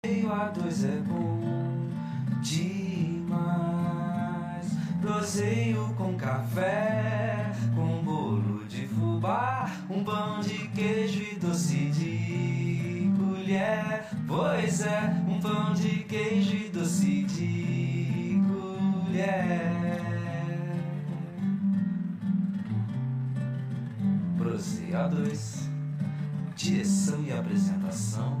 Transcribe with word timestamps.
Proseio 0.00 0.32
a 0.32 0.46
dois 0.50 0.84
é 0.84 0.96
bom 1.00 1.40
demais. 2.40 3.36
Proseio 5.00 5.92
com 5.96 6.16
café, 6.16 7.50
com 7.74 8.04
bolo 8.04 8.64
de 8.66 8.86
fubá, 8.86 9.68
um 9.90 10.04
pão 10.04 10.38
de 10.38 10.68
queijo 10.68 11.20
e 11.20 11.34
doce 11.40 11.90
de 11.90 13.10
colher. 13.18 14.08
Pois 14.24 14.82
é, 14.82 15.20
um 15.26 15.40
pão 15.40 15.74
de 15.74 16.04
queijo 16.04 16.54
e 16.54 16.68
doce 16.68 17.24
de 17.24 18.40
colher. 18.46 19.72
Proseio 24.36 24.96
a 24.96 25.08
dois, 25.08 25.68
direção 26.54 27.20
e 27.24 27.32
apresentação. 27.32 28.40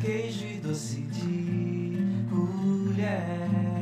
queijo 0.00 0.46
e 0.46 0.58
doce 0.58 1.00
de 1.00 2.26
colher. 2.30 3.75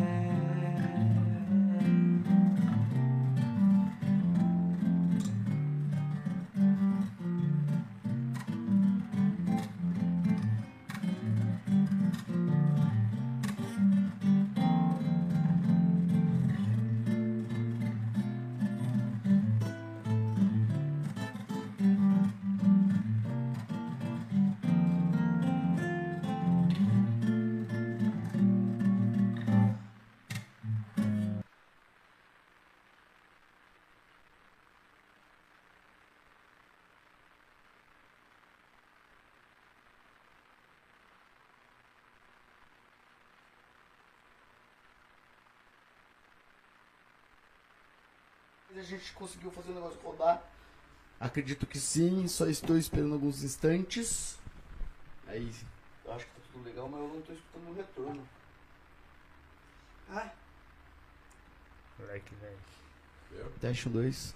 Gente 48.96 49.12
conseguiu 49.12 49.50
fazer 49.50 49.70
o 49.70 49.74
negócio 49.74 50.00
rodar. 50.00 50.42
Acredito 51.20 51.66
que 51.66 51.78
sim, 51.78 52.26
só 52.28 52.46
estou 52.46 52.76
esperando 52.76 53.14
alguns 53.14 53.42
instantes. 53.42 54.38
Aí, 55.26 55.52
eu 56.04 56.12
acho 56.12 56.26
que 56.26 56.32
tá 56.32 56.40
tudo 56.52 56.64
legal, 56.64 56.88
mas 56.88 57.01
eu 57.01 57.09
não 57.09 57.18
estou 57.20 57.34
escutando 57.34 57.70
o 57.70 57.74
retorno. 57.74 58.28
Ah, 60.10 60.30
Moleque, 61.98 62.34
velho. 62.34 63.51
Teste 63.60 63.88
um, 63.88 63.92
dois. 63.92 64.34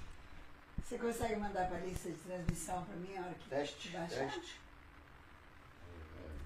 você 0.82 0.96
consegue 0.98 1.36
mandar 1.36 1.68
para 1.68 1.76
a 1.76 1.80
lista 1.80 2.08
de 2.10 2.16
transmissão 2.18 2.84
para 2.84 2.96
mim 2.96 3.16
a 3.16 3.22
hora 3.22 3.34
que 3.34 3.48
Teste, 3.48 3.88
baixar? 3.90 4.30
teste. 4.30 4.60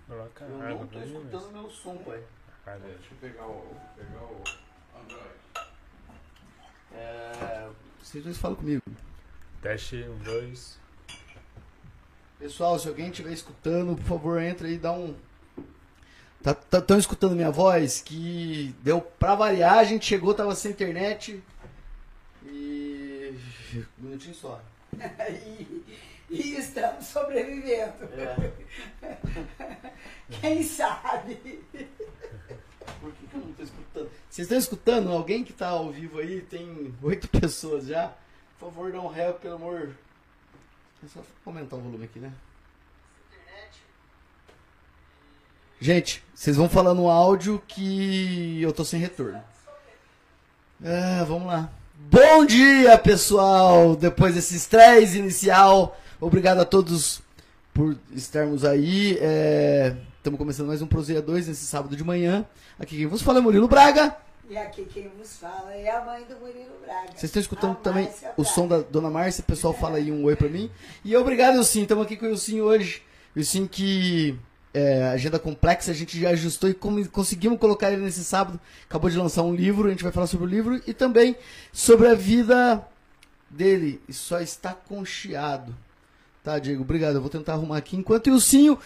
Coloca 0.09 0.45
Eu 0.45 0.59
não 0.59 0.85
estou 0.85 1.03
escutando 1.03 1.43
mas- 1.45 1.53
meu 1.53 1.71
som, 1.71 1.97
pai. 1.99 2.25
Água. 2.67 2.89
Deixa 2.89 3.15
eu 3.15 3.19
pegar 3.19 3.47
o, 3.47 3.77
pegar 3.97 4.23
o 4.23 4.43
Android. 5.01 5.39
É, 6.93 7.71
vocês 8.03 8.25
dois 8.25 8.37
falam 8.37 8.57
comigo. 8.57 8.83
Teste 9.63 9.97
um, 10.03 10.19
dois. 10.19 10.79
Pessoal, 12.39 12.79
se 12.79 12.89
alguém 12.89 13.11
estiver 13.11 13.33
escutando, 13.33 13.95
por 13.95 14.05
favor, 14.05 14.43
entra 14.43 14.67
aí 14.67 14.75
e 14.75 14.79
dá 14.79 14.93
um. 14.93 15.15
Tá, 16.43 16.53
tá, 16.53 16.81
tão 16.81 16.99
escutando 16.99 17.37
minha 17.37 17.53
voz? 17.53 18.01
Que 18.01 18.75
deu 18.83 19.01
pra 19.01 19.37
variar, 19.37 19.79
a 19.79 19.85
gente 19.85 20.05
chegou, 20.05 20.35
tava 20.35 20.55
sem 20.57 20.73
internet. 20.73 21.41
E. 22.45 23.39
Um 24.01 24.05
minutinho 24.05 24.35
só. 24.35 24.61
e, 24.99 25.85
e 26.29 26.57
estamos 26.57 27.07
sobrevivendo. 27.07 28.05
É. 28.19 28.53
Quem 30.41 30.65
sabe? 30.65 31.63
Por 33.01 33.13
que, 33.13 33.27
que 33.27 33.35
eu 33.35 33.41
não 33.41 33.53
tô 33.53 33.63
escutando? 33.63 34.11
Vocês 34.29 34.47
estão 34.47 34.59
escutando? 34.59 35.13
Alguém 35.13 35.45
que 35.45 35.53
tá 35.53 35.69
ao 35.69 35.91
vivo 35.91 36.19
aí, 36.19 36.41
tem 36.43 36.95
oito 37.03 37.29
pessoas 37.41 37.87
já. 37.87 38.13
Por 38.59 38.73
favor, 38.73 38.93
dá 38.93 39.01
um 39.01 39.09
ré, 39.09 39.33
pelo 39.33 39.55
amor. 39.55 39.91
É 41.05 41.09
só 41.09 41.21
aumentar 41.45 41.77
o 41.77 41.81
volume 41.81 42.05
aqui, 42.05 42.19
né? 42.19 42.33
Gente, 45.81 46.23
vocês 46.33 46.57
vão 46.57 46.69
falar 46.69 46.95
no 46.95 47.11
áudio 47.11 47.61
que 47.67 48.63
eu 48.63 48.73
tô 48.73 48.85
sem 48.85 49.01
retorno. 49.01 49.43
É, 50.81 51.25
vamos 51.25 51.49
lá. 51.49 51.73
Bom 52.11 52.45
dia, 52.45 52.99
pessoal! 52.99 53.97
Depois 53.97 54.35
desse 54.35 54.57
estresse 54.57 55.19
inicial, 55.19 55.99
obrigado 56.21 56.61
a 56.61 56.65
todos 56.65 57.22
por 57.73 57.97
estarmos 58.13 58.65
aí. 58.65 59.19
Estamos 60.17 60.39
começando 60.39 60.67
mais 60.69 60.83
um 60.83 60.87
Proseia 60.87 61.23
2 61.23 61.49
nesse 61.49 61.67
sábado 61.67 61.97
de 61.97 62.05
manhã. 62.05 62.45
Aqui 62.79 62.97
quem 62.97 63.07
vos 63.07 63.23
fala 63.23 63.39
é 63.39 63.43
Murilo 63.43 63.69
Braga. 63.69 64.17
E 64.49 64.57
aqui 64.57 64.85
quem 64.85 65.11
vos 65.17 65.37
fala 65.37 65.73
é 65.73 65.91
a 65.91 66.05
mãe 66.05 66.25
do 66.25 66.37
Murilo 66.37 66.75
Braga. 66.85 67.09
Vocês 67.09 67.25
estão 67.25 67.41
escutando 67.41 67.77
também 67.77 68.09
o 68.37 68.45
som 68.45 68.69
da 68.69 68.79
Dona 68.79 69.11
Márcia? 69.11 69.43
O 69.43 69.47
pessoal 69.47 69.73
fala 69.73 69.97
aí 69.97 70.13
um 70.13 70.25
oi 70.25 70.37
pra 70.37 70.49
mim. 70.49 70.71
E 71.05 71.17
obrigado, 71.17 71.57
Ilcinho. 71.57 71.85
Estamos 71.85 72.05
aqui 72.05 72.17
com 72.17 72.27
o 72.27 72.29
Ilcinho 72.29 72.65
hoje. 72.65 73.03
Ilcinho 73.35 73.69
que 73.69 74.39
é, 74.75 75.05
agenda 75.09 75.39
complexa, 75.39 75.91
a 75.91 75.95
gente 75.95 76.21
já 76.21 76.31
ajustou 76.31 76.69
e 76.69 76.75
como 76.75 77.07
conseguimos 77.09 77.59
colocar 77.59 77.91
ele 77.91 78.03
nesse 78.03 78.23
sábado. 78.23 78.61
Acabou 78.89 79.09
de 79.09 79.17
lançar 79.17 79.43
um 79.43 79.55
livro, 79.55 79.89
a 79.89 79.91
gente 79.91 80.03
vai 80.03 80.13
falar 80.13 80.27
sobre 80.27 80.47
o 80.47 80.49
livro 80.49 80.81
e 80.87 80.93
também 80.93 81.37
sobre 81.73 82.09
a 82.09 82.15
vida 82.15 82.87
dele. 83.49 84.03
E 84.09 84.13
só 84.13 84.41
está 84.41 84.75
concheado. 84.75 85.75
Tá, 86.43 86.59
Diego? 86.59 86.83
Obrigado. 86.83 87.15
Eu 87.17 87.21
vou 87.21 87.31
tentar 87.31 87.53
arrumar 87.55 87.77
aqui. 87.79 87.97
Enquanto 87.97 88.27
o 88.27 88.31
Ilcinho 88.31 88.79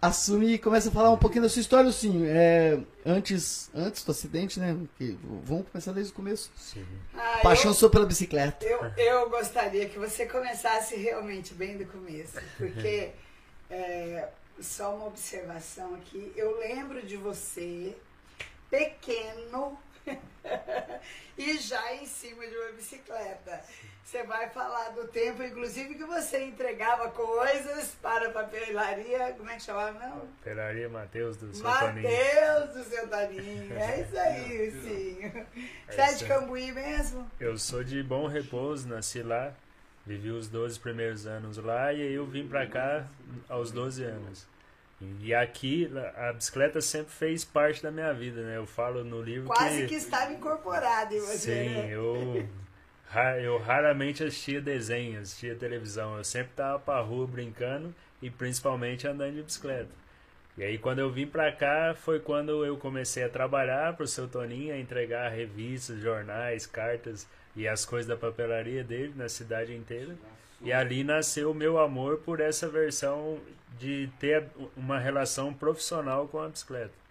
assume 0.00 0.54
e 0.54 0.58
começa 0.58 0.88
a 0.88 0.92
falar 0.92 1.10
um 1.10 1.16
pouquinho 1.18 1.42
da 1.42 1.48
sua 1.48 1.60
história, 1.60 1.86
Ilcinho. 1.88 2.24
É, 2.26 2.78
antes, 3.06 3.70
antes 3.74 4.04
do 4.04 4.10
acidente, 4.12 4.58
né? 4.60 4.76
Que- 4.98 5.18
vamos 5.44 5.66
começar 5.70 5.92
desde 5.92 6.12
o 6.12 6.14
começo. 6.16 6.50
Sim. 6.56 6.84
Ah, 7.14 7.40
Paixão 7.42 7.70
eu, 7.70 7.74
sua 7.74 7.90
pela 7.90 8.06
bicicleta. 8.06 8.64
eu, 8.64 8.84
eu 8.96 9.30
gostaria 9.30 9.88
que 9.88 9.98
você 9.98 10.26
começasse 10.26 10.96
realmente 10.96 11.54
bem 11.54 11.76
do 11.78 11.86
começo, 11.86 12.38
porque 12.56 13.10
é, 13.70 14.28
só 14.60 14.94
uma 14.94 15.06
observação 15.06 15.94
aqui. 15.94 16.32
Eu 16.36 16.58
lembro 16.58 17.04
de 17.06 17.16
você 17.16 17.94
pequeno 18.70 19.78
e 21.38 21.58
já 21.58 21.94
em 21.94 22.06
cima 22.06 22.46
de 22.46 22.56
uma 22.56 22.72
bicicleta. 22.72 23.62
Você 24.04 24.22
vai 24.22 24.50
falar 24.50 24.90
do 24.90 25.08
tempo, 25.08 25.42
inclusive, 25.42 25.94
que 25.94 26.04
você 26.04 26.44
entregava 26.44 27.08
coisas 27.08 27.96
para 28.02 28.28
a 28.28 28.30
papelaria. 28.30 29.34
Como 29.36 29.48
é 29.48 29.56
que 29.56 29.62
chamava? 29.62 29.98
Não? 29.98 30.28
Pelaria 30.42 30.90
Matheus 30.90 31.38
do 31.38 31.52
Santoninho. 31.54 32.02
Mateus 32.02 32.74
do 32.74 32.84
seu 32.84 33.08
Taninho. 33.08 33.72
É 33.72 34.00
isso 34.00 34.18
aí, 34.18 34.70
sim. 34.70 35.32
Você 35.88 36.00
é 36.00 36.06
de 36.06 36.12
isso 36.12 36.24
aí. 36.24 36.28
Cambuí 36.28 36.70
mesmo? 36.70 37.28
Eu 37.40 37.56
sou 37.56 37.82
de 37.82 38.02
Bom 38.02 38.26
Repouso, 38.26 38.86
nasci 38.86 39.22
lá. 39.22 39.54
Vivi 40.06 40.30
os 40.30 40.48
12 40.48 40.78
primeiros 40.80 41.26
anos 41.26 41.56
lá 41.56 41.90
e 41.90 42.02
aí 42.02 42.12
eu 42.12 42.26
vim 42.26 42.46
pra 42.46 42.66
cá 42.66 43.06
aos 43.48 43.72
12 43.72 44.04
anos. 44.04 44.46
E 45.20 45.34
aqui 45.34 45.90
a 46.16 46.32
bicicleta 46.32 46.80
sempre 46.80 47.10
fez 47.10 47.42
parte 47.42 47.82
da 47.82 47.90
minha 47.90 48.12
vida, 48.12 48.42
né? 48.42 48.58
Eu 48.58 48.66
falo 48.66 49.02
no 49.02 49.22
livro 49.22 49.46
Quase 49.46 49.86
que 49.86 49.94
estava 49.94 50.32
incorporado 50.32 51.14
em 51.14 51.20
você. 51.20 51.38
Sim, 51.38 51.70
né? 51.70 51.88
eu, 51.90 52.46
eu 53.40 53.58
raramente 53.58 54.24
assistia 54.24 54.60
desenho, 54.60 55.20
assistia 55.20 55.54
televisão. 55.54 56.16
Eu 56.16 56.24
sempre 56.24 56.52
tava 56.56 56.78
pra 56.78 57.00
rua 57.00 57.26
brincando 57.26 57.94
e 58.20 58.30
principalmente 58.30 59.06
andando 59.06 59.34
de 59.34 59.42
bicicleta. 59.42 59.90
E 60.56 60.62
aí 60.62 60.78
quando 60.78 61.00
eu 61.00 61.10
vim 61.10 61.26
pra 61.26 61.50
cá 61.50 61.94
foi 61.94 62.20
quando 62.20 62.64
eu 62.64 62.76
comecei 62.76 63.24
a 63.24 63.28
trabalhar 63.28 63.96
pro 63.96 64.06
seu 64.06 64.28
Toninho, 64.28 64.72
a 64.72 64.78
entregar 64.78 65.28
revistas, 65.28 66.00
jornais, 66.00 66.66
cartas 66.66 67.26
e 67.56 67.66
as 67.66 67.84
coisas 67.84 68.06
da 68.08 68.16
papelaria 68.16 68.84
dele 68.84 69.12
na 69.16 69.28
cidade 69.28 69.74
inteira. 69.74 70.14
E 70.60 70.72
ali 70.72 71.04
nasceu 71.04 71.50
o 71.50 71.54
meu 71.54 71.78
amor 71.78 72.18
por 72.18 72.40
essa 72.40 72.68
versão 72.68 73.38
de 73.78 74.08
ter 74.18 74.46
uma 74.76 74.98
relação 74.98 75.52
profissional 75.52 76.28
com 76.28 76.40
a 76.40 76.48
bicicleta. 76.48 77.03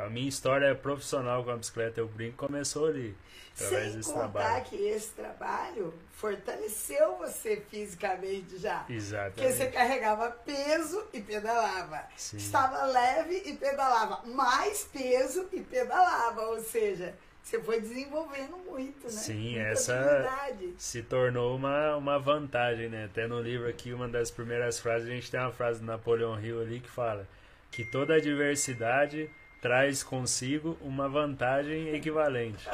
Então, 0.00 0.06
a 0.06 0.10
minha 0.10 0.28
história 0.28 0.74
profissional 0.74 1.44
com 1.44 1.50
a 1.50 1.56
bicicleta, 1.56 2.00
eu 2.00 2.08
brinco, 2.08 2.36
começou 2.46 2.86
ali, 2.86 3.14
através 3.54 3.84
Sem 3.88 3.96
desse 3.98 4.12
contar 4.12 4.28
trabalho. 4.30 4.64
que 4.64 4.76
esse 4.76 5.10
trabalho 5.10 5.94
fortaleceu 6.12 7.16
você 7.18 7.62
fisicamente 7.70 8.56
já. 8.58 8.78
Porque 8.80 8.94
você 8.94 9.14
Exatamente. 9.14 9.72
carregava 9.72 10.30
peso 10.30 11.04
e 11.12 11.20
pedalava. 11.20 12.02
Sim. 12.16 12.38
Estava 12.38 12.84
leve 12.86 13.42
e 13.44 13.52
pedalava. 13.54 14.22
Mais 14.26 14.84
peso 14.90 15.46
e 15.52 15.60
pedalava. 15.60 16.40
Ou 16.46 16.60
seja, 16.60 17.14
você 17.42 17.60
foi 17.60 17.80
desenvolvendo 17.80 18.56
muito, 18.58 19.04
né? 19.04 19.10
Sim, 19.10 19.50
Muita 19.56 19.60
essa- 19.68 20.00
habilidade. 20.00 20.74
se 20.78 21.02
tornou 21.02 21.56
uma, 21.56 21.96
uma 21.96 22.18
vantagem, 22.18 22.88
né? 22.88 23.04
Até 23.04 23.26
no 23.26 23.40
livro 23.40 23.68
aqui, 23.68 23.92
uma 23.92 24.08
das 24.08 24.30
primeiras 24.30 24.78
frases, 24.80 25.08
a 25.08 25.12
gente 25.12 25.30
tem 25.30 25.40
uma 25.40 25.52
frase 25.52 25.80
do 25.80 25.86
Napoleão 25.86 26.40
Hill 26.40 26.60
ali 26.62 26.80
que 26.80 26.88
fala 26.88 27.26
que 27.70 27.84
toda 27.84 28.14
adversidade 28.14 29.30
traz 29.60 30.02
consigo 30.02 30.76
uma 30.80 31.08
vantagem 31.08 31.94
equivalente. 31.94 32.66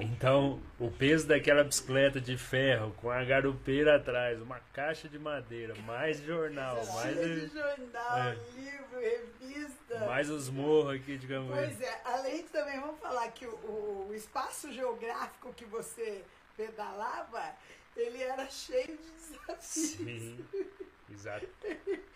Então, 0.00 0.60
o 0.78 0.90
peso 0.90 1.26
daquela 1.26 1.64
bicicleta 1.64 2.20
de 2.20 2.36
ferro 2.38 2.92
com 2.98 3.10
a 3.10 3.24
garupeira 3.24 3.96
atrás, 3.96 4.40
uma 4.40 4.60
caixa 4.72 5.08
de 5.08 5.18
madeira, 5.18 5.74
mais 5.84 6.20
jornal, 6.22 6.76
mais, 6.76 7.14
Cheio 7.16 7.40
de 7.48 7.54
jornal, 7.54 8.18
é. 8.18 8.36
livro, 8.54 9.00
revista. 9.00 9.98
mais 10.06 10.30
os 10.30 10.48
morros 10.48 10.94
aqui 10.94 11.18
de 11.18 11.26
Cambuí. 11.26 11.56
Pois 11.56 11.80
é, 11.80 12.00
além 12.04 12.36
de 12.44 12.48
também, 12.50 12.80
vamos 12.80 13.00
falar 13.00 13.28
que 13.32 13.44
o, 13.46 14.06
o- 14.08 14.14
espaço 14.14 14.70
geográfico 14.72 15.52
que 15.54 15.64
você 15.64 16.22
pedalava, 16.56 17.42
ele 17.96 18.22
era 18.22 18.48
cheio 18.48 18.96
de 18.96 19.10
desafios. 19.10 19.58
Sim, 19.60 20.44
exa 21.10 21.40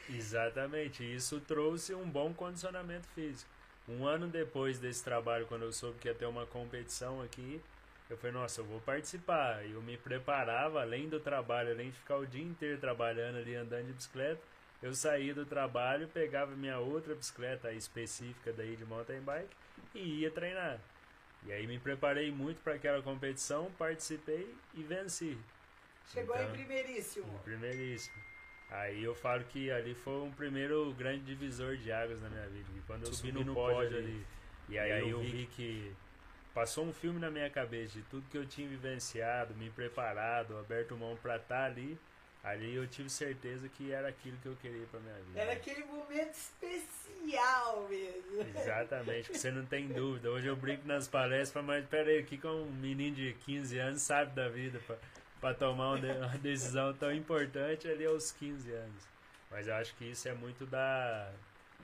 exatamente. 0.09 1.03
Isso 1.15 1.41
trouxe 1.41 1.95
um 1.95 2.09
bom 2.09 2.33
condicionamento 2.33 3.09
físico. 3.09 3.51
Um 3.89 4.05
ano 4.07 4.27
depois 4.27 4.79
desse 4.79 5.03
trabalho, 5.05 5.47
quando 5.47 5.63
eu 5.63 5.73
soube 5.73 5.99
que 5.99 6.09
ia 6.09 6.15
ter 6.15 6.27
uma 6.27 6.45
competição 6.47 7.23
aqui, 7.23 7.61
eu 8.11 8.17
falei, 8.17 8.33
nossa, 8.33 8.61
eu 8.61 8.65
vou 8.65 8.81
participar. 8.81 9.65
E 9.65 9.73
eu 9.73 9.83
me 9.83 9.97
preparava, 9.97 10.81
além 10.81 11.09
do 11.09 11.21
trabalho, 11.21 11.71
além 11.71 11.91
de 11.91 11.99
ficar 11.99 12.17
o 12.17 12.27
dia 12.27 12.43
inteiro 12.43 12.79
trabalhando 12.81 13.37
ali, 13.39 13.55
andando 13.55 13.87
de 13.87 13.93
bicicleta, 13.93 14.41
eu 14.83 14.93
saía 14.95 15.35
do 15.35 15.47
trabalho, 15.47 16.09
pegava 16.09 16.55
minha 16.55 16.79
outra 16.79 17.15
bicicleta 17.15 17.73
específica 17.73 18.53
daí 18.53 18.77
de 18.77 18.85
mountain 18.85 19.21
bike 19.21 19.55
e 19.95 20.21
ia 20.21 20.31
treinar. 20.31 20.79
E 21.45 21.53
aí 21.53 21.67
me 21.67 21.79
preparei 21.79 22.31
muito 22.31 22.61
para 22.63 22.75
aquela 22.75 23.01
competição, 23.03 23.71
participei 23.79 24.53
e 24.75 24.83
venci. 24.83 25.39
Chegou 26.13 26.35
Então, 26.37 26.49
em 26.49 26.53
primeiríssimo. 26.53 27.27
em 27.35 27.39
primeiríssimo. 27.43 28.15
Aí 28.71 29.05
eu 29.05 29.15
falo 29.15 29.45
que 29.45 29.71
ali 29.71 29.95
foi 29.95 30.23
um 30.23 30.33
primeiro 30.33 30.93
grande 30.95 31.25
divisor 31.25 31.77
de 31.77 31.93
águas 31.93 32.21
na 32.21 32.29
minha 32.29 32.47
vida. 32.49 32.69
E 32.77 32.81
quando 32.87 33.07
eu 33.07 33.13
subi, 33.13 33.33
no, 33.33 33.55
pódio 33.55 33.97
ali, 33.97 34.27
e 34.69 34.79
aí, 34.79 35.09
eu 35.09 35.21
vi 35.21 35.47
que 35.55 35.93
passou 36.53 36.85
um 36.85 36.93
filme 36.93 37.21
na 37.21 37.31
minha 37.31 37.49
cabeça 37.49 37.95
de 37.95 38.03
tudo 38.05 38.29
que 38.29 38.37
eu 38.37 38.47
tinha 38.47 38.69
vivenciado, 38.69 39.55
me 39.55 39.71
preparado, 39.71 40.59
aberto 40.59 40.97
mão 40.97 41.17
pra 41.17 41.37
estar 41.37 41.65
ali. 41.65 41.99
Ali 42.43 42.77
eu 42.77 42.87
tive 42.87 43.11
certeza 43.11 43.69
que 43.69 43.91
era 43.91 44.09
aquilo 44.09 44.37
que 44.37 44.47
eu 44.47 44.57
queria 44.63 44.87
pra 44.87 45.01
minha 45.01 45.17
vida. 45.17 45.41
Era 45.41 45.53
aquele 45.53 45.85
momento 45.85 46.33
especial 46.33 47.89
mesmo. 47.89 48.41
Exatamente, 48.57 49.31
que 49.31 49.39
você 49.39 49.51
não 49.51 49.67
tem 49.67 49.89
dúvida. 49.89 50.31
Hoje 50.31 50.47
eu 50.47 50.55
brinco 50.55 50.87
nas 50.87 51.09
palestras, 51.09 51.65
mas 51.65 51.85
peraí, 51.87 52.21
o 52.21 52.25
que 52.25 52.39
que 52.39 52.47
um 52.47 52.71
menino 52.71 53.17
de 53.17 53.33
15 53.45 53.79
anos 53.79 54.03
sabe 54.03 54.33
da 54.33 54.49
vida 54.49 54.81
pra, 54.87 54.97
pra 55.47 55.55
tomar 55.55 55.91
uma, 55.91 56.01
de- 56.01 56.11
uma 56.19 56.39
decisão 56.39 56.93
tão 56.95 57.13
importante 57.13 57.87
ali 57.89 58.05
aos 58.05 58.33
15 58.33 58.73
anos? 58.73 59.03
Mas 59.51 59.69
eu 59.69 59.75
acho 59.77 59.95
que 59.95 60.05
isso 60.05 60.29
é 60.29 60.35
muito 60.35 60.67
da, 60.67 61.31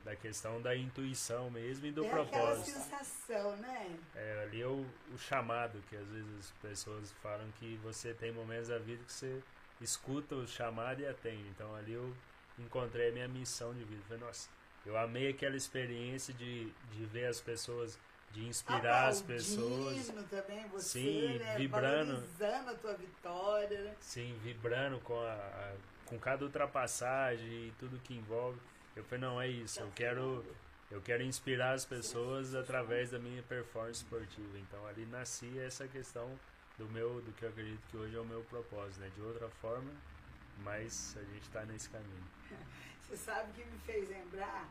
da 0.05 0.17
questão 0.17 0.61
da 0.61 0.75
intuição 0.77 1.49
mesmo 1.51 1.87
e 1.87 1.93
do 1.93 2.05
é 2.05 2.09
aquela 2.09 2.25
propósito. 2.25 2.77
sensação, 2.79 3.57
né? 3.57 3.97
É, 4.17 4.43
ali 4.43 4.61
é 4.63 4.67
o, 4.67 4.85
o 5.15 5.19
chamado, 5.19 5.81
que 5.89 5.97
às 5.97 6.07
vezes 6.09 6.39
as 6.41 6.51
pessoas 6.61 7.13
falam 7.23 7.47
que 7.61 7.77
você 7.85 8.13
tem 8.13 8.33
momentos 8.33 8.69
da 8.69 8.79
vida 8.79 9.03
que 9.05 9.13
você 9.13 9.41
escuta 9.81 10.35
o 10.35 10.47
chamado 10.47 11.01
e 11.01 11.07
atende. 11.07 11.47
Então 11.55 11.73
ali 11.77 11.93
eu 11.93 12.13
encontrei 12.59 13.11
a 13.11 13.13
minha 13.13 13.29
missão 13.29 13.73
de 13.73 13.85
vida. 13.85 14.03
Falei, 14.09 14.25
nossa, 14.25 14.49
eu 14.85 14.99
amei 14.99 15.29
aquela 15.29 15.57
experiência 15.57 16.35
de, 16.35 16.65
de 16.91 17.05
ver 17.07 17.27
as 17.27 17.41
pessoas, 17.41 17.97
de 18.33 18.47
inspirar 18.47 19.09
as 19.09 19.21
pessoas. 19.21 20.09
Aplaudindo 20.09 20.23
também 20.29 20.67
você, 20.69 21.01
Sim, 21.01 21.39
né? 21.39 21.57
vibrando. 21.57 22.13
Valorizando 22.15 22.71
a 22.71 22.75
tua 22.75 22.95
vitória, 22.95 23.81
né? 23.83 23.95
Sim, 24.01 24.39
vibrando 24.43 24.99
com, 25.01 25.19
a, 25.21 25.33
a- 25.33 25.75
com 26.07 26.19
cada 26.19 26.45
ultrapassagem 26.45 27.47
e 27.69 27.73
tudo 27.79 27.99
que 28.01 28.15
envolve. 28.15 28.59
Eu 28.97 29.05
falei, 29.05 29.21
não, 29.21 29.41
é 29.41 29.49
isso, 29.49 29.81
eu 29.81 29.91
quero, 29.95 30.45
eu 30.91 31.01
quero 31.01 31.23
inspirar 31.23 31.73
as 31.75 31.85
pessoas 31.85 32.55
através 32.55 33.11
da 33.11 33.19
minha 33.19 33.43
performance 33.43 34.03
esportiva. 34.03 34.59
Então 34.59 34.87
ali 34.87 35.07
nascia 35.07 35.63
essa 35.65 35.87
questão 35.89 36.39
do 36.79 36.87
meu, 36.89 37.21
do 37.23 37.33
que 37.33 37.43
eu 37.45 37.49
acredito 37.51 37.81
que 37.91 37.97
hoje 37.97 38.17
é 38.17 38.21
o 38.21 38.25
meu 38.25 38.43
propósito, 38.45 39.01
né? 39.01 39.11
De 39.15 39.23
outra 39.23 39.49
forma, 39.61 39.91
mas 40.59 41.17
a 41.19 41.23
gente 41.33 41.43
está 41.43 41.65
nesse 41.65 41.89
caminho. 41.91 42.25
Você 43.09 43.17
sabe 43.17 43.53
que 43.53 43.65
me 43.65 43.79
fez 43.81 44.09
lembrar, 44.09 44.69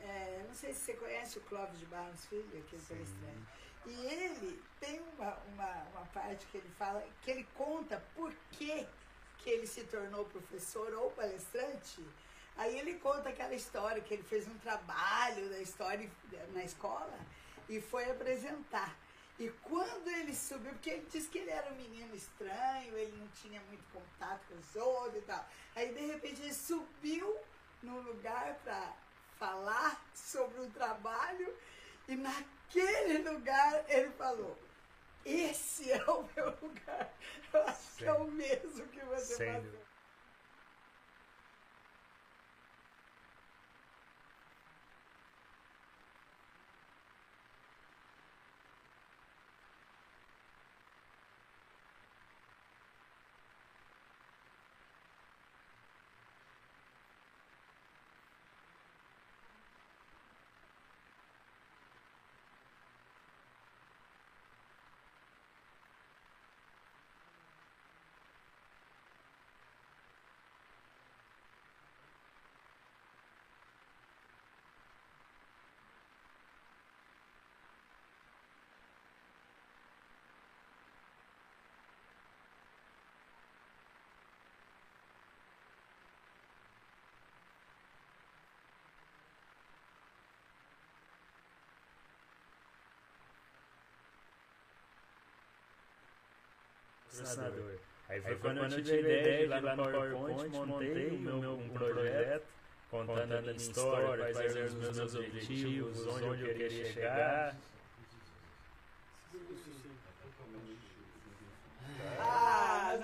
é, 0.00 0.44
não 0.46 0.54
sei 0.54 0.72
se 0.72 0.80
você 0.80 0.94
conhece 0.94 1.38
o 1.38 1.40
Clóvis 1.42 1.78
de 1.78 1.86
Barros 1.86 2.24
Filho, 2.26 2.46
aquele 2.46 2.82
palestrante. 2.82 3.66
E 3.86 4.06
ele 4.06 4.62
tem 4.80 5.00
uma, 5.00 5.36
uma, 5.52 5.72
uma 5.92 6.06
parte 6.06 6.46
que 6.46 6.58
ele 6.58 6.70
fala, 6.78 7.06
que 7.22 7.30
ele 7.30 7.46
conta 7.54 8.02
por 8.14 8.32
que, 8.52 8.86
que 9.38 9.50
ele 9.50 9.66
se 9.66 9.84
tornou 9.84 10.24
professor 10.24 10.92
ou 10.94 11.10
palestrante. 11.12 12.04
Aí 12.56 12.78
ele 12.78 12.94
conta 12.94 13.28
aquela 13.28 13.54
história 13.54 14.02
que 14.02 14.14
ele 14.14 14.22
fez 14.22 14.48
um 14.48 14.58
trabalho 14.58 15.48
da 15.50 15.58
história 15.58 16.10
na 16.52 16.64
escola 16.64 17.18
e 17.68 17.80
foi 17.80 18.10
apresentar. 18.10 18.96
E 19.38 19.50
quando 19.62 20.08
ele 20.08 20.34
subiu, 20.34 20.72
porque 20.72 20.90
ele 20.90 21.06
disse 21.12 21.28
que 21.28 21.38
ele 21.38 21.50
era 21.50 21.70
um 21.70 21.76
menino 21.76 22.14
estranho, 22.14 22.96
ele 22.96 23.14
não 23.18 23.28
tinha 23.28 23.60
muito 23.68 23.84
contato 23.92 24.40
com 24.48 24.54
os 24.54 24.76
outros 24.76 25.22
e 25.22 25.26
tal. 25.26 25.46
Aí 25.74 25.92
de 25.92 26.06
repente 26.06 26.40
ele 26.40 26.54
subiu 26.54 27.36
num 27.82 28.00
lugar 28.00 28.58
para 28.64 28.96
falar 29.38 30.00
sobre 30.14 30.60
o 30.60 30.70
trabalho 30.70 31.54
e 32.08 32.16
naquele 32.16 33.18
lugar 33.28 33.84
ele 33.88 34.10
falou: 34.10 34.56
Esse 35.24 35.92
é 35.92 36.04
o 36.10 36.28
meu 36.34 36.56
lugar. 36.62 37.12
Eu 37.52 37.62
acho 37.64 37.96
que 37.96 38.04
é 38.04 38.12
o 38.12 38.24
mesmo 38.24 38.86
que 38.88 39.00
você 39.06 39.36
Sem 39.36 39.72
patrocinador. 97.16 97.78
Aí 98.08 98.20
foi 98.20 98.36
quando 98.36 98.58
eu 98.58 98.68
tive 98.68 98.92
a 98.92 99.00
ideia 99.00 99.38
de 99.58 99.64
lá 99.64 99.76
no 99.76 99.82
PowerPoint, 99.82 100.48
montei 100.50 101.08
o 101.10 101.18
meu 101.18 101.54
um 101.54 101.68
projeto, 101.70 102.46
contando 102.90 103.32
a 103.34 103.40
minha 103.40 103.56
história, 103.56 104.32
quais 104.32 104.56
eram 104.56 104.66
os 104.66 104.74
meus 104.74 105.14
objetivos, 105.14 106.06
onde 106.06 106.42
eu 106.42 106.54
queria 106.54 106.84
chegar. 106.84 107.56
Ah, 112.18 112.94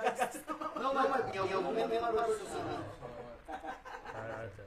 Não, 0.76 0.94
não, 0.94 1.08
mas 1.08 1.34
em 1.34 1.38
algum 1.38 1.62
momento 1.62 1.92
ela 1.92 2.12
vai 2.12 2.36
funcionar. 2.36 2.82
Ah, 4.14 4.48
tá. 4.56 4.62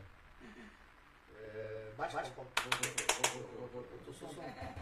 Bate, 1.98 2.14
bate, 2.14 2.32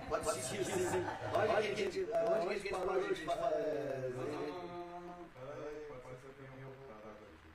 Pode 0.09 0.29
assistir, 0.29 0.65
sim, 0.65 0.89
sim. 0.89 1.05
Olha 1.35 1.47
que 1.47 1.53
a 1.53 1.61
gente, 1.61 2.07
olha 2.11 2.41
que 2.41 2.49
a 2.49 2.53
gente 2.53 2.63
gente 2.63 3.25
fala, 3.25 3.49
é, 3.53 4.09
que 4.09 4.17
eu 6.47 6.57
não 6.61 6.77
parado 6.87 7.23
aqui. 7.23 7.49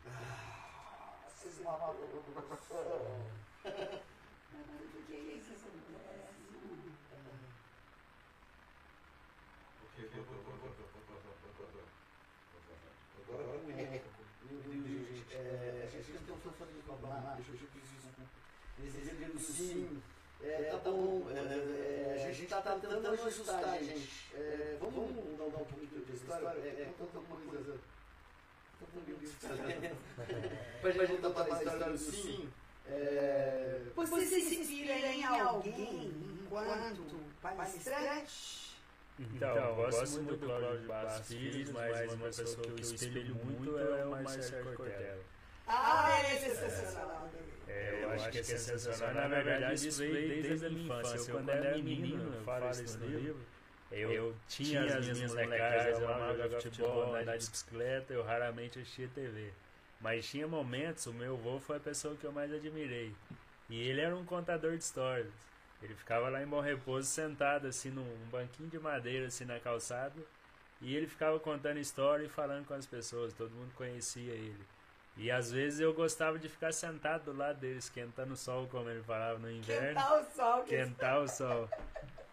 Por 4.92 5.06
que 5.06 5.14
isso 5.14 5.52
acontece? 5.52 5.98
Agora 13.28 13.42
com 13.58 13.70
eco. 13.70 14.08
Meu 14.48 14.60
Deus, 14.62 15.08
gente. 15.08 15.34
É, 15.34 15.82
a 15.84 15.90
gente 15.90 16.12
tentou 16.12 16.52
fazer 16.52 16.78
isso 16.78 16.92
lá. 17.02 17.34
Deixa 17.36 17.50
eu 17.50 17.68
pedir 17.68 17.86
desculpa. 17.96 18.22
Nesse 18.80 19.00
dia 19.00 19.28
do 19.28 19.38
sim. 19.38 20.02
É, 20.42 20.62
tá 20.70 20.78
bom. 20.78 21.26
É, 21.30 22.18
é, 22.18 22.26
a 22.28 22.32
gente 22.32 22.48
tá 22.48 22.62
tentando 22.62 23.08
ajustar, 23.08 23.78
gente. 23.82 24.30
É, 24.34 24.76
vamos 24.80 25.38
dar 25.38 25.44
um 25.44 25.50
pouquinho 25.50 26.04
de 26.04 26.12
história? 26.14 26.46
É, 26.48 26.92
conta 26.98 27.18
alguma 27.18 27.40
coisa. 27.40 27.76
Coisa. 28.78 29.96
Pra 30.80 31.06
gente 31.06 31.20
contar 31.22 31.42
a 31.42 31.58
história 31.58 31.90
do 31.90 31.98
sim. 31.98 32.48
É, 32.86 33.80
Você 33.94 34.40
se 34.40 34.56
inspira 34.60 34.94
em 34.94 35.24
alguém 35.24 36.10
enquanto 36.42 37.02
palestrante? 37.42 38.68
Então, 39.18 39.56
eu 39.56 39.74
gosto 39.74 40.22
muito 40.22 40.36
do 40.36 40.46
Cláudio 40.46 40.86
Bastos 40.86 41.26
Filhos, 41.26 41.70
mas 41.70 42.12
uma 42.12 42.26
pessoa 42.26 42.62
que 42.62 42.70
eu 42.70 42.78
espelho 42.78 43.34
muito 43.34 43.76
é 43.76 44.04
o 44.06 44.10
Marcelo 44.10 44.76
Cortella. 44.76 45.37
Ah, 45.68 46.22
esse 46.32 46.46
é 46.46 46.54
sensacional. 46.54 47.30
É, 47.68 48.00
eu 48.02 48.10
acho 48.10 48.30
que 48.30 48.38
é 48.38 48.42
sensacional. 48.42 49.28
Na 49.28 49.42
verdade, 49.42 49.88
isso 49.88 50.00
veio 50.00 50.42
desde 50.42 50.66
a 50.66 50.70
minha 50.70 50.84
infância. 50.84 51.30
Eu, 51.30 51.34
quando 51.36 51.50
era 51.50 51.76
menino, 51.76 52.34
eu 52.34 52.42
falo 52.42 52.70
isso 52.70 52.98
no 52.98 53.06
livro, 53.06 53.46
eu 53.90 54.34
tinha 54.48 54.84
as 54.84 55.06
minhas 55.06 55.34
molecadas, 55.34 55.98
eu 55.98 56.08
amava 56.08 56.36
jogar 56.36 56.60
futebol, 56.60 57.14
andar 57.14 57.36
de 57.36 57.50
bicicleta, 57.50 58.12
eu 58.12 58.22
raramente 58.24 58.78
assistia 58.78 59.08
TV. 59.14 59.52
Mas 60.00 60.26
tinha 60.26 60.46
momentos, 60.46 61.06
o 61.06 61.12
meu 61.12 61.34
avô 61.34 61.58
foi 61.58 61.76
a 61.76 61.80
pessoa 61.80 62.16
que 62.16 62.24
eu 62.24 62.32
mais 62.32 62.52
admirei. 62.52 63.14
E 63.68 63.88
ele 63.88 64.00
era 64.00 64.16
um 64.16 64.24
contador 64.24 64.76
de 64.76 64.82
histórias. 64.84 65.32
Ele 65.82 65.94
ficava 65.94 66.28
lá 66.28 66.42
em 66.42 66.46
Bom 66.46 66.60
Repouso, 66.60 67.08
sentado 67.08 67.66
assim 67.66 67.90
num 67.90 68.08
banquinho 68.30 68.68
de 68.68 68.78
madeira 68.78 69.26
assim 69.26 69.44
na 69.44 69.60
calçada, 69.60 70.20
e 70.80 70.96
ele 70.96 71.06
ficava 71.06 71.38
contando 71.38 71.78
história 71.78 72.24
e 72.24 72.28
falando 72.28 72.66
com 72.66 72.74
as 72.74 72.86
pessoas, 72.86 73.32
todo 73.32 73.50
mundo 73.50 73.72
conhecia 73.74 74.32
ele. 74.32 74.64
E 75.18 75.30
às 75.30 75.50
vezes 75.50 75.80
eu 75.80 75.92
gostava 75.92 76.38
de 76.38 76.48
ficar 76.48 76.72
sentado 76.72 77.24
do 77.24 77.36
lado 77.36 77.58
dele, 77.58 77.78
esquentando 77.78 78.34
o 78.34 78.36
sol, 78.36 78.68
como 78.68 78.88
ele 78.88 79.02
falava 79.02 79.38
no 79.38 79.50
inverno. 79.50 79.88
Quentar 80.00 80.20
o 80.20 80.24
sol. 80.34 80.62
que- 80.62 80.68
Quentar 80.70 81.20
o 81.20 81.28
sol. 81.28 81.68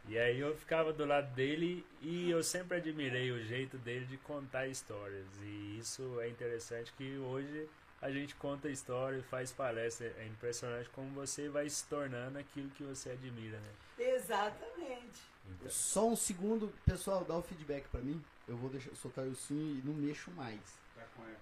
E 0.08 0.20
aí 0.20 0.40
eu 0.40 0.56
ficava 0.56 0.94
do 0.94 1.04
lado 1.04 1.34
dele 1.34 1.84
e 2.00 2.30
eu 2.30 2.44
sempre 2.44 2.78
admirei 2.78 3.32
o 3.32 3.44
jeito 3.44 3.76
dele 3.80 4.06
de 4.06 4.18
contar 4.18 4.68
histórias. 4.68 5.26
E 5.42 5.80
isso 5.80 6.20
é 6.22 6.30
interessante 6.30 6.94
que 6.94 7.18
hoje 7.18 7.68
a 8.00 8.12
gente 8.12 8.36
conta 8.36 8.70
história 8.70 9.18
e 9.18 9.24
faz 9.24 9.52
palestra. 9.52 10.14
É 10.20 10.28
impressionante 10.28 10.88
como 10.90 11.10
você 11.10 11.50
vai 11.50 11.68
se 11.68 11.84
tornando 11.88 12.38
aquilo 12.38 12.70
que 12.70 12.84
você 12.84 13.10
admira, 13.10 13.58
né? 13.58 13.70
Exatamente. 13.98 15.22
Então, 15.48 15.70
Só 15.72 16.08
um 16.08 16.16
segundo, 16.16 16.72
pessoal, 16.86 17.24
dá 17.24 17.36
o 17.36 17.42
feedback 17.42 17.88
pra 17.88 18.00
mim. 18.02 18.24
Eu 18.48 18.56
vou 18.58 18.70
deixar, 18.70 18.94
soltar 18.96 19.26
o 19.26 19.36
sim 19.36 19.82
e 19.84 19.88
não 19.88 19.94
mexo 19.96 20.30
mais. 20.32 20.60
Tá 20.96 21.02
com 21.16 21.24
eco. 21.24 21.40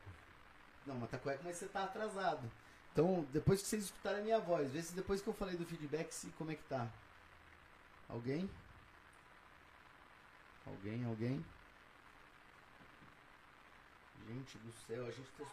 Não, 0.85 0.95
mas 0.95 1.09
tá 1.09 1.17
cueca, 1.17 1.41
mas 1.43 1.57
você 1.57 1.67
tá 1.67 1.83
atrasado. 1.83 2.51
Então, 2.91 3.25
depois 3.31 3.61
que 3.61 3.67
vocês 3.67 3.85
escutarem 3.85 4.19
a 4.19 4.23
minha 4.23 4.39
voz, 4.39 4.71
vê 4.71 4.81
se 4.81 4.93
depois 4.93 5.21
que 5.21 5.27
eu 5.27 5.33
falei 5.33 5.55
do 5.55 5.65
feedback, 5.65 6.11
se 6.11 6.27
como 6.31 6.51
é 6.51 6.55
que 6.55 6.63
tá. 6.63 6.87
Alguém? 8.07 8.49
Alguém, 10.65 11.03
alguém? 11.05 11.45
Gente 14.27 14.57
do 14.59 14.71
céu, 14.87 15.05
a 15.05 15.11
gente 15.11 15.29
tá. 15.31 15.45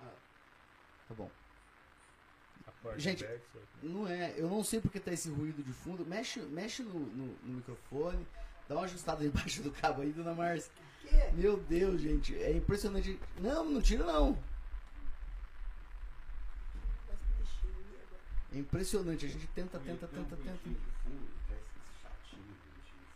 Ah, 0.00 0.14
tá 1.08 1.14
bom. 1.14 1.30
porta 2.82 2.98
Gente, 2.98 3.26
Não 3.82 4.08
é, 4.08 4.34
eu 4.36 4.48
não 4.48 4.64
sei 4.64 4.80
porque 4.80 5.00
tá 5.00 5.12
esse 5.12 5.28
ruído 5.30 5.62
de 5.62 5.72
fundo. 5.72 6.04
Mexe, 6.04 6.40
mexe 6.40 6.82
no, 6.82 6.98
no, 6.98 7.26
no 7.42 7.54
microfone, 7.56 8.26
dá 8.68 8.76
uma 8.76 8.84
ajustada 8.84 9.24
embaixo 9.26 9.62
do 9.62 9.70
cabo 9.70 10.02
aí, 10.02 10.12
dona 10.12 10.34
Márcia. 10.34 10.72
Meu 11.34 11.56
Deus, 11.56 12.00
gente, 12.00 12.36
é 12.42 12.52
impressionante. 12.52 13.18
Não, 13.40 13.64
não 13.64 13.80
tira 13.82 14.04
não. 14.04 14.36
É 18.52 18.58
impressionante, 18.58 19.26
a 19.26 19.28
gente 19.28 19.46
tenta, 19.48 19.78
tenta, 19.78 20.06
tenta, 20.08 20.36
tenta. 20.36 20.36
bonitinho 20.36 20.74
de 20.74 20.90
fundo, 21.02 21.28
parece 21.46 21.66
esse 21.66 22.02
chatinho, 22.02 22.42
bonitinho. 22.44 23.06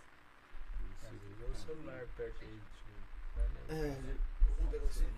Às 1.04 1.10
vezes 1.10 1.40
é 1.40 1.44
o 1.50 1.54
celular 1.76 2.06
perto 2.16 2.36
aí. 2.42 2.60
deixa 2.60 3.70
eu- 3.70 3.76
É, 3.76 3.96
vamos 4.58 4.70
pegar 4.70 4.84
o 4.84 4.92
celular. 4.92 5.12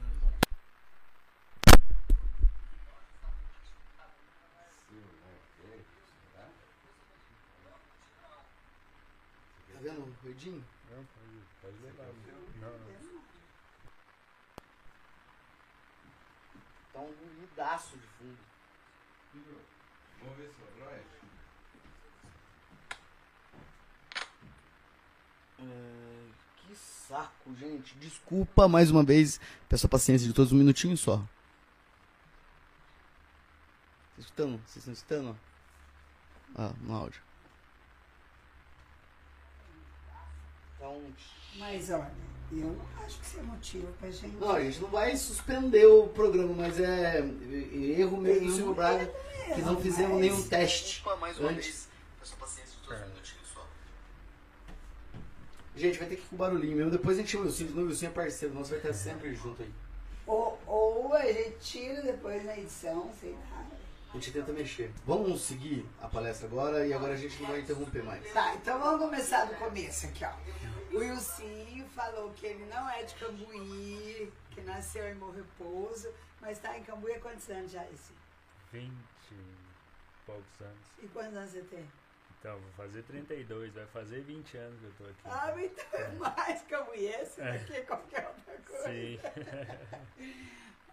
Celular 4.86 5.38
velho, 5.58 5.84
será? 6.30 6.46
Tá 9.72 9.73
vendo 9.84 10.00
o 10.00 10.16
ruidinho? 10.22 10.64
Não, 10.90 11.04
pode, 11.04 11.42
pode 11.60 11.78
levar. 11.84 12.06
Não, 12.56 12.78
não. 12.78 13.24
Tá 16.92 17.00
um 17.00 17.14
ruidaço 17.38 17.98
de 17.98 18.06
fundo. 18.06 18.38
Vamos 20.22 20.36
ver 20.38 20.48
se 20.48 20.62
o 20.62 20.84
Android. 20.84 21.04
É, 25.58 26.28
que 26.56 26.74
saco, 26.76 27.54
gente. 27.56 27.98
Desculpa 27.98 28.66
mais 28.68 28.90
uma 28.90 29.04
vez. 29.04 29.38
Peço 29.68 29.86
a 29.86 29.90
paciência 29.90 30.26
de 30.26 30.32
todos 30.32 30.52
um 30.52 30.56
minutinho 30.56 30.96
só. 30.96 31.16
Vocês 34.14 34.26
escutando? 34.26 34.58
Vocês 34.66 34.76
estão 34.76 34.92
escutando? 34.92 35.38
ó? 36.56 36.62
Ah, 36.62 36.72
no 36.80 36.94
áudio. 36.94 37.20
Então. 40.84 41.00
Mas 41.58 41.88
olha, 41.90 42.10
eu 42.52 42.58
não 42.58 42.76
acho 43.04 43.18
que 43.18 43.24
isso 43.26 43.38
é 43.38 43.42
motivo 43.42 43.86
pra 43.98 44.10
gente. 44.10 44.36
Não, 44.36 44.50
a 44.50 44.60
gente 44.60 44.80
não 44.80 44.88
vai 44.88 45.16
suspender 45.16 45.86
o 45.86 46.08
programa, 46.08 46.52
mas 46.54 46.78
é 46.78 47.20
erro 47.98 48.18
meu 48.18 48.38
do 48.40 48.50
Silvio 48.50 48.74
Braga 48.74 49.10
que 49.54 49.62
não 49.62 49.80
fizemos 49.80 50.12
mas- 50.12 50.20
nenhum 50.20 50.42
teste 50.48 51.02
mais 51.20 51.38
uma 51.38 51.50
antes. 51.50 51.64
vez. 51.64 51.88
Peço 52.20 52.36
paciência 52.36 52.74
de 52.86 52.92
É. 52.92 52.98
minutinhos 53.06 53.48
só. 53.54 53.66
Gente, 55.76 55.98
vai 55.98 56.08
ter 56.08 56.16
que 56.16 56.22
ir 56.22 56.26
com 56.26 56.36
barulhinho 56.36 56.76
mesmo. 56.76 56.90
Depois 56.90 57.16
a 57.16 57.20
gente 57.20 57.30
chama 57.32 57.44
o 57.44 57.48
novo. 57.48 57.80
O 57.80 57.86
Wilson 57.86 58.06
é 58.06 58.10
parceiro, 58.10 58.54
nosso 58.54 58.70
vai 58.70 58.78
estar 58.78 58.92
sempre 58.92 59.34
junto 59.34 59.62
aí. 59.62 59.72
Ou, 60.26 60.58
ou 60.66 61.14
a 61.14 61.24
gente 61.32 61.56
tira 61.60 62.02
depois 62.02 62.44
na 62.44 62.58
edição, 62.58 63.10
sei 63.20 63.32
lá. 63.32 63.66
A 64.14 64.16
gente 64.16 64.30
tenta 64.30 64.52
mexer. 64.52 64.92
Vamos 65.04 65.42
seguir 65.42 65.84
a 66.00 66.06
palestra 66.06 66.46
agora 66.46 66.86
e 66.86 66.92
agora 66.92 67.14
a 67.14 67.16
gente 67.16 67.42
não 67.42 67.50
vai 67.50 67.58
interromper 67.58 68.04
mais. 68.04 68.32
Tá, 68.32 68.54
então 68.54 68.78
vamos 68.78 69.00
começar 69.00 69.44
do 69.46 69.56
começo 69.56 70.06
aqui, 70.06 70.24
ó. 70.24 70.32
O 70.94 71.00
Wilson 71.00 71.84
falou 71.92 72.32
que 72.34 72.46
ele 72.46 72.64
não 72.66 72.88
é 72.90 73.02
de 73.02 73.12
Cambuí, 73.16 74.32
que 74.52 74.60
nasceu 74.60 75.10
em 75.10 75.16
Bom 75.16 75.32
Repouso, 75.32 76.14
mas 76.40 76.58
está 76.58 76.78
em 76.78 76.84
Cambuí 76.84 77.12
há 77.12 77.18
quantos 77.18 77.50
anos 77.50 77.72
já, 77.72 77.84
esse? 77.90 78.12
20 78.70 78.88
e 79.32 79.36
poucos 80.24 80.60
anos. 80.60 80.86
E 81.02 81.08
quantos 81.08 81.36
anos 81.36 81.50
você 81.50 81.62
tem? 81.62 81.90
Então, 82.38 82.60
vou 82.60 82.70
fazer 82.76 83.02
32, 83.02 83.74
vai 83.74 83.86
fazer 83.86 84.20
20 84.20 84.56
anos 84.58 84.78
que 84.78 84.86
eu 84.86 84.92
tô 84.96 85.04
aqui. 85.06 85.20
Ah, 85.24 85.54
então 85.58 86.00
é 86.00 86.12
mais 86.12 86.62
cambuiense 86.62 87.40
do 87.40 87.64
que 87.64 87.80
qualquer 87.80 88.28
outra 88.28 88.58
coisa. 88.64 88.84
Sim. 88.84 89.18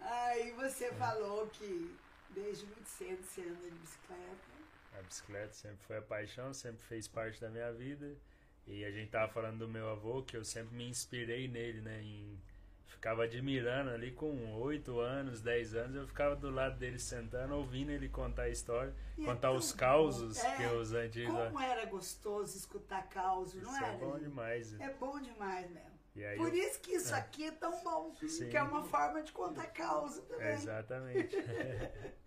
Aí 0.00 0.50
você 0.54 0.90
falou 0.94 1.46
que 1.46 1.96
desde 2.34 2.66
muito 2.66 2.86
cedo 2.86 3.22
você 3.22 3.42
anda 3.42 3.70
de 3.70 3.78
bicicleta. 3.78 4.52
A 4.98 5.02
bicicleta 5.02 5.52
sempre 5.52 5.78
foi 5.86 5.98
a 5.98 6.02
paixão, 6.02 6.52
sempre 6.52 6.82
fez 6.82 7.08
parte 7.08 7.40
da 7.40 7.48
minha 7.48 7.72
vida. 7.72 8.14
E 8.66 8.84
a 8.84 8.90
gente 8.90 9.10
tava 9.10 9.32
falando 9.32 9.58
do 9.58 9.68
meu 9.68 9.88
avô, 9.88 10.22
que 10.22 10.36
eu 10.36 10.44
sempre 10.44 10.76
me 10.76 10.88
inspirei 10.88 11.48
nele, 11.48 11.80
né? 11.80 12.00
Em, 12.02 12.38
ficava 12.86 13.24
admirando 13.24 13.90
ali 13.90 14.12
com 14.12 14.54
8 14.60 15.00
anos, 15.00 15.40
10 15.40 15.74
anos, 15.74 15.96
eu 15.96 16.06
ficava 16.06 16.36
do 16.36 16.50
lado 16.50 16.78
dele 16.78 17.00
sentando, 17.00 17.56
ouvindo 17.56 17.90
ele 17.90 18.08
contar 18.08 18.42
a 18.42 18.48
história, 18.48 18.94
E 19.18 19.24
é 19.24 19.26
contar 19.26 19.50
os 19.50 19.72
causos. 19.72 20.38
É, 20.38 20.56
que 20.56 20.66
os 20.66 20.92
antigos. 20.92 21.34
Como 21.34 21.58
era 21.60 21.84
gostoso 21.86 22.56
escutar 22.56 23.08
causos, 23.08 23.60
não 23.60 23.72
Isso 23.72 23.84
era? 23.84 23.94
é 23.94 23.98
bom 23.98 24.18
demais. 24.18 24.80
É 24.80 24.90
bom 24.94 25.20
demais 25.20 25.68
mesmo. 25.70 25.91
E 26.14 26.24
aí 26.24 26.36
Por 26.36 26.48
eu- 26.48 26.54
isso 26.54 26.80
que 26.80 26.92
isso 26.92 27.14
aqui 27.14 27.44
é 27.44 27.50
tão 27.52 27.82
bom, 27.82 28.14
Sim. 28.28 28.48
que 28.50 28.56
é 28.56 28.62
uma 28.62 28.84
forma 28.84 29.22
de 29.22 29.32
contar 29.32 29.66
causa 29.68 30.20
também. 30.22 30.52
Exatamente. 30.52 31.36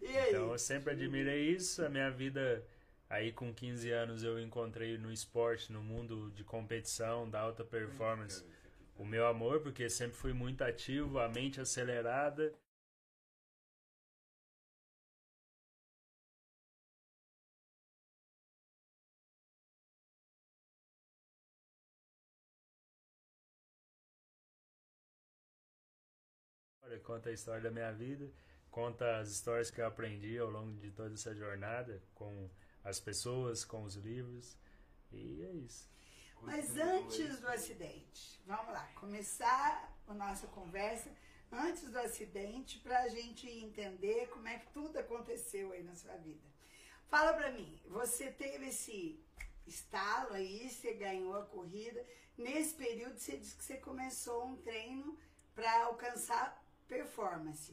E 0.00 0.06
aí? 0.16 0.30
Então 0.30 0.50
eu 0.52 0.58
sempre 0.58 0.92
admirei 0.92 1.50
isso. 1.50 1.84
A 1.84 1.88
minha 1.90 2.10
vida, 2.10 2.64
aí 3.08 3.30
com 3.32 3.52
15 3.52 3.90
anos, 3.90 4.22
eu 4.24 4.40
encontrei 4.40 4.96
no 4.96 5.12
esporte, 5.12 5.70
no 5.70 5.82
mundo 5.82 6.30
de 6.30 6.42
competição, 6.42 7.28
da 7.28 7.40
alta 7.40 7.62
performance, 7.64 8.42
o 8.96 9.04
meu 9.04 9.26
amor, 9.26 9.60
porque 9.60 9.88
sempre 9.90 10.16
fui 10.16 10.32
muito 10.32 10.62
ativo, 10.64 11.18
a 11.18 11.28
mente 11.28 11.60
acelerada. 11.60 12.52
Conta 27.10 27.28
a 27.28 27.32
história 27.32 27.62
da 27.62 27.72
minha 27.72 27.90
vida, 27.90 28.30
conta 28.70 29.18
as 29.18 29.32
histórias 29.32 29.68
que 29.68 29.80
eu 29.80 29.86
aprendi 29.88 30.38
ao 30.38 30.48
longo 30.48 30.78
de 30.78 30.92
toda 30.92 31.12
essa 31.12 31.34
jornada 31.34 32.00
com 32.14 32.48
as 32.84 33.00
pessoas, 33.00 33.64
com 33.64 33.82
os 33.82 33.96
livros. 33.96 34.56
E 35.10 35.42
é 35.42 35.50
isso. 35.54 35.90
Mas 36.40 36.76
antes 36.76 37.40
do 37.40 37.48
acidente, 37.48 38.40
vamos 38.46 38.72
lá, 38.72 38.88
começar 38.94 39.92
a 40.06 40.14
nossa 40.14 40.46
conversa 40.46 41.10
antes 41.50 41.90
do 41.90 41.98
acidente 41.98 42.78
para 42.78 43.00
a 43.00 43.08
gente 43.08 43.50
entender 43.50 44.28
como 44.28 44.46
é 44.46 44.60
que 44.60 44.72
tudo 44.72 44.96
aconteceu 44.96 45.72
aí 45.72 45.82
na 45.82 45.96
sua 45.96 46.14
vida. 46.14 46.46
Fala 47.08 47.32
para 47.32 47.50
mim, 47.50 47.76
você 47.88 48.30
teve 48.30 48.68
esse 48.68 49.20
estalo 49.66 50.34
aí, 50.34 50.70
você 50.70 50.94
ganhou 50.94 51.34
a 51.34 51.44
corrida. 51.44 52.06
Nesse 52.38 52.72
período 52.74 53.18
você 53.18 53.36
disse 53.36 53.56
que 53.56 53.64
você 53.64 53.78
começou 53.78 54.46
um 54.46 54.56
treino 54.58 55.18
para 55.56 55.86
alcançar 55.86 56.59
performance. 56.90 57.72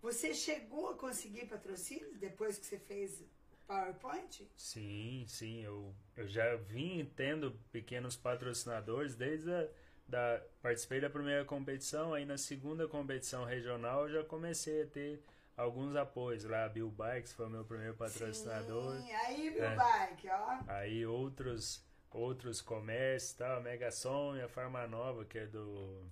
Você 0.00 0.32
chegou 0.32 0.90
a 0.90 0.94
conseguir 0.94 1.46
patrocínios 1.46 2.16
depois 2.18 2.58
que 2.58 2.66
você 2.66 2.78
fez 2.78 3.24
PowerPoint? 3.66 4.46
Sim, 4.56 5.24
sim, 5.26 5.64
eu, 5.64 5.94
eu 6.16 6.28
já 6.28 6.54
vim 6.56 7.10
tendo 7.16 7.52
pequenos 7.72 8.16
patrocinadores 8.16 9.14
desde 9.16 9.50
a 9.52 9.68
da 10.06 10.38
participei 10.60 11.00
da 11.00 11.08
primeira 11.08 11.46
competição, 11.46 12.12
aí 12.12 12.26
na 12.26 12.36
segunda 12.36 12.86
competição 12.86 13.42
regional 13.46 14.02
eu 14.02 14.20
já 14.20 14.24
comecei 14.24 14.82
a 14.82 14.86
ter 14.86 15.24
alguns 15.56 15.96
apoios 15.96 16.44
lá, 16.44 16.66
a 16.66 16.68
Bill 16.68 16.90
Bikes 16.90 17.32
foi 17.32 17.46
o 17.46 17.50
meu 17.50 17.64
primeiro 17.64 17.94
patrocinador. 17.94 19.00
Sim, 19.00 19.12
aí 19.12 19.50
Bill 19.50 19.64
É. 19.64 19.76
Bike, 19.76 20.28
ó. 20.28 20.58
Aí 20.68 21.06
outros 21.06 21.82
outros 22.10 22.60
comércios, 22.60 23.32
tal, 23.32 23.56
a 23.56 23.60
Mega 23.60 23.90
Som 23.90 24.36
e 24.36 24.42
a 24.42 24.48
Farma 24.48 24.86
Nova, 24.86 25.24
que 25.24 25.38
é 25.38 25.46
do 25.46 26.04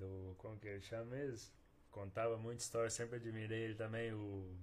do 0.00 0.34
como 0.38 0.58
que 0.58 0.66
ele 0.68 0.80
chama 0.80 1.04
mesmo? 1.16 1.52
Contava 1.90 2.36
muita 2.36 2.62
história, 2.62 2.88
sempre 2.90 3.16
admirei 3.16 3.62
ele 3.64 3.74
também, 3.74 4.12
o 4.12 4.56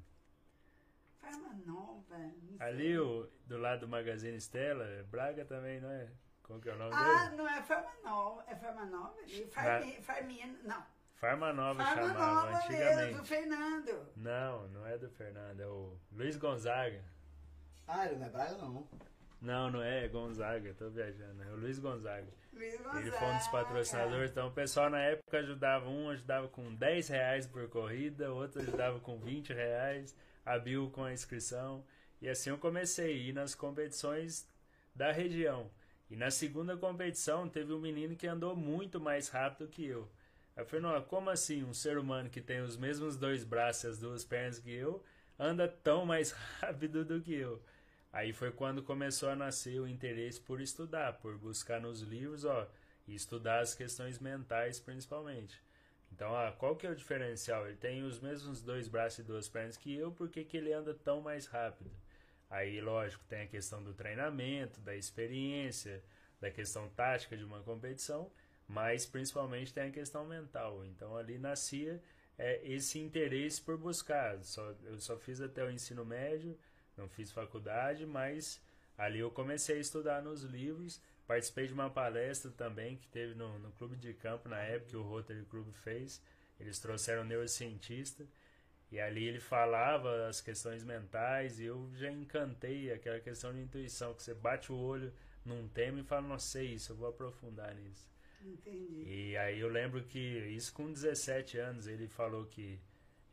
Farma 1.20 1.54
Nova. 1.66 2.16
ali 2.60 2.98
o 2.98 3.28
do 3.46 3.58
lado 3.58 3.82
do 3.82 3.88
Magazine 3.88 4.38
Stella, 4.40 4.86
Braga 5.10 5.44
também, 5.46 5.80
não 5.82 5.92
é? 5.92 6.10
Como 6.44 6.62
que 6.62 6.70
é 6.70 6.74
o 6.74 6.78
nome 6.78 6.94
Ah, 6.96 7.26
dele? 7.26 7.36
não 7.38 7.48
é 7.50 7.62
Farma 7.62 7.92
Nova, 8.04 8.44
é 8.48 8.56
Farma 8.56 8.86
Nova? 8.86 9.16
Farmi, 9.52 10.02
Farmina, 10.02 10.58
não. 10.64 10.86
Farma 11.16 11.52
Nova 11.52 11.84
Farma 11.84 12.02
chamava 12.08 12.34
Nova 12.36 12.52
mesmo, 12.52 12.66
antigamente. 12.76 13.18
do 13.18 13.26
Fernando. 13.26 14.08
Não, 14.16 14.68
não 14.70 14.88
é 14.88 14.98
do 14.98 15.10
Fernando, 15.10 15.60
é 15.60 15.68
o 15.68 15.98
Luiz 16.14 16.38
Gonzaga. 16.38 17.04
Ah, 17.88 18.06
ele 18.06 18.16
não 18.18 18.26
é 18.28 18.30
Braga, 18.30 18.58
não. 18.58 18.88
Não, 19.42 19.70
não 19.72 19.82
é, 19.84 20.06
é 20.06 20.08
Gonzaga, 20.08 20.74
tô 20.76 20.90
viajando, 20.90 21.44
é 21.44 21.48
o 21.52 21.56
Luiz 21.58 21.78
Gonzaga. 21.80 22.28
Ele 23.00 23.12
foi 23.12 23.28
um 23.28 23.38
dos 23.38 23.48
patrocinadores, 23.48 24.32
então 24.32 24.48
o 24.48 24.52
pessoal 24.52 24.90
na 24.90 25.00
época 25.00 25.40
ajudava, 25.40 25.88
um 25.88 26.10
ajudava 26.10 26.48
com 26.48 26.74
10 26.74 27.10
reais 27.10 27.46
por 27.46 27.68
corrida, 27.70 28.32
outro 28.32 28.62
ajudava 28.62 29.00
com 29.00 29.20
20 29.20 29.54
reais, 29.54 30.16
a 30.46 30.58
Bill 30.58 30.90
com 30.90 31.04
a 31.04 31.14
inscrição. 31.14 31.84
E 32.22 32.28
assim 32.28 32.50
eu 32.50 32.58
comecei 32.58 33.14
a 33.14 33.18
ir 33.18 33.34
nas 33.34 33.54
competições 33.54 34.48
da 34.96 35.12
região. 35.12 35.70
E 36.10 36.16
na 36.16 36.32
segunda 36.32 36.76
competição 36.78 37.48
teve 37.50 37.74
um 37.74 37.80
menino 37.80 38.16
que 38.16 38.28
andou 38.28 38.56
muito 38.56 39.00
mais 39.00 39.30
rápido 39.30 39.70
que 39.70 39.86
eu. 39.86 40.10
Eu 40.56 40.66
falei, 40.66 40.82
não, 40.82 41.00
como 41.04 41.30
assim 41.30 41.64
um 41.64 41.74
ser 41.74 41.98
humano 41.98 42.30
que 42.30 42.42
tem 42.42 42.62
os 42.62 42.76
mesmos 42.76 43.16
dois 43.16 43.44
braços 43.44 43.84
e 43.84 43.88
as 43.88 44.00
duas 44.00 44.24
pernas 44.24 44.58
que 44.58 44.74
eu 44.74 45.04
anda 45.38 45.68
tão 45.68 46.06
mais 46.06 46.32
rápido 46.60 47.06
do 47.06 47.22
que 47.22 47.34
eu? 47.36 47.62
Aí 48.12 48.34
foi 48.34 48.52
quando 48.52 48.82
começou 48.82 49.30
a 49.30 49.36
nascer 49.36 49.80
o 49.80 49.88
interesse 49.88 50.40
por 50.40 50.62
estudar, 50.62 51.14
por 51.20 51.38
buscar 51.38 51.80
nos 51.82 52.02
livros, 52.02 52.46
ó, 52.46 52.68
e 53.08 53.16
estudar 53.16 53.60
as 53.60 53.76
questões 53.76 54.20
mentais 54.20 54.80
principalmente. 54.80 55.62
Então, 56.12 56.36
ah, 56.36 56.52
qual 56.52 56.76
que 56.76 56.88
é 56.88 56.90
o 56.90 56.96
diferencial? 56.96 57.68
Ele 57.68 57.78
tem 57.78 58.04
os 58.04 58.20
mesmos 58.20 58.62
dois 58.62 58.88
braços 58.88 59.20
e 59.20 59.24
duas 59.24 59.48
pernas 59.48 59.78
que 59.78 59.96
eu, 59.96 60.12
por 60.12 60.30
que, 60.30 60.44
que 60.44 60.58
ele 60.58 60.74
anda 60.74 60.94
tão 60.94 61.22
mais 61.22 61.46
rápido? 61.46 61.92
Aí, 62.50 62.80
lógico, 62.80 63.24
tem 63.26 63.42
a 63.42 63.48
questão 63.48 63.84
do 63.84 63.94
treinamento, 63.94 64.80
da 64.82 64.96
experiência, 64.96 66.02
da 66.40 66.50
questão 66.50 66.90
tática 66.90 67.36
de 67.36 67.44
uma 67.44 67.62
competição, 67.62 68.32
mas 68.68 69.06
principalmente 69.06 69.74
tem 69.74 69.90
a 69.90 69.92
questão 69.92 70.26
mental. 70.26 70.84
Então, 70.86 71.18
ali 71.18 71.38
nascia 71.38 72.02
é, 72.38 72.62
esse 72.64 73.00
interesse 73.00 73.62
por 73.62 73.78
buscar. 73.78 74.42
Só, 74.44 74.74
eu 74.84 75.00
só 75.00 75.18
fiz 75.18 75.42
até 75.42 75.64
o 75.64 75.72
ensino 75.72 76.06
médio, 76.06 76.58
não 76.98 77.08
fiz 77.10 77.32
faculdade, 77.32 78.06
mas 78.06 78.62
ali 78.98 79.20
eu 79.20 79.32
comecei 79.32 79.78
a 79.78 79.82
estudar 79.82 80.22
nos 80.22 80.44
livros. 80.44 81.02
Participei 81.26 81.68
de 81.68 81.74
uma 81.74 81.90
palestra 81.90 82.50
também 82.52 82.96
que 82.98 83.08
teve 83.08 83.36
no, 83.36 83.60
no 83.60 83.72
Clube 83.74 83.96
de 83.96 84.14
Campo 84.14 84.48
na 84.48 84.60
época, 84.60 84.92
que 84.92 84.98
o 84.98 85.04
Rotary 85.04 85.46
Club 85.46 85.68
fez. 85.84 86.22
Eles 86.60 86.80
trouxeram 86.80 87.24
um 87.24 87.26
neurocientista 87.26 88.26
e 88.92 89.00
ali 89.00 89.26
ele 89.26 89.40
falava 89.40 90.28
as 90.28 90.40
questões 90.40 90.84
mentais 90.84 91.60
e 91.60 91.66
eu 91.66 91.90
já 91.96 92.10
encantei 92.10 92.92
aquela 92.92 93.20
questão 93.20 93.54
de 93.54 93.60
intuição, 93.60 94.14
que 94.14 94.24
você 94.24 94.34
bate 94.34 94.72
o 94.72 94.78
olho 94.78 95.14
num 95.44 95.68
tema 95.68 96.00
e 96.00 96.04
fala, 96.04 96.28
não 96.28 96.40
sei 96.40 96.74
isso, 96.74 96.94
eu 96.94 96.96
vou 96.96 97.10
aprofundar 97.10 97.76
nisso. 97.76 98.10
Entendi. 98.42 99.04
E 99.06 99.38
aí 99.38 99.60
eu 99.60 99.68
lembro 99.68 100.04
que 100.04 100.20
isso 100.20 100.74
com 100.74 100.92
17 100.92 101.58
anos, 101.58 101.88
ele 101.88 102.08
falou 102.08 102.46
que 102.46 102.80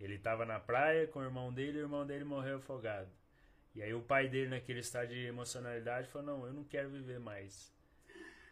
ele 0.00 0.14
estava 0.14 0.44
na 0.44 0.58
praia 0.58 1.06
com 1.06 1.20
o 1.20 1.24
irmão 1.24 1.52
dele 1.52 1.78
e 1.78 1.82
o 1.82 1.84
irmão 1.84 2.04
dele 2.04 2.24
morreu 2.24 2.56
afogado. 2.56 3.10
E 3.74 3.82
aí 3.82 3.92
o 3.92 4.02
pai 4.02 4.28
dele, 4.28 4.50
naquele 4.50 4.80
estado 4.80 5.08
de 5.08 5.26
emocionalidade, 5.26 6.08
falou, 6.08 6.26
não, 6.26 6.46
eu 6.46 6.52
não 6.52 6.64
quero 6.64 6.90
viver 6.90 7.18
mais. 7.18 7.72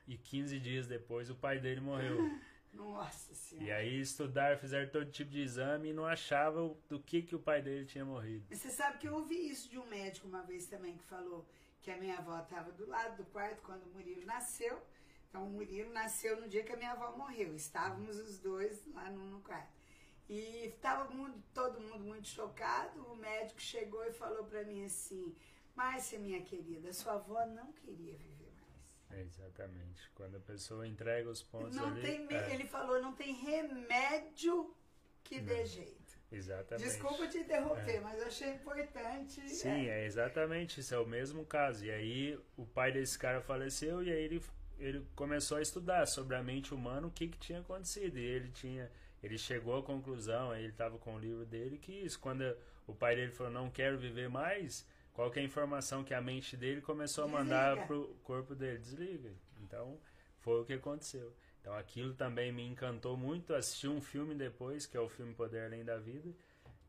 E 0.06 0.16
15 0.16 0.58
dias 0.58 0.86
depois 0.86 1.30
o 1.30 1.34
pai 1.34 1.60
dele 1.60 1.80
morreu. 1.80 2.18
Nossa 2.72 3.34
Senhora. 3.34 3.66
E 3.66 3.70
aí 3.70 4.00
estudaram, 4.00 4.58
fizeram 4.58 4.90
todo 4.90 5.10
tipo 5.10 5.30
de 5.30 5.42
exame 5.42 5.90
e 5.90 5.92
não 5.92 6.06
achavam 6.06 6.76
do 6.88 6.98
que, 6.98 7.22
que 7.22 7.36
o 7.36 7.38
pai 7.38 7.60
dele 7.60 7.84
tinha 7.84 8.04
morrido. 8.04 8.44
Você 8.50 8.70
sabe 8.70 8.98
que 8.98 9.06
eu 9.06 9.14
ouvi 9.14 9.50
isso 9.50 9.68
de 9.68 9.78
um 9.78 9.86
médico 9.86 10.26
uma 10.26 10.42
vez 10.42 10.66
também 10.66 10.96
que 10.96 11.04
falou 11.04 11.46
que 11.82 11.90
a 11.90 11.96
minha 11.98 12.16
avó 12.16 12.38
estava 12.40 12.72
do 12.72 12.88
lado 12.88 13.16
do 13.16 13.24
quarto 13.26 13.60
quando 13.62 13.84
o 13.84 13.90
Murilo 13.90 14.24
nasceu. 14.24 14.80
Então 15.28 15.46
o 15.46 15.50
Murilo 15.50 15.92
nasceu 15.92 16.40
no 16.40 16.48
dia 16.48 16.64
que 16.64 16.72
a 16.72 16.76
minha 16.76 16.92
avó 16.92 17.14
morreu. 17.16 17.54
Estávamos 17.54 18.18
os 18.18 18.38
dois 18.38 18.84
lá 18.94 19.10
no, 19.10 19.24
no 19.26 19.40
quarto. 19.40 19.81
E 20.28 20.66
estava 20.66 21.10
mundo, 21.12 21.42
todo 21.52 21.80
mundo 21.80 22.00
muito 22.04 22.28
chocado. 22.28 23.02
O 23.12 23.16
médico 23.16 23.60
chegou 23.60 24.04
e 24.04 24.12
falou 24.12 24.44
para 24.44 24.64
mim 24.64 24.84
assim: 24.84 25.34
Márcia, 25.74 26.18
minha 26.18 26.42
querida, 26.42 26.92
sua 26.92 27.14
avó 27.14 27.44
não 27.46 27.72
queria 27.72 28.14
viver 28.16 28.52
mais. 28.60 29.18
É, 29.18 29.22
exatamente. 29.22 30.10
Quando 30.14 30.36
a 30.36 30.40
pessoa 30.40 30.86
entrega 30.86 31.28
os 31.28 31.42
pontos 31.42 31.76
Não 31.76 31.88
ali. 31.88 32.00
tem, 32.02 32.26
é, 32.30 32.54
Ele 32.54 32.64
falou: 32.66 33.00
não 33.02 33.12
tem 33.14 33.34
remédio 33.34 34.74
que 35.24 35.40
dê 35.40 35.64
jeito. 35.66 36.18
exatamente. 36.30 36.84
Desculpa 36.88 37.26
te 37.28 37.38
interromper, 37.38 38.00
mas 38.00 38.18
eu 38.20 38.26
achei 38.26 38.50
importante. 38.54 39.48
Sim, 39.48 39.86
é 39.88 40.04
exatamente 40.06 40.80
isso, 40.80 40.94
é 40.94 40.98
o 40.98 41.06
mesmo 41.06 41.44
caso. 41.44 41.84
E 41.84 41.90
aí 41.90 42.40
o 42.56 42.64
pai 42.66 42.92
desse 42.92 43.18
cara 43.18 43.40
faleceu 43.40 44.02
e 44.02 44.10
aí 44.10 44.24
ele, 44.24 44.42
ele 44.78 45.06
começou 45.14 45.58
a 45.58 45.62
estudar 45.62 46.06
sobre 46.06 46.36
a 46.36 46.42
mente 46.42 46.72
humana, 46.74 47.06
o 47.06 47.10
que, 47.10 47.28
que 47.28 47.38
tinha 47.38 47.60
acontecido. 47.60 48.18
E 48.18 48.24
ele 48.24 48.50
tinha, 48.50 48.90
ele 49.22 49.38
chegou 49.38 49.78
à 49.78 49.82
conclusão, 49.82 50.54
ele 50.54 50.68
estava 50.68 50.98
com 50.98 51.14
o 51.14 51.18
livro 51.18 51.44
dele, 51.44 51.78
que 51.78 51.92
isso, 51.92 52.18
quando 52.18 52.42
o 52.86 52.94
pai 52.94 53.14
dele 53.16 53.32
falou, 53.32 53.52
não 53.52 53.70
quero 53.70 53.98
viver 53.98 54.28
mais, 54.28 54.86
qual 55.12 55.30
que 55.30 55.38
é 55.38 55.42
a 55.42 55.44
informação 55.44 56.02
que 56.02 56.14
a 56.14 56.20
mente 56.20 56.56
dele 56.56 56.80
começou 56.80 57.24
a 57.24 57.28
mandar 57.28 57.76
Desliga. 57.76 57.86
pro 57.86 58.16
corpo 58.22 58.54
dele? 58.54 58.78
Desliga. 58.78 59.30
Então, 59.62 59.98
foi 60.38 60.60
o 60.60 60.64
que 60.64 60.72
aconteceu. 60.72 61.32
Então 61.60 61.74
aquilo 61.74 62.12
também 62.14 62.50
me 62.52 62.66
encantou 62.66 63.16
muito. 63.16 63.54
Assisti 63.54 63.86
um 63.86 64.00
filme 64.00 64.34
depois, 64.34 64.84
que 64.84 64.96
é 64.96 65.00
o 65.00 65.08
filme 65.08 65.32
Poder 65.32 65.66
Além 65.66 65.84
da 65.84 65.96
Vida, 65.96 66.34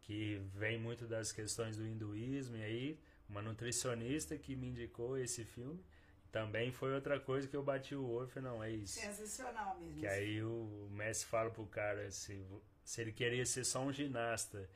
que 0.02 0.42
vem 0.56 0.80
muito 0.80 1.06
das 1.06 1.32
questões 1.32 1.78
do 1.78 1.86
hinduísmo, 1.86 2.58
e 2.58 2.64
aí 2.64 3.00
uma 3.30 3.42
nutricionista 3.42 4.36
que 4.38 4.56
me 4.56 4.68
indicou 4.68 5.18
esse 5.18 5.46
filme. 5.46 5.80
Também 6.34 6.72
foi 6.72 6.92
outra 6.92 7.20
coisa 7.20 7.48
que 7.48 7.56
eu 7.56 7.62
bati 7.62 7.94
o 7.94 8.10
olho 8.10 8.28
e 8.28 8.32
falei, 8.32 8.50
não, 8.50 8.64
é 8.64 8.72
isso. 8.72 9.00
Sensacional 9.00 9.80
mesmo. 9.80 10.00
Que 10.00 10.08
aí 10.08 10.44
o 10.44 10.90
mestre 10.92 11.28
fala 11.28 11.52
pro 11.52 11.64
cara 11.68 12.10
se, 12.10 12.44
se 12.84 13.02
ele 13.02 13.12
queria 13.12 13.46
ser 13.46 13.64
só 13.64 13.84
um 13.84 13.94
ginasta 13.94 14.68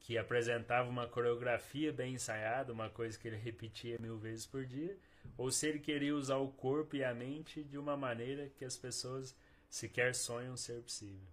que 0.00 0.16
apresentava 0.16 0.88
uma 0.88 1.06
coreografia 1.06 1.92
bem 1.92 2.14
ensaiada, 2.14 2.72
uma 2.72 2.88
coisa 2.88 3.18
que 3.18 3.28
ele 3.28 3.36
repetia 3.36 3.98
mil 3.98 4.16
vezes 4.16 4.46
por 4.46 4.64
dia, 4.64 4.98
ou 5.36 5.50
se 5.50 5.66
ele 5.66 5.80
queria 5.80 6.16
usar 6.16 6.38
o 6.38 6.50
corpo 6.50 6.96
e 6.96 7.04
a 7.04 7.12
mente 7.12 7.62
de 7.62 7.76
uma 7.76 7.94
maneira 7.94 8.48
que 8.48 8.64
as 8.64 8.78
pessoas 8.78 9.36
sequer 9.68 10.14
sonham 10.14 10.56
ser 10.56 10.80
possível. 10.80 11.28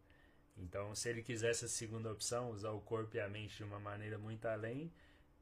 Então, 0.58 0.94
se 0.94 1.08
ele 1.08 1.24
quisesse 1.24 1.64
a 1.64 1.70
segunda 1.70 2.12
opção, 2.12 2.52
usar 2.52 2.72
o 2.72 2.82
corpo 2.82 3.16
e 3.16 3.22
a 3.22 3.30
mente 3.30 3.56
de 3.56 3.64
uma 3.64 3.80
maneira 3.80 4.18
muito 4.18 4.46
além, 4.46 4.92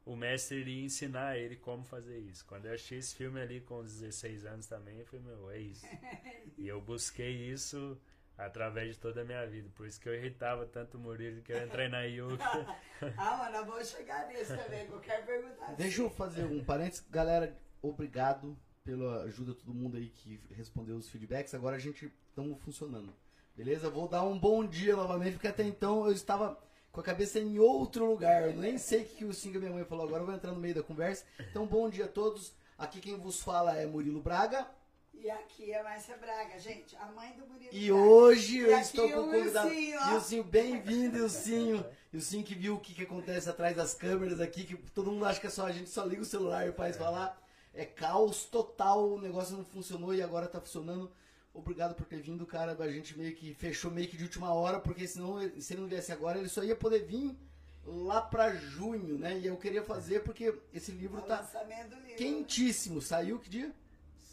o 0.07 0.15
mestre 0.15 0.59
iria 0.61 0.85
ensinar 0.85 1.37
ele 1.37 1.57
como 1.57 1.83
fazer 1.83 2.17
isso. 2.19 2.45
Quando 2.45 2.65
eu 2.65 2.73
achei 2.73 2.97
esse 2.97 3.13
filme 3.13 3.41
ali 3.41 3.59
com 3.59 3.79
os 3.79 3.99
16 3.99 4.45
anos 4.45 4.65
também, 4.65 4.97
eu 4.97 5.05
falei, 5.05 5.25
meu, 5.25 5.49
é 5.51 5.59
isso. 5.59 5.85
E 6.57 6.67
eu 6.67 6.81
busquei 6.81 7.51
isso 7.51 7.99
através 8.37 8.95
de 8.95 8.99
toda 8.99 9.21
a 9.21 9.25
minha 9.25 9.45
vida. 9.45 9.69
Por 9.75 9.85
isso 9.85 9.99
que 9.99 10.07
eu 10.07 10.15
irritava 10.15 10.65
tanto 10.65 10.97
o 10.97 10.99
Murilo 10.99 11.41
querendo 11.41 11.69
treinar 11.69 12.05
yoga. 12.05 12.37
ah, 13.17 13.37
mano, 13.37 13.57
eu 13.57 13.65
vou 13.65 13.83
chegar 13.83 14.27
nisso 14.29 14.55
também, 14.55 14.87
que 14.87 14.93
eu 14.93 14.99
quero 15.01 15.25
perguntar. 15.25 15.75
Deixa 15.75 16.01
eu 16.01 16.09
fazer 16.09 16.45
um 16.45 16.63
parênteses. 16.63 17.05
Galera, 17.09 17.55
obrigado 17.81 18.57
pela 18.83 19.23
ajuda 19.23 19.51
de 19.51 19.59
todo 19.59 19.73
mundo 19.73 19.97
aí 19.97 20.09
que 20.09 20.41
respondeu 20.51 20.95
os 20.95 21.09
feedbacks. 21.09 21.53
Agora 21.53 21.75
a 21.75 21.79
gente 21.79 22.11
estamos 22.29 22.59
funcionando. 22.63 23.13
Beleza? 23.55 23.89
Vou 23.89 24.07
dar 24.07 24.23
um 24.23 24.39
bom 24.39 24.65
dia 24.65 24.95
novamente, 24.95 25.33
porque 25.33 25.47
até 25.47 25.63
então 25.63 26.05
eu 26.05 26.13
estava 26.13 26.57
com 26.97 27.01
a 27.01 27.03
cabeça 27.03 27.39
em 27.39 27.59
outro 27.59 28.09
lugar. 28.09 28.49
Eu 28.49 28.55
nem 28.55 28.75
sei 28.79 29.03
o 29.03 29.05
que 29.05 29.23
o 29.23 29.31
Singa 29.31 29.59
minha 29.59 29.71
mãe 29.71 29.85
falou 29.85 30.07
agora. 30.07 30.23
Eu 30.23 30.25
vou 30.25 30.33
entrar 30.33 30.51
no 30.51 30.59
meio 30.59 30.73
da 30.73 30.81
conversa. 30.81 31.23
Então, 31.39 31.67
bom 31.67 31.87
dia 31.87 32.05
a 32.05 32.07
todos. 32.07 32.53
Aqui 32.75 32.99
quem 32.99 33.15
vos 33.15 33.39
fala 33.39 33.77
é 33.77 33.85
Murilo 33.85 34.19
Braga. 34.19 34.67
E 35.13 35.29
aqui 35.29 35.71
é 35.71 35.83
Márcia 35.83 36.17
Braga, 36.17 36.57
gente, 36.57 36.95
a 36.95 37.05
mãe 37.11 37.33
do 37.33 37.45
Murilo. 37.45 37.69
E 37.71 37.91
Braga. 37.91 38.01
hoje 38.01 38.57
E 38.57 38.61
eu 38.61 38.79
estou 38.79 39.11
com 39.11 39.19
o 39.19 39.31
convidado. 39.31 39.71
Ilcinho, 39.71 40.43
bem-vindo, 40.43 41.19
Ilcinho. 41.19 41.85
Ilcinho 42.11 42.43
que 42.43 42.55
viu 42.55 42.73
o 42.73 42.79
que, 42.79 42.95
que 42.95 43.03
acontece 43.03 43.47
atrás 43.47 43.75
das 43.75 43.93
câmeras 43.93 44.41
aqui, 44.41 44.63
que 44.63 44.75
todo 44.91 45.11
mundo 45.11 45.25
acha 45.25 45.39
que 45.39 45.45
é 45.45 45.51
só 45.51 45.67
a 45.67 45.71
gente 45.71 45.91
só 45.91 46.03
liga 46.03 46.23
o 46.23 46.25
celular 46.25 46.67
e 46.67 46.71
faz 46.71 46.97
falar. 46.97 47.39
É 47.75 47.85
caos 47.85 48.45
total, 48.45 49.07
o 49.07 49.21
negócio 49.21 49.55
não 49.55 49.63
funcionou 49.63 50.15
e 50.15 50.21
agora 50.23 50.47
tá 50.47 50.59
funcionando. 50.59 51.11
Obrigado 51.57 51.95
por 51.95 52.05
ter 52.05 52.21
vindo, 52.21 52.45
cara. 52.45 52.77
A 52.79 52.91
gente 52.91 53.17
meio 53.17 53.35
que 53.35 53.51
fechou 53.55 53.89
meio 53.89 54.07
que 54.07 54.15
de 54.15 54.23
última 54.23 54.53
hora, 54.53 54.79
porque 54.79 55.07
senão, 55.07 55.39
se 55.59 55.73
ele 55.73 55.81
não 55.81 55.87
viesse 55.89 56.11
agora, 56.11 56.37
ele 56.37 56.47
só 56.47 56.63
ia 56.63 56.75
poder 56.75 57.03
vir 57.03 57.35
lá 57.83 58.21
pra 58.21 58.53
junho, 58.53 59.17
né? 59.17 59.39
E 59.39 59.47
eu 59.47 59.57
queria 59.57 59.83
fazer 59.83 60.21
porque 60.21 60.53
esse 60.71 60.91
livro 60.91 61.17
O 61.17 61.21
tá 61.23 61.41
livro. 61.63 62.15
quentíssimo. 62.15 63.01
Saiu 63.01 63.39
que 63.39 63.49
dia? 63.49 63.73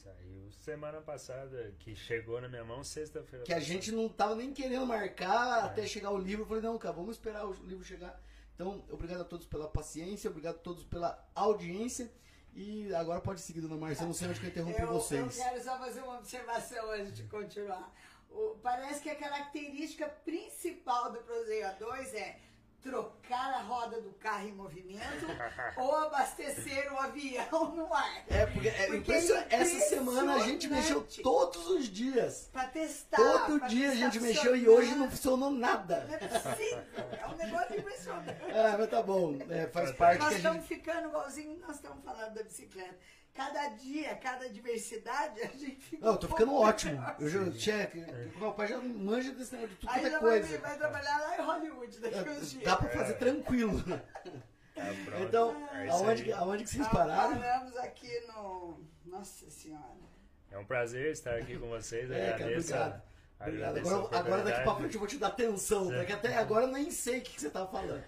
Saiu 0.02 0.50
semana 0.64 1.00
passada, 1.00 1.72
que 1.78 1.96
chegou 1.96 2.40
na 2.42 2.48
minha 2.48 2.64
mão 2.64 2.84
sexta-feira. 2.84 3.46
Que 3.46 3.54
a 3.54 3.60
gente 3.60 3.90
não 3.90 4.06
tava 4.06 4.34
nem 4.34 4.52
querendo 4.52 4.86
marcar 4.86 5.64
até 5.64 5.86
chegar 5.86 6.10
o 6.10 6.18
livro. 6.18 6.42
Eu 6.42 6.46
falei, 6.46 6.62
não, 6.62 6.76
cara, 6.76 6.94
vamos 6.94 7.16
esperar 7.16 7.46
o 7.46 7.54
livro 7.64 7.82
chegar. 7.84 8.20
Então, 8.54 8.84
obrigado 8.90 9.22
a 9.22 9.24
todos 9.24 9.46
pela 9.46 9.66
paciência, 9.66 10.28
obrigado 10.28 10.56
a 10.56 10.58
todos 10.58 10.84
pela 10.84 11.26
audiência. 11.34 12.10
E 12.54 12.94
agora 12.94 13.20
pode 13.20 13.40
seguir, 13.40 13.60
dona 13.60 13.76
Marcia. 13.76 14.04
Eu 14.04 14.06
não 14.08 14.14
sei 14.14 14.28
onde 14.28 14.38
que 14.40 14.46
eu 14.46 14.50
interrompi 14.50 14.80
eu, 14.82 14.88
vocês. 14.88 15.38
Eu 15.38 15.44
quero 15.44 15.62
só 15.64 15.78
fazer 15.78 16.00
uma 16.02 16.18
observação 16.18 16.90
antes 16.92 17.14
de 17.16 17.24
continuar. 17.24 17.92
O- 18.30 18.56
parece 18.62 19.00
que 19.00 19.10
a 19.10 19.16
característica 19.16 20.08
principal 20.08 21.12
do 21.12 21.18
Proseio 21.20 21.66
A2 21.66 22.14
é 22.14 22.38
trocar 22.84 23.54
a 23.54 23.62
roda 23.62 23.98
do 24.02 24.10
carro 24.12 24.46
em 24.46 24.52
movimento 24.52 25.26
ou 25.78 25.96
abastecer 25.96 26.92
o 26.92 26.98
avião 26.98 27.74
no 27.74 27.92
ar. 27.92 28.24
É, 28.28 28.44
porque, 28.44 28.68
é 28.68 28.86
Porque 28.88 29.12
é 29.12 29.46
essa 29.48 29.88
semana 29.88 30.34
a 30.34 30.40
gente 30.40 30.68
mexeu 30.68 31.04
todos 31.22 31.66
os 31.66 31.88
dias. 31.88 32.50
Pra 32.52 32.66
testar. 32.68 33.16
Todo 33.16 33.58
pra 33.58 33.68
dia 33.68 33.90
a 33.90 33.94
gente 33.94 34.20
mexeu 34.20 34.54
e 34.54 34.68
hoje 34.68 34.94
não 34.94 35.10
funcionou 35.10 35.50
nada. 35.50 36.04
Não 36.04 36.14
é 36.14 36.18
possível. 36.18 36.84
É 37.18 37.26
um 37.26 37.36
negócio 37.36 37.78
impressionante. 37.78 38.42
Ah, 38.52 38.76
mas 38.78 38.90
tá 38.90 39.02
bom. 39.02 39.38
É, 39.48 39.66
faz 39.68 39.90
parte 39.92 40.20
Nós 40.20 40.34
estamos 40.34 40.58
gente. 40.58 40.68
ficando 40.68 41.08
igualzinho 41.08 41.58
nós 41.66 41.76
estamos 41.76 42.04
falando 42.04 42.34
da 42.34 42.42
bicicleta. 42.42 42.98
Cada 43.34 43.68
dia, 43.70 44.14
cada 44.14 44.48
diversidade, 44.48 45.42
a 45.42 45.46
gente 45.46 45.80
fica. 45.80 46.06
Não, 46.06 46.12
eu 46.12 46.18
tô 46.18 46.28
ficando 46.28 46.54
ótimo. 46.54 47.04
Eu 47.18 47.28
já 47.28 47.50
tinha. 47.50 47.90
Meu 48.36 48.52
pai 48.52 48.68
já 48.68 48.78
manja 48.78 49.32
desse 49.32 49.52
negócio 49.54 49.74
de 49.74 49.80
tudo 49.80 49.90
Aí 49.90 50.04
é 50.04 50.10
já 50.10 50.18
coisa. 50.20 50.46
vai, 50.46 50.58
vai 50.58 50.78
trabalhar 50.78 51.18
lá 51.18 51.36
em 51.36 51.40
Hollywood 51.40 51.98
daqui 51.98 52.30
uns 52.30 52.50
dias. 52.52 52.62
Dá 52.62 52.76
pra 52.76 52.88
fazer 52.90 53.14
tranquilo. 53.14 53.82
Tá 53.82 54.82
pronto. 55.04 55.22
Então, 55.22 55.68
É 55.72 55.88
aonde, 55.88 56.32
aonde 56.32 56.64
que 56.64 56.70
vocês 56.70 56.88
pararam? 56.88 57.38
Paramos 57.38 57.76
aqui 57.76 58.20
no. 58.28 58.80
Nossa 59.04 59.50
Senhora. 59.50 60.04
É 60.50 60.58
um 60.58 60.64
prazer 60.64 61.10
estar 61.10 61.34
aqui 61.34 61.58
com 61.58 61.68
vocês. 61.68 62.08
É, 62.10 62.30
cara, 62.30 62.34
agradeço. 62.34 62.72
obrigado. 62.72 63.02
Obrigado. 63.40 63.78
Agora, 63.78 64.18
agora 64.18 64.42
daqui 64.42 64.62
pra 64.62 64.74
frente 64.76 64.94
eu 64.94 65.00
vou 65.00 65.08
te 65.08 65.18
dar 65.18 65.26
atenção, 65.28 65.88
tá? 65.90 66.04
Que 66.04 66.12
até 66.12 66.36
agora 66.38 66.66
eu 66.66 66.70
nem 66.72 66.90
sei 66.90 67.18
o 67.18 67.22
que, 67.22 67.32
que 67.34 67.40
você 67.40 67.50
tava 67.50 67.70
falando. 67.70 68.02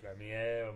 Pra 0.00 0.14
mim 0.14 0.30
é, 0.30 0.72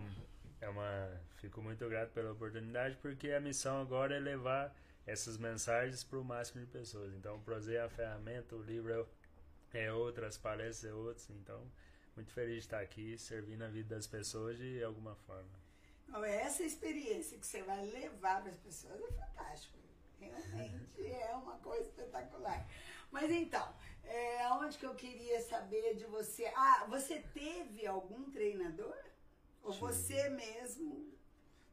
é 0.60 0.68
uma. 0.68 1.25
Fico 1.36 1.62
muito 1.62 1.88
grato 1.88 2.12
pela 2.12 2.32
oportunidade, 2.32 2.96
porque 2.96 3.30
a 3.30 3.40
missão 3.40 3.80
agora 3.80 4.16
é 4.16 4.18
levar 4.18 4.74
essas 5.06 5.36
mensagens 5.38 6.02
para 6.02 6.18
o 6.18 6.24
máximo 6.24 6.64
de 6.64 6.70
pessoas. 6.70 7.14
Então, 7.14 7.36
o 7.36 7.40
Prozeia 7.40 7.78
é 7.78 7.82
uma 7.82 7.90
ferramenta, 7.90 8.56
o 8.56 8.62
livro 8.62 9.08
é, 9.72 9.84
é 9.84 9.92
outra, 9.92 10.26
as 10.26 10.36
palestras 10.36 10.90
é 10.90 10.94
outras. 10.94 11.30
Então, 11.30 11.62
muito 12.16 12.32
feliz 12.32 12.54
de 12.54 12.60
estar 12.60 12.80
aqui, 12.80 13.16
servindo 13.18 13.62
a 13.62 13.68
vida 13.68 13.94
das 13.94 14.06
pessoas 14.06 14.56
de 14.56 14.82
alguma 14.82 15.14
forma. 15.14 15.66
Não, 16.08 16.24
essa 16.24 16.62
experiência 16.62 17.38
que 17.38 17.46
você 17.46 17.62
vai 17.62 17.84
levar 17.86 18.42
para 18.42 18.50
as 18.50 18.58
pessoas 18.58 19.00
é 19.00 19.12
fantástico. 19.12 19.76
Realmente 20.18 21.06
é 21.06 21.34
uma 21.34 21.58
coisa 21.58 21.82
espetacular. 21.82 22.66
Mas 23.10 23.30
então, 23.30 23.74
é, 24.04 24.42
aonde 24.44 24.78
que 24.78 24.86
eu 24.86 24.94
queria 24.94 25.40
saber 25.42 25.94
de 25.94 26.04
você? 26.06 26.46
Ah, 26.56 26.86
você 26.88 27.20
teve 27.34 27.86
algum 27.86 28.30
treinador? 28.30 28.96
Ou 29.62 29.72
Tive. 29.72 29.84
você 29.84 30.28
mesmo? 30.30 31.15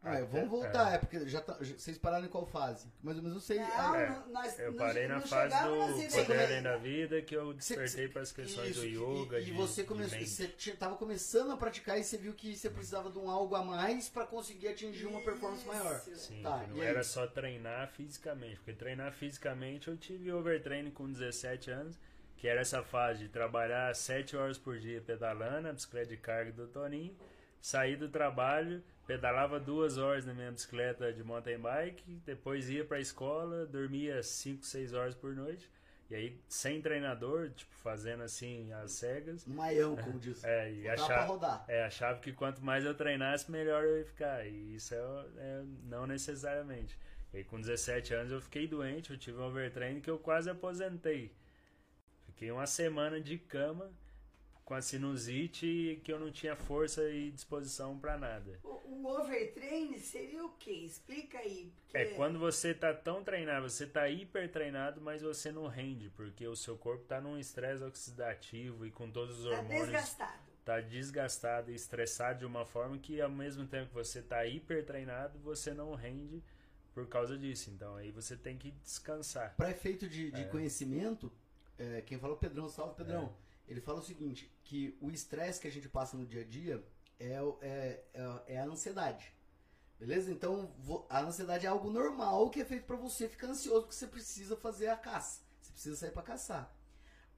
Ah, 0.06 0.20
vamos 0.30 0.50
voltar, 0.50 0.94
é, 0.94 0.98
porque 0.98 1.28
já 1.30 1.40
tá, 1.40 1.58
já- 1.62 1.78
vocês 1.78 1.98
pararam 1.98 2.26
em 2.26 2.30
qual 2.30 2.46
fase? 2.46 2.88
Mais 3.02 3.16
ou 3.18 3.24
menos 3.24 3.38
eu 3.38 3.42
sei. 3.42 3.60
Não, 3.60 3.68
ah, 3.94 3.98
É, 4.02 4.32
nós- 4.32 4.60
eu 4.60 4.74
parei 4.74 5.08
na 5.08 5.16
não 5.20 5.22
fase 5.28 5.56
do. 5.64 6.12
Poder 6.18 6.40
Além 6.46 6.62
da 6.62 6.76
Vida, 6.78 7.22
que 7.22 7.34
eu 7.34 7.54
despertei 7.54 8.10
para 8.10 8.22
as 8.22 8.32
questões 8.34 8.72
isso, 8.72 8.82
do 8.82 8.86
e- 8.86 8.96
yoga. 9.24 9.40
E, 9.40 9.46
de, 9.46 9.52
você 9.54 9.84
começou, 9.86 10.20
você 10.20 10.48
tinha- 10.50 10.76
tava 10.76 10.98
começando 10.98 11.52
a 11.52 11.58
praticar 11.58 11.98
e 11.98 12.04
você 12.04 12.18
viu 12.18 12.34
que 12.34 12.54
você 12.54 12.70
precisava 12.70 13.10
de 13.10 13.18
um 13.18 13.30
algo 13.32 13.56
a 13.56 13.64
mais 13.64 14.10
pra 14.10 14.26
conseguir 14.28 14.68
atingir 14.68 15.06
uma 15.06 15.22
performance 15.22 15.66
maior. 15.66 15.98
Sim, 16.02 16.42
Tá, 16.44 16.58
não 16.68 16.76
e 16.78 16.82
aí? 16.82 16.88
era 16.88 17.04
só 17.04 17.26
treinar 17.26 17.88
fisicamente, 17.90 18.58
porque 18.58 18.74
treinar 18.74 19.14
fisicamente 19.14 19.88
eu 19.88 19.96
tive 19.96 20.32
overtraining 20.34 20.92
com 20.92 21.10
17 21.10 21.72
anos, 21.72 21.98
que 22.36 22.48
era 22.50 22.60
essa 22.60 22.84
fase 22.84 23.20
de 23.24 23.30
trabalhar 23.30 23.96
7 23.96 24.36
horas 24.36 24.58
por 24.58 24.78
dia 24.78 25.00
pedalando, 25.02 25.70
a 25.70 25.72
bicicleta 25.72 26.08
de 26.10 26.18
carga 26.18 26.52
do 26.52 26.68
Toninho, 26.68 27.16
sair 27.62 27.96
do 27.96 28.10
trabalho, 28.10 28.84
pedalava 29.06 29.60
duas 29.60 29.98
horas 29.98 30.26
na 30.26 30.34
minha 30.34 30.52
bicicleta 30.52 31.12
de 31.12 31.24
mountain 31.24 31.60
bike, 31.60 32.22
depois 32.26 32.70
ia 32.70 32.86
pra 32.86 33.00
escola, 33.00 33.66
dormia 33.66 34.22
5, 34.24 34.66
6 34.66 34.94
horas 34.94 35.16
por 35.16 35.36
noite, 35.36 35.70
e 36.10 36.16
aí 36.16 36.40
sem 36.48 36.82
treinador, 36.82 37.50
tipo, 37.52 37.74
fazendo 37.76 38.24
assim 38.24 38.72
as 38.74 38.92
cegas. 38.92 39.46
No 39.46 39.56
maião, 39.56 39.96
como 39.96 40.20
diz. 40.20 40.44
É, 40.46 40.72
e 40.72 40.88
achava, 40.88 41.26
rodar. 41.26 41.66
é, 41.68 41.84
achava 41.84 42.20
que 42.20 42.32
quanto 42.32 42.64
mais 42.64 42.86
eu 42.86 42.94
treinasse, 42.94 43.50
melhor 43.50 43.84
eu 43.84 43.98
ia 43.98 44.06
ficar. 44.06 44.46
E 44.46 44.76
isso 44.76 44.94
é, 44.94 44.98
é 45.38 45.64
não 45.84 46.06
necessariamente. 46.06 46.98
E 47.34 47.38
aí, 47.38 47.44
com 47.44 47.60
17 47.60 48.14
anos 48.14 48.32
eu 48.32 48.40
fiquei 48.42 48.68
doente, 48.68 49.12
eu 49.12 49.18
tive 49.18 49.40
um 49.40 49.46
overtraining 49.46 50.02
que 50.02 50.10
eu 50.10 50.20
quase 50.20 50.50
aposentei. 50.50 51.34
Fiquei 52.28 52.52
uma 52.52 52.68
semana 52.68 53.20
de 53.20 53.38
cama 53.38 53.92
com 54.66 54.74
a 54.74 54.82
sinusite 54.82 56.00
que 56.04 56.12
eu 56.12 56.20
não 56.20 56.32
tinha 56.32 56.56
força 56.56 57.10
e 57.10 57.32
disposição 57.32 57.98
para 58.00 58.18
nada. 58.18 58.60
O, 58.64 58.70
o 58.70 59.20
overtraining 59.20 60.00
seria 60.00 60.44
o 60.46 60.50
quê? 60.58 60.72
Explica 60.72 61.38
aí. 61.40 61.72
Porque 61.86 61.98
É 61.98 62.06
quando 62.16 62.40
você 62.40 62.74
tá 62.74 62.94
tão 62.94 63.24
treinado, 63.24 63.70
você 63.70 63.86
tá 63.86 64.08
hiper 64.10 64.50
treinado, 64.52 65.02
mas 65.02 65.22
você 65.22 65.52
não 65.52 65.68
rende, 65.68 66.10
porque 66.16 66.48
o 66.48 66.56
seu 66.56 66.78
corpo 66.78 67.04
tá 67.06 67.20
num 67.20 67.38
estresse 67.38 67.84
oxidativo 67.84 68.86
e 68.86 68.92
com 68.92 69.12
todos 69.12 69.40
os 69.40 69.50
tá 69.50 69.58
hormônios 69.58 69.82
desgastado. 69.88 70.40
tá 70.66 70.80
desgastado 70.82 71.72
e 71.72 71.76
estressado 71.76 72.40
de 72.40 72.46
uma 72.46 72.66
forma 72.66 72.98
que 72.98 73.20
ao 73.22 73.30
mesmo 73.30 73.68
tempo 73.68 73.90
que 73.90 73.96
você 73.96 74.22
tá 74.22 74.46
hiper 74.46 74.86
treinado, 74.86 75.38
você 75.40 75.74
não 75.74 75.94
rende 75.94 76.42
por 76.94 77.06
causa 77.08 77.38
disso. 77.38 77.70
Então 77.70 77.96
aí 77.98 78.12
você 78.12 78.36
tem 78.38 78.58
que 78.58 78.72
descansar. 78.84 79.54
Para 79.58 79.72
efeito 79.72 80.08
de, 80.08 80.32
de 80.32 80.42
É. 80.42 80.46
conhecimento, 80.46 81.32
é, 81.78 82.02
quem 82.02 82.18
falou 82.18 82.38
Pedrão, 82.38 82.70
salve 82.70 82.96
Pedrão. 82.96 83.36
Ele 83.68 83.82
fala 83.82 84.00
o 84.00 84.04
seguinte, 84.04 84.52
que 84.64 84.98
o 85.02 85.10
estresse 85.10 85.60
que 85.60 85.68
a 85.68 85.72
gente 85.72 85.88
passa 85.88 86.18
no 86.18 86.26
dia 86.26 86.42
a 86.42 86.46
dia 86.46 86.84
é, 87.20 87.34
é, 87.62 88.04
é, 88.14 88.44
é 88.48 88.60
a 88.60 88.66
ansiedade. 88.66 89.34
Beleza? 90.00 90.32
Então, 90.32 90.74
a 91.10 91.22
ansiedade 91.22 91.66
é 91.66 91.70
algo 91.70 91.90
normal 91.90 92.50
que 92.50 92.62
é 92.62 92.66
feito 92.66 92.86
para 92.86 92.98
você 92.98 93.30
ficar 93.30 93.48
ansioso 93.48 93.84
porque 93.84 93.96
você 93.96 94.08
precisa 94.08 94.58
fazer 94.58 94.88
a 94.88 94.98
caça. 94.98 95.42
Você 95.62 95.72
precisa 95.72 95.96
sair 95.96 96.12
para 96.12 96.24
caçar. 96.24 96.76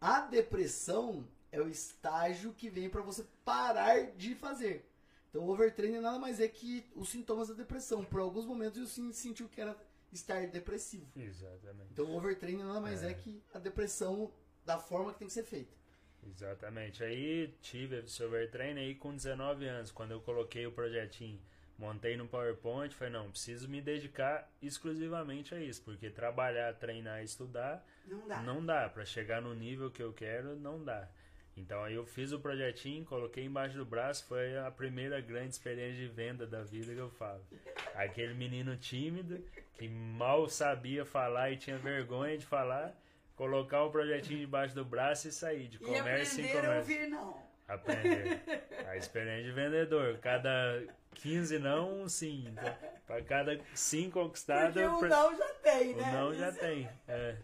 A 0.01 0.21
depressão 0.21 1.27
é 1.51 1.61
o 1.61 1.69
estágio 1.69 2.53
que 2.53 2.69
vem 2.69 2.89
para 2.89 3.01
você 3.01 3.23
parar 3.43 4.11
de 4.11 4.33
fazer. 4.35 4.89
Então, 5.29 5.43
o 5.43 5.49
overtraining 5.49 5.99
nada 5.99 6.17
mais 6.17 6.39
é 6.39 6.47
que 6.47 6.89
os 6.95 7.09
sintomas 7.09 7.49
da 7.49 7.53
depressão. 7.53 8.03
Por 8.03 8.19
alguns 8.19 8.45
momentos 8.45 8.97
eu 8.97 9.13
sentiu 9.13 9.47
que 9.47 9.61
era 9.61 9.77
estar 10.15 10.47
depressivo. 10.47 11.07
Exatamente. 11.15 11.89
Então 11.91 12.05
o 12.05 12.17
overtraining 12.17 12.63
nada 12.63 12.79
mais 12.79 13.03
é. 13.03 13.13
que 13.13 13.43
a 13.53 13.59
depressão 13.59 14.31
da 14.65 14.79
forma 14.79 15.13
que 15.13 15.19
tem 15.19 15.27
que 15.27 15.33
ser 15.33 15.43
feita. 15.43 15.75
Exatamente. 16.25 17.03
Aí 17.03 17.53
tive 17.61 17.99
esse 17.99 18.23
overtraining 18.23 18.81
aí 18.81 18.95
com 18.95 19.15
19 19.15 19.65
anos, 19.67 19.91
quando 19.91 20.11
eu 20.11 20.21
coloquei 20.21 20.65
o 20.65 20.71
projetinho, 20.71 21.39
montei 21.77 22.17
no 22.17 22.27
PowerPoint, 22.27 22.93
falei, 22.93 23.13
não, 23.13 23.29
preciso 23.29 23.67
me 23.67 23.81
dedicar 23.81 24.49
exclusivamente 24.61 25.53
a 25.53 25.59
isso, 25.59 25.81
porque 25.83 26.09
trabalhar, 26.09 26.73
treinar 26.73 27.23
estudar 27.23 27.85
Não 28.05 28.27
dá. 28.27 28.41
Não 28.41 28.65
dá, 28.65 28.89
para 28.89 29.05
chegar 29.05 29.41
no 29.41 29.53
nível 29.53 29.91
que 29.91 30.01
eu 30.01 30.13
quero, 30.13 30.55
não 30.55 30.83
dá. 30.83 31.07
Então 31.57 31.81
aí 31.83 31.93
eu 31.93 32.05
fiz 32.05 32.33
o 32.33 32.39
projetinho, 32.39 33.05
coloquei 33.05 33.45
embaixo 33.45 33.77
do 33.77 33.85
braço, 33.85 34.25
foi 34.25 34.57
a 34.57 34.69
primeira 34.69 35.21
grande 35.21 35.51
experiência 35.51 35.95
de 35.95 36.07
venda 36.07 36.45
da 36.45 36.63
vida 36.63 36.93
que 36.93 36.99
eu 36.99 37.09
falo. 37.09 37.41
Aquele 37.93 38.33
menino 38.33 38.75
tímido, 38.75 39.41
que 39.77 39.87
mal 39.87 40.49
sabia 40.49 41.05
falar 41.05 41.51
e 41.51 41.57
tinha 41.57 41.77
vergonha 41.77 42.37
de 42.37 42.45
falar, 42.45 42.93
colocar 43.35 43.83
o 43.83 43.91
projetinho 43.91 44.39
debaixo 44.39 44.73
do 44.75 44.85
braço 44.85 45.27
e 45.27 45.31
sair 45.31 45.67
de 45.67 45.77
E 45.77 45.79
comércio 45.79 46.41
em 46.41 46.45
aprender 46.45 46.57
a 46.57 46.61
comércio. 46.69 46.93
ouvir 46.95 47.07
não. 47.09 47.45
Aprender. 47.67 48.41
A 48.87 48.95
experiência 48.95 49.43
de 49.45 49.51
vendedor. 49.51 50.19
Cada 50.19 50.83
15 51.15 51.57
não, 51.57 52.01
um 52.03 52.07
sim. 52.09 52.45
Então, 52.47 52.75
para 53.07 53.21
cada 53.23 53.59
sim 53.73 54.09
conquistado, 54.11 54.73
Porque 54.73 54.85
o 54.85 55.01
não 55.09 55.35
já 55.35 55.49
tem, 55.55 55.93
o 55.93 55.97
né? 55.97 56.11
não 56.13 56.33
já 56.33 56.49
Isso- 56.49 56.59
tem. 56.59 56.87
É. 57.07 57.35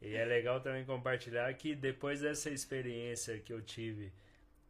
E 0.00 0.14
é 0.14 0.24
legal 0.24 0.60
também 0.60 0.84
compartilhar 0.84 1.52
que 1.54 1.74
depois 1.74 2.20
dessa 2.20 2.48
experiência 2.50 3.38
que 3.40 3.52
eu 3.52 3.60
tive 3.60 4.12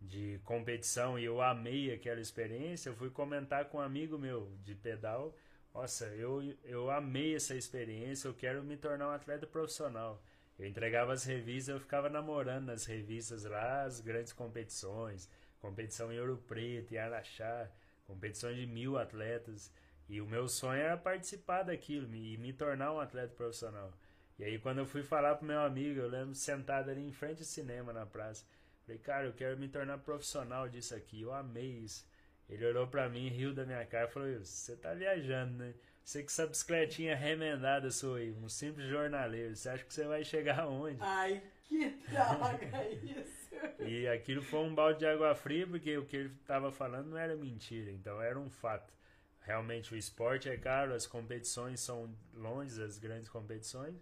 de 0.00 0.40
competição 0.44 1.18
e 1.18 1.24
eu 1.24 1.42
amei 1.42 1.92
aquela 1.92 2.20
experiência, 2.20 2.88
eu 2.88 2.94
fui 2.94 3.10
comentar 3.10 3.66
com 3.66 3.78
um 3.78 3.80
amigo 3.82 4.16
meu 4.18 4.50
de 4.64 4.74
pedal, 4.74 5.34
Nossa, 5.74 6.06
eu, 6.06 6.42
eu 6.64 6.90
amei 6.90 7.34
essa 7.36 7.54
experiência, 7.54 8.28
eu 8.28 8.34
quero 8.34 8.62
me 8.62 8.78
tornar 8.78 9.08
um 9.08 9.10
atleta 9.10 9.46
profissional. 9.46 10.22
Eu 10.58 10.66
entregava 10.66 11.12
as 11.12 11.24
revistas, 11.24 11.74
eu 11.74 11.80
ficava 11.80 12.08
namorando 12.08 12.66
nas 12.66 12.86
revistas 12.86 13.44
lá, 13.44 13.82
as 13.84 14.00
grandes 14.00 14.32
competições, 14.32 15.28
competição 15.60 16.12
em 16.12 16.18
Ouro 16.18 16.38
Preto, 16.46 16.94
em 16.94 16.98
Araxá, 16.98 17.70
competições 18.06 18.56
de 18.56 18.66
mil 18.66 18.96
atletas. 18.96 19.70
E 20.08 20.20
o 20.20 20.26
meu 20.26 20.48
sonho 20.48 20.80
era 20.80 20.96
participar 20.96 21.64
daquilo 21.64 22.14
e 22.14 22.38
me 22.38 22.52
tornar 22.52 22.92
um 22.92 23.00
atleta 23.00 23.34
profissional. 23.34 23.92
E 24.38 24.44
aí 24.44 24.58
quando 24.58 24.78
eu 24.78 24.86
fui 24.86 25.02
falar 25.02 25.34
pro 25.34 25.46
meu 25.46 25.60
amigo, 25.60 26.00
eu 26.00 26.08
lembro 26.08 26.34
sentado 26.34 26.90
ali 26.90 27.06
em 27.06 27.12
frente 27.12 27.38
ao 27.40 27.44
cinema 27.44 27.92
na 27.92 28.06
praça, 28.06 28.44
falei, 28.84 28.98
cara, 28.98 29.26
eu 29.26 29.32
quero 29.32 29.58
me 29.58 29.68
tornar 29.68 29.98
profissional 29.98 30.68
disso 30.68 30.94
aqui, 30.94 31.22
eu 31.22 31.34
amei 31.34 31.70
isso. 31.80 32.06
Ele 32.48 32.64
olhou 32.64 32.86
pra 32.86 33.08
mim, 33.08 33.28
riu 33.28 33.52
da 33.52 33.64
minha 33.64 33.84
cara 33.84 34.08
e 34.08 34.12
falou: 34.12 34.38
Você 34.38 34.76
tá 34.76 34.94
viajando, 34.94 35.54
né? 35.58 35.74
Você 36.06 36.22
com 36.22 36.28
essa 36.28 36.46
bicicletinha 36.46 37.16
remendada 37.16 37.90
sua 37.90 38.18
aí, 38.18 38.30
um 38.30 38.48
simples 38.48 38.88
jornaleiro, 38.88 39.56
você 39.56 39.68
acha 39.68 39.82
que 39.82 39.92
você 39.92 40.04
vai 40.04 40.22
chegar 40.22 40.60
aonde? 40.60 40.98
Ai, 41.00 41.42
que 41.64 41.90
droga 42.08 42.88
isso! 43.02 43.50
E 43.80 44.06
aquilo 44.06 44.40
foi 44.40 44.60
um 44.60 44.72
balde 44.72 45.00
de 45.00 45.06
água 45.06 45.34
fria, 45.34 45.66
porque 45.66 45.98
o 45.98 46.06
que 46.06 46.16
ele 46.16 46.32
estava 46.40 46.70
falando 46.70 47.08
não 47.08 47.18
era 47.18 47.34
mentira, 47.34 47.90
então 47.90 48.22
era 48.22 48.38
um 48.38 48.48
fato. 48.48 48.94
Realmente 49.40 49.94
o 49.94 49.96
esporte 49.96 50.48
é 50.48 50.56
caro, 50.56 50.94
as 50.94 51.08
competições 51.08 51.80
são 51.80 52.08
longe, 52.32 52.80
as 52.80 52.98
grandes 52.98 53.28
competições. 53.28 54.00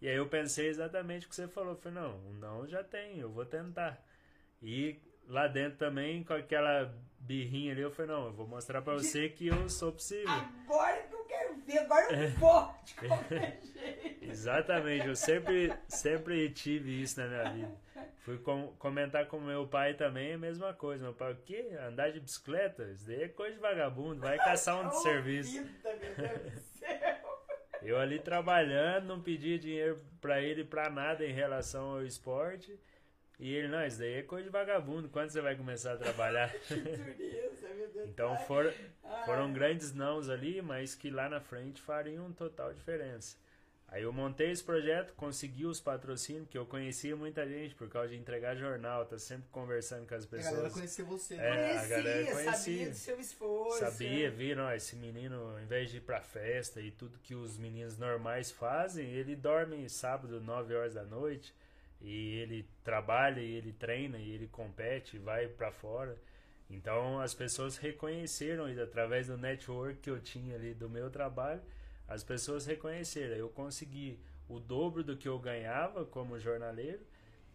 E 0.00 0.08
aí 0.08 0.16
eu 0.16 0.30
pensei 0.30 0.68
exatamente 0.68 1.26
o 1.26 1.28
que 1.28 1.36
você 1.36 1.46
falou. 1.46 1.72
Eu 1.72 1.76
falei, 1.76 2.00
não, 2.00 2.18
não 2.32 2.66
já 2.66 2.82
tem, 2.82 3.18
eu 3.18 3.30
vou 3.30 3.44
tentar. 3.44 4.02
E 4.62 4.98
lá 5.28 5.46
dentro 5.48 5.78
também, 5.78 6.24
com 6.24 6.34
aquela 6.34 6.94
birrinha 7.18 7.72
ali, 7.72 7.82
eu 7.82 7.90
falei, 7.90 8.10
não, 8.10 8.26
eu 8.26 8.32
vou 8.32 8.46
mostrar 8.46 8.82
pra 8.82 8.94
você 8.94 9.28
que 9.28 9.46
eu 9.46 9.68
sou 9.68 9.92
possível. 9.92 10.28
Agora 10.28 11.02
que 11.02 11.14
eu 11.14 11.24
quero 11.24 11.54
ver, 11.56 11.61
agora 11.78 12.12
eu 12.14 12.30
vou 12.30 12.74
de 12.84 12.94
qualquer 12.94 13.58
jeito. 13.62 14.24
Exatamente, 14.24 15.06
eu 15.06 15.16
sempre, 15.16 15.72
sempre 15.88 16.50
tive 16.50 17.02
isso 17.02 17.20
na 17.20 17.26
minha 17.28 17.50
vida. 17.52 17.82
Fui 18.18 18.38
com- 18.38 18.68
comentar 18.78 19.26
com 19.26 19.40
meu 19.40 19.66
pai 19.66 19.94
também 19.94 20.34
a 20.34 20.38
mesma 20.38 20.72
coisa. 20.72 21.02
Meu 21.02 21.12
pai, 21.12 21.32
o 21.32 21.36
quê? 21.44 21.70
Andar 21.86 22.12
de 22.12 22.20
bicicleta? 22.20 22.84
Isso 22.84 23.06
daí 23.06 23.24
é 23.24 23.28
coisa 23.28 23.54
de 23.56 23.60
vagabundo, 23.60 24.20
vai 24.20 24.38
caçar 24.42 24.76
um 24.82 24.86
Ô, 24.88 24.92
serviço. 24.92 25.52
vida, 25.62 25.96
meu 26.00 26.14
Deus 26.28 26.52
do 26.52 26.60
céu. 26.78 27.42
Eu 27.82 27.98
ali 27.98 28.20
trabalhando, 28.20 29.06
não 29.06 29.20
pedia 29.20 29.58
dinheiro 29.58 30.00
pra 30.20 30.40
ele 30.40 30.64
pra 30.64 30.88
nada 30.88 31.24
em 31.26 31.32
relação 31.32 31.90
ao 31.92 32.06
esporte. 32.06 32.78
E 33.42 33.52
ele, 33.56 33.66
não, 33.66 33.84
isso 33.84 33.98
daí 33.98 34.14
é 34.14 34.22
coisa 34.22 34.44
de 34.44 34.50
vagabundo, 34.50 35.08
quando 35.08 35.30
você 35.30 35.40
vai 35.40 35.56
começar 35.56 35.94
a 35.94 35.96
trabalhar? 35.96 36.54
Dureza, 36.70 37.68
meu 37.74 37.88
Deus. 37.88 38.08
Então 38.08 38.36
foram, 38.46 38.72
foram 39.26 39.52
grandes 39.52 39.92
nãos 39.92 40.28
ali, 40.30 40.62
mas 40.62 40.94
que 40.94 41.10
lá 41.10 41.28
na 41.28 41.40
frente 41.40 41.82
fariam 41.82 42.30
total 42.32 42.72
diferença. 42.72 43.36
Aí 43.88 44.04
eu 44.04 44.12
montei 44.12 44.52
esse 44.52 44.62
projeto, 44.62 45.12
consegui 45.14 45.66
os 45.66 45.80
patrocínios, 45.80 46.44
porque 46.44 46.56
eu 46.56 46.64
conhecia 46.64 47.16
muita 47.16 47.44
gente 47.46 47.74
por 47.74 47.88
causa 47.90 48.10
de 48.10 48.16
entregar 48.16 48.54
jornal, 48.54 49.04
tá 49.06 49.18
sempre 49.18 49.48
conversando 49.50 50.06
com 50.06 50.14
as 50.14 50.24
A 50.24 50.28
galera 50.28 50.50
pessoas. 50.54 50.72
conhecer 50.72 51.02
você. 51.02 51.34
É, 51.34 51.38
né? 51.38 51.76
a 51.78 51.86
galera 51.86 52.24
Conhecia, 52.24 52.34
sabia 52.36 52.52
conhecia. 52.54 52.90
do 52.90 52.94
seu 52.94 53.20
esforço. 53.20 53.78
Sabia, 53.80 54.30
viram, 54.30 54.64
ó, 54.66 54.72
esse 54.72 54.94
menino, 54.94 55.58
em 55.60 55.66
vez 55.66 55.90
de 55.90 55.96
ir 55.96 56.00
pra 56.02 56.22
festa 56.22 56.80
e 56.80 56.90
tudo 56.92 57.18
que 57.18 57.34
os 57.34 57.58
meninos 57.58 57.98
normais 57.98 58.52
fazem, 58.52 59.10
ele 59.10 59.34
dorme 59.36 59.86
sábado, 59.90 60.40
9 60.40 60.74
horas 60.74 60.94
da 60.94 61.02
noite, 61.02 61.52
e 62.02 62.38
ele 62.40 62.68
trabalha, 62.82 63.40
e 63.40 63.52
ele 63.52 63.72
treina, 63.72 64.18
e 64.18 64.30
ele 64.30 64.48
compete, 64.48 65.16
e 65.16 65.18
vai 65.18 65.46
pra 65.46 65.70
fora. 65.70 66.16
Então 66.68 67.20
as 67.20 67.32
pessoas 67.32 67.76
reconheceram, 67.76 68.68
e 68.68 68.80
através 68.80 69.28
do 69.28 69.36
network 69.36 70.00
que 70.00 70.10
eu 70.10 70.20
tinha 70.20 70.56
ali 70.56 70.74
do 70.74 70.88
meu 70.88 71.10
trabalho, 71.10 71.62
as 72.08 72.24
pessoas 72.24 72.66
reconheceram. 72.66 73.36
Eu 73.36 73.48
consegui 73.48 74.18
o 74.48 74.58
dobro 74.58 75.04
do 75.04 75.16
que 75.16 75.28
eu 75.28 75.38
ganhava 75.38 76.04
como 76.04 76.38
jornaleiro, 76.38 77.00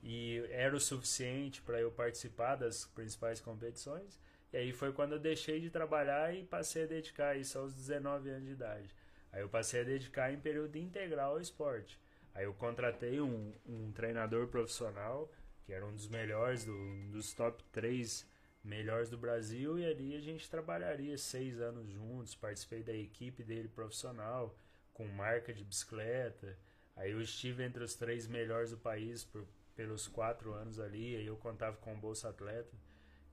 e 0.01 0.43
era 0.51 0.75
o 0.75 0.79
suficiente 0.79 1.61
para 1.61 1.81
eu 1.81 1.91
participar 1.91 2.55
das 2.55 2.85
principais 2.85 3.41
competições. 3.41 4.19
E 4.53 4.57
aí 4.57 4.71
foi 4.71 4.93
quando 4.93 5.13
eu 5.13 5.19
deixei 5.19 5.59
de 5.59 5.69
trabalhar 5.69 6.33
e 6.33 6.43
passei 6.43 6.83
a 6.83 6.87
dedicar 6.87 7.35
isso 7.35 7.59
aos 7.59 7.73
19 7.73 8.29
anos 8.29 8.45
de 8.45 8.51
idade. 8.51 8.95
Aí 9.31 9.41
eu 9.41 9.49
passei 9.49 9.81
a 9.81 9.83
dedicar 9.83 10.31
em 10.31 10.39
período 10.39 10.77
integral 10.77 11.31
ao 11.31 11.41
esporte. 11.41 11.99
Aí 12.37 12.43
eu 12.43 12.53
contratei 12.53 13.19
um, 13.19 13.51
um 13.65 13.91
treinador 13.91 14.45
profissional, 14.47 15.27
que 15.65 15.73
era 15.73 15.83
um 15.83 15.91
dos 15.91 16.07
melhores, 16.07 16.63
do, 16.63 16.71
um 16.71 17.09
dos 17.09 17.33
top 17.33 17.63
3 17.71 18.27
melhores 18.63 19.09
do 19.09 19.17
Brasil, 19.17 19.79
e 19.79 19.85
ali 19.87 20.15
a 20.15 20.19
gente 20.19 20.47
trabalharia 20.47 21.17
seis 21.17 21.59
anos 21.59 21.89
juntos. 21.89 22.35
Participei 22.35 22.83
da 22.83 22.93
equipe 22.93 23.43
dele 23.43 23.67
profissional, 23.67 24.55
com 24.93 25.07
marca 25.07 25.51
de 25.51 25.63
bicicleta. 25.63 26.55
Aí 26.95 27.09
eu 27.09 27.19
estive 27.19 27.63
entre 27.63 27.83
os 27.83 27.95
três 27.95 28.27
melhores 28.27 28.69
do 28.69 28.77
país 28.77 29.23
por, 29.23 29.43
pelos 29.75 30.07
quatro 30.07 30.53
anos 30.53 30.79
ali. 30.79 31.15
Aí 31.15 31.25
eu 31.25 31.37
contava 31.37 31.77
com 31.77 31.95
o 31.95 31.97
Bolsa 31.97 32.29
Atleta, 32.29 32.77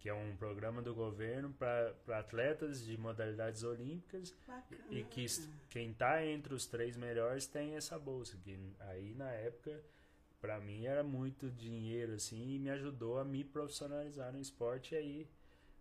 que 0.04 0.10
é 0.10 0.12
um 0.12 0.36
programa 0.36 0.82
do 0.82 0.94
governo 0.94 1.50
para 1.54 1.94
atletas 2.18 2.84
de 2.84 2.94
modalidades 2.98 3.62
olímpicas 3.62 4.34
Bacana. 4.46 4.84
e 4.90 5.02
que 5.02 5.24
quem 5.70 5.92
está 5.92 6.22
entre 6.22 6.52
os 6.52 6.66
três 6.66 6.94
melhores 6.94 7.46
tem 7.46 7.74
essa 7.74 7.98
bolsa. 7.98 8.36
Que 8.44 8.54
aí 8.80 9.14
na 9.14 9.30
época, 9.30 9.82
para 10.42 10.60
mim 10.60 10.84
era 10.84 11.02
muito 11.02 11.50
dinheiro 11.50 12.12
assim 12.12 12.56
e 12.56 12.58
me 12.58 12.68
ajudou 12.68 13.18
a 13.18 13.24
me 13.24 13.42
profissionalizar 13.42 14.30
no 14.30 14.38
esporte 14.38 14.94
e 14.94 14.98
aí 14.98 15.28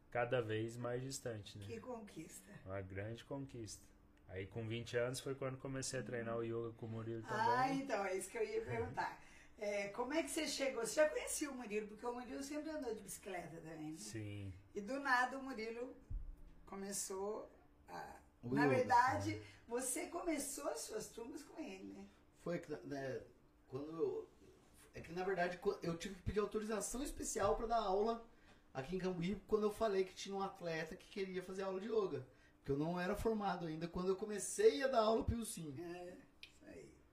cada 0.10 0.42
vez 0.42 0.78
mais 0.78 1.04
distante, 1.04 1.58
né? 1.58 1.66
Que 1.66 1.82
conquista. 1.82 2.50
Uma 2.66 2.80
grande 2.80 3.26
conquista. 3.26 3.84
Aí 4.30 4.48
com 4.48 4.66
20 4.66 4.96
anos 4.96 5.20
foi 5.20 5.36
quando 5.36 5.58
comecei 5.58 6.00
a 6.00 6.04
treinar 6.04 6.38
o 6.38 6.44
yoga 6.44 6.72
com 6.78 6.86
o 6.86 6.90
Murilo 6.90 7.24
também. 7.24 7.46
Ah, 7.46 7.74
então, 7.74 8.06
é 8.06 8.16
isso 8.16 8.30
que 8.30 8.38
eu 8.38 8.44
ia 8.44 8.62
perguntar. 8.62 9.22
É, 9.64 9.88
como 9.90 10.14
é 10.14 10.22
que 10.22 10.30
você 10.30 10.46
chegou? 10.46 10.86
Você 10.86 10.96
já 10.96 11.08
conhecia 11.08 11.50
o 11.50 11.56
Murilo? 11.56 11.88
Porque 11.88 12.06
o 12.06 12.14
Murilo 12.14 12.44
sempre 12.44 12.70
andou 12.70 12.94
de 12.94 13.02
bicicleta 13.02 13.56
também. 13.62 13.92
né? 13.94 13.98
Sim. 13.98 14.54
E 14.76 14.82
do 14.82 15.00
nada 15.00 15.38
o 15.38 15.44
Murilo 15.44 15.96
começou 16.66 17.50
a. 17.88 18.18
O 18.44 18.54
Na 18.54 18.66
yoga. 18.66 18.76
verdade, 18.76 19.42
você 19.66 20.08
começou 20.08 20.68
as 20.68 20.82
suas 20.82 21.08
turmas 21.08 21.42
com 21.44 21.62
ele, 21.62 21.94
né? 21.94 22.06
Foi 22.42 22.60
que, 22.60 22.70
né, 22.86 23.22
quando 23.70 23.90
eu, 23.90 24.30
é 24.94 25.00
que 25.00 25.14
na 25.14 25.24
verdade 25.24 25.58
eu 25.82 25.98
tive 25.98 26.16
que 26.16 26.24
pedir 26.24 26.40
autorização 26.42 27.02
especial 27.02 27.56
para 27.56 27.68
dar 27.68 27.80
aula 27.80 28.22
aqui 28.74 28.98
em 28.98 29.00
Cambuí 29.00 29.42
quando 29.48 29.64
eu 29.64 29.72
falei 29.72 30.04
que 30.04 30.14
tinha 30.14 30.36
um 30.36 30.42
atleta 30.42 30.98
que 30.98 31.08
queria 31.08 31.42
fazer 31.42 31.64
aula 31.64 31.80
de 31.80 31.88
yoga, 31.88 32.28
porque 32.58 32.72
eu 32.74 32.78
não 32.78 33.00
era 33.00 33.16
formado 33.16 33.66
ainda 33.66 33.88
quando 33.88 34.10
eu 34.10 34.18
comecei 34.18 34.84
a 34.84 34.88
dar 34.88 35.04
aula 35.04 35.24
pro 35.24 35.46
Sim. 35.46 35.74
É. 35.80 36.18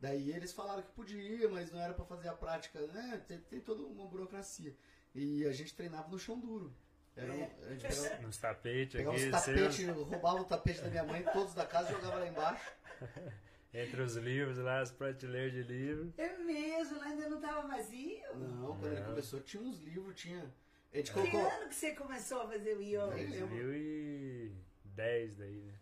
Daí 0.01 0.33
eles 0.33 0.53
falaram 0.53 0.83
que 0.83 0.91
podia, 0.93 1.49
mas 1.49 1.71
não 1.71 1.81
era 1.81 1.93
para 1.93 2.05
fazer 2.05 2.29
a 2.29 2.33
prática, 2.33 2.81
né? 2.87 3.23
Tem, 3.29 3.39
tem 3.39 3.61
toda 3.61 3.83
uma 3.83 4.07
burocracia. 4.07 4.75
E 5.15 5.45
a 5.45 5.53
gente 5.53 5.75
treinava 5.75 6.09
no 6.09 6.19
chão 6.19 6.39
duro. 6.39 6.73
Era 7.17 7.33
a 7.33 7.75
gente 7.75 7.87
pegava, 7.87 8.23
Nos 8.23 8.37
tapetes 8.39 8.97
pegava 8.97 9.17
aqui, 9.17 9.27
os 9.27 9.31
tapetes, 9.31 9.89
roubava 9.89 10.41
o 10.41 10.45
tapete 10.45 10.81
da 10.81 10.89
minha 10.89 11.05
mãe, 11.05 11.23
todos 11.33 11.53
da 11.55 11.67
casa, 11.67 11.93
jogava 11.93 12.19
lá 12.21 12.27
embaixo. 12.27 12.73
entre 13.75 14.01
os 14.03 14.17
livros 14.17 14.57
lá, 14.59 14.81
as 14.81 14.91
prateleiras 14.91 15.53
de 15.53 15.63
livro. 15.63 16.13
É 16.17 16.39
mesmo, 16.39 16.99
lá 16.99 17.07
ainda 17.07 17.29
não 17.29 17.37
estava 17.37 17.69
vazio? 17.69 18.21
Não, 18.37 18.79
quando 18.79 18.93
ele 18.93 19.05
começou 19.05 19.41
tinha 19.41 19.63
uns 19.63 19.79
livros, 19.81 20.15
tinha. 20.19 20.51
A 20.93 20.97
gente 20.97 21.13
Que 21.13 21.21
colocou. 21.21 21.41
ano 21.41 21.69
que 21.69 21.75
você 21.75 21.95
começou 21.95 22.41
a 22.43 22.49
fazer 22.49 22.77
o 22.77 22.83
yoga? 22.83 23.11
2010 23.11 25.37
daí, 25.37 25.61
né? 25.61 25.75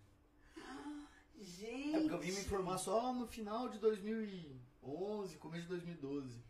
Gente. 1.39 1.95
É 1.97 1.99
porque 2.01 2.15
eu 2.15 2.19
vim 2.21 2.33
me 2.33 2.41
informar 2.41 2.79
só 2.79 3.13
no 3.13 3.27
final 3.27 3.69
de 3.69 3.79
2011, 3.79 5.37
começo 5.39 5.63
de 5.63 5.69
2012. 5.69 6.43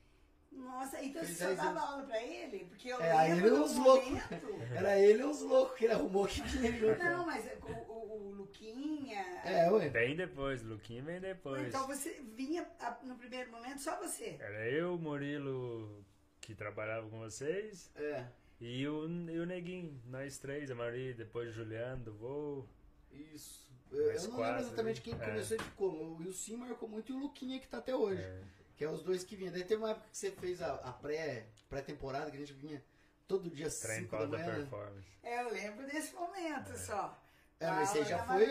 Nossa, 0.51 1.03
então 1.05 1.23
Fez 1.23 1.37
você 1.37 1.43
só 1.45 1.47
10 1.51 1.59
dava 1.59 1.81
aula 1.81 2.03
pra 2.05 2.23
ele? 2.23 2.65
Porque 2.65 2.89
eu 2.89 3.01
É, 3.01 3.29
lembro 3.29 3.47
ele 3.47 3.57
do 3.57 3.63
uns 3.65 3.77
loucos. 3.77 4.09
momento... 4.09 4.63
Era 4.75 4.99
ele 4.99 5.23
e 5.23 5.25
uns 5.25 5.41
loucos 5.43 5.77
que 5.79 5.85
ele 5.85 5.93
arrumou 5.93 6.27
que 6.27 6.37
junto. 6.49 6.99
Não, 6.99 7.27
mas 7.27 7.45
o, 7.63 7.93
o, 7.93 8.27
o 8.29 8.31
Luquinha... 8.33 9.21
É, 9.45 9.71
ué. 9.71 9.89
Bem 9.91 10.17
depois, 10.17 10.63
Luquinha 10.63 11.03
vem 11.03 11.21
depois. 11.21 11.69
Então 11.69 11.87
você 11.87 12.21
vinha 12.35 12.67
a- 12.81 12.99
no 13.05 13.17
primeiro 13.17 13.53
momento 13.53 13.81
só 13.81 13.97
você? 14.01 14.37
Era 14.41 14.69
eu, 14.71 14.95
o 14.95 14.99
Murilo, 14.99 16.05
que 16.41 16.55
trabalhava 16.55 17.09
com 17.09 17.19
vocês, 17.19 17.91
É, 17.95 18.25
e 18.61 18.89
o, 18.89 19.07
e 19.31 19.39
o 19.39 19.47
Neguinho, 19.47 20.01
nós 20.07 20.39
três, 20.39 20.71
a 20.71 20.75
Maria, 20.75 21.15
depois 21.15 21.51
o 21.51 21.53
Juliano 21.53 22.05
do 22.05 22.15
voo. 22.15 22.69
isso. 23.13 23.68
Eu, 23.91 24.13
eu 24.13 24.23
não 24.23 24.31
quatro, 24.31 24.43
lembro 24.43 24.61
exatamente 24.61 25.01
quem 25.01 25.15
né? 25.15 25.27
começou 25.27 25.57
e 25.57 25.63
ficou. 25.63 25.91
O 25.91 26.17
Wilson 26.19 26.57
marcou 26.57 26.89
muito 26.89 27.13
e 27.13 27.15
o 27.15 27.19
Luquinha 27.19 27.59
que 27.59 27.69
tá 27.69 27.79
até 27.79 27.95
hoje. 27.95 28.23
É, 28.23 28.41
Que 28.77 28.85
é 28.85 28.91
os 28.91 29.03
dois 29.03 29.25
que 29.25 29.35
vinham. 29.37 29.53
Daí 29.53 29.65
teve 29.65 29.83
uma 29.83 29.91
época 29.91 30.09
que 30.11 30.17
você 30.17 30.31
fez 30.31 30.61
a, 30.63 30.75
a 30.75 30.93
pré, 30.93 31.47
pré-temporada, 31.69 32.31
que 32.31 32.37
a 32.37 32.41
gente 32.41 32.53
vinha 32.53 32.83
todo 33.27 33.51
dia 33.51 33.69
trem 33.71 34.01
5 34.03 34.17
da 34.17 34.27
manhã. 34.27 34.47
né? 34.47 34.55
performance. 34.57 35.09
É, 35.23 35.43
eu 35.43 35.53
lembro 35.53 35.87
desse 35.87 36.15
momento 36.15 36.77
só. 36.77 37.19
É, 37.61 37.67
mas 37.71 37.89
você 37.89 38.05
já 38.05 38.25
foi. 38.25 38.47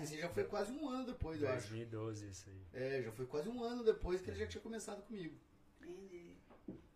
Você 0.00 0.18
já 0.18 0.28
foi 0.30 0.44
quase 0.44 0.72
um 0.72 0.88
ano 0.88 1.06
depois, 1.06 1.42
eu 1.42 1.48
acho. 1.48 1.68
2012 1.68 2.28
isso 2.28 2.48
aí. 2.48 2.82
É, 2.82 3.02
já 3.02 3.12
foi 3.12 3.26
quase 3.26 3.48
um 3.48 3.62
ano 3.62 3.84
depois 3.84 4.20
que 4.22 4.30
ele 4.30 4.38
já 4.38 4.46
tinha 4.46 4.62
começado 4.62 5.02
comigo. 5.02 5.36
Entendi. 5.82 6.36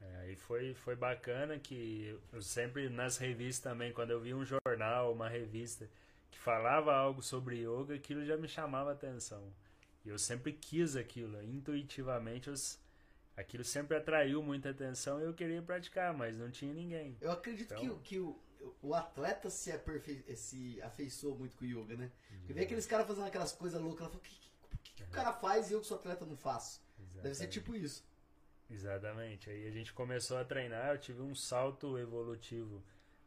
É, 0.00 0.16
aí 0.20 0.36
foi, 0.36 0.74
foi 0.74 0.96
bacana 0.96 1.58
que 1.58 2.18
eu 2.32 2.40
sempre 2.42 2.88
nas 2.88 3.18
revistas 3.18 3.62
também, 3.62 3.92
quando 3.92 4.10
eu 4.10 4.20
vi 4.20 4.34
um 4.34 4.44
jornal, 4.44 5.12
uma 5.12 5.28
revista 5.28 5.88
que 6.32 6.38
falava 6.38 6.92
algo 6.94 7.22
sobre 7.22 7.58
yoga, 7.58 7.94
aquilo 7.94 8.24
já 8.24 8.36
me 8.36 8.48
chamava 8.48 8.90
atenção. 8.90 9.52
E 10.04 10.08
eu 10.08 10.18
sempre 10.18 10.52
quis 10.52 10.96
aquilo, 10.96 11.40
intuitivamente 11.44 12.48
eu, 12.48 12.54
aquilo 13.36 13.62
sempre 13.62 13.96
atraiu 13.96 14.42
muita 14.42 14.70
atenção 14.70 15.20
e 15.20 15.24
eu 15.24 15.34
queria 15.34 15.62
praticar, 15.62 16.12
mas 16.12 16.36
não 16.36 16.50
tinha 16.50 16.72
ninguém. 16.74 17.16
Eu 17.20 17.30
acredito 17.30 17.72
Então- 17.74 17.98
que, 17.98 18.02
que 18.16 18.18
o, 18.18 18.36
o 18.82 18.94
atleta 18.94 19.48
se, 19.50 19.70
aperfei, 19.70 20.24
se 20.34 20.80
afeiçoou 20.82 21.36
muito 21.38 21.56
com 21.56 21.64
o 21.64 21.68
yoga, 21.68 21.96
né? 21.96 22.10
Porque 22.38 22.52
vê 22.54 22.62
aqueles 22.62 22.86
caras 22.86 23.06
fazendo 23.06 23.26
aquelas 23.26 23.52
coisas 23.52 23.80
loucas, 23.80 24.00
ela 24.00 24.08
fala, 24.10 24.20
o 24.20 24.24
que, 24.24 24.34
que, 24.34 24.48
o 24.74 24.78
que 24.96 25.02
o 25.04 25.08
cara 25.08 25.32
faz 25.34 25.70
e 25.70 25.74
eu 25.74 25.80
que 25.80 25.86
sou 25.86 25.98
atleta 25.98 26.24
não 26.26 26.36
faço? 26.36 26.80
Deve 26.98 27.12
ser 27.12 27.44
Exatamente. 27.44 27.52
tipo 27.52 27.76
isso. 27.76 28.04
Exatamente. 28.70 29.50
Aí 29.50 29.66
a 29.68 29.70
gente 29.70 29.92
começou 29.92 30.38
a 30.38 30.44
treinar, 30.44 30.92
eu 30.94 30.98
tive 30.98 31.20
um 31.20 31.34
salto 31.34 31.98
evolutivo 31.98 32.82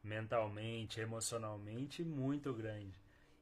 mentalmente, 0.06 1.02
emocionalmente 1.02 2.04
muito 2.04 2.54
grande. 2.54 2.94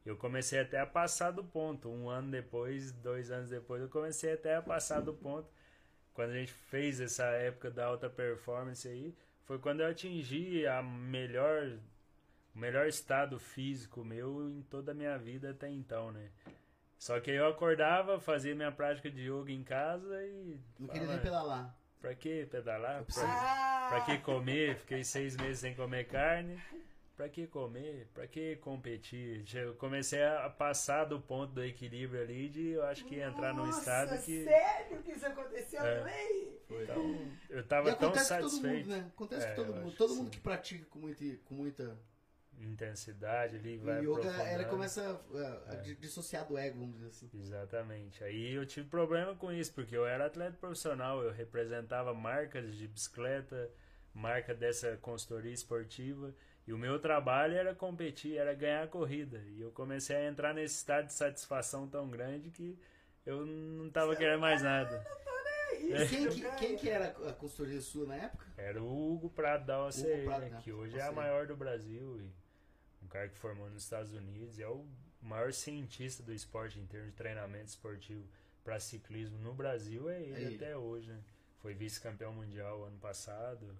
Eu 0.05 0.17
comecei 0.17 0.59
até 0.59 0.79
a 0.79 0.85
passar 0.85 1.31
do 1.31 1.43
ponto. 1.43 1.89
Um 1.89 2.09
ano 2.09 2.31
depois, 2.31 2.91
dois 2.91 3.31
anos 3.31 3.49
depois, 3.49 3.81
eu 3.81 3.89
comecei 3.89 4.33
até 4.33 4.55
a 4.55 4.61
passar 4.61 5.01
do 5.01 5.13
ponto. 5.13 5.47
Quando 6.13 6.31
a 6.31 6.35
gente 6.35 6.51
fez 6.51 6.99
essa 6.99 7.25
época 7.25 7.71
da 7.71 7.85
alta 7.85 8.09
performance 8.09 8.87
aí, 8.87 9.15
foi 9.45 9.59
quando 9.59 9.81
eu 9.81 9.87
atingi 9.87 10.65
a 10.67 10.81
melhor, 10.81 11.77
o 12.55 12.59
melhor 12.59 12.87
estado 12.87 13.39
físico 13.39 14.03
meu 14.03 14.49
em 14.49 14.61
toda 14.63 14.91
a 14.91 14.95
minha 14.95 15.17
vida 15.17 15.51
até 15.51 15.69
então, 15.69 16.11
né? 16.11 16.29
Só 16.97 17.19
que 17.19 17.31
eu 17.31 17.47
acordava, 17.47 18.19
fazia 18.19 18.55
minha 18.55 18.71
prática 18.71 19.09
de 19.09 19.29
yoga 19.29 19.51
em 19.51 19.63
casa 19.63 20.23
e. 20.25 20.57
Não 20.79 20.87
queria 20.87 21.07
nem 21.07 21.19
pedalar. 21.19 21.75
Pra 22.03 22.13
que 22.13 22.45
pedalar? 22.47 23.01
Pra, 23.05 23.23
Ah, 23.23 23.87
pra 23.89 24.01
que 24.01 24.17
comer? 24.17 24.75
Fiquei 24.75 25.05
seis 25.05 25.37
meses 25.37 25.59
sem 25.59 25.73
comer 25.73 26.03
carne. 26.05 26.61
Pra 27.15 27.29
que 27.29 27.47
comer? 27.47 28.09
Pra 28.13 28.27
que 28.27 28.57
competir? 28.57 29.45
Eu 29.55 29.73
comecei 29.75 30.21
a 30.21 30.49
passar 30.49 31.05
do 31.05 31.21
ponto 31.21 31.53
do 31.53 31.63
equilíbrio 31.63 32.21
ali 32.21 32.49
de 32.49 32.71
eu 32.71 32.83
acho 32.87 33.05
que 33.05 33.21
entrar 33.21 33.53
num 33.53 33.69
estado 33.69 34.21
que. 34.21 34.43
sério 34.43 35.01
que 35.01 35.13
isso 35.13 35.25
aconteceu 35.25 35.79
É. 35.81 35.99
também? 35.99 36.53
Então, 36.69 37.31
eu 37.49 37.59
E 37.59 37.63
tava 37.63 37.95
tão 37.95 38.09
acontece 38.09 38.33
com 38.33 38.39
todo 38.41 38.49
satisfeito. 38.49 38.89
mundo, 38.89 38.97
né? 38.97 39.11
Acontece 39.15 39.45
É, 39.45 39.49
com 39.51 39.55
todo 39.55 39.73
mundo. 39.75 39.87
acho 39.87 39.95
Todo 39.97 40.09
que 40.09 40.15
mundo 40.17 40.25
sim. 40.25 40.31
que 40.31 40.39
pratica 40.41 40.85
com 40.89 40.99
muita, 40.99 41.23
com 41.45 41.53
muita 41.55 41.97
Intensidade 42.59 43.57
ali, 43.57 43.77
vai 43.77 44.01
yoga, 44.01 44.29
ela 44.43 44.63
começa 44.65 45.21
a, 45.33 45.71
a 45.71 45.75
É. 45.75 45.81
di- 45.81 45.95
dissociar 45.95 46.47
do 46.47 46.57
ego, 46.57 46.79
vamos 46.79 46.95
dizer 46.95 47.07
assim. 47.07 47.29
Exatamente. 47.33 48.23
Aí 48.23 48.53
eu 48.53 48.65
tive 48.65 48.87
problema 48.89 49.35
com 49.35 49.51
isso, 49.51 49.73
porque 49.73 49.95
eu 49.95 50.05
era 50.05 50.25
atleta 50.25 50.57
profissional, 50.57 51.21
eu 51.21 51.31
representava 51.31 52.13
marcas 52.13 52.75
de 52.75 52.87
bicicleta, 52.87 53.69
marca 54.13 54.53
dessa 54.53 54.97
consultoria 54.97 55.51
esportiva, 55.53 56.33
e 56.65 56.71
o 56.71 56.77
meu 56.77 56.99
trabalho 56.99 57.55
era 57.55 57.75
competir, 57.75 58.37
era 58.37 58.53
ganhar 58.53 58.83
a 58.83 58.87
corrida. 58.87 59.39
E 59.47 59.61
eu 59.61 59.71
comecei 59.71 60.15
a 60.15 60.27
entrar 60.27 60.53
nesse 60.53 60.75
estado 60.77 61.07
de 61.07 61.13
satisfação 61.13 61.87
tão 61.87 62.09
grande 62.09 62.49
que 62.49 62.79
eu 63.25 63.45
não 63.45 63.89
tava 63.89 64.15
querendo 64.15 64.39
mais 64.39 64.61
nada. 64.61 65.05
É 65.71 65.75
isso, 66.05 66.07
Quem 66.15 66.29
que, 66.29 66.51
quem 66.57 66.77
que 66.77 66.89
era 66.89 67.07
a 67.29 67.33
consultoria 67.33 67.81
sua 67.81 68.05
na 68.05 68.15
época? 68.15 68.45
Era 68.57 68.81
o 68.81 69.13
Hugo 69.13 69.29
Prado 69.29 69.65
da 69.65 69.83
OCE, 69.85 70.23
Prado 70.23 70.41
né, 70.45 70.59
que 70.63 70.71
hoje 70.71 70.97
é 70.97 71.01
a 71.01 71.11
maior 71.11 71.45
do 71.45 71.57
Brasil 71.57 72.21
e 72.21 72.42
cara 73.13 73.29
que 73.29 73.37
formou 73.37 73.69
nos 73.69 73.83
Estados 73.83 74.11
Unidos, 74.13 74.59
é 74.59 74.67
o 74.67 74.85
maior 75.21 75.53
cientista 75.53 76.23
do 76.23 76.33
esporte 76.33 76.79
em 76.79 76.85
termos 76.85 77.11
de 77.11 77.15
treinamento 77.15 77.67
esportivo 77.67 78.23
para 78.63 78.79
ciclismo 78.79 79.37
no 79.39 79.53
Brasil, 79.53 80.09
é 80.09 80.21
ele, 80.21 80.33
É 80.35 80.41
ele. 80.47 80.55
até 80.55 80.77
hoje, 80.77 81.09
né? 81.11 81.21
Foi 81.61 81.73
vice-campeão 81.73 82.33
mundial 82.33 82.83
ano 82.85 82.97
passado, 82.99 83.77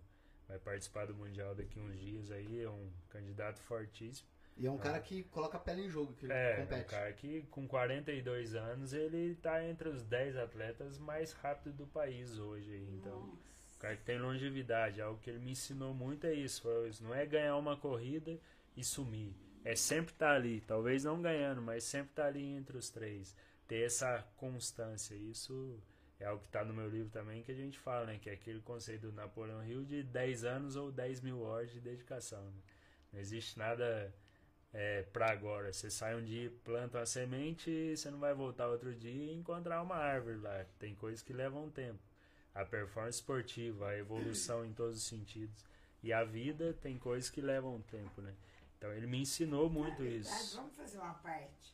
vai 0.48 0.60
participar 0.60 1.06
do 1.08 1.16
mundial 1.16 1.54
daqui 1.56 1.80
uns 1.80 2.00
dias 2.00 2.32
aí, 2.32 2.62
é 2.64 2.70
um 2.70 2.90
candidato 3.10 3.60
fortíssimo. 3.60 4.28
E 4.56 4.68
é 4.68 4.72
um 4.72 4.78
cara 4.78 5.00
que 5.00 5.24
coloca 5.24 5.58
a 5.58 5.60
pele 5.60 5.82
em 5.86 5.90
jogo, 5.90 6.14
que 6.14 6.32
É, 6.32 6.60
um 6.60 6.62
compete. 6.68 6.86
cara 6.90 7.12
que 7.12 7.42
com 7.50 7.68
42 7.68 8.54
anos 8.56 8.94
ele 8.94 9.36
tá 9.36 9.64
entre 9.66 9.90
os 9.90 10.04
10 10.04 10.38
atletas 10.38 11.00
mais 11.00 11.34
rápidos 11.34 11.74
do 11.76 11.88
país 11.88 12.38
hoje 12.38 12.88
então... 12.94 13.36
O 13.76 13.80
cara 13.84 13.98
que 13.98 14.04
tem 14.04 14.18
longevidade, 14.18 15.02
algo 15.02 15.20
que 15.20 15.30
ele 15.30 15.40
me 15.40 15.52
ensinou 15.52 15.94
muito 15.94 16.26
é 16.26 16.34
isso. 16.34 16.64
isso, 16.88 17.04
Não 17.04 17.14
é 17.14 17.26
ganhar 17.26 17.58
uma 17.58 17.76
corrida 17.76 18.40
e 18.76 18.84
sumir. 18.84 19.34
É 19.64 19.76
sempre 19.76 20.14
estar 20.14 20.36
ali, 20.36 20.62
talvez 20.62 21.04
não 21.04 21.22
ganhando, 21.22 21.62
mas 21.62 21.84
sempre 21.84 22.12
estar 22.12 22.26
ali 22.26 22.44
entre 22.44 22.78
os 22.78 22.90
três. 22.90 23.36
Ter 23.68 23.86
essa 23.86 24.26
constância. 24.36 25.16
Isso 25.16 25.80
é 26.20 26.26
algo 26.26 26.42
que 26.42 26.48
está 26.48 26.64
no 26.66 26.74
meu 26.74 26.90
livro 26.90 27.10
também 27.10 27.44
que 27.44 27.52
a 27.52 27.56
gente 27.56 27.80
fala, 27.80 28.06
né? 28.06 28.20
Que 28.22 28.30
é 28.30 28.34
aquele 28.34 28.62
conceito 28.62 29.08
do 29.08 29.14
Napoleão 29.14 29.66
Hill 29.66 29.86
de 29.86 30.04
10 30.04 30.44
anos 30.44 30.76
ou 30.76 30.92
10 30.92 31.22
mil 31.22 31.42
horas 31.42 31.72
de 31.72 31.80
dedicação. 31.80 32.44
né? 32.44 32.62
Não 33.14 33.20
existe 33.20 33.58
nada 33.58 34.14
é, 34.74 35.04
para 35.04 35.32
agora. 35.32 35.72
Você 35.72 35.90
sai 35.90 36.16
um 36.16 36.24
dia, 36.24 36.52
planta 36.64 37.00
uma 37.00 37.06
semente, 37.06 37.96
você 37.96 38.12
não 38.12 38.20
vai 38.20 38.34
voltar 38.34 38.68
outro 38.68 38.94
dia 38.94 39.12
e 39.12 39.34
encontrar 39.34 39.82
uma 39.82 39.96
árvore 39.96 40.38
lá. 40.38 40.66
Tem 40.80 40.94
coisas 40.96 41.22
que 41.22 41.32
levam 41.32 41.70
tempo 41.70 42.00
a 42.54 42.64
performance 42.64 43.18
esportiva, 43.18 43.90
a 43.90 43.98
evolução 43.98 44.64
em 44.66 44.74
todos 44.74 44.98
os 44.98 45.04
sentidos. 45.04 45.66
E 46.02 46.12
a 46.14 46.24
vida 46.24 46.74
tem 46.82 46.98
coisas 46.98 47.30
que 47.30 47.42
levam 47.42 47.82
tempo, 47.82 48.22
né? 48.22 48.34
Então 48.84 48.94
ele 48.94 49.08
me 49.08 49.22
ensinou 49.22 49.70
muito 49.70 50.04
verdade, 50.04 50.18
isso. 50.18 50.58
Vamos 50.58 50.76
fazer 50.76 50.98
uma 50.98 51.14
parte. 51.14 51.74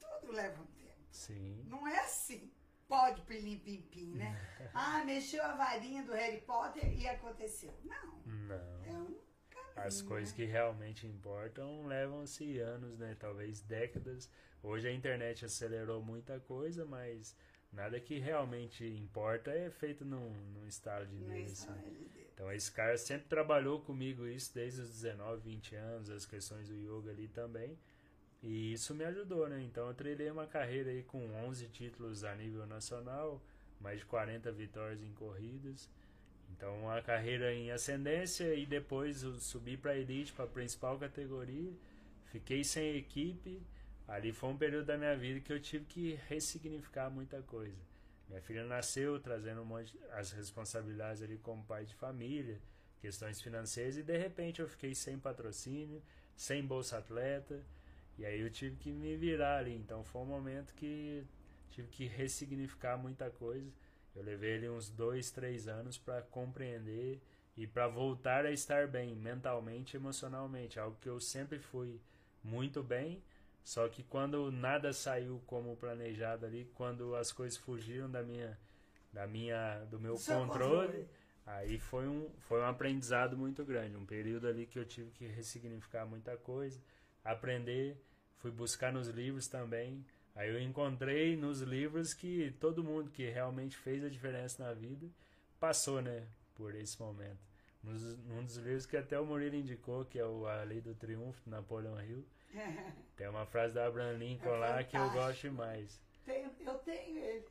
Tudo 0.00 0.32
leva 0.32 0.62
um 0.62 0.66
tempo. 0.68 1.04
Sim. 1.10 1.62
Não 1.68 1.86
é 1.86 1.98
assim. 1.98 2.50
Pode 2.88 3.20
pilim 3.22 3.58
pim 3.58 3.82
pim, 3.82 4.14
né? 4.14 4.34
Ah, 4.72 5.04
mexeu 5.04 5.44
a 5.44 5.54
varinha 5.54 6.02
do 6.02 6.12
Harry 6.12 6.40
Potter 6.40 6.98
e 6.98 7.06
aconteceu. 7.06 7.78
Não. 7.84 8.22
Não. 8.24 8.84
É 8.86 8.92
um 8.92 9.20
caminho. 9.50 9.72
As 9.76 10.00
coisas 10.00 10.30
né? 10.30 10.36
que 10.36 10.44
realmente 10.46 11.06
importam 11.06 11.86
levam-se 11.86 12.58
anos, 12.58 12.98
né? 12.98 13.14
Talvez 13.20 13.60
décadas. 13.60 14.30
Hoje 14.62 14.88
a 14.88 14.92
internet 14.94 15.44
acelerou 15.44 16.02
muita 16.02 16.40
coisa, 16.40 16.86
mas 16.86 17.36
nada 17.70 18.00
que 18.00 18.18
realmente 18.18 18.82
importa 18.82 19.50
é 19.50 19.68
feito 19.70 20.06
num, 20.06 20.30
num 20.54 20.66
estalo 20.66 21.06
de 21.06 21.18
Deus. 21.18 21.68
assim. 21.68 22.29
Então 22.34 22.52
esse 22.52 22.70
cara 22.72 22.96
sempre 22.96 23.28
trabalhou 23.28 23.80
comigo 23.80 24.26
isso 24.26 24.54
desde 24.54 24.80
os 24.80 24.90
19, 24.90 25.42
20 25.42 25.74
anos, 25.74 26.10
as 26.10 26.26
questões 26.26 26.68
do 26.68 26.74
yoga 26.74 27.10
ali 27.10 27.28
também. 27.28 27.76
E 28.42 28.72
isso 28.72 28.94
me 28.94 29.04
ajudou, 29.04 29.48
né? 29.48 29.62
Então 29.62 29.86
eu 29.88 29.94
trilhei 29.94 30.30
uma 30.30 30.46
carreira 30.46 30.90
aí 30.90 31.02
com 31.02 31.18
11 31.46 31.68
títulos 31.68 32.24
a 32.24 32.34
nível 32.34 32.66
nacional, 32.66 33.42
mais 33.80 33.98
de 34.00 34.06
40 34.06 34.50
vitórias 34.52 35.02
em 35.02 35.12
corridas. 35.12 35.88
Então 36.50 36.74
uma 36.82 37.02
carreira 37.02 37.52
em 37.52 37.70
ascendência 37.70 38.54
e 38.54 38.64
depois 38.66 39.22
eu 39.22 39.38
subi 39.38 39.76
para 39.76 39.96
elite, 39.96 40.32
para 40.32 40.46
a 40.46 40.48
principal 40.48 40.98
categoria. 40.98 41.72
Fiquei 42.26 42.64
sem 42.64 42.96
equipe. 42.96 43.62
Ali 44.08 44.32
foi 44.32 44.50
um 44.50 44.56
período 44.56 44.86
da 44.86 44.98
minha 44.98 45.16
vida 45.16 45.40
que 45.40 45.52
eu 45.52 45.60
tive 45.60 45.84
que 45.84 46.18
ressignificar 46.28 47.10
muita 47.10 47.42
coisa. 47.42 47.89
Minha 48.30 48.40
filha 48.40 48.64
nasceu 48.64 49.18
trazendo 49.18 49.62
um 49.62 49.64
monte 49.64 49.98
as 50.12 50.30
responsabilidades 50.30 51.20
ali 51.20 51.36
como 51.38 51.64
pai 51.64 51.84
de 51.84 51.96
família, 51.96 52.60
questões 53.00 53.42
financeiras 53.42 53.96
e 53.96 54.04
de 54.04 54.16
repente 54.16 54.60
eu 54.60 54.68
fiquei 54.68 54.94
sem 54.94 55.18
patrocínio, 55.18 56.00
sem 56.36 56.64
bolsa 56.64 56.98
atleta 56.98 57.60
e 58.16 58.24
aí 58.24 58.40
eu 58.40 58.48
tive 58.48 58.76
que 58.76 58.92
me 58.92 59.16
virar 59.16 59.58
ali. 59.58 59.74
Então 59.74 60.04
foi 60.04 60.22
um 60.22 60.26
momento 60.26 60.72
que 60.74 61.24
tive 61.72 61.88
que 61.88 62.06
ressignificar 62.06 62.96
muita 62.96 63.28
coisa. 63.30 63.68
Eu 64.14 64.22
levei 64.22 64.58
ali 64.58 64.68
uns 64.68 64.88
dois, 64.88 65.32
três 65.32 65.66
anos 65.66 65.98
para 65.98 66.22
compreender 66.22 67.20
e 67.56 67.66
para 67.66 67.88
voltar 67.88 68.46
a 68.46 68.52
estar 68.52 68.86
bem 68.86 69.16
mentalmente, 69.16 69.96
e 69.96 69.98
emocionalmente, 69.98 70.78
algo 70.78 70.96
que 71.00 71.08
eu 71.08 71.18
sempre 71.18 71.58
fui 71.58 72.00
muito 72.44 72.80
bem. 72.80 73.20
Só 73.64 73.88
que 73.88 74.02
quando 74.02 74.50
nada 74.50 74.92
saiu 74.92 75.40
como 75.46 75.76
planejado 75.76 76.46
ali, 76.46 76.70
quando 76.74 77.14
as 77.14 77.30
coisas 77.30 77.58
fugiram 77.58 78.10
da 78.10 78.22
minha, 78.22 78.58
da 79.12 79.26
minha, 79.26 79.84
do 79.90 80.00
meu 80.00 80.14
Do 80.14 80.20
seu 80.20 80.38
controle, 80.38 81.08
aí 81.46 81.78
foi 81.78 82.06
um, 82.06 82.30
foi 82.40 82.60
um 82.60 82.66
aprendizado 82.66 83.36
muito 83.36 83.64
grande, 83.64 83.96
um 83.96 84.06
período 84.06 84.48
ali 84.48 84.66
que 84.66 84.78
eu 84.78 84.84
tive 84.84 85.10
que 85.10 85.26
ressignificar 85.26 86.06
muita 86.06 86.36
coisa, 86.36 86.80
aprender, 87.24 88.02
fui 88.38 88.50
buscar 88.50 88.92
nos 88.92 89.08
livros 89.08 89.46
também. 89.46 90.04
Aí 90.34 90.48
eu 90.48 90.60
encontrei 90.60 91.36
nos 91.36 91.60
livros 91.60 92.14
que 92.14 92.54
todo 92.60 92.84
mundo 92.84 93.10
que 93.10 93.28
realmente 93.28 93.76
fez 93.76 94.04
a 94.04 94.08
diferença 94.08 94.64
na 94.64 94.72
vida 94.72 95.06
passou, 95.58 96.00
né, 96.00 96.26
por 96.54 96.74
esse 96.74 96.98
momento. 97.00 97.38
Nos, 97.82 98.16
num 98.18 98.44
dos 98.44 98.56
livros 98.56 98.86
que 98.86 98.96
até 98.96 99.18
o 99.18 99.26
Murilo 99.26 99.56
indicou, 99.56 100.04
que 100.04 100.18
é 100.18 100.24
o 100.24 100.46
A 100.46 100.62
Lei 100.62 100.80
do 100.80 100.94
Triunfo, 100.94 101.42
de 101.44 101.50
Napoleão 101.50 102.00
Hill, 102.02 102.24
tem 103.16 103.28
uma 103.28 103.46
frase 103.46 103.74
da 103.74 103.86
Abraham 103.86 104.18
Lincoln 104.18 104.54
É 104.54 104.58
lá 104.58 104.84
que 104.84 104.96
eu 104.96 105.10
gosto 105.10 105.40
demais. 105.42 106.00
Tenho- 106.24 106.50
eu 106.60 106.74
tenho 106.78 107.18
ele 107.18 107.46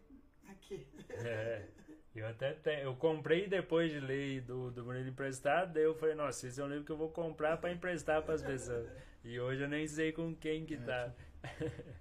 aqui. 0.50 0.88
É, 1.10 1.66
eu 2.16 2.28
até 2.28 2.54
tenho. 2.54 2.82
Eu 2.82 2.95
comprei 2.95 3.47
depois 3.47 3.91
de 3.91 4.00
ler 4.00 4.41
do, 4.41 4.72
do 4.72 4.84
Murilo 4.86 5.10
emprestado, 5.10 5.74
daí 5.74 5.84
eu 5.84 5.95
falei, 5.95 6.16
nossa, 6.16 6.47
esse 6.47 6.60
é 6.60 6.64
um 6.64 6.68
livro 6.68 6.86
que 6.86 6.91
eu 6.91 6.97
vou 6.97 7.10
comprar 7.10 7.58
para 7.58 7.72
emprestar 7.72 8.22
para 8.24 8.34
as 8.36 8.41
pessoas. 8.41 8.89
E 9.24 9.39
hoje 9.39 9.64
eu 9.64 9.70
nem 9.70 9.88
sei 9.88 10.12
com 10.12 10.36
quem 10.36 10.66
que 10.66 10.78
tá. 10.78 11.14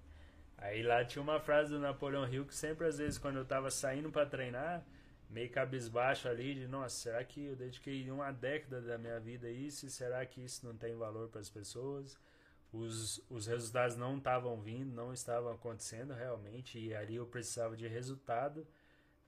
Aí 0.59 0.83
lá 0.83 1.05
tinha 1.05 1.23
uma 1.23 1.39
frase 1.39 1.73
do 1.73 1.79
Napoleão 1.79 2.27
Hill 2.29 2.45
que 2.45 2.55
sempre, 2.55 2.87
às 2.87 2.99
vezes, 2.99 3.17
quando 3.19 3.37
eu 3.39 3.45
tava 3.45 3.71
saindo 3.71 4.11
para 4.11 4.27
treinar, 4.27 4.85
meio 5.31 5.49
cabisbaixo 5.51 6.29
ali, 6.29 6.55
de 6.55 6.67
nossa, 6.67 6.97
será 6.97 7.23
que 7.25 7.45
eu 7.47 7.55
dediquei 7.55 8.11
uma 8.11 8.33
década 8.33 8.81
da 8.81 8.99
minha 8.99 9.21
vida 9.21 9.47
a 9.47 9.51
isso? 9.51 9.87
E 9.87 9.91
será 9.91 10.25
que 10.27 10.43
isso 10.43 10.67
não 10.67 10.77
tem 10.77 10.97
valor 10.97 11.29
para 11.29 11.41
as 11.41 11.49
pessoas? 11.49 12.19
Os, 12.73 13.23
os 13.31 13.47
resultados 13.47 13.97
não 13.97 14.19
estavam 14.19 14.61
vindo, 14.61 14.95
não 14.95 15.13
estavam 15.13 15.53
acontecendo 15.53 16.13
realmente, 16.13 16.79
e 16.79 16.95
ali 16.95 17.17
eu 17.17 17.27
precisava 17.27 17.77
de 17.77 17.87
resultado 17.87 18.67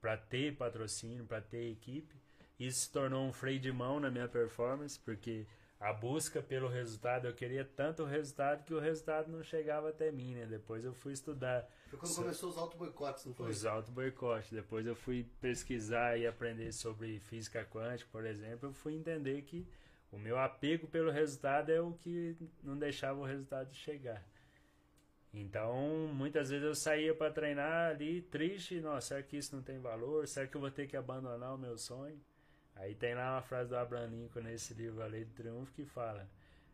para 0.00 0.16
ter 0.16 0.56
patrocínio, 0.56 1.24
para 1.24 1.40
ter 1.40 1.70
equipe. 1.70 2.14
Isso 2.58 2.80
se 2.80 2.90
tornou 2.90 3.26
um 3.26 3.32
freio 3.32 3.58
de 3.58 3.72
mão 3.72 3.98
na 3.98 4.10
minha 4.10 4.28
performance, 4.28 4.98
porque 4.98 5.46
a 5.80 5.94
busca 5.94 6.42
pelo 6.42 6.68
resultado, 6.68 7.26
eu 7.26 7.32
queria 7.32 7.64
tanto 7.64 8.02
o 8.02 8.06
resultado 8.06 8.64
que 8.64 8.74
o 8.74 8.78
resultado 8.78 9.32
não 9.32 9.42
chegava 9.42 9.88
até 9.88 10.12
mim, 10.12 10.34
né? 10.34 10.44
Depois 10.44 10.84
eu 10.84 10.92
fui 10.92 11.14
estudar 11.14 11.66
Foi 11.88 11.98
quando 11.98 12.14
começou 12.14 12.50
os 12.50 12.58
auto-boicotes, 12.58 13.24
não 13.24 13.32
foi? 13.32 13.50
os 13.50 13.64
auto-boicotes. 13.64 14.50
Depois 14.52 14.86
eu 14.86 14.94
fui 14.94 15.26
pesquisar 15.40 16.18
e 16.18 16.26
aprender 16.26 16.70
sobre 16.72 17.18
física 17.20 17.64
quântica, 17.64 18.10
por 18.12 18.26
exemplo. 18.26 18.68
Eu 18.68 18.74
fui 18.74 18.94
entender 18.94 19.40
que 19.40 19.66
o 20.12 20.18
meu 20.18 20.38
apego 20.38 20.86
pelo 20.88 21.10
resultado 21.10 21.70
é 21.70 21.80
o 21.80 21.92
que 21.92 22.36
não 22.62 22.76
deixava 22.76 23.20
o 23.20 23.24
resultado 23.24 23.72
chegar. 23.74 24.24
Então, 25.32 26.08
muitas 26.12 26.50
vezes 26.50 26.64
eu 26.64 26.74
saía 26.74 27.14
para 27.14 27.32
treinar 27.32 27.90
ali 27.90 28.20
triste, 28.22 28.80
nossa, 28.80 29.08
será 29.08 29.22
que 29.22 29.36
isso 29.36 29.54
não 29.54 29.62
tem 29.62 29.78
valor? 29.78 30.26
Será 30.26 30.46
que 30.46 30.56
eu 30.56 30.60
vou 30.60 30.70
ter 30.70 30.88
que 30.88 30.96
abandonar 30.96 31.54
o 31.54 31.58
meu 31.58 31.78
sonho? 31.78 32.20
Aí 32.74 32.94
tem 32.94 33.14
lá 33.14 33.34
uma 33.34 33.42
frase 33.42 33.68
do 33.68 33.76
Abraham 33.76 34.06
Lincoln 34.06 34.40
nesse 34.40 34.74
livro 34.74 35.02
A 35.02 35.06
Lei 35.06 35.24
do 35.24 35.32
Triunfo 35.32 35.72
que 35.72 35.84
fala: 35.84 36.28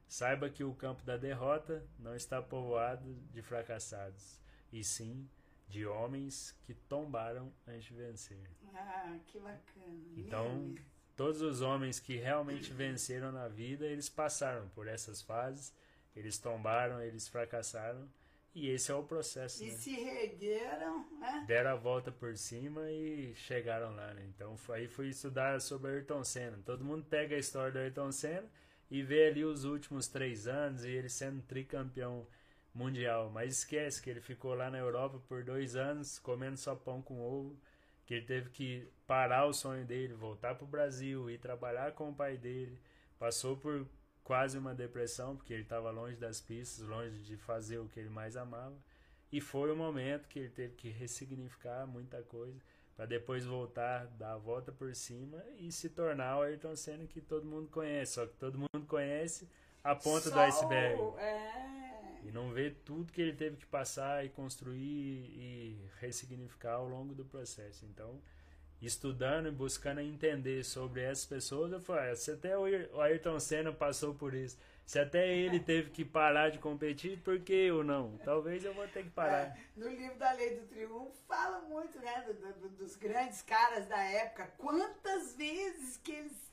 Saiba 0.08 0.48
que 0.48 0.64
o 0.64 0.74
campo 0.74 1.04
da 1.04 1.16
derrota 1.16 1.84
não 1.98 2.14
está 2.14 2.40
povoado 2.40 3.14
de 3.32 3.42
fracassados, 3.42 4.40
e 4.72 4.82
sim 4.82 5.28
de 5.68 5.84
homens 5.84 6.56
que 6.64 6.74
tombaram 6.74 7.52
antes 7.66 7.84
de 7.84 7.94
vencer. 7.94 8.50
Ah, 8.72 9.18
que 9.26 9.38
bacana. 9.38 9.98
Então. 10.16 10.74
Todos 11.16 11.40
os 11.40 11.60
homens 11.62 11.98
que 11.98 12.16
realmente 12.16 12.72
venceram 12.72 13.32
na 13.32 13.48
vida, 13.48 13.86
eles 13.86 14.08
passaram 14.08 14.68
por 14.68 14.86
essas 14.86 15.22
fases, 15.22 15.72
eles 16.14 16.38
tombaram, 16.38 17.00
eles 17.02 17.26
fracassaram, 17.28 18.06
e 18.54 18.68
esse 18.70 18.90
é 18.90 18.94
o 18.94 19.02
processo. 19.02 19.62
E 19.62 19.68
né? 19.68 19.76
se 19.76 19.90
reergueram, 19.90 21.06
né? 21.18 21.44
Deram 21.46 21.70
a 21.72 21.74
volta 21.74 22.10
por 22.10 22.36
cima 22.36 22.90
e 22.90 23.34
chegaram 23.34 23.94
lá, 23.94 24.14
né? 24.14 24.24
Então 24.34 24.56
foi- 24.56 24.78
aí 24.78 24.88
fui 24.88 25.08
estudar 25.08 25.60
sobre 25.60 25.90
Ayrton 25.90 26.24
Senna. 26.24 26.58
Todo 26.64 26.84
mundo 26.84 27.04
pega 27.04 27.36
a 27.36 27.38
história 27.38 27.70
do 27.72 27.78
Ayrton 27.78 28.10
Senna 28.12 28.48
e 28.90 29.02
vê 29.02 29.26
ali 29.28 29.44
os 29.44 29.64
últimos 29.64 30.08
três 30.08 30.46
anos 30.46 30.84
e 30.84 30.88
ele 30.88 31.08
sendo 31.10 31.42
tricampeão 31.42 32.26
mundial. 32.74 33.30
Mas 33.30 33.58
esquece 33.58 34.00
que 34.00 34.08
ele 34.08 34.20
ficou 34.22 34.54
lá 34.54 34.70
na 34.70 34.78
Europa 34.78 35.20
por 35.28 35.44
dois 35.44 35.76
anos 35.76 36.18
comendo 36.18 36.56
só 36.56 36.74
pão 36.74 37.02
com 37.02 37.20
ovo. 37.20 37.56
Que 38.06 38.14
ele 38.14 38.24
teve 38.26 38.50
que 38.50 38.88
parar 39.06 39.46
o 39.46 39.52
sonho 39.52 39.84
dele, 39.84 40.14
voltar 40.14 40.54
pro 40.54 40.66
Brasil 40.66 41.28
e 41.30 41.36
trabalhar 41.36 41.92
com 41.92 42.08
o 42.10 42.14
pai 42.14 42.36
dele. 42.36 42.78
Passou 43.18 43.56
por 43.56 43.86
quase 44.22 44.56
uma 44.56 44.74
depressão, 44.74 45.36
porque 45.36 45.52
ele 45.52 45.62
estava 45.64 45.90
longe 45.90 46.16
das 46.16 46.40
pistas, 46.40 46.86
longe 46.86 47.18
de 47.22 47.36
fazer 47.36 47.78
o 47.78 47.88
que 47.88 47.98
ele 48.00 48.08
mais 48.08 48.36
amava. 48.36 48.76
E 49.32 49.40
foi 49.40 49.72
o 49.72 49.76
momento 49.76 50.28
que 50.28 50.38
ele 50.38 50.50
teve 50.50 50.74
que 50.76 50.88
ressignificar 50.88 51.84
muita 51.86 52.22
coisa 52.22 52.60
para 52.96 53.06
depois 53.06 53.44
voltar, 53.44 54.06
dar 54.16 54.34
a 54.34 54.38
volta 54.38 54.72
por 54.72 54.94
cima 54.94 55.42
e 55.58 55.70
se 55.72 55.90
tornar 55.90 56.38
o 56.38 56.42
Ayrton 56.42 56.74
Senna 56.76 57.06
que 57.06 57.20
todo 57.20 57.44
mundo 57.44 57.68
conhece. 57.68 58.12
Só 58.14 58.26
que 58.26 58.34
todo 58.36 58.56
mundo 58.56 58.86
conhece 58.86 59.48
a 59.84 59.94
ponta 59.94 60.30
do 60.30 60.34
Só 60.34 60.40
iceberg. 60.42 61.00
o- 61.02 61.18
É. 61.18 61.85
E 62.26 62.32
não 62.32 62.50
vê 62.52 62.70
tudo 62.84 63.12
que 63.12 63.20
ele 63.20 63.32
teve 63.32 63.56
que 63.56 63.66
passar 63.66 64.24
e 64.24 64.28
construir 64.28 64.80
e 64.80 65.76
ressignificar 66.00 66.74
ao 66.74 66.88
longo 66.88 67.14
do 67.14 67.24
processo. 67.24 67.84
Então, 67.86 68.20
estudando 68.82 69.48
e 69.48 69.50
buscando 69.52 70.00
entender 70.00 70.64
sobre 70.64 71.02
essas 71.02 71.24
pessoas, 71.24 71.72
eu 71.72 71.80
falei, 71.80 72.10
ah, 72.10 72.16
se 72.16 72.30
até 72.30 72.56
o 72.58 72.64
Ayrton 73.00 73.38
Senna 73.40 73.72
passou 73.72 74.14
por 74.14 74.34
isso, 74.34 74.58
se 74.84 74.98
até 74.98 75.34
ele 75.36 75.58
teve 75.60 75.90
que 75.90 76.04
parar 76.04 76.50
de 76.50 76.58
competir, 76.58 77.18
por 77.20 77.38
que 77.40 77.52
eu 77.52 77.82
não? 77.82 78.16
Talvez 78.18 78.64
eu 78.64 78.74
vou 78.74 78.86
ter 78.88 79.04
que 79.04 79.10
parar. 79.10 79.46
É, 79.46 79.56
no 79.76 79.88
livro 79.88 80.16
da 80.18 80.32
Lei 80.32 80.56
do 80.60 80.66
Triunfo 80.66 81.12
fala 81.26 81.60
muito, 81.62 81.98
né, 81.98 82.22
do- 82.26 82.52
do- 82.60 82.68
dos 82.70 82.96
grandes 82.96 83.42
caras 83.42 83.86
da 83.88 84.02
época. 84.02 84.52
Quantas 84.58 85.34
vezes 85.34 85.96
que 85.98 86.12
eles 86.12 86.46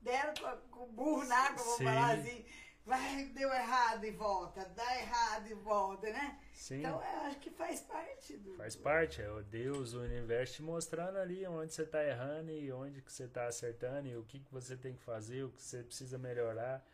deram 0.00 0.34
com, 0.70 0.84
o 0.84 0.86
burro 0.86 1.24
na 1.24 1.36
água, 1.36 1.64
vou 1.64 1.78
falar 1.78 2.14
assim, 2.14 2.44
vai, 2.86 3.24
deu 3.34 3.52
errado 3.52 4.04
e 4.04 4.12
volta, 4.12 4.64
dá 4.74 5.00
errado 5.00 5.48
e 5.50 5.54
volta, 5.54 6.08
né? 6.08 6.38
Sim. 6.54 6.78
Então 6.78 7.02
eu 7.02 7.20
acho 7.26 7.38
que 7.40 7.50
faz 7.50 7.80
parte 7.80 8.36
do. 8.36 8.54
Faz 8.54 8.76
parte, 8.76 9.20
é 9.20 9.30
o 9.30 9.42
Deus, 9.42 9.92
o 9.92 10.00
universo 10.00 10.54
te 10.54 10.62
mostrando 10.62 11.18
ali 11.18 11.46
onde 11.46 11.74
você 11.74 11.82
está 11.82 12.02
errando 12.02 12.52
e 12.52 12.72
onde 12.72 13.02
que 13.02 13.12
você 13.12 13.24
está 13.24 13.46
acertando 13.46 14.08
e 14.08 14.16
o 14.16 14.22
que, 14.22 14.38
que 14.38 14.52
você 14.52 14.76
tem 14.76 14.94
que 14.94 15.02
fazer, 15.02 15.42
o 15.42 15.50
que 15.50 15.60
você 15.60 15.82
precisa 15.82 16.16
melhorar. 16.16 16.86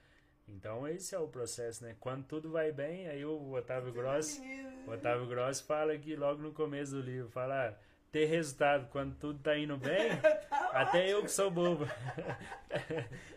Então 0.49 0.89
esse 0.89 1.15
é 1.15 1.19
o 1.19 1.29
processo, 1.29 1.85
né? 1.85 1.95
Quando 2.01 2.25
tudo 2.25 2.51
vai 2.51 2.73
bem, 2.73 3.07
aí 3.09 3.25
o 3.25 3.53
Otávio 3.53 3.93
Gross, 3.93 4.41
o 4.87 4.91
Otávio 4.91 5.27
Gross 5.27 5.61
fala 5.61 5.93
aqui 5.93 6.17
logo 6.17 6.43
no 6.43 6.53
começo 6.53 6.93
do 6.93 7.01
livro, 7.01 7.31
fala 7.31 7.69
ah, 7.69 7.75
ter 8.11 8.27
resultado 8.27 8.89
quando 8.91 9.15
tudo 9.15 9.39
tá 9.39 9.57
indo 9.57 9.77
bem, 9.77 10.11
até 10.73 11.09
eu 11.13 11.23
que 11.23 11.31
sou 11.31 11.51
bobo. 11.51 11.87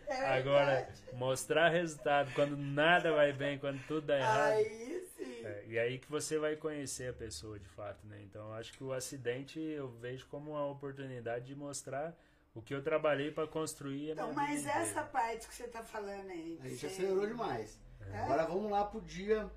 É 0.08 0.38
Agora, 0.38 0.88
mostrar 1.14 1.68
resultado 1.68 2.32
quando 2.32 2.56
nada 2.56 3.12
vai 3.12 3.32
bem, 3.32 3.58
quando 3.58 3.84
tudo 3.88 4.06
dá 4.06 4.16
errado. 4.16 4.52
Aí 4.52 5.04
sim. 5.16 5.44
É, 5.44 5.64
e 5.66 5.78
aí 5.78 5.98
que 5.98 6.08
você 6.08 6.38
vai 6.38 6.54
conhecer 6.54 7.10
a 7.10 7.12
pessoa 7.12 7.58
de 7.58 7.68
fato, 7.68 8.06
né? 8.06 8.20
Então 8.22 8.52
acho 8.54 8.72
que 8.72 8.84
o 8.84 8.92
acidente 8.92 9.58
eu 9.58 9.88
vejo 9.88 10.24
como 10.28 10.52
uma 10.52 10.64
oportunidade 10.66 11.46
de 11.46 11.56
mostrar 11.56 12.16
o 12.54 12.62
que 12.62 12.72
eu 12.72 12.82
trabalhei 12.84 13.32
para 13.32 13.48
construir 13.48 14.10
a 14.10 14.12
Então, 14.12 14.26
minha 14.32 14.36
mas 14.46 14.60
vida 14.60 14.70
essa 14.74 14.90
inteira. 14.90 15.08
parte 15.08 15.48
que 15.48 15.54
você 15.56 15.66
tá 15.66 15.82
falando 15.82 16.30
aí. 16.30 16.56
A 16.62 16.68
gente 16.68 16.78
você- 16.78 16.86
acelerou 16.86 17.26
demais. 17.26 17.78
É? 18.12 18.18
Agora 18.20 18.44
vamos 18.44 18.70
lá 18.70 18.84
pro 18.84 19.00
dia. 19.00 19.50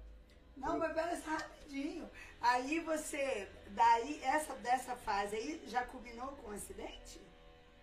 Não, 0.58 0.80
mas 0.80 0.92
pera 0.94 1.16
só 1.16 1.30
rapidinho. 1.30 2.10
Aí 2.42 2.80
você, 2.80 3.48
daí, 3.70 4.20
essa, 4.24 4.56
dessa 4.56 4.96
fase 4.96 5.36
aí, 5.36 5.62
já 5.68 5.84
combinou 5.86 6.28
com 6.30 6.50
o 6.50 6.54
acidente? 6.56 7.22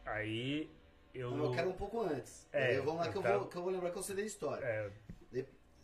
Aí 0.07 0.71
eu. 1.15 1.31
Não, 1.33 1.47
eu 1.47 1.51
quero 1.53 1.69
um 1.71 1.73
pouco 1.75 2.01
antes. 2.01 2.47
É, 2.53 2.79
vamos 2.81 3.01
lá 3.05 3.11
que 3.11 3.17
eu, 3.19 3.21
eu 3.21 3.23
tava- 3.23 3.39
vou, 3.41 3.49
que 3.49 3.57
eu 3.57 3.63
vou 3.63 3.71
lembrar 3.73 3.91
que 3.91 3.99
eu 3.99 4.03
sei 4.03 4.17
da 4.17 4.23
história. 4.23 4.65
é, 4.65 4.91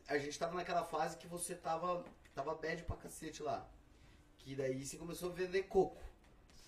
A 0.09 0.19
gente 0.19 0.39
tava 0.39 0.55
naquela 0.55 0.85
fase 0.85 1.17
que 1.17 1.27
você 1.27 1.55
tava, 1.55 2.05
tava 2.35 2.55
bad 2.55 2.83
pra 2.85 2.97
cacete 2.97 3.43
lá. 3.43 3.69
Que 4.39 4.55
daí 4.57 4.85
você 4.85 4.97
começou 4.97 5.31
a 5.31 5.35
vender 5.35 5.63
coco, 5.65 6.03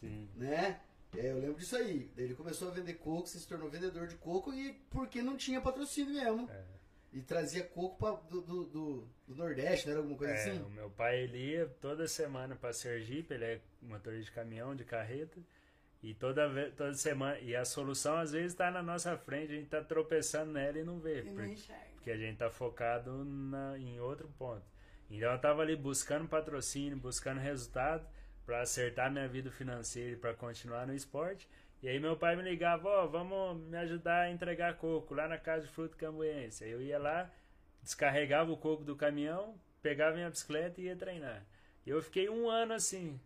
sim. 0.00 0.28
né? 0.36 0.80
É, 1.16 1.30
eu 1.32 1.38
lembro 1.38 1.56
disso 1.58 1.76
aí. 1.76 2.10
Daí 2.14 2.26
ele 2.26 2.34
começou 2.34 2.68
a 2.68 2.70
vender 2.70 2.94
coco, 2.94 3.26
você 3.26 3.38
se 3.38 3.46
tornou 3.48 3.68
vendedor 3.68 4.06
de 4.06 4.14
coco 4.16 4.52
e 4.54 4.72
porque 4.90 5.20
não 5.22 5.36
tinha 5.36 5.60
patrocínio 5.60 6.12
mesmo. 6.14 6.48
É. 6.50 6.64
E 7.12 7.20
trazia 7.22 7.62
coco 7.64 7.96
pra, 7.96 8.12
do, 8.12 8.40
do, 8.40 8.64
do- 8.64 9.08
do 9.28 9.34
Nordeste, 9.36 9.88
era 9.88 9.98
alguma 9.98 10.16
coisa 10.16 10.32
É, 10.34 10.36
assim? 10.36 10.62
o 10.62 10.68
meu 10.70 10.90
pai 10.90 11.20
ele 11.20 11.38
ia 11.52 11.66
toda 11.80 12.08
semana 12.08 12.56
para 12.56 12.72
Sergipe, 12.72 13.34
ele 13.34 13.44
é 13.44 13.60
motorista 13.82 14.24
de 14.26 14.32
caminhão, 14.32 14.74
de 14.74 14.84
carreta, 14.84 15.40
e 16.04 16.14
toda, 16.14 16.48
toda 16.76 16.92
semana. 16.94 17.38
E 17.40 17.56
a 17.56 17.64
solução 17.64 18.16
às 18.16 18.32
vezes 18.32 18.52
está 18.52 18.70
na 18.70 18.82
nossa 18.82 19.16
frente, 19.16 19.52
a 19.52 19.54
gente 19.54 19.64
está 19.64 19.82
tropeçando 19.82 20.52
nela 20.52 20.78
e 20.78 20.84
não 20.84 20.98
vê. 21.00 21.20
E 21.20 21.24
não 21.24 21.34
porque- 21.34 21.50
enxerga. 21.52 21.84
porque 21.94 22.10
a 22.10 22.16
gente 22.16 22.36
tá 22.36 22.50
focado 22.50 23.24
na, 23.24 23.78
em 23.78 23.98
outro 24.00 24.28
ponto. 24.38 24.62
Então 25.10 25.32
eu 25.32 25.38
tava 25.38 25.62
ali 25.62 25.74
buscando 25.76 26.28
patrocínio, 26.28 26.96
buscando 26.98 27.40
resultado 27.40 28.06
para 28.44 28.60
acertar 28.60 29.10
minha 29.10 29.26
vida 29.28 29.50
financeira 29.50 30.10
e 30.12 30.16
para 30.16 30.34
continuar 30.34 30.86
no 30.86 30.94
esporte. 30.94 31.48
E 31.82 31.88
aí 31.88 31.98
meu 32.00 32.16
pai 32.16 32.34
me 32.36 32.42
ligava, 32.42 32.88
ó, 32.88 33.06
vamos 33.06 33.58
me 33.68 33.76
ajudar 33.78 34.22
a 34.22 34.30
entregar 34.30 34.76
coco 34.76 35.14
lá 35.14 35.28
na 35.28 35.38
casa 35.38 35.66
de 35.66 35.72
fruto 35.72 35.96
cambuense. 35.96 36.64
Aí 36.64 36.70
eu 36.70 36.80
ia 36.82 36.98
lá, 36.98 37.30
descarregava 37.82 38.50
o 38.50 38.56
coco 38.56 38.84
do 38.84 38.96
caminhão, 38.96 39.54
pegava 39.82 40.16
minha 40.16 40.30
bicicleta 40.30 40.80
e 40.80 40.84
ia 40.84 40.96
treinar. 40.96 41.44
E 41.86 41.90
eu 41.90 42.02
fiquei 42.02 42.28
um 42.30 42.48
ano 42.48 42.72
assim, 42.72 43.20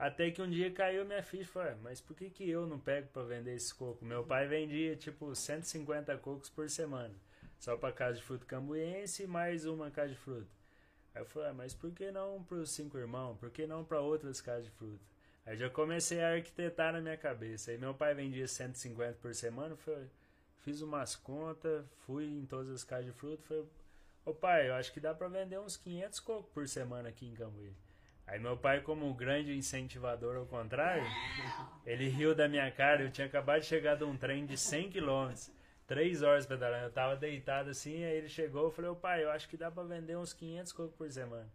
até 0.00 0.30
que 0.30 0.40
um 0.40 0.48
dia 0.48 0.70
caiu 0.70 1.04
minha 1.04 1.22
ficha, 1.22 1.52
falei, 1.52 1.72
"Ah, 1.74 1.78
mas 1.82 2.00
por 2.00 2.16
que, 2.16 2.30
que 2.30 2.48
eu 2.48 2.66
não 2.66 2.78
pego 2.80 3.08
para 3.08 3.22
vender 3.22 3.54
esse 3.54 3.74
coco? 3.74 4.02
Meu 4.02 4.24
pai 4.24 4.46
vendia 4.48 4.96
tipo 4.96 5.34
150 5.34 6.16
cocos 6.16 6.48
por 6.48 6.70
semana, 6.70 7.14
só 7.58 7.76
para 7.76 7.92
casa 7.92 8.16
de 8.16 8.22
fruto 8.22 8.46
cambuense 8.46 9.24
e 9.24 9.26
mais 9.26 9.66
uma 9.66 9.90
casa 9.90 10.08
de 10.08 10.16
fruta. 10.16 10.48
Aí 11.14 11.20
eu 11.20 11.26
falei, 11.26 11.50
"Ah, 11.50 11.52
mas 11.52 11.74
por 11.74 11.90
que 11.92 12.10
não 12.10 12.42
para 12.42 12.56
os 12.56 12.70
cinco 12.70 12.96
irmãos? 12.96 13.36
Por 13.38 13.50
que 13.50 13.66
não 13.66 13.84
para 13.84 14.00
outras 14.00 14.40
casas 14.40 14.64
de 14.64 14.70
fruta? 14.70 15.04
Aí 15.44 15.56
já 15.58 15.68
comecei 15.68 16.22
a 16.22 16.32
arquitetar 16.32 16.94
na 16.94 17.00
minha 17.02 17.16
cabeça. 17.18 17.70
Aí 17.70 17.76
meu 17.76 17.92
pai 17.92 18.14
vendia 18.14 18.48
150 18.48 19.18
por 19.20 19.34
semana, 19.34 19.76
foi, 19.76 20.08
fiz 20.60 20.80
umas 20.80 21.14
contas, 21.14 21.84
fui 22.06 22.24
em 22.24 22.46
todas 22.46 22.72
as 22.72 22.84
casas 22.84 23.04
de 23.04 23.12
fruta, 23.12 23.42
falei, 23.42 23.66
ô 24.24 24.32
pai, 24.32 24.68
eu 24.70 24.74
acho 24.74 24.92
que 24.94 25.00
dá 25.00 25.12
para 25.12 25.28
vender 25.28 25.58
uns 25.60 25.76
500 25.76 26.20
cocos 26.20 26.50
por 26.54 26.66
semana 26.66 27.10
aqui 27.10 27.26
em 27.26 27.34
Cambuí. 27.34 27.74
Aí 28.30 28.38
meu 28.38 28.56
pai, 28.56 28.80
como 28.80 29.04
um 29.04 29.12
grande 29.12 29.52
incentivador 29.56 30.36
ao 30.36 30.46
contrário, 30.46 31.04
ele 31.84 32.08
riu 32.08 32.32
da 32.32 32.46
minha 32.46 32.70
cara. 32.70 33.02
Eu 33.02 33.10
tinha 33.10 33.26
acabado 33.26 33.62
de 33.62 33.66
chegar 33.66 33.96
de 33.96 34.04
um 34.04 34.16
trem 34.16 34.46
de 34.46 34.56
100 34.56 34.88
quilômetros, 34.88 35.52
três 35.84 36.22
horas 36.22 36.46
pedalando. 36.46 36.84
Eu 36.84 36.92
tava 36.92 37.16
deitado 37.16 37.70
assim, 37.70 38.04
aí 38.04 38.18
ele 38.18 38.28
chegou 38.28 38.66
eu 38.66 38.70
falei, 38.70 38.88
ô 38.88 38.94
pai, 38.94 39.24
eu 39.24 39.32
acho 39.32 39.48
que 39.48 39.56
dá 39.56 39.68
pra 39.68 39.82
vender 39.82 40.16
uns 40.16 40.32
500 40.32 40.72
cocos 40.72 40.94
por 40.94 41.10
semana. 41.10 41.50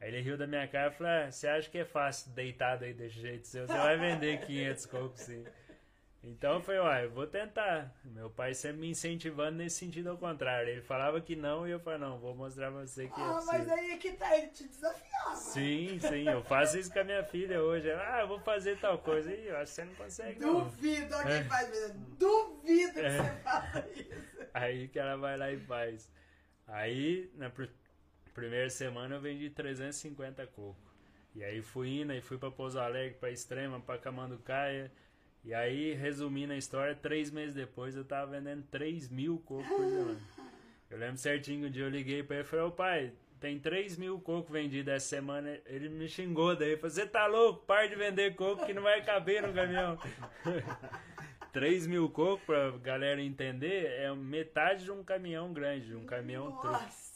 Aí 0.00 0.08
ele 0.08 0.20
riu 0.20 0.36
da 0.36 0.48
minha 0.48 0.66
cara 0.66 0.90
e 0.92 0.96
falou, 0.96 1.12
ah, 1.12 1.30
você 1.30 1.46
acha 1.46 1.70
que 1.70 1.78
é 1.78 1.84
fácil 1.84 2.32
deitado 2.32 2.84
aí 2.84 2.92
desse 2.92 3.20
jeito 3.20 3.46
seu? 3.46 3.64
Você 3.64 3.72
vai 3.72 3.96
vender 3.96 4.40
500 4.40 4.86
cocos 4.86 5.20
sim. 5.20 5.44
Então 6.28 6.54
eu 6.54 6.60
falei, 6.60 6.80
uai, 6.80 7.04
eu 7.04 7.10
vou 7.12 7.24
tentar. 7.24 7.94
Meu 8.04 8.28
pai 8.28 8.52
sempre 8.52 8.80
me 8.80 8.90
incentivando 8.90 9.58
nesse 9.58 9.76
sentido 9.76 10.10
ao 10.10 10.18
contrário. 10.18 10.68
Ele 10.70 10.82
falava 10.82 11.20
que 11.20 11.36
não 11.36 11.68
e 11.68 11.70
eu 11.70 11.78
falei, 11.78 12.00
não, 12.00 12.18
vou 12.18 12.34
mostrar 12.34 12.72
pra 12.72 12.80
você 12.80 13.06
que 13.06 13.20
é 13.20 13.22
Ah, 13.22 13.34
mas 13.34 13.44
possível. 13.44 13.74
aí 13.74 13.90
é 13.92 13.96
que 13.96 14.12
tá, 14.14 14.36
ele 14.36 14.48
te 14.48 14.66
desafiava. 14.66 15.36
Sim, 15.36 16.00
sim, 16.00 16.28
eu 16.28 16.42
faço 16.42 16.78
isso 16.78 16.92
com 16.92 16.98
a 16.98 17.04
minha 17.04 17.22
filha 17.22 17.62
hoje. 17.62 17.88
Ela, 17.88 18.16
ah, 18.16 18.20
eu 18.22 18.28
vou 18.28 18.40
fazer 18.40 18.76
tal 18.80 18.98
coisa. 18.98 19.32
E 19.32 19.46
eu 19.46 19.56
acho 19.56 19.66
que 19.70 19.76
você 19.76 19.84
não 19.84 19.94
consegue, 19.94 20.40
não. 20.40 20.64
Duvido, 20.64 21.14
alguém 21.14 21.36
É. 21.36 21.44
faz 21.44 21.70
mesmo. 21.70 22.00
Duvido 22.18 22.92
que 22.94 23.00
É. 23.00 23.10
você 23.22 23.40
faça 23.42 23.88
isso. 23.90 24.48
Aí 24.52 24.88
que 24.88 24.98
ela 24.98 25.16
vai 25.16 25.36
lá 25.36 25.52
e 25.52 25.58
faz. 25.60 26.10
Aí, 26.66 27.30
na 27.36 27.50
pr- 27.50 27.68
primeira 28.34 28.68
semana, 28.68 29.14
eu 29.14 29.20
vendi 29.20 29.48
350 29.50 30.44
coco. 30.48 30.76
E 31.36 31.44
aí 31.44 31.62
fui 31.62 32.00
indo, 32.00 32.12
e 32.12 32.20
fui 32.20 32.36
pra 32.36 32.50
Pouso 32.50 32.80
Alegre, 32.80 33.16
pra 33.20 33.30
Extrema, 33.30 33.78
pra 33.78 33.96
Camanducaia. 33.96 34.90
E 35.46 35.54
aí, 35.54 35.94
resumindo 35.94 36.52
a 36.52 36.56
história, 36.56 36.92
três 36.92 37.30
meses 37.30 37.54
depois 37.54 37.94
eu 37.94 38.04
tava 38.04 38.32
vendendo 38.32 38.64
3 38.64 39.08
mil 39.08 39.38
cocos 39.46 39.68
por 39.68 39.86
semana. 39.88 40.20
Eu 40.90 40.98
lembro 40.98 41.16
certinho 41.18 41.62
que 41.62 41.66
um 41.66 41.70
dia 41.70 41.82
eu 41.82 41.90
liguei 41.90 42.22
pra 42.22 42.36
ele 42.36 42.44
e 42.44 42.48
falei, 42.48 42.64
ô 42.64 42.70
pai, 42.70 43.12
tem 43.40 43.58
3 43.58 43.98
mil 43.98 44.20
cocos 44.20 44.52
vendidos 44.52 44.94
essa 44.94 45.08
semana. 45.16 45.58
Ele 45.66 45.88
me 45.88 46.08
xingou 46.08 46.54
daí, 46.54 46.76
falou, 46.76 46.90
você 46.90 47.04
tá 47.04 47.26
louco? 47.26 47.66
Para 47.66 47.88
de 47.88 47.96
vender 47.96 48.36
coco 48.36 48.64
que 48.64 48.72
não 48.72 48.82
vai 48.82 49.04
caber 49.04 49.42
no 49.42 49.52
caminhão. 49.52 49.98
3 51.52 51.88
mil 51.88 52.08
cocos, 52.08 52.44
pra 52.46 52.70
galera 52.78 53.20
entender, 53.20 53.86
é 53.98 54.14
metade 54.14 54.84
de 54.84 54.92
um 54.92 55.02
caminhão 55.02 55.52
grande, 55.52 55.86
de 55.86 55.96
um 55.96 56.06
caminhão 56.06 56.52
truque. 56.52 56.84
Nossa. 56.84 57.12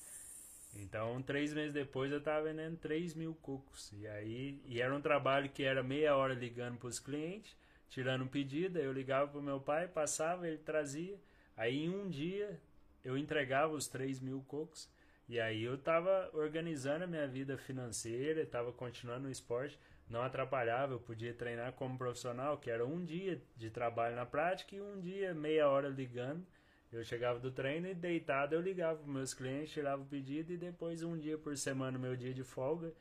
Então, 0.75 1.23
três 1.23 1.55
meses 1.55 1.73
depois 1.73 2.11
eu 2.11 2.21
tava 2.21 2.47
vendendo 2.47 2.77
3 2.77 3.15
mil 3.15 3.37
cocos. 3.37 3.93
E 3.93 4.05
aí, 4.09 4.61
e 4.67 4.81
era 4.81 4.93
um 4.93 5.01
trabalho 5.01 5.49
que 5.49 5.63
era 5.63 5.81
meia 5.81 6.17
hora 6.17 6.35
ligando 6.35 6.77
pros 6.77 6.99
clientes, 6.99 7.57
tirando 7.91 8.23
um 8.23 8.29
pedido, 8.29 8.79
eu 8.79 8.93
ligava 8.93 9.29
pro 9.29 9.43
meu 9.43 9.61
pai, 9.61 9.87
passava, 9.87 10.49
ele 10.49 10.59
trazia. 10.59 11.19
Aí 11.57 11.85
em 11.85 11.91
um 11.91 12.09
dia 12.09 12.59
eu 13.05 13.19
entregava 13.19 13.75
os 13.75 13.87
3 13.89 14.21
mil 14.21 14.43
cocos. 14.49 14.89
E 15.29 15.39
aí 15.39 15.63
eu 15.63 15.77
tava 15.77 16.31
organizando 16.33 17.05
a 17.05 17.07
minha 17.07 17.27
vida 17.29 17.57
financeira, 17.59 18.47
tava 18.47 18.73
continuando 18.73 19.25
no 19.25 19.31
esporte, 19.31 19.79
não 20.09 20.23
atrapalhava, 20.23 20.95
eu 20.95 20.99
podia 20.99 21.33
treinar 21.33 21.73
como 21.75 21.97
profissional, 21.97 22.59
que 22.59 22.69
era 22.69 22.85
um 22.85 23.05
dia 23.05 23.41
de 23.57 23.71
trabalho 23.71 24.17
na 24.17 24.27
prática 24.27 24.75
e 24.75 24.81
um 24.81 25.01
dia, 25.01 25.33
meia 25.33 25.69
hora 25.69 25.89
ligando. 25.89 26.45
Eu 26.93 27.05
chegava 27.05 27.39
do 27.39 27.53
treino 27.53 27.87
e 27.87 27.95
deitado 27.95 28.55
eu 28.55 28.61
ligava 28.61 28.99
para 28.99 29.13
meus 29.13 29.33
clientes, 29.33 29.71
tirava 29.71 30.03
o 30.03 30.07
pedido 30.07 30.53
e 30.53 30.57
depois 30.57 31.05
um 31.05 31.17
dia 31.17 31.39
por 31.39 31.57
semana, 31.57 31.97
meu 31.97 32.17
dia 32.17 32.35
de 32.35 32.43
folga 32.43 32.93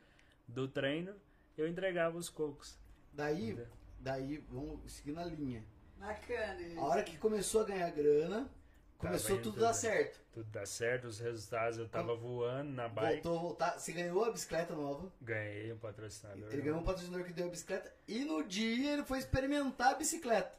do 0.46 0.68
treino, 0.68 1.12
eu 1.58 1.66
entregava 1.66 2.16
os 2.16 2.28
cocos. 2.28 2.78
Daí, 3.12 3.58
daí, 4.00 4.38
vamos 4.50 4.90
seguir 4.92 5.12
na 5.12 5.24
linha. 5.24 5.64
Bacana 5.96 6.60
isso. 6.60 6.78
A 6.80 6.84
hora 6.84 7.02
que 7.02 7.16
começou 7.18 7.60
a 7.62 7.64
ganhar 7.64 7.90
grana, 7.90 8.50
começou 8.98 9.36
tudo 9.36 9.52
tudo 9.52 9.64
a 9.64 9.68
dar 9.68 9.74
certo. 9.74 10.20
Tudo 10.32 10.48
dá 10.50 10.64
certo, 10.64 11.08
os 11.08 11.18
resultados 11.18 11.78
eu 11.78 11.88
tava 11.88 12.14
voando 12.14 12.70
na 12.70 12.88
bike, 12.88 13.22
Voltou 13.22 13.36
a 13.38 13.42
voltar. 13.42 13.78
Você 13.78 13.92
ganhou 13.92 14.24
a 14.24 14.30
bicicleta 14.30 14.74
nova. 14.74 15.12
ganhei 15.20 15.72
um 15.72 15.78
patrocinador. 15.78 16.48
Ele 16.52 16.62
ganhou 16.62 16.78
um 16.78 16.84
patrocinador 16.84 17.26
que 17.26 17.32
deu 17.32 17.46
a 17.48 17.50
bicicleta. 17.50 17.92
E 18.06 18.24
no 18.24 18.42
dia 18.44 18.92
ele 18.92 19.04
foi 19.04 19.18
experimentar 19.18 19.92
a 19.92 19.94
bicicleta. 19.94 20.58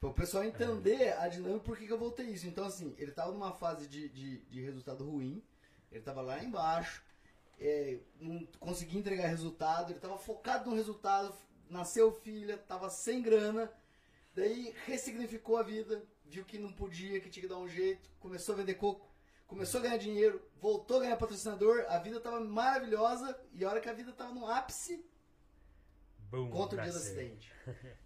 Para 0.00 0.10
o 0.10 0.14
pessoal 0.14 0.44
entender 0.44 1.16
a 1.18 1.26
dinâmica 1.28 1.60
por 1.60 1.78
que 1.78 1.86
que 1.86 1.92
eu 1.92 1.98
voltei 1.98 2.26
isso. 2.26 2.46
Então, 2.46 2.66
assim, 2.66 2.94
ele 2.98 3.12
tava 3.12 3.32
numa 3.32 3.52
fase 3.52 3.86
de, 3.88 4.08
de, 4.10 4.38
de 4.38 4.60
resultado 4.60 5.04
ruim. 5.08 5.42
Ele 5.90 6.02
tava 6.02 6.20
lá 6.20 6.42
embaixo. 6.42 7.02
é, 7.58 7.98
não 8.20 8.44
conseguia 8.60 8.98
entregar 8.98 9.28
resultado. 9.28 9.92
Ele 9.92 10.00
tava 10.00 10.18
focado 10.18 10.68
no 10.68 10.76
resultado. 10.76 11.32
Nasceu 11.68 12.12
filha, 12.12 12.56
tava 12.58 12.88
sem 12.90 13.20
grana. 13.22 13.70
Daí 14.34 14.74
ressignificou 14.86 15.56
a 15.56 15.62
vida. 15.62 16.02
Viu 16.24 16.44
que 16.44 16.58
não 16.58 16.72
podia, 16.72 17.20
que 17.20 17.28
tinha 17.30 17.42
que 17.42 17.48
dar 17.48 17.58
um 17.58 17.68
jeito. 17.68 18.10
Começou 18.20 18.54
a 18.54 18.58
vender 18.58 18.74
coco. 18.74 19.08
Começou 19.46 19.78
a 19.80 19.82
ganhar 19.84 19.96
dinheiro. 19.96 20.42
Voltou 20.60 20.98
a 20.98 21.00
ganhar 21.00 21.16
patrocinador. 21.16 21.84
A 21.88 21.98
vida 21.98 22.20
tava 22.20 22.40
maravilhosa. 22.40 23.38
E 23.52 23.64
a 23.64 23.70
hora 23.70 23.80
que 23.80 23.88
a 23.88 23.92
vida 23.92 24.12
tava 24.12 24.32
no 24.34 24.46
ápice, 24.50 25.04
Boom, 26.30 26.50
contra 26.50 26.80
o 26.80 26.82
dia 26.82 26.92
do 26.92 26.98
acidente. 26.98 27.52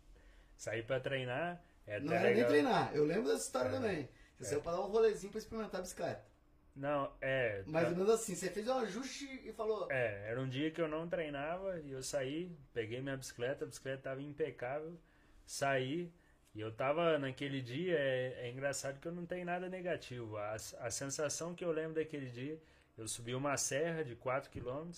Saí 0.56 0.82
pra 0.82 1.00
treinar, 1.00 1.62
é 1.86 1.98
Não 2.00 2.12
era 2.12 2.24
nem 2.24 2.34
legal. 2.34 2.50
treinar. 2.50 2.94
Eu 2.94 3.04
lembro 3.06 3.24
dessa 3.32 3.44
história 3.46 3.68
É. 3.68 3.72
também. 3.72 4.08
Você 4.38 4.44
É. 4.44 4.48
saiu 4.50 4.60
pra 4.62 4.72
dar 4.72 4.80
um 4.82 4.88
rolezinho 4.90 5.30
pra 5.32 5.38
experimentar 5.38 5.80
a 5.80 5.82
bicicleta. 5.82 6.29
Não, 6.74 7.12
é. 7.20 7.62
Mais 7.66 7.88
tá- 7.88 7.94
menos 7.94 8.10
assim. 8.10 8.34
Você 8.34 8.50
fez 8.50 8.66
um 8.68 8.78
ajuste 8.78 9.26
e 9.44 9.52
falou. 9.52 9.90
É, 9.90 10.30
era 10.30 10.40
um 10.40 10.48
dia 10.48 10.70
que 10.70 10.80
eu 10.80 10.88
não 10.88 11.08
treinava 11.08 11.78
e 11.80 11.92
eu 11.92 12.02
saí, 12.02 12.56
peguei 12.72 13.00
minha 13.00 13.16
bicicleta, 13.16 13.64
a 13.64 13.68
bicicleta 13.68 14.02
tava 14.02 14.22
impecável, 14.22 14.98
saí 15.46 16.12
e 16.54 16.60
eu 16.60 16.72
tava 16.72 17.18
naquele 17.18 17.60
dia, 17.60 17.96
é, 17.98 18.46
é 18.46 18.50
engraçado 18.50 18.98
que 19.00 19.06
eu 19.06 19.12
não 19.12 19.26
tenho 19.26 19.46
nada 19.46 19.68
negativo. 19.68 20.36
A, 20.36 20.54
a 20.54 20.90
sensação 20.90 21.54
que 21.54 21.64
eu 21.64 21.72
lembro 21.72 21.94
daquele 21.94 22.26
dia, 22.26 22.60
eu 22.96 23.06
subi 23.06 23.34
uma 23.34 23.56
serra 23.56 24.02
de 24.04 24.16
4 24.16 24.50
km 24.50 24.90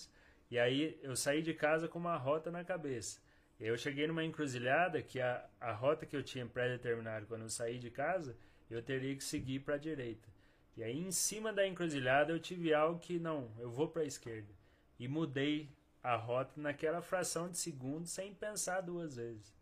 e 0.51 0.59
aí 0.59 0.99
eu 1.03 1.17
saí 1.17 1.43
de 1.43 1.55
casa 1.55 1.89
com 1.89 1.99
uma 1.99 2.17
rota 2.17 2.51
na 2.51 2.65
cabeça. 2.65 3.21
Eu 3.61 3.77
cheguei 3.79 4.07
numa 4.07 4.25
encruzilhada 4.25 5.03
que 5.03 5.21
a, 5.21 5.45
a 5.61 5.73
rota 5.73 6.05
que 6.05 6.17
eu 6.17 6.23
tinha 6.23 6.45
pré-determinado 6.47 7.27
quando 7.27 7.43
eu 7.43 7.51
saí 7.51 7.79
de 7.79 7.91
casa, 7.91 8.37
eu 8.71 8.83
teria 8.83 9.15
que 9.15 9.23
seguir 9.23 9.61
para 9.61 9.75
a 9.77 9.79
direita. 9.79 10.32
E 10.77 10.83
aí 10.83 10.99
em 10.99 11.11
cima 11.13 11.53
da 11.53 11.67
encruzilhada 11.67 12.33
eu 12.33 12.41
tive 12.41 12.73
algo 12.75 12.99
que 12.99 13.19
não, 13.19 13.51
eu 13.59 13.71
vou 13.71 13.89
para 13.89 14.03
a 14.03 14.07
esquerda. 14.07 14.53
E 14.99 15.09
mudei 15.09 15.71
a 16.03 16.17
rota 16.17 16.61
naquela 16.61 17.03
fração 17.03 17.49
de 17.51 17.59
segundo 17.59 18.07
sem 18.07 18.35
pensar 18.35 18.81
duas 18.81 19.17
vezes. 19.17 19.55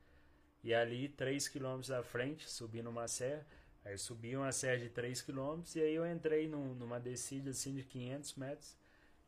E 0.63 0.75
ali 0.75 1.09
3 1.09 1.49
km 1.49 1.91
à 1.91 2.03
frente, 2.03 2.49
subi 2.51 2.83
numa 2.83 3.09
serra, 3.09 3.47
aí 3.85 3.97
subi 3.99 4.37
uma 4.37 4.53
serra 4.53 4.79
de 4.79 4.89
3 4.91 5.21
km 5.23 5.77
e 5.77 5.81
aí 5.83 5.95
eu 5.95 6.07
entrei 6.11 6.49
num- 6.49 6.75
numa 6.75 7.01
descida 7.01 7.51
assim 7.51 7.75
de 7.75 7.83
500 7.85 8.35
metros. 8.37 8.77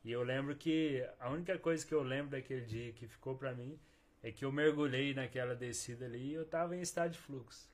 E 0.05 0.13
eu 0.13 0.23
lembro 0.23 0.57
que 0.57 1.07
a 1.21 1.31
única 1.31 1.59
coisa 1.59 1.87
que 1.87 1.95
eu 1.95 2.03
lembro 2.03 2.33
daquele 2.33 2.63
dia 2.67 2.93
que 2.93 3.07
ficou 3.09 3.37
para 3.37 3.55
mim 3.55 3.79
é 4.23 4.31
que 4.33 4.45
eu 4.45 4.53
mergulhei 4.53 5.15
naquela 5.15 5.55
descida 5.55 6.07
ali 6.07 6.31
e 6.31 6.35
eu 6.35 6.43
estava 6.43 6.77
em 6.77 6.81
estado 6.81 7.13
de 7.13 7.19
fluxo. 7.19 7.69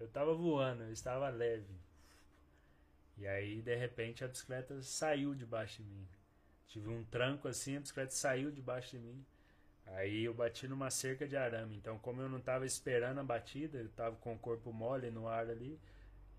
Eu 0.00 0.06
estava 0.06 0.34
voando, 0.34 0.84
eu 0.84 0.92
estava 0.92 1.28
leve. 1.30 1.74
E 3.16 3.26
aí, 3.26 3.62
de 3.62 3.74
repente, 3.74 4.24
a 4.24 4.28
bicicleta 4.28 4.82
saiu 4.82 5.34
debaixo 5.34 5.82
de 5.82 5.88
mim. 5.88 6.06
Tive 6.66 6.88
um 6.88 7.04
tranco 7.04 7.46
assim, 7.46 7.76
a 7.76 7.80
bicicleta 7.80 8.12
saiu 8.12 8.50
debaixo 8.50 8.96
de 8.96 8.98
mim. 8.98 9.24
Aí 9.86 10.24
eu 10.24 10.34
bati 10.34 10.66
numa 10.66 10.90
cerca 10.90 11.26
de 11.26 11.36
arame. 11.36 11.76
Então, 11.76 11.98
como 11.98 12.20
eu 12.20 12.28
não 12.28 12.38
estava 12.38 12.66
esperando 12.66 13.20
a 13.20 13.24
batida, 13.24 13.78
eu 13.78 13.86
estava 13.86 14.16
com 14.16 14.34
o 14.34 14.38
corpo 14.38 14.72
mole 14.72 15.10
no 15.10 15.28
ar 15.28 15.48
ali. 15.48 15.78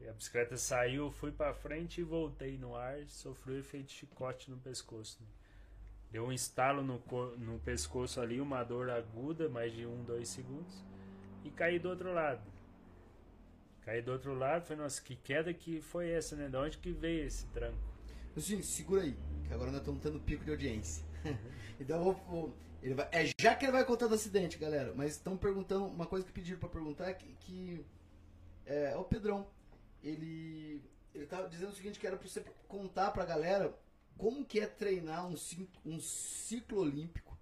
A 0.07 0.11
bicicleta 0.11 0.57
saiu, 0.57 1.09
fui 1.11 1.31
para 1.31 1.53
frente 1.53 2.01
e 2.01 2.03
voltei 2.03 2.57
no 2.57 2.75
ar, 2.75 3.07
sofri 3.07 3.53
o 3.53 3.59
efeito 3.59 3.91
chicote 3.91 4.51
no 4.51 4.57
pescoço. 4.57 5.21
né? 5.21 5.27
Deu 6.11 6.25
um 6.25 6.31
estalo 6.31 6.83
no, 6.83 7.01
no 7.37 7.59
pescoço 7.59 8.19
ali, 8.21 8.39
uma 8.39 8.63
dor 8.63 8.89
aguda, 8.89 9.49
mais 9.49 9.73
de 9.73 9.85
um, 9.85 10.03
dois 10.03 10.29
segundos, 10.29 10.83
e 11.43 11.49
caí 11.49 11.79
do 11.79 11.89
outro 11.89 12.13
lado. 12.13 12.54
Caí 13.85 14.01
do 14.01 14.11
outro 14.11 14.33
lado, 14.33 14.65
falei, 14.65 14.81
nossa, 14.81 14.99
que 14.99 15.15
queda 15.15 15.53
que 15.53 15.79
foi 15.79 16.09
essa, 16.09 16.35
né? 16.35 16.49
De 16.49 16.57
onde 16.57 16.79
que 16.79 16.91
veio 16.91 17.27
esse 17.27 17.45
tranco? 17.47 17.77
Assim, 18.35 18.61
segura 18.63 19.03
aí, 19.03 19.15
que 19.47 19.53
agora 19.53 19.69
nós 19.69 19.79
estamos 19.79 20.01
tendo 20.01 20.19
pico 20.19 20.43
de 20.43 20.49
audiência. 20.49 21.05
então 21.79 22.17
ele 22.81 22.95
vai, 22.95 23.07
é 23.11 23.25
já 23.39 23.55
que 23.55 23.65
ele 23.65 23.71
vai 23.71 23.85
contar 23.85 24.07
do 24.07 24.15
acidente, 24.15 24.57
galera. 24.57 24.91
Mas 24.95 25.11
estão 25.11 25.37
perguntando, 25.37 25.85
uma 25.85 26.05
coisa 26.05 26.25
que 26.25 26.31
pediram 26.31 26.59
pra 26.59 26.67
perguntar 26.67 27.09
é 27.09 27.13
que. 27.13 27.35
que 27.39 27.85
é, 28.65 28.95
o 28.97 29.03
Pedrão. 29.03 29.47
Ele. 30.03 30.81
Ele 31.13 31.25
tava 31.27 31.47
dizendo 31.47 31.69
o 31.69 31.75
seguinte, 31.75 31.99
que 31.99 32.05
era 32.05 32.17
pra 32.17 32.27
você 32.27 32.43
contar 32.67 33.11
pra 33.11 33.23
galera 33.23 33.73
como 34.17 34.43
que 34.43 34.59
é 34.59 34.67
treinar 34.67 35.25
um, 35.27 35.35
um 35.85 35.99
ciclo 35.99 36.79
olímpico 36.79 37.37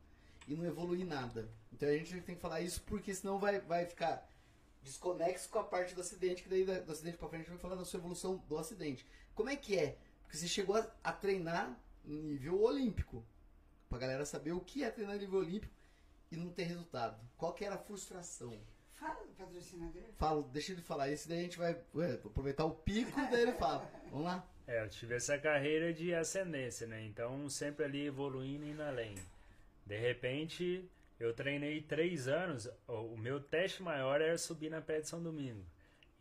e 0.47 0.55
não 0.55 0.65
evoluir 0.65 1.05
nada. 1.05 1.49
Então 1.71 1.89
a 1.89 1.93
gente 1.93 2.21
tem 2.21 2.35
que 2.35 2.41
falar 2.41 2.61
isso 2.61 2.81
porque 2.83 3.13
senão 3.13 3.39
vai, 3.39 3.59
vai 3.59 3.85
ficar 3.85 4.29
desconexo 4.83 5.49
com 5.49 5.59
a 5.59 5.63
parte 5.63 5.95
do 5.95 6.01
acidente, 6.01 6.43
que 6.43 6.49
daí 6.49 6.65
da- 6.65 6.79
do 6.79 6.91
acidente 6.91 7.17
pra 7.17 7.27
frente 7.29 7.41
a 7.41 7.43
gente 7.45 7.53
vai 7.53 7.61
falar 7.61 7.75
da 7.75 7.85
sua 7.85 7.99
evolução 7.99 8.37
do 8.47 8.57
acidente. 8.57 9.05
Como 9.33 9.49
é 9.49 9.55
que 9.55 9.77
é? 9.77 9.97
Porque 10.23 10.37
você 10.37 10.47
chegou 10.47 10.75
a, 10.75 10.87
a 11.03 11.11
treinar 11.11 11.77
no 12.03 12.21
nível 12.23 12.61
olímpico. 12.61 13.23
Pra 13.89 13.97
galera 13.99 14.25
saber 14.25 14.51
o 14.51 14.59
que 14.59 14.83
é 14.83 14.89
treinar 14.89 15.15
no 15.15 15.21
nível 15.21 15.39
olímpico 15.39 15.73
e 16.31 16.35
não 16.35 16.49
ter 16.49 16.63
resultado. 16.63 17.19
Qual 17.37 17.53
que 17.53 17.63
era 17.63 17.75
a 17.75 17.77
frustração? 17.77 18.57
Fala 18.93 19.23
do 19.25 19.33
patrocinador. 19.33 20.01
Falo, 20.17 20.43
deixa 20.43 20.71
ele 20.71 20.81
falar 20.81 21.09
isso, 21.09 21.27
daí 21.29 21.39
a 21.39 21.43
gente 21.43 21.57
vai 21.57 21.77
ué, 21.93 22.13
aproveitar 22.13 22.65
o 22.65 22.71
pico, 22.71 23.11
daí 23.31 23.41
ele 23.43 23.53
fala. 23.53 23.89
Vamos 24.09 24.25
lá? 24.25 24.47
É, 24.65 24.81
eu 24.83 24.89
tive 24.89 25.15
essa 25.15 25.37
carreira 25.37 25.93
de 25.93 26.13
ascendência, 26.15 26.87
né? 26.87 27.03
Então, 27.05 27.49
sempre 27.49 27.83
ali 27.85 28.05
evoluindo 28.05 28.65
e 28.65 28.69
indo 28.71 28.81
além. 28.81 29.15
De 29.85 29.97
repente, 29.97 30.89
eu 31.19 31.33
treinei 31.33 31.81
três 31.81 32.27
anos. 32.27 32.69
O 32.87 33.17
meu 33.17 33.39
teste 33.39 33.81
maior 33.83 34.21
era 34.21 34.37
subir 34.37 34.69
na 34.69 34.81
pé 34.81 35.01
de 35.01 35.07
São 35.07 35.21
Domingo. 35.21 35.63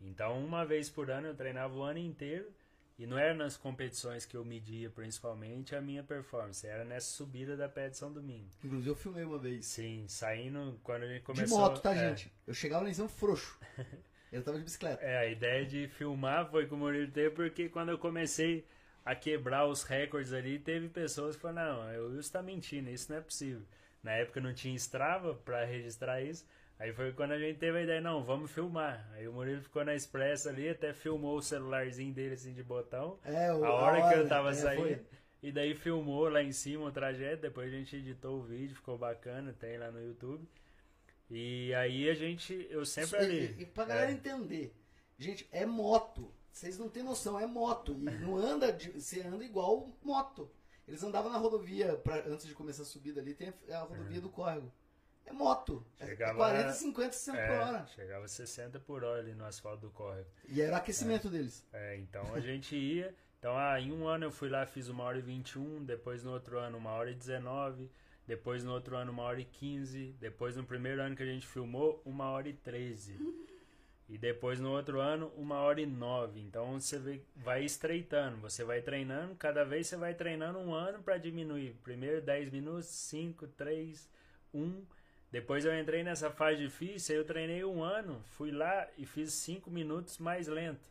Então, 0.01 0.43
uma 0.43 0.65
vez 0.65 0.89
por 0.89 1.09
ano 1.09 1.27
eu 1.27 1.35
treinava 1.35 1.73
o 1.75 1.83
ano 1.83 1.99
inteiro. 1.99 2.51
E 2.97 3.07
não 3.07 3.17
era 3.17 3.33
nas 3.33 3.57
competições 3.57 4.23
que 4.23 4.37
eu 4.37 4.45
media 4.45 4.87
principalmente 4.89 5.75
a 5.75 5.81
minha 5.81 6.03
performance, 6.03 6.65
era 6.65 6.85
nessa 6.85 7.07
subida 7.07 7.57
da 7.57 7.67
Pé 7.67 7.89
de 7.89 7.97
São 7.97 8.13
Domingo. 8.13 8.47
Inclusive 8.63 8.89
eu 8.91 8.95
filmei 8.95 9.23
uma 9.23 9.39
vez. 9.39 9.65
Sim, 9.65 10.05
saindo 10.07 10.79
quando 10.83 11.03
a 11.03 11.07
gente 11.07 11.21
De 11.21 11.25
começou. 11.25 11.57
moto, 11.57 11.81
tá, 11.81 11.95
é, 11.95 12.09
gente? 12.09 12.31
Eu 12.45 12.53
chegava 12.53 12.87
em 12.87 12.93
São 12.93 13.09
frouxo. 13.09 13.59
Eu 14.31 14.43
tava 14.43 14.57
de 14.57 14.63
bicicleta. 14.63 15.03
É, 15.03 15.17
a 15.19 15.25
ideia 15.27 15.63
de 15.63 15.87
filmar 15.89 16.49
foi 16.49 16.65
com 16.65 16.73
o 16.73 16.77
Murilo 16.79 17.11
teve, 17.11 17.29
porque 17.35 17.69
quando 17.69 17.89
eu 17.89 17.99
comecei 17.99 18.65
a 19.05 19.13
quebrar 19.13 19.67
os 19.67 19.83
recordes 19.83 20.33
ali, 20.33 20.57
teve 20.57 20.89
pessoas 20.89 21.35
que 21.35 21.41
falaram, 21.43 21.83
não, 21.83 22.05
o 22.05 22.15
Wilson 22.15 22.31
tá 22.31 22.41
mentindo, 22.41 22.89
isso 22.89 23.11
não 23.11 23.19
é 23.19 23.21
possível. 23.21 23.61
Na 24.03 24.11
época 24.11 24.41
não 24.41 24.53
tinha 24.53 24.75
Strava 24.75 25.33
pra 25.33 25.63
registrar 25.65 26.21
isso, 26.21 26.45
aí 26.77 26.91
foi 26.93 27.13
quando 27.13 27.31
a 27.31 27.39
gente 27.39 27.57
teve 27.57 27.77
a 27.77 27.81
ideia, 27.83 28.01
não, 28.01 28.23
vamos 28.23 28.51
filmar. 28.51 29.09
Aí 29.13 29.27
o 29.27 29.33
Murilo 29.33 29.61
ficou 29.61 29.83
na 29.85 29.95
expressa 29.95 30.49
ali, 30.49 30.67
até 30.69 30.93
filmou 30.93 31.37
o 31.37 31.41
celularzinho 31.41 32.13
dele 32.13 32.33
assim 32.35 32.53
de 32.53 32.61
botão, 32.63 33.17
É, 33.23 33.53
o- 33.53 33.63
a 33.65 33.73
hora 33.73 34.09
que 34.09 34.19
eu 34.19 34.27
tava 34.27 34.49
é, 34.51 34.53
saindo. 34.53 34.81
foi. 34.83 35.01
E 35.41 35.51
daí 35.51 35.73
filmou 35.75 36.29
lá 36.29 36.41
em 36.43 36.51
cima 36.53 36.85
o 36.85 36.91
trajeto, 36.91 37.41
depois 37.41 37.67
a 37.73 37.75
gente 37.77 37.95
editou 37.95 38.39
o 38.39 38.43
vídeo, 38.43 38.75
ficou 38.75 38.97
bacana, 38.97 39.53
tem 39.53 39.77
lá 39.77 39.91
no 39.91 40.01
YouTube. 40.01 40.47
E 41.29 41.73
aí 41.75 42.09
a 42.09 42.13
gente, 42.13 42.67
eu 42.69 42.85
sempre 42.85 43.17
E- 43.19 43.23
ali. 43.23 43.55
E, 43.59 43.61
e 43.63 43.65
pra 43.65 43.85
galera 43.85 44.11
é. 44.11 44.13
entender, 44.13 44.73
gente, 45.17 45.47
é 45.51 45.65
moto. 45.65 46.31
Vocês 46.51 46.77
não 46.77 46.87
têm 46.87 47.01
noção, 47.03 47.39
é 47.39 47.47
moto. 47.47 47.93
E 47.93 48.03
não 48.03 48.37
anda, 48.37 48.71
de, 48.71 48.91
você 48.91 49.21
anda 49.21 49.43
igual 49.43 49.89
moto. 50.03 50.49
Eles 50.87 51.03
andavam 51.03 51.31
na 51.31 51.37
rodovia, 51.37 51.95
pra, 51.97 52.17
antes 52.27 52.45
de 52.45 52.53
começar 52.53 52.83
a 52.83 52.85
subida 52.85 53.21
ali, 53.21 53.33
tem 53.33 53.53
a, 53.69 53.77
a 53.77 53.81
rodovia 53.83 54.19
do 54.21 54.29
córrego. 54.29 54.71
É 55.25 55.31
moto. 55.31 55.85
É- 55.99 56.03
É 56.03 56.07
Chegava- 56.07 56.35
40, 56.35 56.71
50, 56.73 57.11
60 57.13 57.37
por 57.37 57.53
É, 57.53 57.59
hora. 57.59 57.85
chegava 57.87 58.25
a 58.25 58.27
60 58.27 58.79
por 58.81 59.03
hora 59.05 59.19
ali 59.21 59.33
no 59.33 59.45
asfalto 59.45 59.81
do 59.87 59.89
córrego. 59.91 60.27
E 60.49 60.61
era 60.61 60.73
o 60.73 60.77
aquecimento 60.77 61.29
deles. 61.29 61.65
É, 61.71 61.95
então 61.97 62.33
a 62.35 62.39
gente 62.41 62.75
ia. 62.75 63.15
Então, 63.39 63.57
ah, 63.57 63.79
em 63.79 63.91
um 63.93 64.05
ano 64.07 64.25
eu 64.25 64.31
fui 64.31 64.49
lá, 64.49 64.65
fiz 64.65 64.87
uma 64.89 65.03
hora 65.05 65.17
e 65.17 65.21
21, 65.21 65.83
depois 65.85 66.23
no 66.23 66.31
outro 66.31 66.57
ano 66.59 66.77
uma 66.77 66.91
hora 66.91 67.11
e 67.11 67.15
19, 67.15 67.89
depois 68.27 68.63
no 68.63 68.71
outro 68.73 68.95
ano 68.97 69.11
uma 69.11 69.23
hora 69.23 69.39
e 69.39 69.45
15, 69.45 70.15
depois 70.19 70.55
no 70.57 70.63
primeiro 70.65 71.01
ano 71.01 71.15
que 71.15 71.23
a 71.23 71.25
gente 71.25 71.45
filmou, 71.47 72.01
uma 72.05 72.29
hora 72.29 72.47
e 72.49 72.53
13. 72.53 73.17
E 74.13 74.17
depois 74.19 74.59
no 74.59 74.69
outro 74.69 74.99
ano, 74.99 75.31
uma 75.35 75.55
hora 75.61 75.81
e 75.81 75.87
nove. 75.87 76.39
Então 76.39 76.79
você 76.79 77.19
vai 77.35 77.65
estreitando, 77.65 78.37
você 78.37 78.63
vai 78.63 78.79
treinando, 78.79 79.33
cada 79.33 79.65
vez 79.65 79.87
você 79.87 79.97
vai 79.97 80.13
treinando 80.13 80.59
um 80.59 80.71
ano 80.71 81.01
para 81.01 81.17
diminuir. 81.17 81.75
Primeiro 81.83 82.21
10 82.21 82.51
minutos, 82.51 82.85
5, 82.85 83.47
3, 83.47 84.07
1. 84.53 84.85
Depois 85.31 85.65
eu 85.65 85.75
entrei 85.75 86.03
nessa 86.03 86.29
fase 86.29 86.59
difícil, 86.59 87.15
aí 87.15 87.21
eu 87.21 87.25
treinei 87.25 87.65
um 87.65 87.83
ano, 87.83 88.21
fui 88.37 88.51
lá 88.51 88.87
e 88.99 89.03
fiz 89.03 89.33
5 89.33 89.71
minutos 89.71 90.19
mais 90.19 90.47
lento. 90.47 90.87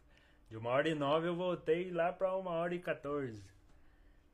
De 0.50 0.56
uma 0.56 0.70
hora 0.70 0.88
e 0.88 0.94
nove 0.96 1.28
eu 1.28 1.36
voltei 1.36 1.92
lá 1.92 2.12
para 2.12 2.36
uma 2.36 2.50
hora 2.50 2.74
e 2.74 2.80
14. 2.80 3.40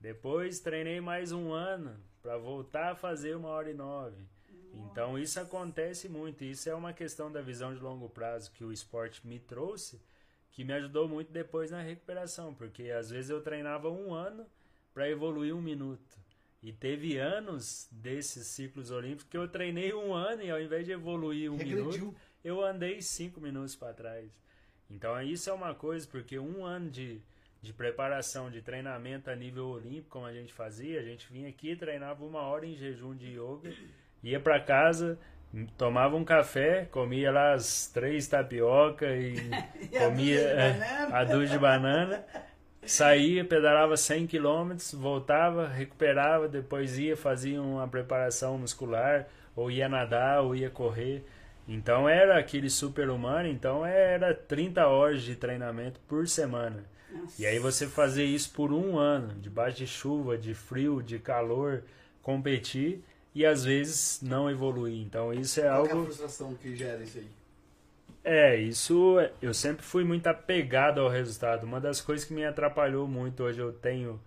Depois 0.01 0.61
treinei 0.61 0.99
mais 0.99 1.31
um 1.31 1.53
ano 1.53 1.95
para 2.23 2.39
voltar 2.39 2.93
a 2.93 2.97
fazer 2.97 3.37
uma 3.37 3.51
hora 3.51 3.71
e 3.71 3.75
nove. 3.75 4.38
Então 4.75 5.19
isso 5.19 5.41
acontece 5.41 6.09
muito. 6.09 6.45
Isso 6.45 6.69
é 6.69 6.75
uma 6.75 6.93
questão 6.93 7.31
da 7.31 7.41
visão 7.41 7.75
de 7.75 7.81
longo 7.81 8.09
prazo 8.09 8.51
que 8.53 8.65
o 8.65 8.73
esporte 8.73 9.27
me 9.27 9.39
trouxe, 9.39 10.01
que 10.51 10.65
me 10.65 10.73
ajudou 10.73 11.09
muito 11.09 11.33
depois 11.33 11.71
na 11.71 11.83
recuperação, 11.83 12.55
porque 12.55 12.91
às 12.91 13.11
vezes 13.11 13.31
eu 13.31 13.41
treinava 13.43 13.91
um 13.91 14.13
ano 14.13 14.47
para 14.93 15.09
evoluir 15.09 15.55
um 15.55 15.63
minuto. 15.63 16.19
E 16.61 16.73
teve 16.73 17.19
anos 17.19 17.87
desses 17.93 18.49
ciclos 18.49 18.91
olímpicos 18.91 19.31
que 19.31 19.39
eu 19.39 19.47
treinei 19.47 19.95
um 19.95 20.13
ano 20.13 20.43
e 20.43 20.51
ao 20.51 20.61
invés 20.61 20.85
de 20.85 20.93
evoluir 20.93 21.53
um 21.53 21.57
Regrediu. 21.57 21.87
minuto, 21.87 22.17
eu 22.43 22.65
andei 22.65 23.01
cinco 23.01 23.41
minutos 23.41 23.77
para 23.77 23.95
trás. 23.95 24.29
Então 24.91 25.21
isso 25.23 25.49
é 25.49 25.53
uma 25.53 25.75
coisa, 25.75 26.07
porque 26.09 26.39
um 26.39 26.65
ano 26.65 26.91
de, 26.91 27.21
de 27.63 27.73
preparação, 27.73 28.51
de 28.51 28.61
treinamento 28.61 29.31
a 29.31 29.37
nível 29.37 29.69
olímpico, 29.69 30.09
como 30.09 30.27
a 30.27 30.33
gente 30.33 30.53
fazia, 30.53 30.99
a 30.99 31.05
gente 31.05 31.33
vinha 31.33 31.49
aqui, 31.49 31.77
treinava 31.77 32.25
uma 32.25 32.41
hora 32.41 32.67
em 32.67 32.75
jejum 32.75 33.15
de 33.15 33.27
yoga, 33.39 33.73
ia 34.23 34.41
para 34.41 34.61
casa, 34.61 35.19
tomava 35.77 36.17
um 36.17 36.25
café, 36.25 36.87
comia 36.91 37.31
lá 37.31 37.53
as 37.55 37.91
três 37.93 38.27
tapioca 38.27 39.07
e, 39.07 39.37
E 39.81 39.89
comia 39.89 40.41
é, 40.41 40.73
banana. 40.73 41.17
a 41.17 41.25
dúzia 41.25 41.49
de 41.49 41.59
banana. 41.59 42.25
Saía, 42.85 43.45
pedalava 43.45 43.97
100 43.97 44.27
km, 44.27 44.73
voltava, 44.95 45.69
recuperava, 45.69 46.49
depois 46.49 46.99
ia, 46.99 47.17
fazia 47.17 47.61
uma 47.61 47.87
preparação 47.87 48.57
muscular, 48.57 49.27
ou 49.55 49.71
ia 49.71 49.89
nadar, 49.89 50.41
ou 50.43 50.55
ia 50.55 50.71
correr. 50.71 51.23
Então 51.67 52.09
era 52.09 52.39
aquele 52.39 52.71
super-humano, 52.71 53.47
então 53.47 53.85
era 53.85 54.33
30 54.33 54.87
horas 54.87 55.23
de 55.23 55.37
treinamento 55.37 56.01
por 56.09 56.27
semana. 56.27 56.83
E 57.39 57.45
aí 57.45 57.59
você 57.59 57.87
fazer 57.87 58.25
isso 58.25 58.53
por 58.53 58.73
um 58.73 58.97
ano, 58.99 59.35
debaixo 59.35 59.79
de 59.79 59.87
chuva, 59.87 60.39
de 60.39 60.55
frio, 60.55 61.03
de 61.03 61.19
calor, 61.19 61.83
competir 62.23 63.03
e 63.39 63.47
às 63.47 63.65
vezes 63.65 64.21
não 64.23 64.51
evoluir. 64.51 65.01
Então 65.03 65.33
isso 65.33 65.61
é 65.61 65.65
Qual 65.65 65.83
que 65.83 65.89
é 65.89 65.93
a 65.93 65.97
algo. 65.97 66.05
frustração 66.05 66.55
que 66.55 66.75
gera 66.77 67.03
isso 67.03 67.19
aí? 67.19 67.29
É, 68.25 68.57
isso 68.57 69.17
eu 69.41 69.55
sempre 69.55 69.85
fui 69.85 70.05
muito 70.05 70.27
apegado 70.27 71.01
ao 71.01 71.09
resultado. 71.09 71.65
Uma 71.65 71.81
das 71.81 72.01
coisas 72.01 72.27
que 72.27 72.35
me 72.35 72.45
atrapalhou 72.45 73.07
muito 73.09 73.43
hoje 73.43 73.61
eu 73.61 73.73
tenho 73.73 74.21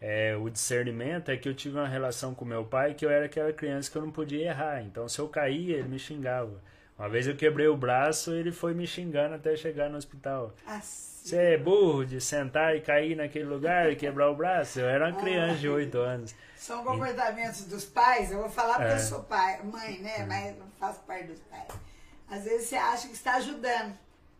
é, 0.00 0.36
o 0.36 0.50
discernimento 0.50 1.30
é 1.30 1.36
que 1.36 1.48
eu 1.48 1.54
tive 1.54 1.76
uma 1.78 1.88
relação 1.88 2.34
com 2.34 2.44
meu 2.44 2.64
pai 2.64 2.94
que 2.94 3.04
eu 3.06 3.10
era 3.10 3.26
aquela 3.26 3.52
criança 3.52 3.90
que 3.90 3.96
eu 3.98 4.02
não 4.02 4.10
podia 4.12 4.46
errar. 4.46 4.82
Então 4.82 5.08
se 5.08 5.18
eu 5.20 5.28
caía, 5.28 5.76
ele 5.78 5.88
me 5.88 5.98
xingava. 5.98 6.60
Uma 6.98 7.08
vez 7.08 7.26
eu 7.26 7.36
quebrei 7.36 7.66
o 7.68 7.76
braço, 7.76 8.32
ele 8.32 8.50
foi 8.52 8.72
me 8.72 8.86
xingando 8.86 9.34
até 9.34 9.54
chegar 9.56 9.90
no 9.90 9.98
hospital. 9.98 10.52
Assim. 10.66 11.06
Você 11.26 11.36
é 11.36 11.58
burro 11.58 12.04
de 12.06 12.20
sentar 12.20 12.76
e 12.76 12.80
cair 12.80 13.16
naquele 13.16 13.44
lugar 13.46 13.90
e 13.90 13.96
quebrar 13.96 14.30
o 14.30 14.34
braço? 14.36 14.78
Eu 14.80 14.86
era 14.88 15.08
uma 15.08 15.20
criança 15.20 15.56
de 15.58 15.68
8 15.68 15.98
anos. 15.98 16.34
São 16.56 16.84
comportamentos 16.84 17.64
dos 17.64 17.84
pais, 17.84 18.30
eu 18.30 18.38
vou 18.38 18.48
falar 18.48 18.74
porque 18.76 18.92
É. 18.92 18.94
eu 18.94 19.00
sou 19.00 19.22
pai, 19.24 19.60
mãe, 19.64 19.98
né? 19.98 20.24
Mas 20.24 20.56
não 20.56 20.66
faço 20.78 21.00
parte 21.00 21.24
dos 21.26 21.40
pais. 21.40 21.66
Às 22.30 22.44
vezes 22.44 22.68
você 22.68 22.76
acha 22.76 23.08
que 23.08 23.14
está 23.14 23.34
ajudando 23.36 23.92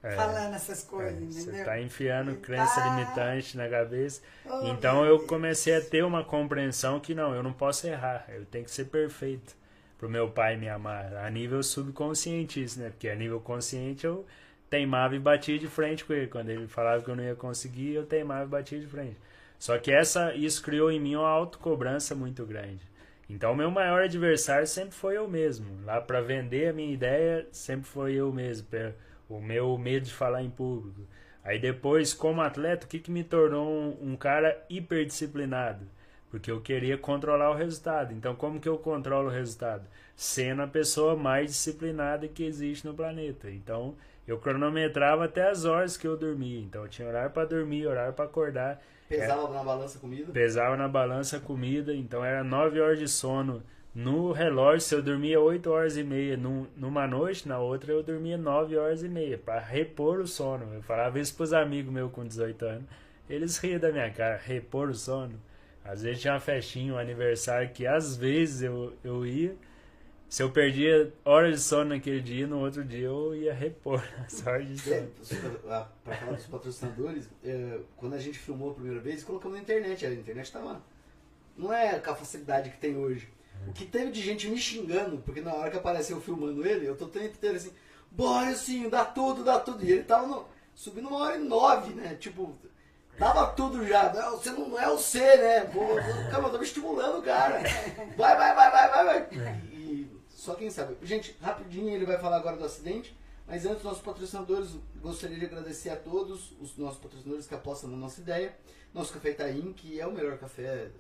É. 0.02 0.12
falando 0.14 0.54
essas 0.54 0.82
coisas, 0.84 1.18
Você 1.34 1.40
entendeu? 1.42 1.61
está 1.61 1.80
enfiando 1.80 2.30
Ele 2.30 2.40
crença 2.40 2.80
tá- 2.80 2.88
limitante 2.88 3.57
na 3.57 3.68
cabeça. 3.68 4.22
Oh, 4.44 4.61
então 4.68 5.04
eu 5.04 5.26
comecei 5.26 5.74
a 5.76 5.80
ter 5.80 6.04
uma 6.04 6.24
compreensão 6.24 7.00
que 7.00 7.14
não, 7.14 7.34
eu 7.34 7.42
não 7.42 7.52
posso 7.52 7.86
errar, 7.88 8.24
eu 8.28 8.46
tenho 8.46 8.64
que 8.64 8.70
ser 8.70 8.84
perfeito 8.86 9.54
pro 9.99 10.09
meu 10.09 10.30
pai 10.30 10.57
me 10.57 10.68
amar, 10.68 11.14
a 11.16 11.30
nível 11.30 11.62
subconsciente 11.62 12.62
isso, 12.62 12.80
né? 12.80 12.90
Porque 12.90 13.09
a 13.09 13.14
nível 13.14 13.40
consciente 13.40 14.07
eu 14.07 14.26
teimava 14.68 15.16
e 15.16 15.18
batia 15.18 15.59
de 15.59 15.66
frente 15.68 16.05
com 16.05 16.12
ele. 16.12 16.26
Quando 16.26 16.51
ele 16.51 16.66
falava 16.68 17.03
que 17.03 17.11
eu 17.11 17.16
não 17.16 17.24
ia 17.24 17.34
conseguir, 17.34 17.94
eu 17.94 18.07
teimava 18.07 18.44
e 18.44 18.49
batia 18.49 18.78
de 18.78 18.86
frente. 18.86 19.16
Só 19.59 19.78
que 19.78 19.90
essa 19.90 20.34
isso 20.34 20.62
criou 20.62 20.90
em 20.90 21.01
mim 21.01 21.16
uma 21.16 21.28
autocobrança 21.28 22.14
muito 22.14 22.44
grande. 22.44 22.80
Então 23.28 23.55
meu 23.55 23.70
maior 23.70 24.03
adversário 24.03 24.66
sempre 24.66 24.94
foi 24.94 25.16
eu 25.16 25.28
mesmo. 25.28 25.66
Lá 25.84 26.01
para 26.01 26.20
vender 26.20 26.68
a 26.68 26.72
minha 26.72 26.92
ideia, 26.92 27.47
sempre 27.51 27.86
foi 27.86 28.14
eu 28.14 28.32
mesmo. 28.32 28.66
O 29.28 29.40
meu 29.40 29.76
medo 29.78 30.07
de 30.07 30.12
falar 30.12 30.42
em 30.42 30.51
público. 30.51 31.01
Aí 31.42 31.59
depois, 31.59 32.12
como 32.12 32.40
atleta, 32.40 32.86
o 32.86 32.88
que, 32.88 32.99
que 32.99 33.11
me 33.11 33.22
tornou 33.22 33.68
um, 33.68 34.12
um 34.12 34.16
cara 34.16 34.64
hiperdisciplinado? 34.68 35.86
Porque 36.37 36.51
eu 36.51 36.61
queria 36.61 36.99
controlar 36.99 37.51
o 37.51 37.55
resultado. 37.55 38.12
Então, 38.12 38.34
como 38.34 38.61
que 38.61 38.68
eu 38.68 38.76
controlo 38.76 39.28
o 39.28 39.32
resultado? 39.32 39.87
Sendo 40.14 40.61
a 40.61 40.66
pessoa 40.66 41.16
mais 41.16 41.47
disciplinada 41.47 42.28
que 42.28 42.45
existe 42.45 42.87
no 42.87 42.93
planeta. 42.93 43.51
Então, 43.51 43.95
eu 44.28 44.37
cronometrava 44.37 45.24
até 45.24 45.49
as 45.49 45.64
horas 45.64 45.97
que 45.97 46.07
eu 46.07 46.14
dormia. 46.14 46.61
Então, 46.61 46.82
eu 46.82 46.89
tinha 46.89 47.09
horário 47.09 47.30
para 47.30 47.49
dormir, 47.49 47.87
horário 47.87 48.12
para 48.12 48.26
acordar. 48.26 48.82
Pesava 49.09 49.51
na 49.51 49.64
balança 49.64 49.99
comida? 49.99 50.30
Pesava 50.30 50.76
na 50.76 50.87
balança 50.87 51.41
comida, 51.41 51.95
então 51.95 52.22
era 52.22 52.45
9 52.45 52.80
horas 52.82 52.99
de 52.99 53.09
sono 53.09 53.62
no 53.95 54.30
relógio. 54.30 54.82
Se 54.82 54.95
eu 54.95 55.03
dormia 55.03 55.41
8 55.41 55.70
horas 55.70 55.97
e 55.97 56.05
meia 56.05 56.37
num, 56.37 56.66
numa 56.76 57.07
noite, 57.07 57.49
na 57.49 57.59
outra 57.59 57.93
eu 57.95 58.03
dormia 58.03 58.37
9 58.37 58.76
horas 58.76 59.03
e 59.03 59.09
meia, 59.09 59.39
para 59.39 59.59
repor 59.59 60.20
o 60.20 60.26
sono. 60.26 60.74
Eu 60.74 60.82
falava 60.82 61.18
isso 61.18 61.34
pros 61.34 61.55
amigos 61.55 61.91
meus 61.91 62.12
com 62.12 62.26
18 62.26 62.62
anos. 62.66 62.84
Eles 63.26 63.57
riam 63.57 63.80
da 63.80 63.91
minha 63.91 64.11
cara, 64.11 64.37
repor 64.37 64.91
o 64.91 64.95
sono. 64.95 65.45
Às 65.89 66.03
vezes 66.03 66.20
tinha 66.20 66.34
uma 66.34 66.41
festinha, 66.41 66.95
um 66.95 66.99
aniversário 66.99 67.70
que 67.72 67.87
às 67.87 68.16
vezes 68.16 68.62
eu, 68.62 68.93
eu 69.05 69.26
ia. 69.26 69.57
Se 70.28 70.43
eu 70.43 70.51
perdia 70.51 71.12
horas 71.24 71.55
de 71.55 71.61
sono 71.61 71.91
naquele 71.91 72.20
dia, 72.20 72.47
no 72.47 72.59
outro 72.61 72.84
dia 72.84 73.07
eu 73.07 73.34
ia 73.34 73.55
repor 73.55 74.03
as 74.26 74.45
horas 74.47 74.66
de 74.68 74.93
É, 74.93 75.09
sono. 75.22 75.61
ah, 75.68 75.89
Pra 76.05 76.16
falar 76.16 76.32
dos 76.32 76.47
patrocinadores, 76.47 77.28
é, 77.45 77.78
quando 77.97 78.14
a 78.14 78.18
gente 78.18 78.39
filmou 78.39 78.72
a 78.72 78.74
primeira 78.74 79.01
vez, 79.01 79.22
colocamos 79.22 79.57
na 79.57 79.62
internet. 79.62 80.05
A 80.05 80.12
internet 80.12 80.51
tava. 80.53 80.82
Não 81.57 81.72
é 81.72 81.99
com 81.99 82.11
a 82.11 82.14
facilidade 82.14 82.70
que 82.70 82.78
tem 82.78 82.97
hoje. 82.97 83.28
O 83.66 83.72
que 83.72 83.87
teve 83.87 84.11
de 84.12 84.20
gente 84.20 84.49
me 84.49 84.59
xingando, 84.59 85.18
porque 85.18 85.41
na 85.41 85.55
hora 85.55 85.70
que 85.70 85.76
apareceu 85.78 86.20
filmando 86.20 86.66
ele, 86.66 86.87
eu 86.87 86.95
tô 86.97 87.07
o 87.07 87.09
tempo 87.09 87.26
inteiro 87.26 87.57
assim, 87.57 87.72
bora 88.11 88.55
dá 88.91 89.05
tudo, 89.05 89.43
dá 89.43 89.59
tudo. 89.59 89.82
E 89.84 89.91
ele 89.91 90.05
tava 90.05 90.26
no- 90.26 90.47
subindo 90.74 91.09
uma 91.09 91.18
hora 91.18 91.37
e 91.37 91.41
nove, 91.43 91.95
né? 91.95 92.14
Tipo, 92.16 92.55
dava 93.19 93.49
tudo 93.49 93.87
já. 93.87 94.12
Não, 94.12 94.33
você 94.33 94.51
não, 94.51 94.69
não 94.69 94.81
é 94.81 94.89
o 94.89 94.99
C, 94.99 95.19
né? 95.21 95.61
Pô, 95.61 95.81
calma, 96.31 96.49
eu 96.49 96.53
tô 96.53 96.59
me 96.59 96.64
estimulando 96.64 97.19
o 97.19 97.23
cara. 97.23 97.61
Vai, 98.17 98.37
vai, 98.37 98.55
vai, 98.55 98.71
vai, 98.71 98.89
vai, 98.91 99.05
vai. 99.05 99.29
E 99.73 100.11
só 100.29 100.55
quem 100.55 100.71
sabe. 100.71 100.97
Gente, 101.03 101.37
rapidinho 101.41 101.91
ele 101.91 102.07
vai 102.07 102.19
falar 102.19 102.37
agora 102.37 102.57
do 102.57 102.64
acidente. 102.64 103.17
Mas 103.47 103.64
antes, 103.64 103.85
nossos 103.85 104.03
patrocinadores, 104.03 104.71
gostaria 105.01 105.39
de 105.39 105.45
agradecer 105.45 105.91
a 105.91 105.97
todos 105.97 106.53
os 106.61 106.77
nossos 106.77 106.99
patrocinadores 106.99 107.47
que 107.47 107.55
apostam 107.55 107.89
na 107.91 107.97
nossa 107.97 108.21
ideia. 108.21 108.57
Nosso 108.93 109.12
Café 109.12 109.31
Itaim, 109.31 109.73
que 109.73 110.01
é 110.01 110.07
o 110.07 110.12
melhor 110.12 110.37
café. 110.39 110.91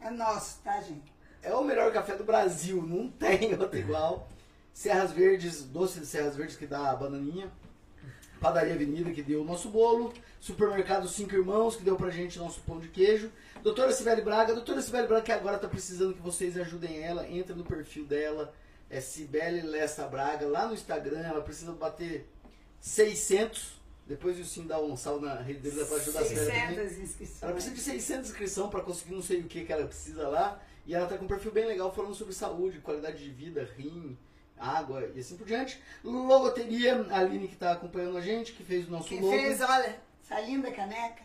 É 0.00 0.10
nosso, 0.10 0.60
tá, 0.62 0.80
gente? 0.82 1.14
É 1.42 1.54
o 1.54 1.64
melhor 1.64 1.92
café 1.92 2.16
do 2.16 2.24
Brasil, 2.24 2.82
não 2.82 3.08
tem 3.08 3.54
outro 3.58 3.78
igual. 3.78 4.28
Serras 4.74 5.12
Verdes, 5.12 5.62
doce 5.64 6.00
de 6.00 6.06
Serras 6.06 6.36
Verdes 6.36 6.56
que 6.56 6.66
dá 6.66 6.90
a 6.90 6.96
bananinha. 6.96 7.50
Padaria 8.40 8.74
Avenida 8.74 9.10
que 9.10 9.22
deu 9.22 9.42
o 9.42 9.44
nosso 9.44 9.68
bolo. 9.68 10.12
Supermercado 10.40 11.08
Cinco 11.08 11.34
Irmãos 11.34 11.76
que 11.76 11.82
deu 11.82 11.96
pra 11.96 12.10
gente 12.10 12.38
nosso 12.38 12.60
pão 12.60 12.78
de 12.78 12.88
queijo. 12.88 13.30
Doutora 13.62 13.92
Sibeli 13.92 14.22
Braga, 14.22 14.54
doutora 14.54 14.80
Sibeli 14.80 15.06
Braga 15.08 15.22
que 15.22 15.32
agora 15.32 15.58
tá 15.58 15.68
precisando 15.68 16.14
que 16.14 16.20
vocês 16.20 16.56
ajudem 16.56 17.02
ela. 17.02 17.28
Entra 17.28 17.54
no 17.54 17.64
perfil 17.64 18.04
dela, 18.04 18.52
é 18.88 19.00
Sibeli 19.00 19.62
Lessa 19.62 20.06
Braga, 20.06 20.46
lá 20.46 20.66
no 20.66 20.74
Instagram. 20.74 21.20
Ela 21.20 21.40
precisa 21.40 21.72
bater 21.72 22.28
600. 22.80 23.76
Depois 24.06 24.38
o 24.38 24.44
Sim 24.44 24.66
dá 24.66 24.80
um 24.80 24.96
salve 24.96 25.26
na 25.26 25.34
rede 25.34 25.58
dele 25.60 25.84
pra 25.84 25.96
ajudar 25.96 26.20
a 26.20 26.24
Sibeli 26.24 26.46
também. 26.46 26.76
600 26.76 26.78
Ela 26.78 27.02
inscrições. 27.02 27.52
precisa 27.52 27.74
de 27.74 27.80
600 27.80 28.30
inscrições 28.30 28.70
para 28.70 28.80
conseguir 28.82 29.14
não 29.14 29.22
sei 29.22 29.40
o 29.40 29.44
que 29.44 29.64
que 29.64 29.72
ela 29.72 29.86
precisa 29.86 30.28
lá. 30.28 30.60
E 30.86 30.94
ela 30.94 31.08
tá 31.08 31.18
com 31.18 31.24
um 31.24 31.28
perfil 31.28 31.50
bem 31.50 31.66
legal 31.66 31.92
falando 31.92 32.14
sobre 32.14 32.32
saúde, 32.32 32.78
qualidade 32.78 33.18
de 33.18 33.30
vida, 33.30 33.68
rim, 33.76 34.16
água 34.58 35.10
e 35.14 35.20
assim 35.20 35.36
por 35.36 35.46
diante. 35.46 35.80
Logoteria, 36.02 37.06
a 37.10 37.18
Aline 37.18 37.48
que 37.48 37.56
tá 37.56 37.72
acompanhando 37.72 38.16
a 38.16 38.20
gente, 38.20 38.52
que 38.52 38.64
fez 38.64 38.86
o 38.88 38.90
nosso 38.90 39.08
Quem 39.08 39.20
logo. 39.20 39.32
fez, 39.32 39.60
olha, 39.60 39.98
essa 40.22 40.40
linda 40.40 40.70
caneca. 40.70 41.24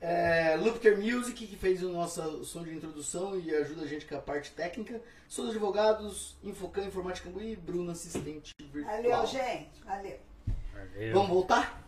É, 0.00 0.56
Lupter 0.56 0.98
Music, 0.98 1.46
que 1.46 1.56
fez 1.56 1.80
o 1.82 1.90
nosso 1.90 2.44
som 2.44 2.64
de 2.64 2.74
introdução 2.74 3.38
e 3.38 3.54
ajuda 3.54 3.82
a 3.82 3.86
gente 3.86 4.04
com 4.04 4.16
a 4.16 4.20
parte 4.20 4.50
técnica. 4.50 5.00
Sou 5.28 5.48
Advogados, 5.48 6.36
Infocan, 6.42 6.84
Informática 6.84 7.30
e 7.40 7.54
Bruno, 7.54 7.92
assistente 7.92 8.52
virtual. 8.60 8.96
Valeu, 8.96 9.26
gente. 9.26 9.70
Valeu. 9.84 10.18
Valeu. 10.74 11.14
Vamos 11.14 11.28
voltar? 11.28 11.80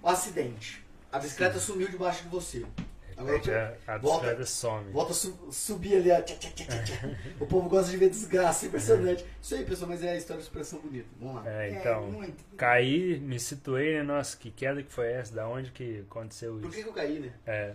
O 0.00 0.08
acidente. 0.08 0.84
A 1.10 1.18
bicicleta 1.18 1.58
sumiu 1.58 1.88
debaixo 1.88 2.22
de 2.22 2.28
você. 2.28 2.64
Agora 3.16 3.36
Repete, 3.36 3.80
a, 3.86 3.98
volta. 3.98 4.46
some. 4.46 4.90
Volta 4.92 5.12
a 5.12 5.14
su- 5.14 5.48
subir 5.52 5.96
ali, 5.96 6.10
ó. 6.10 6.20
Tchá, 6.22 6.34
tchá, 6.36 6.50
tchá, 6.50 6.64
tchá, 6.64 6.82
tchá. 6.82 7.08
O 7.40 7.46
povo 7.46 7.68
gosta 7.68 7.90
de 7.90 7.96
ver 7.96 8.10
desgraça, 8.10 8.66
impressionante. 8.66 9.24
Isso 9.40 9.54
aí, 9.54 9.64
pessoal, 9.64 9.90
mas 9.90 10.02
é 10.02 10.10
a 10.10 10.16
história 10.16 10.40
de 10.42 10.48
expressão 10.48 10.80
bonita. 10.80 11.06
Vamos 11.20 11.36
lá. 11.36 11.48
É, 11.50 11.70
É, 11.70 11.78
então, 11.80 12.10
muito. 12.10 12.44
caí, 12.56 13.18
me 13.20 13.38
situei, 13.38 13.94
né? 13.94 14.02
Nossa, 14.02 14.36
que 14.36 14.50
queda 14.50 14.82
que 14.82 14.92
foi 14.92 15.12
essa? 15.12 15.34
Da 15.34 15.48
onde 15.48 15.70
que 15.70 16.04
aconteceu 16.10 16.54
Por 16.54 16.62
isso? 16.62 16.70
que, 16.70 16.82
que 16.82 16.88
eu 16.88 16.92
caí, 16.92 17.18
né? 17.20 17.32
É. 17.46 17.74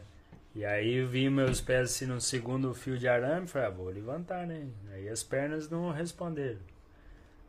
E 0.56 0.66
aí 0.66 0.96
eu 0.96 1.08
vi 1.08 1.30
meus 1.30 1.62
pés 1.62 1.92
assim 1.92 2.06
no 2.06 2.20
segundo 2.20 2.74
fio 2.74 2.98
de 2.98 3.08
arame, 3.08 3.48
falei, 3.48 3.68
ah, 3.68 3.72
vou 3.72 3.88
levantar, 3.90 4.46
né? 4.48 4.68
Aí 4.92 5.08
as 5.08 5.24
pernas 5.24 5.70
não 5.70 5.92
responderam. 5.92 6.58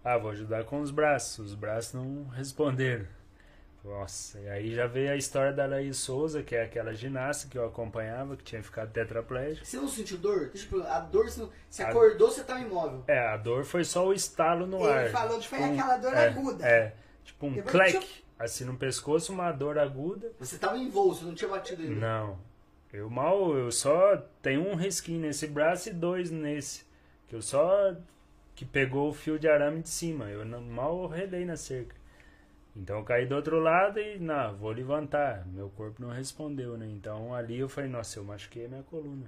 Ah, 0.04 0.16
vou 0.18 0.30
ajudar 0.30 0.64
com 0.64 0.80
os 0.80 0.90
braços, 0.90 1.38
os 1.46 1.54
braços 1.54 1.94
não 1.94 2.28
responderam. 2.36 3.06
Nossa, 3.82 4.38
e 4.40 4.48
aí 4.48 4.74
já 4.74 4.86
veio 4.86 5.10
a 5.10 5.16
história 5.16 5.52
da 5.52 5.64
Laís 5.66 5.96
Souza, 5.96 6.42
que 6.42 6.54
é 6.54 6.64
aquela 6.64 6.92
ginasta 6.92 7.48
que 7.48 7.56
eu 7.56 7.64
acompanhava, 7.64 8.36
que 8.36 8.44
tinha 8.44 8.62
ficado 8.62 8.92
tetraplégica. 8.92 9.64
Você 9.64 9.78
não 9.78 9.88
sentiu 9.88 10.18
dor? 10.18 10.50
Perguntar. 10.50 10.96
A 10.96 11.00
dor, 11.00 11.30
você, 11.30 11.40
não... 11.40 11.50
você 11.68 11.82
A- 11.82 11.88
acordou, 11.88 12.30
você 12.30 12.44
tava 12.44 12.60
imóvel. 12.60 13.02
É, 13.08 13.18
a 13.28 13.36
dor 13.38 13.64
foi 13.64 13.82
só 13.84 14.06
o 14.06 14.12
estalo 14.12 14.66
no 14.66 14.80
Ele 14.84 14.92
ar. 14.92 15.10
falou 15.10 15.38
que 15.40 15.48
foi 15.48 15.58
Tipo 15.58 15.70
um- 15.70 15.78
aquela 15.80 15.96
dor 15.96 16.12
é, 16.14 16.26
aguda. 16.28 16.66
É, 16.66 16.94
tipo 17.24 17.46
um 17.46 17.52
Depois, 17.54 17.72
clack, 17.72 17.92
tchup. 17.98 18.24
assim 18.38 18.64
no 18.64 18.76
pescoço, 18.76 19.32
uma 19.32 19.50
dor 19.50 19.78
aguda. 19.78 20.30
Você 20.38 20.58
tava 20.58 20.76
em 20.76 20.90
voo, 20.90 21.14
você 21.14 21.24
não 21.24 21.34
tinha 21.34 21.48
batido 21.48 21.82
ainda. 21.82 21.94
Não. 21.94 22.38
Eu 22.92 23.08
mal, 23.08 23.56
eu 23.56 23.70
só 23.72 24.16
tenho 24.42 24.60
um 24.68 24.74
risquinho 24.74 25.20
nesse 25.20 25.46
braço 25.46 25.88
e 25.88 25.92
dois 25.92 26.30
nesse. 26.30 26.84
Que 27.28 27.34
eu 27.36 27.40
só 27.40 27.94
que 28.54 28.64
pegou 28.66 29.08
o 29.08 29.14
fio 29.14 29.38
de 29.38 29.48
arame 29.48 29.80
de 29.80 29.88
cima. 29.88 30.26
Eu 30.28 30.44
não, 30.44 30.60
mal 30.60 31.06
relei 31.06 31.46
na 31.46 31.56
cerca. 31.56 31.94
Então 32.76 32.98
eu 32.98 33.04
caí 33.04 33.26
do 33.26 33.34
outro 33.34 33.58
lado 33.58 33.98
e, 33.98 34.18
não, 34.18 34.56
vou 34.56 34.70
levantar. 34.70 35.44
Meu 35.46 35.68
corpo 35.70 36.00
não 36.00 36.10
respondeu, 36.10 36.76
né? 36.78 36.86
Então 36.88 37.34
ali 37.34 37.58
eu 37.58 37.68
falei, 37.68 37.90
nossa, 37.90 38.18
eu 38.18 38.24
machuquei 38.24 38.66
a 38.66 38.68
minha 38.68 38.82
coluna. 38.84 39.26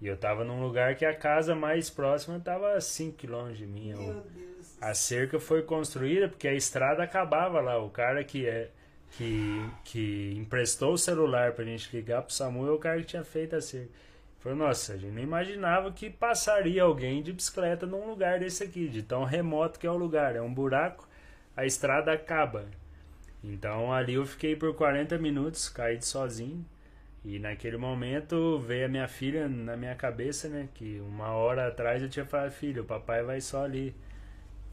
E 0.00 0.06
eu 0.06 0.16
tava 0.16 0.44
num 0.44 0.60
lugar 0.62 0.94
que 0.96 1.04
a 1.04 1.14
casa 1.14 1.54
mais 1.54 1.90
próxima 1.90 2.38
tava 2.40 2.74
a 2.74 2.80
5 2.80 3.16
km 3.16 3.52
de 3.52 3.66
mim. 3.66 3.90
Eu- 3.90 3.98
Meu 3.98 4.14
Deus. 4.22 4.76
a 4.80 4.94
cerca 4.94 5.40
foi 5.40 5.62
construída 5.62 6.28
porque 6.28 6.46
a 6.48 6.54
estrada 6.54 7.02
acabava 7.02 7.60
lá. 7.60 7.78
O 7.78 7.90
cara 7.90 8.22
que 8.24 8.46
é 8.46 8.70
que, 9.12 9.64
que 9.84 10.34
emprestou 10.36 10.92
o 10.92 10.98
celular 10.98 11.52
pra 11.52 11.64
gente 11.64 11.94
ligar 11.96 12.22
pro 12.22 12.32
Samuel 12.32 12.72
é 12.74 12.76
o 12.76 12.78
cara 12.78 13.00
que 13.00 13.06
tinha 13.06 13.24
feito 13.24 13.56
a 13.56 13.60
cerca. 13.60 13.90
Falou, 14.40 14.58
nossa, 14.58 14.92
a 14.92 14.96
gente 14.96 15.12
não 15.14 15.22
imaginava 15.22 15.90
que 15.90 16.08
passaria 16.10 16.82
alguém 16.84 17.22
de 17.22 17.32
bicicleta 17.32 17.86
num 17.86 18.06
lugar 18.08 18.38
desse 18.38 18.62
aqui, 18.62 18.86
de 18.88 19.02
tão 19.02 19.24
remoto 19.24 19.80
que 19.80 19.86
é 19.86 19.90
o 19.90 19.96
lugar. 19.96 20.36
É 20.36 20.40
um 20.42 20.52
buraco, 20.52 21.08
a 21.58 21.66
estrada 21.66 22.12
acaba. 22.12 22.66
Então 23.42 23.92
ali 23.92 24.14
eu 24.14 24.24
fiquei 24.24 24.54
por 24.54 24.72
40 24.76 25.18
minutos, 25.18 25.68
caí 25.68 26.00
sozinho. 26.00 26.64
E 27.24 27.40
naquele 27.40 27.76
momento 27.76 28.60
veio 28.60 28.86
a 28.86 28.88
minha 28.88 29.08
filha 29.08 29.48
na 29.48 29.76
minha 29.76 29.96
cabeça, 29.96 30.48
né? 30.48 30.68
Que 30.72 31.00
uma 31.00 31.30
hora 31.32 31.66
atrás 31.66 32.00
eu 32.00 32.08
tinha 32.08 32.24
falado, 32.24 32.52
filho, 32.52 32.82
o 32.82 32.86
papai 32.86 33.24
vai 33.24 33.40
só 33.40 33.64
ali 33.64 33.92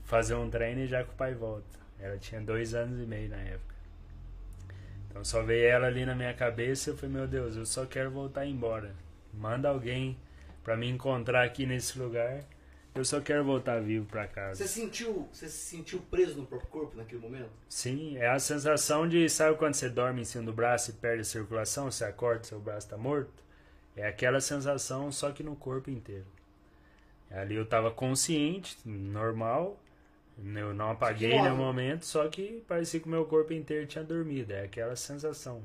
fazer 0.03 0.36
um 0.36 0.47
treino 0.47 0.81
e 0.81 0.88
já 0.88 1.03
que 1.03 1.09
o 1.09 1.15
pai 1.15 1.33
volta. 1.33 1.79
Ela 1.99 2.19
tinha 2.19 2.39
dois 2.39 2.75
anos 2.75 3.01
e 3.01 3.07
meio 3.07 3.29
na 3.29 3.38
época. 3.38 3.73
Então 5.09 5.25
só 5.25 5.41
veio 5.41 5.67
ela 5.67 5.88
ali 5.88 6.05
na 6.05 6.13
minha 6.13 6.36
cabeça 6.36 6.91
e 6.91 6.93
eu 6.93 6.97
falei, 6.97 7.15
meu 7.15 7.27
Deus, 7.27 7.55
eu 7.55 7.65
só 7.65 7.88
quero 7.88 8.11
voltar 8.11 8.45
embora. 8.45 8.93
Manda 9.33 9.69
alguém 9.69 10.15
pra 10.63 10.77
me 10.77 10.88
encontrar 10.88 11.45
aqui 11.45 11.65
nesse 11.65 11.97
lugar. 11.97 12.43
Eu 12.95 13.03
só 13.03 13.19
quero 13.19 13.43
voltar 13.43 13.81
vivo 13.81 14.05
pra 14.05 14.25
casa. 14.25 14.63
Você 14.63 14.69
sentiu, 14.69 15.27
você 15.29 15.49
se 15.49 15.75
sentiu 15.75 15.99
preso 16.09 16.37
no 16.37 16.45
próprio 16.45 16.69
corpo 16.69 16.95
naquele 16.95 17.21
momento? 17.21 17.51
Sim, 17.67 18.15
é 18.15 18.29
a 18.29 18.39
sensação 18.39 19.07
de, 19.07 19.29
sabe 19.29 19.57
quando 19.57 19.73
você 19.73 19.89
dorme 19.89 20.21
em 20.21 20.25
cima 20.25 20.45
do 20.45 20.53
braço 20.53 20.91
e 20.91 20.93
perde 20.93 21.21
a 21.21 21.25
circulação, 21.25 21.91
você 21.91 22.05
acorda 22.05 22.45
seu 22.45 22.57
braço 22.57 22.87
tá 22.87 22.97
morto? 22.97 23.43
É 23.97 24.07
aquela 24.07 24.39
sensação, 24.39 25.11
só 25.11 25.31
que 25.31 25.43
no 25.43 25.57
corpo 25.57 25.91
inteiro. 25.91 26.25
Ali 27.29 27.55
eu 27.55 27.65
tava 27.65 27.91
consciente, 27.91 28.77
normal, 28.85 29.77
eu 30.37 30.73
não 30.73 30.91
apaguei 30.91 31.35
móvel. 31.35 31.55
momento, 31.57 32.05
só 32.05 32.27
que 32.29 32.63
parecia 32.65 32.99
que 33.01 33.07
o 33.07 33.09
meu 33.09 33.25
corpo 33.25 33.51
inteiro 33.51 33.85
tinha 33.87 34.03
dormido, 34.05 34.53
é 34.53 34.63
aquela 34.63 34.95
sensação. 34.95 35.61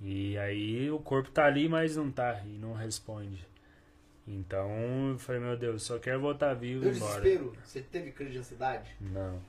E 0.00 0.36
aí 0.38 0.90
o 0.90 0.98
corpo 0.98 1.30
tá 1.30 1.44
ali, 1.44 1.68
mas 1.68 1.96
não 1.96 2.10
tá, 2.10 2.42
e 2.46 2.56
não 2.58 2.72
responde. 2.72 3.46
Então 4.26 5.10
eu 5.12 5.18
falei, 5.18 5.40
meu 5.40 5.56
Deus, 5.56 5.82
só 5.84 5.98
quero 5.98 6.20
voltar 6.20 6.52
vivo 6.54 6.84
e 6.84 6.90
embora. 6.90 7.20
desespero? 7.20 7.52
Você 7.62 7.80
teve 7.80 8.10
crise 8.12 8.32
de 8.32 8.38
ansiedade? 8.38 8.96
Não. 9.00 9.40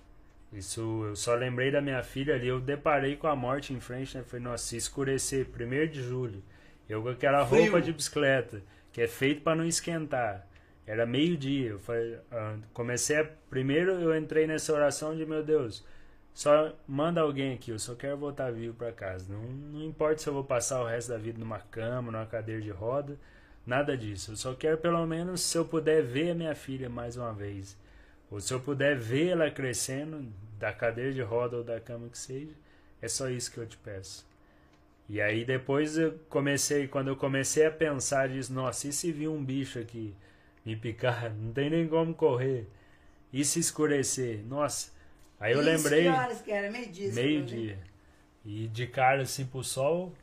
Isso, 0.54 1.04
eu 1.06 1.16
só 1.16 1.36
lembrei 1.36 1.72
da 1.72 1.82
minha 1.82 2.02
filha 2.04 2.36
ali, 2.36 2.48
eu 2.48 2.60
deparei 2.62 3.18
com 3.18 3.28
a 3.28 3.36
morte 3.36 3.74
em 3.74 3.80
frente, 3.82 4.18
né? 4.18 4.24
Falei, 4.24 4.44
nossa, 4.46 4.64
se 4.64 4.78
escurecer, 4.78 5.46
1 5.48 5.88
de 5.92 6.02
julho, 6.02 6.42
eu 6.88 7.02
com 7.02 7.10
aquela 7.10 7.46
Frio. 7.46 7.64
roupa 7.64 7.82
de 7.82 7.92
bicicleta, 7.92 8.62
que 8.94 9.02
é 9.02 9.08
feito 9.08 9.42
para 9.42 9.56
não 9.58 9.66
esquentar. 9.66 10.48
Era 10.86 11.06
meio-dia, 11.06 11.72
eu 11.72 11.80
falei, 11.80 12.18
ah, 12.32 12.56
comecei 12.72 13.18
a, 13.20 13.30
primeiro 13.50 13.92
eu 13.92 14.16
entrei 14.18 14.48
nessa 14.48 14.72
oração 14.72 15.18
de, 15.18 15.26
meu 15.26 15.44
Deus, 15.44 15.84
só 16.34 16.74
manda 16.88 17.20
alguém 17.20 17.54
aqui, 17.54 17.72
eu 17.72 17.80
só 17.80 17.94
quero 17.94 18.16
voltar 18.16 18.50
vivo 18.54 18.74
para 18.74 18.94
casa. 18.94 19.26
Não, 19.34 19.42
não 19.42 19.84
importa 19.84 20.22
se 20.22 20.30
eu 20.30 20.34
vou 20.34 20.46
passar 20.46 20.82
o 20.82 20.86
resto 20.86 21.10
da 21.10 21.18
vida 21.18 21.38
numa 21.40 21.60
cama, 21.60 22.10
numa 22.10 22.26
cadeira 22.26 22.62
de 22.62 22.70
roda, 22.70 23.20
nada 23.68 23.97
disso. 23.97 24.32
Eu 24.32 24.36
só 24.38 24.53
quero 24.55 24.78
pelo 24.78 25.05
menos 25.05 25.41
se 25.41 25.57
eu 25.57 25.65
puder 25.65 26.01
ver 26.03 26.32
a 26.32 26.36
minha 26.36 26.55
filha 26.55 26.89
mais 26.89 27.18
uma 27.18 27.34
vez. 27.34 27.78
Ou 28.32 28.39
se 28.41 28.53
eu 28.53 28.59
puder 28.59 28.97
ver 28.97 29.30
ela 29.30 29.51
crescendo, 29.51 30.28
da 30.59 30.74
cadeira 30.74 31.13
de 31.13 31.22
roda 31.22 31.57
ou 31.57 31.63
da 31.63 31.80
cama 31.80 32.09
que 32.09 32.18
seja, 32.18 32.51
é 33.01 33.07
só 33.07 33.30
isso 33.30 33.51
que 33.51 33.59
eu 33.59 33.68
te 33.68 33.78
peço. 33.78 34.26
E 35.09 35.22
aí 35.22 35.45
depois 35.45 35.97
eu 35.97 36.20
comecei, 36.30 36.88
quando 36.88 37.07
eu 37.09 37.15
comecei 37.15 37.65
a 37.65 37.72
pensar 37.72 38.28
disso, 38.30 38.53
nossa, 38.53 38.88
e 38.88 38.93
se 38.93 39.11
vir 39.11 39.28
um 39.30 39.43
bicho 39.43 39.80
aqui 39.80 40.13
me 40.65 40.76
picar? 40.76 41.32
Não 41.36 41.53
tem 41.53 41.70
nem 41.70 41.88
como 41.88 42.13
correr. 42.13 42.68
E 43.32 43.43
se 43.45 43.59
escurecer? 43.59 44.43
Nossa. 44.45 44.91
Aí 45.39 45.53
eu 45.53 45.59
Isso, 45.61 45.70
lembrei, 45.70 46.03
Que 46.03 46.09
horas 46.09 46.41
que 46.41 46.51
era? 46.51 46.72
Meio-dia. 46.72 47.13
falou, 47.13 47.15
né? 47.15 47.30
meio-dia. 47.30 47.80
E 48.45 48.68
de 48.68 48.88
cara 48.88 49.22
assim 49.24 49.45
pro 49.45 49.63
sol, 49.63 50.13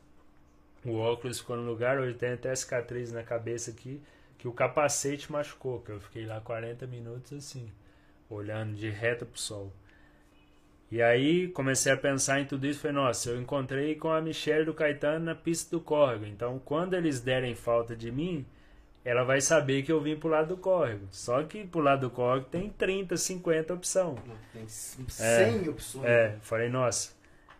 o 0.84 0.96
óculos 0.96 1.38
ficou 1.40 1.56
no 1.56 1.62
lugar, 1.64 1.98
hoje 1.98 2.14
tem 2.14 2.32
até 2.32 2.54
cicatriz 2.54 3.12
na 3.12 3.22
cabeça 3.22 3.70
aqui, 3.70 4.00
que 4.38 4.46
o 4.48 4.52
capacete 4.52 5.30
machucou, 5.32 5.80
que 5.80 5.90
eu 5.90 6.00
fiquei 6.00 6.26
lá 6.26 6.40
40 6.40 6.86
minutos 6.86 7.32
assim, 7.32 7.70
olhando 8.28 8.74
de 8.74 8.90
reta 8.90 9.24
pro 9.24 9.38
sol. 9.38 9.72
E 10.90 11.02
aí 11.02 11.48
comecei 11.48 11.90
a 11.90 11.96
pensar 11.96 12.40
em 12.40 12.44
tudo 12.44 12.66
isso, 12.66 12.80
falei, 12.80 12.94
nossa, 12.96 13.30
eu 13.30 13.40
encontrei 13.40 13.94
com 13.96 14.10
a 14.12 14.20
Michelle 14.20 14.64
do 14.64 14.74
Caetano 14.74 15.24
na 15.24 15.34
pista 15.34 15.70
do 15.76 15.80
córrego, 15.82 16.26
então 16.26 16.60
quando 16.64 16.94
eles 16.94 17.20
derem 17.20 17.54
falta 17.54 17.96
de 17.96 18.12
mim, 18.12 18.46
ela 19.04 19.24
vai 19.24 19.40
saber 19.40 19.82
que 19.82 19.90
eu 19.92 20.00
vim 20.00 20.16
pro 20.16 20.28
lado 20.30 20.48
do 20.48 20.56
córrego. 20.56 21.06
Só 21.10 21.42
que 21.42 21.66
pro 21.66 21.80
lado 21.80 22.02
do 22.08 22.10
córrego 22.10 22.46
tem 22.46 22.70
30, 22.70 23.16
50 23.16 23.74
opção. 23.74 24.14
Tem 24.52 24.66
100 24.66 25.66
É. 25.66 25.68
opções. 25.68 26.04
É, 26.06 26.36
falei, 26.40 26.68
nossa. 26.70 27.12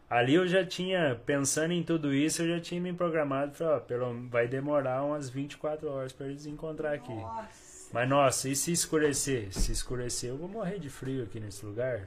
Ali 0.08 0.34
eu 0.34 0.46
já 0.46 0.64
tinha, 0.64 1.20
pensando 1.26 1.72
em 1.72 1.82
tudo 1.82 2.12
isso, 2.14 2.42
eu 2.42 2.48
já 2.56 2.60
tinha 2.60 2.80
me 2.80 2.92
programado, 2.92 3.52
ó, 3.64 3.80
pelo, 3.80 4.28
vai 4.28 4.46
demorar 4.46 5.02
umas 5.02 5.28
24 5.30 5.88
horas 5.90 6.12
para 6.12 6.26
eles 6.26 6.46
encontrar 6.46 6.92
aqui. 6.92 7.12
Nossa. 7.12 7.90
Mas 7.92 8.08
nossa, 8.08 8.48
e 8.48 8.54
se 8.56 8.70
escurecer? 8.72 9.52
Se 9.52 9.72
escurecer, 9.72 10.30
eu 10.30 10.36
vou 10.36 10.48
morrer 10.48 10.78
de 10.78 10.90
frio 10.90 11.24
aqui 11.24 11.40
nesse 11.40 11.64
lugar. 11.64 12.06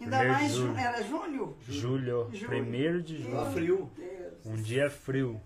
Ainda 0.00 0.18
Primeiro 0.18 0.34
de 0.36 0.42
mais, 0.42 0.52
julho. 0.52 0.74
ju- 0.74 0.78
era 0.80 1.02
junho? 1.02 1.56
Julho, 1.68 2.28
Julho. 2.32 2.48
primeiro 2.48 3.02
de 3.02 3.22
julho. 3.22 3.46
frio. 3.52 3.90
Deus. 3.96 4.46
Um 4.46 4.62
dia 4.62 4.90
frio. 4.90 5.40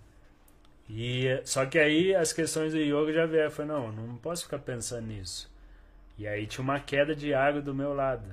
E 0.91 1.41
só 1.45 1.65
que 1.65 1.79
aí 1.79 2.15
as 2.15 2.33
questões 2.33 2.73
do 2.73 2.79
yoga 2.79 3.13
já 3.13 3.25
vieram. 3.27 3.47
Eu 3.47 3.51
falei, 3.51 3.71
não, 3.73 3.93
não 3.93 4.17
posso 4.17 4.45
ficar 4.45 4.59
pensando 4.59 5.07
nisso. 5.07 5.51
E 6.19 6.27
aí 6.27 6.47
tinha 6.47 6.63
uma 6.63 6.79
queda 6.81 7.15
de 7.17 7.33
água 7.33 7.63
do 7.63 7.75
meu 7.75 7.95
lado. 7.95 8.25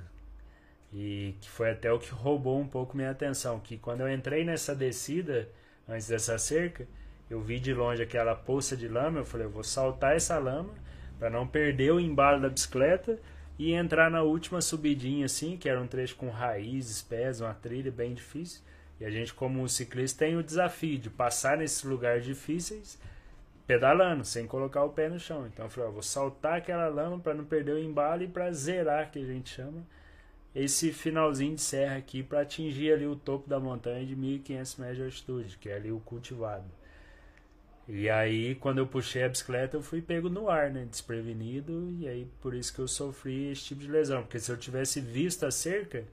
E 0.93 1.35
que 1.39 1.49
foi 1.49 1.71
até 1.71 1.91
o 1.91 1.99
que 1.99 2.09
roubou 2.09 2.59
um 2.59 2.67
pouco 2.67 2.97
minha 2.97 3.11
atenção. 3.11 3.59
Que 3.59 3.77
quando 3.77 4.01
eu 4.01 4.11
entrei 4.11 4.43
nessa 4.43 4.75
descida, 4.75 5.47
antes 5.87 6.07
dessa 6.07 6.37
cerca, 6.37 6.87
eu 7.29 7.39
vi 7.41 7.59
de 7.59 7.73
longe 7.73 8.01
aquela 8.01 8.35
poça 8.35 8.75
de 8.75 8.87
lama. 8.87 9.19
Eu 9.19 9.25
falei, 9.25 9.45
eu 9.45 9.51
vou 9.51 9.63
saltar 9.63 10.15
essa 10.15 10.37
lama 10.39 10.73
para 11.19 11.29
não 11.29 11.47
perder 11.47 11.91
o 11.91 11.99
embalo 11.99 12.41
da 12.41 12.49
bicicleta 12.49 13.19
e 13.57 13.73
entrar 13.73 14.09
na 14.09 14.21
última 14.21 14.61
subidinha 14.61 15.25
assim, 15.25 15.57
que 15.57 15.67
era 15.67 15.81
um 15.81 15.85
trecho 15.85 16.15
com 16.15 16.29
raízes, 16.29 17.01
pés, 17.01 17.41
uma 17.41 17.53
trilha 17.53 17.91
bem 17.91 18.13
difícil. 18.13 18.61
E 18.99 19.05
a 19.05 19.09
gente, 19.09 19.33
como 19.33 19.67
ciclista, 19.67 20.25
tem 20.25 20.37
o 20.37 20.43
desafio 20.43 20.97
de 20.97 21.09
passar 21.09 21.57
nesses 21.57 21.83
lugares 21.83 22.25
difíceis 22.25 22.97
pedalando, 23.69 24.25
sem 24.25 24.47
colocar 24.47 24.83
o 24.83 24.89
pé 24.89 25.09
no 25.09 25.19
chão. 25.19 25.45
Então 25.45 25.65
eu 25.65 25.69
falei, 25.69 25.89
ó, 25.89 25.91
vou 25.91 26.01
saltar 26.01 26.57
aquela 26.57 26.87
lama 26.87 27.19
para 27.19 27.35
não 27.35 27.45
perder 27.45 27.73
o 27.73 27.79
embalo 27.79 28.23
e 28.23 28.27
para 28.27 28.51
zerar, 28.51 29.11
que 29.11 29.19
a 29.19 29.25
gente 29.25 29.53
chama, 29.53 29.85
esse 30.55 30.91
finalzinho 30.91 31.55
de 31.55 31.61
serra 31.61 31.97
aqui 31.97 32.23
para 32.23 32.41
atingir 32.41 32.93
ali 32.93 33.05
o 33.05 33.15
topo 33.15 33.49
da 33.49 33.59
montanha 33.59 34.05
de 34.05 34.15
1500 34.15 34.75
metros 34.77 34.97
de 34.97 35.03
altitude, 35.03 35.57
que 35.57 35.69
é 35.69 35.75
ali 35.75 35.91
o 35.91 35.99
cultivado. 35.99 36.65
E 37.87 38.07
aí, 38.09 38.53
quando 38.55 38.77
eu 38.77 38.85
puxei 38.87 39.23
a 39.23 39.29
bicicleta, 39.29 39.75
eu 39.77 39.81
fui 39.81 40.01
pego 40.01 40.29
no 40.29 40.47
ar, 40.49 40.69
né? 40.69 40.85
Desprevenido, 40.85 41.89
e 41.99 42.07
aí 42.07 42.27
por 42.39 42.53
isso 42.53 42.73
que 42.73 42.79
eu 42.79 42.87
sofri 42.87 43.51
esse 43.51 43.63
tipo 43.65 43.81
de 43.81 43.87
lesão. 43.89 44.21
Porque 44.21 44.39
se 44.39 44.51
eu 44.51 44.57
tivesse 44.57 45.01
visto 45.01 45.43
a 45.45 45.49
cerca, 45.51 46.05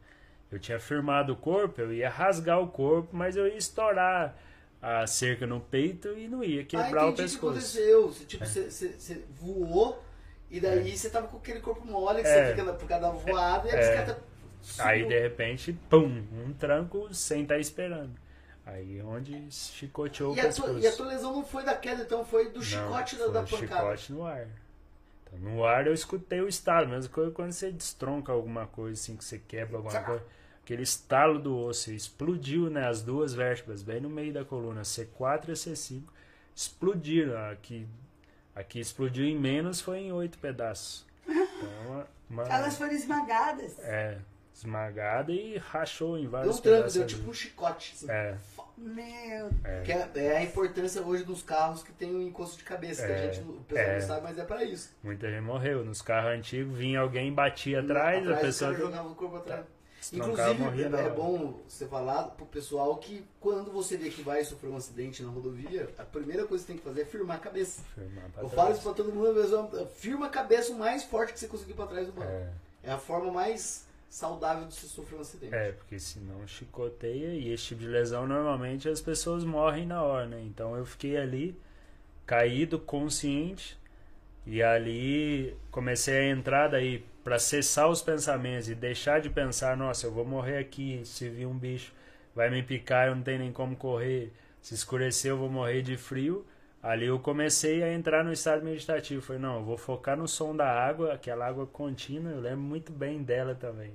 eu 0.51 0.59
tinha 0.59 0.79
firmado 0.81 1.35
o 1.35 1.37
corpo, 1.37 1.81
eu 1.81 1.93
ia 1.93 2.09
rasgar 2.09 2.61
o 2.61 2.69
corpo, 2.69 3.15
mas 3.15 3.37
eu 3.37 3.47
ia 3.47 3.57
estourar 3.57 4.37
a 4.81 5.07
cerca 5.07 5.47
no 5.47 5.61
peito 5.61 6.09
e 6.17 6.29
não 6.29 6.43
ia 6.43 6.65
quebrar 6.65 7.05
ah, 7.05 7.09
o 7.09 7.11
entendi 7.11 7.37
o 7.37 7.41
que 7.41 7.41
pescoço. 7.41 7.59
aconteceu. 7.59 8.09
Você, 8.09 8.25
tipo, 8.25 8.47
você, 8.47 8.71
você, 8.71 8.89
você 8.99 9.25
voou 9.39 10.03
e 10.51 10.61
daí 10.61 10.97
você 10.97 11.11
tava 11.11 11.27
com 11.29 11.37
aquele 11.39 11.61
corpo 11.61 11.87
mole 11.87 12.23
que 12.23 12.29
É. 12.29 12.47
você 12.47 12.57
fica 12.57 12.73
por 12.73 12.89
causa 12.89 13.03
da 13.07 13.11
voada 13.11 13.69
e 13.69 13.71
a 13.71 13.75
É. 13.75 13.79
bicicleta 13.79 14.23
Aí 14.81 15.05
de 15.07 15.19
repente, 15.21 15.73
pum, 15.89 16.25
um 16.45 16.53
tranco 16.53 17.13
sem 17.15 17.43
estar 17.43 17.59
esperando. 17.59 18.13
Aí 18.65 19.01
onde 19.01 19.47
chicoteou 19.51 20.33
o 20.33 20.37
E 20.37 20.41
a, 20.41 20.43
tua, 20.53 20.65
pescoço. 20.67 20.79
e 20.81 20.87
a 20.89 20.93
tua 20.93 21.07
lesão 21.07 21.33
não 21.33 21.45
foi 21.45 21.63
da 21.63 21.75
queda, 21.77 22.03
então 22.03 22.25
foi 22.25 22.47
do 22.51 22.59
Não, 22.59 22.63
chicote 22.65 23.17
da, 23.17 23.25
foi 23.25 23.33
da 23.33 23.41
um 23.41 23.45
pancada. 23.45 23.97
chicote 23.97 24.13
no 24.13 24.27
ar. 24.27 24.49
Então, 25.23 25.39
no 25.39 25.65
ar 25.65 25.87
eu 25.87 25.95
escutei 25.95 26.41
o 26.41 26.49
estalo, 26.49 26.89
mesma 26.89 27.13
coisa 27.13 27.31
quando 27.31 27.53
você 27.53 27.71
destronca 27.71 28.33
alguma 28.33 28.67
coisa, 28.67 29.01
assim, 29.01 29.17
que 29.17 29.25
você 29.25 29.39
quebra 29.39 29.77
alguma 29.77 30.03
coisa. 30.03 30.25
Aquele 30.65 30.83
estalo 30.83 31.39
do 31.39 31.57
osso 31.57 31.93
explodiu, 31.93 32.69
né? 32.69 32.89
As 32.89 33.01
duas 33.03 33.33
vértebras, 33.33 33.85
bem 33.85 34.01
no 34.01 34.11
meio 34.11 34.33
da 34.33 34.45
coluna, 34.45 34.83
C4 34.83 35.51
e 35.51 35.53
C5, 35.53 36.03
explodiram. 36.57 37.39
Aqui, 37.51 37.87
aqui 38.57 38.81
explodiu 38.81 39.25
em 39.25 39.39
menos, 39.39 39.81
foi 39.81 39.99
em 40.01 40.13
oito 40.13 40.39
pedaços. 40.39 41.07
Então, 41.29 41.69
uma, 41.87 42.07
uma- 42.29 42.43
Elas 42.53 42.77
foram 42.77 42.93
esmagadas. 42.93 43.79
é, 43.81 44.19
esmagada 44.55 45.31
e 45.33 45.59
rachou 45.59 46.17
em 46.19 46.23
Deu 46.23 46.31
vários 46.31 46.59
um 46.59 46.63
tranco, 46.63 46.77
pedaços. 46.79 46.95
deu 46.95 47.03
ali. 47.05 47.15
tipo 47.15 47.31
um 47.31 47.35
chicote. 47.35 47.93
Assim. 47.95 48.11
É, 48.11 48.35
Meu 48.79 49.49
Que 49.85 49.93
é, 49.93 50.11
é 50.17 50.37
a 50.37 50.43
importância 50.43 51.01
hoje 51.03 51.25
dos 51.25 51.43
carros 51.43 51.83
que 51.83 51.93
tem 51.93 52.15
o 52.15 52.21
encosto 52.21 52.59
de 52.59 52.65
cabeça, 52.65 53.07
que 53.07 53.13
a 53.13 53.17
É, 53.17 53.33
gente, 53.33 53.47
o 53.49 53.61
pessoal 53.67 53.87
é. 53.89 53.99
não 54.01 54.07
sabe, 54.07 54.23
mas 54.23 54.39
é 54.39 54.45
pra 54.45 54.65
isso. 54.65 54.95
muita 55.03 55.31
gente 55.31 55.41
morreu. 55.43 55.85
Nos 55.85 56.03
carros 56.03 56.33
antigos 56.33 56.77
vinha 56.77 57.01
alguém, 57.01 57.33
batia 57.33 57.81
atrás, 57.81 58.27
a 58.29 58.33
o 58.35 58.41
pessoa 58.41 58.73
cara 58.73 58.85
jogava 58.85 59.09
o 59.09 59.15
corpo 59.15 59.37
atrás. 59.37 59.65
Inclusive, 60.15 60.83
é 60.83 60.87
hora. 60.89 61.11
bom 61.11 61.61
você 61.67 61.87
falar 61.87 62.25
pro 62.25 62.47
pessoal 62.47 62.97
que 62.97 63.25
quando 63.41 63.71
você 63.73 63.97
vê 63.97 64.11
que 64.11 64.23
vai 64.23 64.45
sofrer 64.45 64.69
um 64.71 64.77
acidente 64.77 65.23
na 65.23 65.31
rodovia, 65.31 65.89
a 65.99 66.05
primeira 66.05 66.45
coisa 66.47 66.65
que 66.65 66.73
você 66.73 66.73
tem 66.75 66.77
que 66.77 66.89
fazer 66.89 67.03
é 67.03 67.05
firmar 67.05 67.37
a 67.37 67.41
cabeça. 67.41 67.83
Firmar 67.95 68.25
pra 68.31 68.43
Eu 68.43 68.49
trás. 68.49 68.55
falo 68.55 68.73
isso 68.75 68.83
pra 68.83 68.93
todo 68.93 69.13
mundo, 69.13 69.87
firma 69.97 70.27
a 70.27 70.31
cabeça 70.31 70.73
o 70.73 70.79
mais 70.79 71.03
forte 71.05 71.33
que 71.33 71.41
você 71.41 71.49
conseguir 71.49 71.75
pra 71.75 71.87
trás 71.87 72.07
do 72.07 72.13
banco. 72.13 72.29
É, 72.31 72.51
É 72.85 72.91
a 72.93 72.99
forma 72.99 73.33
mais 73.33 73.85
saudável 74.09 74.67
de 74.69 74.75
se 74.75 74.87
sofrer 74.89 75.17
um 75.19 75.21
acidente. 75.23 75.55
é, 75.55 75.73
porque 75.73 75.99
senão 75.99 76.47
chicoteia 76.47 77.35
e 77.35 77.53
esse 77.53 77.65
tipo 77.65 77.81
de 77.81 77.89
lesão 77.89 78.27
normalmente 78.27 78.89
as 78.89 79.01
pessoas 79.01 79.43
morrem 79.45 79.85
na 79.87 80.03
hora, 80.03 80.27
né? 80.27 80.41
Então 80.47 80.77
eu 80.77 80.87
fiquei 80.87 81.17
ali, 81.17 81.59
caído, 82.25 82.79
consciente, 82.79 83.77
e 84.47 84.63
ali 84.63 85.57
comecei 85.73 86.17
a 86.19 86.31
entrar 86.31 86.69
daí 86.69 87.05
pra 87.27 87.41
cessar 87.41 87.89
os 87.89 88.01
pensamentos 88.01 88.69
e 88.69 88.75
deixar 88.77 89.21
de 89.21 89.29
pensar, 89.29 89.77
nossa, 89.77 90.07
eu 90.07 90.13
vou 90.13 90.25
morrer 90.25 90.59
aqui, 90.59 91.01
se 91.05 91.29
vir 91.29 91.45
um 91.45 91.59
bicho 91.59 91.93
vai 92.33 92.49
me 92.49 92.63
picar, 92.63 93.09
eu 93.09 93.17
não 93.17 93.23
tenho 93.25 93.41
nem 93.41 93.51
como 93.51 93.75
correr, 93.75 94.33
se 94.63 94.75
escurecer 94.75 95.33
eu 95.33 95.37
vou 95.37 95.51
morrer 95.51 95.83
de 95.83 95.97
frio. 95.97 96.47
Ali 96.81 97.07
eu 97.07 97.19
comecei 97.19 97.83
a 97.83 97.93
entrar 97.93 98.23
no 98.23 98.33
estado 98.33 98.65
meditativo. 98.65 99.21
Falei, 99.21 99.43
não, 99.43 99.57
eu 99.57 99.65
vou 99.65 99.77
focar 99.77 100.17
no 100.17 100.29
som 100.29 100.55
da 100.55 100.71
água, 100.71 101.15
aquela 101.15 101.49
água 101.49 101.67
contínua, 101.67 102.31
eu 102.31 102.39
lembro 102.39 102.61
muito 102.61 102.93
bem 102.93 103.21
dela 103.25 103.57
também. 103.57 103.95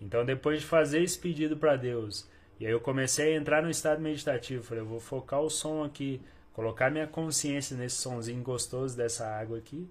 Então, 0.00 0.24
depois 0.24 0.60
de 0.60 0.66
fazer 0.66 1.02
esse 1.02 1.18
pedido 1.18 1.56
para 1.56 1.74
Deus, 1.74 2.30
e 2.60 2.66
aí 2.66 2.70
eu 2.70 2.80
comecei 2.80 3.34
a 3.34 3.36
entrar 3.36 3.60
no 3.60 3.70
estado 3.70 4.00
meditativo, 4.00 4.62
falei, 4.62 4.84
eu 4.84 4.88
vou 4.88 5.00
focar 5.00 5.40
o 5.40 5.50
som 5.50 5.82
aqui, 5.82 6.22
colocar 6.52 6.92
minha 6.92 7.08
consciência 7.08 7.76
nesse 7.76 7.96
sonzinho 7.96 8.40
gostoso 8.40 8.96
dessa 8.96 9.26
água 9.26 9.58
aqui, 9.58 9.90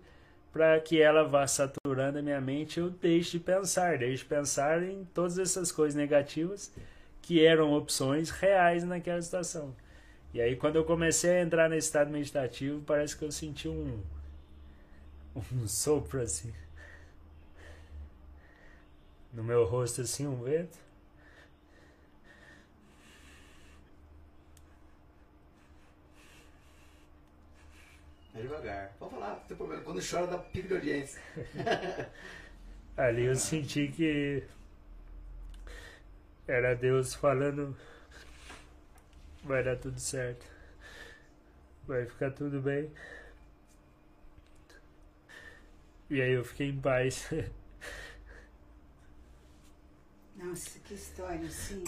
para 0.52 0.80
que 0.80 1.02
ela 1.02 1.24
vá 1.24 1.48
saturando 1.48 2.20
a 2.20 2.22
minha 2.22 2.42
mente, 2.42 2.80
eu 2.80 2.90
deixe 2.90 3.32
de 3.38 3.40
pensar, 3.40 3.98
deixe 3.98 4.24
de 4.24 4.26
pensar 4.26 4.84
em 4.84 5.06
todas 5.14 5.40
essas 5.40 5.72
coisas 5.72 5.96
negativas 5.96 6.72
que 7.22 7.46
eram 7.46 7.74
opções 7.74 8.30
reais 8.30 8.84
naquela 8.84 9.22
situação. 9.22 9.76
E 10.34 10.42
aí 10.42 10.56
quando 10.56 10.76
eu 10.78 10.84
comecei 10.84 11.32
a 11.32 11.42
entrar 11.42 11.70
nesse 11.70 11.88
estado 11.88 12.10
meditativo, 12.12 12.82
parece 12.86 13.18
que 13.18 13.24
eu 13.24 13.32
senti 13.32 13.68
um 13.68 14.00
um 15.54 15.66
sopro 15.66 16.22
assim 16.22 16.52
no 19.34 19.44
meu 19.44 19.66
rosto 19.66 20.02
assim, 20.02 20.28
um 20.28 20.44
vento. 20.44 20.78
É 28.34 28.42
devagar. 28.42 28.94
Pode 28.98 29.12
falar, 29.14 29.30
não 29.36 29.40
tem 29.42 29.58
problema. 29.58 29.84
Quando 29.84 30.02
chora 30.10 30.28
dá 30.28 30.38
pico 30.38 30.68
de 30.70 30.74
audiência. 30.76 31.22
Ali 32.98 33.26
eu 33.26 33.36
senti 33.36 33.88
que 33.88 34.44
era 36.48 36.74
Deus 36.76 37.14
falando 37.16 37.76
vai 39.44 39.64
dar 39.64 39.76
tudo 39.78 40.00
certo. 40.00 40.46
Vai 41.88 42.06
ficar 42.06 42.32
tudo 42.32 42.62
bem. 42.62 42.92
E 46.10 46.22
aí 46.22 46.32
eu 46.34 46.44
fiquei 46.44 46.70
em 46.70 46.80
paz. 46.80 47.30
Nossa, 50.36 50.80
que 50.80 50.94
história, 50.94 51.50
sim. 51.50 51.84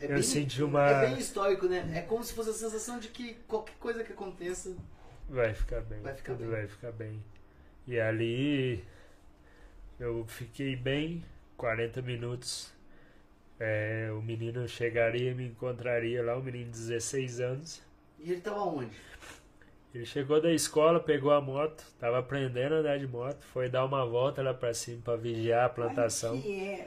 É 0.00 0.12
Eu 0.12 0.22
senti 0.22 0.62
uma- 0.62 0.88
É 0.88 1.06
bem 1.08 1.18
histórico, 1.18 1.66
né? 1.66 1.90
É 1.96 2.02
como 2.02 2.22
se 2.22 2.32
fosse 2.34 2.50
a 2.50 2.52
sensação 2.52 2.98
de 2.98 3.08
que 3.08 3.34
qualquer 3.48 3.74
coisa 3.78 4.04
que 4.04 4.12
aconteça. 4.12 4.76
Vai 5.28 5.52
ficar 5.54 5.80
bem. 5.80 6.00
Vai 6.00 6.14
ficar 6.14 6.32
tudo 6.34 6.42
bem. 6.44 6.50
vai 6.50 6.66
ficar 6.66 6.92
bem. 6.92 7.22
E 7.86 7.98
ali 8.00 8.84
eu 9.98 10.24
fiquei 10.26 10.76
bem, 10.76 11.24
40 11.56 12.00
minutos. 12.02 12.72
É, 13.58 14.10
o 14.12 14.20
menino 14.20 14.68
chegaria 14.68 15.30
e 15.30 15.34
me 15.34 15.46
encontraria 15.46 16.22
lá, 16.22 16.36
o 16.36 16.42
menino 16.42 16.66
de 16.66 16.70
16 16.78 17.40
anos. 17.40 17.82
E 18.18 18.32
ele 18.32 18.40
tava 18.40 18.60
onde? 18.60 18.94
Ele 19.94 20.04
chegou 20.04 20.42
da 20.42 20.52
escola, 20.52 21.00
pegou 21.00 21.32
a 21.32 21.40
moto, 21.40 21.82
tava 21.98 22.18
aprendendo 22.18 22.74
a 22.74 22.78
andar 22.78 22.98
de 22.98 23.06
moto, 23.06 23.42
foi 23.46 23.68
dar 23.70 23.84
uma 23.86 24.04
volta 24.04 24.42
lá 24.42 24.52
pra 24.52 24.74
cima 24.74 25.00
pra 25.02 25.16
vigiar 25.16 25.64
a 25.64 25.68
plantação. 25.70 26.38
Que. 26.40 26.84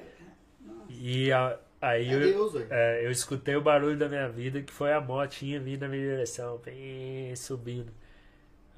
Nossa. 0.64 0.86
E 0.92 1.32
a- 1.32 1.58
aí 1.82 2.08
É 2.08 2.14
eu, 2.14 2.20
Deus, 2.20 2.56
é, 2.70 3.06
eu 3.06 3.10
escutei 3.10 3.56
o 3.56 3.62
barulho 3.62 3.98
da 3.98 4.08
minha 4.08 4.30
vida, 4.30 4.62
que 4.62 4.72
foi 4.72 4.94
a 4.94 5.02
motinha 5.02 5.60
vindo 5.60 5.82
na 5.82 5.88
minha 5.88 6.04
direção, 6.04 6.60
bem, 6.60 7.36
subindo. 7.36 7.92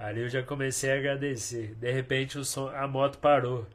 Ali 0.01 0.21
eu 0.21 0.29
já 0.29 0.41
comecei 0.41 0.91
a 0.91 0.95
agradecer. 0.95 1.75
De 1.75 1.91
repente 1.91 2.37
o 2.39 2.43
som, 2.43 2.69
a 2.69 2.87
moto 2.87 3.19
parou. 3.19 3.67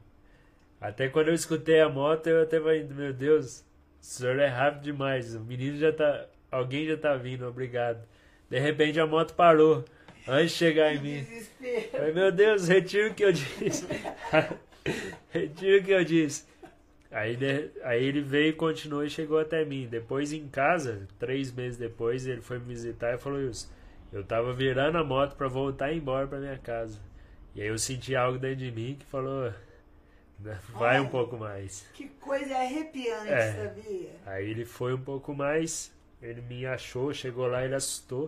Até 0.79 1.07
quando 1.07 1.29
eu 1.29 1.33
escutei 1.33 1.79
a 1.79 1.87
moto, 1.89 2.27
eu 2.27 2.43
até 2.43 2.59
falei, 2.59 2.83
meu 2.83 3.13
Deus, 3.13 3.61
o 4.01 4.05
senhor 4.05 4.37
é 4.39 4.47
rápido 4.47 4.83
demais. 4.83 5.33
O 5.35 5.39
menino 5.39 5.77
já 5.77 5.91
tá. 5.93 6.25
Alguém 6.51 6.85
já 6.85 6.97
tá 6.97 7.15
vindo, 7.15 7.47
obrigado. 7.47 8.05
De 8.49 8.59
repente 8.59 8.99
a 8.99 9.07
moto 9.07 9.33
parou. 9.35 9.85
Antes 10.27 10.51
de 10.51 10.57
chegar 10.57 10.93
em 10.93 10.99
mim. 11.01 11.25
Falei, 11.91 12.13
meu 12.13 12.29
Deus, 12.31 12.67
retiro 12.67 13.11
o 13.11 13.13
que 13.13 13.23
eu 13.23 13.31
disse. 13.31 13.87
retiro 15.31 15.79
o 15.81 15.83
que 15.85 15.91
eu 15.91 16.03
disse. 16.03 16.45
Aí, 17.09 17.37
de- 17.37 17.69
aí 17.83 18.03
ele 18.05 18.19
veio 18.21 18.49
e 18.49 18.53
continuou 18.53 19.05
e 19.05 19.09
chegou 19.09 19.39
até 19.39 19.63
mim. 19.63 19.87
Depois 19.89 20.33
em 20.33 20.45
casa, 20.49 21.07
três 21.17 21.51
meses 21.53 21.77
depois, 21.77 22.27
ele 22.27 22.41
foi 22.41 22.59
me 22.59 22.65
visitar 22.65 23.13
e 23.15 23.17
falou 23.17 23.41
isso. 23.41 23.71
Eu 24.11 24.23
tava 24.23 24.53
virando 24.53 24.97
a 24.97 25.03
moto 25.03 25.35
pra 25.35 25.47
voltar 25.47 25.93
embora 25.93 26.27
pra 26.27 26.39
minha 26.39 26.57
casa. 26.57 26.99
E 27.53 27.61
aí 27.61 27.67
eu 27.67 27.77
senti 27.77 28.15
algo 28.15 28.37
dentro 28.39 28.57
de 28.57 28.71
mim 28.71 28.95
que 28.99 29.05
falou: 29.05 29.51
Vai 30.39 30.99
um 30.99 31.01
Olha. 31.03 31.09
pouco 31.09 31.37
mais. 31.37 31.85
Que 31.93 32.07
coisa 32.07 32.55
arrepiante, 32.55 33.29
É. 33.29 33.53
sabia? 33.53 34.09
Aí 34.25 34.49
ele 34.49 34.65
foi 34.65 34.93
um 34.93 35.01
pouco 35.01 35.33
mais, 35.33 35.91
ele 36.21 36.41
me 36.41 36.65
achou, 36.65 37.13
chegou 37.13 37.47
lá, 37.47 37.65
ele 37.65 37.75
assustou. 37.75 38.27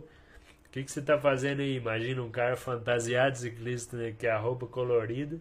O 0.65 0.71
que, 0.71 0.83
que 0.83 0.91
você 0.91 1.01
tá 1.01 1.17
fazendo 1.19 1.61
aí? 1.61 1.75
Imagina 1.77 2.21
um 2.21 2.29
cara 2.29 2.55
fantasiado 2.55 3.31
de 3.33 3.39
ciclista, 3.39 3.97
né, 3.97 4.13
que 4.17 4.27
é 4.27 4.31
a 4.31 4.37
roupa 4.37 4.67
colorida, 4.67 5.39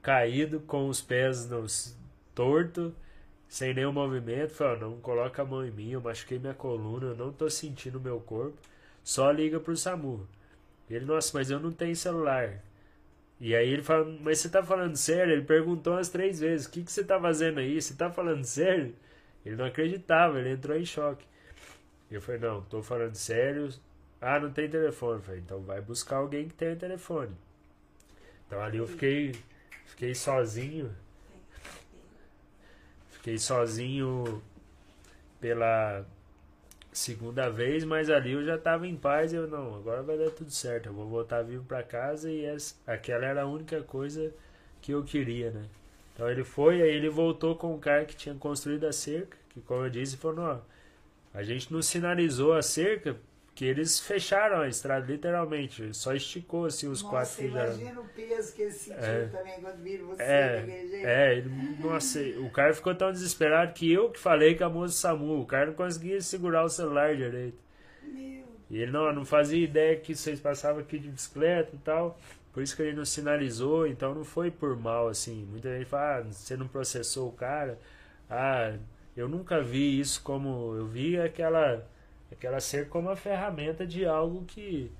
caído, 0.00 0.60
com 0.60 0.88
os 0.88 1.02
pés 1.02 1.48
nos 1.48 1.94
torto, 2.34 2.94
sem 3.48 3.74
nenhum 3.74 3.92
movimento. 3.92 4.54
Falei, 4.54 4.76
ó, 4.76 4.78
não 4.88 5.00
coloca 5.00 5.42
a 5.42 5.44
mão 5.44 5.66
em 5.66 5.70
mim, 5.70 5.90
eu 5.92 6.00
machuquei 6.00 6.38
minha 6.38 6.54
coluna, 6.54 7.08
eu 7.08 7.16
não 7.16 7.30
tô 7.32 7.48
sentindo 7.50 7.98
o 7.98 8.00
meu 8.00 8.20
corpo. 8.20 8.56
Só 9.02 9.30
liga 9.30 9.58
pro 9.58 9.76
SAMU. 9.76 10.26
Ele, 10.88 11.04
nossa, 11.04 11.30
mas 11.38 11.50
eu 11.50 11.60
não 11.60 11.72
tenho 11.72 11.94
celular. 11.94 12.62
E 13.40 13.54
aí 13.54 13.70
ele 13.70 13.82
fala, 13.82 14.04
mas 14.20 14.38
você 14.38 14.48
tá 14.48 14.62
falando 14.62 14.96
sério? 14.96 15.32
Ele 15.32 15.44
perguntou 15.44 15.94
umas 15.94 16.08
três 16.08 16.40
vezes, 16.40 16.66
o 16.66 16.70
que, 16.70 16.82
que 16.82 16.92
você 16.92 17.02
tá 17.02 17.18
fazendo 17.18 17.58
aí? 17.58 17.80
Você 17.80 17.94
tá 17.94 18.10
falando 18.10 18.44
sério? 18.44 18.94
Ele 19.44 19.56
não 19.56 19.64
acreditava, 19.64 20.38
ele 20.38 20.50
entrou 20.50 20.76
em 20.76 20.84
choque. 20.84 21.24
Eu 22.10 22.20
falei, 22.20 22.40
não, 22.40 22.60
tô 22.62 22.82
falando 22.82 23.14
sério. 23.14 23.70
Ah, 24.20 24.38
não 24.38 24.52
tem 24.52 24.68
telefone. 24.68 25.20
Eu 25.20 25.22
falei, 25.22 25.40
então 25.40 25.60
vai 25.62 25.80
buscar 25.80 26.16
alguém 26.16 26.48
que 26.48 26.54
tenha 26.54 26.76
telefone. 26.76 27.34
Então 28.46 28.60
ali 28.60 28.78
eu 28.78 28.86
fiquei, 28.86 29.34
fiquei 29.86 30.14
sozinho. 30.14 30.94
Fiquei 33.10 33.38
sozinho 33.38 34.42
pela 35.40 36.04
segunda 36.92 37.48
vez, 37.48 37.84
mas 37.84 38.10
ali 38.10 38.32
eu 38.32 38.44
já 38.44 38.58
tava 38.58 38.86
em 38.86 38.96
paz. 38.96 39.32
Eu 39.32 39.46
não, 39.46 39.76
agora 39.76 40.02
vai 40.02 40.18
dar 40.18 40.30
tudo 40.30 40.50
certo. 40.50 40.86
Eu 40.86 40.92
vou 40.92 41.08
voltar 41.08 41.42
vivo 41.42 41.64
pra 41.64 41.82
casa 41.82 42.30
e 42.30 42.44
essa, 42.44 42.74
aquela 42.86 43.26
era 43.26 43.42
a 43.42 43.46
única 43.46 43.82
coisa 43.82 44.32
que 44.80 44.92
eu 44.92 45.02
queria, 45.04 45.50
né? 45.50 45.64
Então 46.14 46.30
ele 46.30 46.44
foi, 46.44 46.82
aí 46.82 46.90
ele 46.90 47.08
voltou 47.08 47.56
com 47.56 47.74
o 47.74 47.78
cara 47.78 48.04
que 48.04 48.14
tinha 48.14 48.34
construído 48.34 48.84
a 48.84 48.92
cerca, 48.92 49.36
que 49.50 49.60
como 49.60 49.84
eu 49.84 49.90
disse, 49.90 50.16
falou, 50.16 50.44
ó, 50.44 50.58
a 51.32 51.42
gente 51.42 51.72
não 51.72 51.80
sinalizou 51.80 52.52
a 52.52 52.62
cerca, 52.62 53.16
que 53.60 53.66
eles 53.66 54.00
fecharam 54.00 54.60
a 54.62 54.68
estrada, 54.68 55.04
literalmente, 55.06 55.92
só 55.94 56.14
esticou 56.14 56.64
assim 56.64 56.88
os 56.88 57.02
quatro 57.02 57.18
Nossa, 57.18 57.34
fios 57.36 57.52
de 57.52 57.58
arame. 57.58 57.82
imagina 57.82 58.00
o 58.00 58.04
peso 58.08 58.54
que 58.54 58.62
ele 58.62 58.70
sentiu 58.72 59.04
É. 59.04 59.26
também 59.26 59.60
quando 59.60 59.82
viram 59.82 60.06
você 60.06 60.22
É, 60.22 60.60
daquele 60.60 60.88
jeito. 60.88 61.06
é, 61.06 61.36
ele, 61.36 61.50
nossa, 61.78 62.18
o 62.38 62.50
cara 62.50 62.72
ficou 62.72 62.94
tão 62.94 63.12
desesperado 63.12 63.74
que 63.74 63.92
eu 63.92 64.08
que 64.10 64.18
falei 64.18 64.54
com 64.54 64.64
a 64.64 64.70
moça 64.70 64.94
SAMU, 64.94 65.42
o 65.42 65.46
cara 65.46 65.66
não 65.66 65.74
conseguia 65.74 66.20
segurar 66.22 66.64
o 66.64 66.70
celular 66.70 67.14
direito. 67.14 67.58
Meu, 68.02 68.44
E 68.70 68.78
ele 68.78 68.90
não, 68.90 69.12
não 69.12 69.24
fazia 69.26 69.62
ideia 69.62 69.94
que 69.96 70.14
vocês 70.14 70.40
passavam 70.40 70.80
aqui 70.80 70.98
de 70.98 71.08
bicicleta 71.10 71.76
e 71.76 71.78
tal. 71.80 72.18
Por 72.54 72.62
isso 72.62 72.74
que 72.74 72.82
ele 72.82 72.96
não 72.96 73.04
sinalizou, 73.04 73.86
então 73.86 74.14
não 74.14 74.24
foi 74.24 74.50
por 74.50 74.74
mal, 74.76 75.06
assim. 75.08 75.44
Muita 75.50 75.68
gente 75.76 75.86
fala, 75.88 76.18
ah, 76.18 76.22
você 76.22 76.56
não 76.56 76.66
processou 76.66 77.28
o 77.28 77.32
cara. 77.32 77.78
Ah, 78.28 78.74
eu 79.16 79.28
nunca 79.28 79.60
vi 79.62 80.00
isso 80.00 80.22
como. 80.22 80.74
Eu 80.76 80.86
vi 80.86 81.18
aquela, 81.20 81.84
aquela 82.32 82.60
ser 82.60 82.88
como 82.88 83.08
uma 83.08 83.16
ferramenta 83.16 83.86
de 83.86 84.04
algo 84.04 84.44
que, 84.44 84.90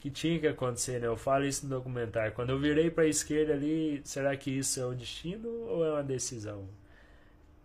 que 0.00 0.10
tinha 0.10 0.38
que 0.38 0.46
acontecer, 0.46 1.00
né? 1.00 1.06
Eu 1.06 1.16
falo 1.16 1.44
isso 1.44 1.66
no 1.66 1.76
documentário. 1.76 2.32
Quando 2.32 2.50
eu 2.50 2.58
virei 2.58 2.90
para 2.90 3.04
a 3.04 3.08
esquerda 3.08 3.52
ali, 3.52 4.00
será 4.04 4.36
que 4.36 4.50
isso 4.50 4.80
é 4.80 4.86
um 4.86 4.94
destino 4.94 5.48
ou 5.68 5.84
é 5.84 5.90
uma 5.92 6.02
decisão? 6.02 6.66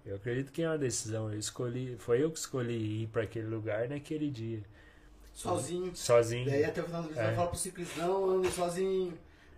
Eu 0.05 0.15
acredito 0.15 0.51
que 0.51 0.63
é 0.63 0.67
uma 0.67 0.77
decisão. 0.77 1.31
Eu 1.31 1.37
escolhi, 1.37 1.95
foi 1.99 2.23
eu 2.23 2.31
que 2.31 2.39
escolhi 2.39 3.03
ir 3.03 3.07
para 3.07 3.21
aquele 3.23 3.47
lugar 3.47 3.87
naquele 3.87 4.29
dia, 4.31 4.61
Sozinho. 5.33 5.95
sozinho. 5.95 6.45
Daí 6.49 6.65
até 6.65 6.81
o 6.81 6.85
final 6.85 7.03
do 7.03 7.07
vídeo 7.09 7.21
É. 7.21 7.25
vai 7.27 7.35
falar 7.35 7.47
pro 7.47 7.57
ciclista, 7.57 8.01
não, 8.05 8.29
ande 8.37 8.49
sozinho. 8.51 9.13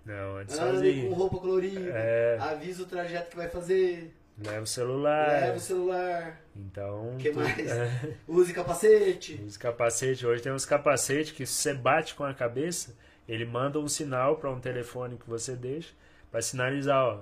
Não, 0.06 0.38
antes 0.38 0.60
Ande 0.60 0.70
com 0.72 0.76
sozinho. 0.76 1.14
roupa 1.14 1.38
colorida. 1.40 1.90
É. 1.94 2.38
Avisa 2.38 2.84
o 2.84 2.86
trajeto 2.86 3.30
que 3.30 3.38
vai 3.38 3.48
fazer. 3.50 4.14
Leva 4.38 4.62
o 4.64 4.68
celular. 4.68 5.28
Leva 5.42 5.58
o 5.58 5.60
celular. 5.60 6.42
Então. 6.56 7.14
O 7.14 7.18
que 7.18 7.30
tu- 7.32 7.40
mais? 7.40 7.58
É, 7.72 8.14
Use 8.28 8.54
capacete. 8.54 9.42
os 9.46 9.58
capacetes. 9.58 10.24
Hoje 10.24 10.42
tem 10.42 10.52
uns 10.52 10.66
capacetes 10.66 11.32
que 11.32 11.46
se 11.46 11.54
você 11.54 11.74
bate 11.74 12.16
com 12.16 12.24
a 12.24 12.34
cabeça, 12.34 12.96
ele 13.28 13.46
manda 13.46 13.80
um 13.80 13.88
sinal 13.88 14.38
para 14.38 14.50
um 14.50 14.60
telefone 14.60 15.18
que 15.18 15.30
você 15.30 15.56
deixa 15.56 15.94
para 16.32 16.42
sinalizar, 16.42 17.04
ó. 17.06 17.22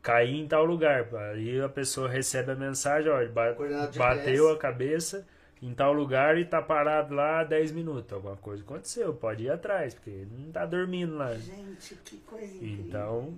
Caí 0.00 0.38
em 0.40 0.46
tal 0.46 0.64
lugar. 0.64 1.08
Aí 1.32 1.60
a 1.60 1.68
pessoa 1.68 2.08
recebe 2.08 2.52
a 2.52 2.54
mensagem, 2.54 3.10
ó, 3.10 3.20
ele 3.20 3.32
bateu 3.32 4.50
a 4.52 4.56
cabeça 4.56 5.26
em 5.60 5.74
tal 5.74 5.92
lugar 5.92 6.38
e 6.38 6.44
tá 6.44 6.62
parado 6.62 7.12
lá 7.14 7.42
10 7.42 7.72
minutos. 7.72 8.12
Alguma 8.12 8.36
coisa 8.36 8.62
aconteceu, 8.62 9.12
pode 9.12 9.42
ir 9.42 9.50
atrás, 9.50 9.94
porque 9.94 10.10
ele 10.10 10.30
não 10.38 10.52
tá 10.52 10.64
dormindo 10.64 11.16
lá. 11.16 11.34
gente, 11.34 11.96
que 12.04 12.18
coisa 12.18 12.46
incrível. 12.54 12.84
Então. 12.86 13.34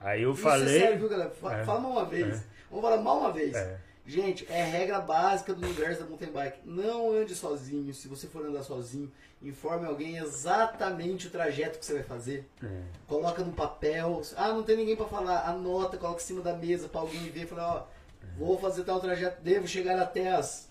Aí 0.00 0.22
eu 0.22 0.32
Isso 0.32 0.42
falei. 0.42 0.76
é 0.76 0.80
sério, 0.80 0.98
viu, 0.98 1.08
galera? 1.08 1.30
É. 1.30 1.64
Fala 1.64 1.80
mal 1.80 1.92
uma 1.92 2.04
vez. 2.04 2.26
É. 2.26 2.44
Vamos 2.70 2.84
falar 2.84 3.02
mal 3.02 3.18
uma 3.18 3.32
vez. 3.32 3.54
É. 3.54 3.78
Gente, 4.06 4.46
é 4.50 4.64
regra 4.64 5.00
básica 5.00 5.52
do 5.52 5.62
universo 5.62 6.00
da 6.00 6.08
mountain 6.08 6.30
bike. 6.30 6.60
Não 6.64 7.12
ande 7.12 7.34
sozinho. 7.34 7.92
Se 7.92 8.08
você 8.08 8.26
for 8.26 8.46
andar 8.46 8.62
sozinho, 8.62 9.12
informe 9.42 9.86
alguém 9.86 10.16
exatamente 10.16 11.26
o 11.26 11.30
trajeto 11.30 11.78
que 11.78 11.84
você 11.84 11.94
vai 11.94 12.02
fazer. 12.02 12.48
É. 12.62 12.82
Coloca 13.06 13.42
no 13.42 13.52
papel. 13.52 14.22
Ah, 14.34 14.48
não 14.48 14.62
tem 14.62 14.76
ninguém 14.76 14.96
pra 14.96 15.06
falar. 15.06 15.46
Anota, 15.46 15.98
coloca 15.98 16.22
em 16.22 16.24
cima 16.24 16.40
da 16.40 16.54
mesa 16.54 16.88
pra 16.88 17.02
alguém 17.02 17.20
ver. 17.30 17.46
Fala, 17.46 17.86
ó, 17.86 18.38
vou 18.38 18.58
fazer 18.58 18.84
tal 18.84 18.98
trajeto. 18.98 19.42
Devo 19.42 19.68
chegar 19.68 19.98
até 19.98 20.30
as 20.30 20.68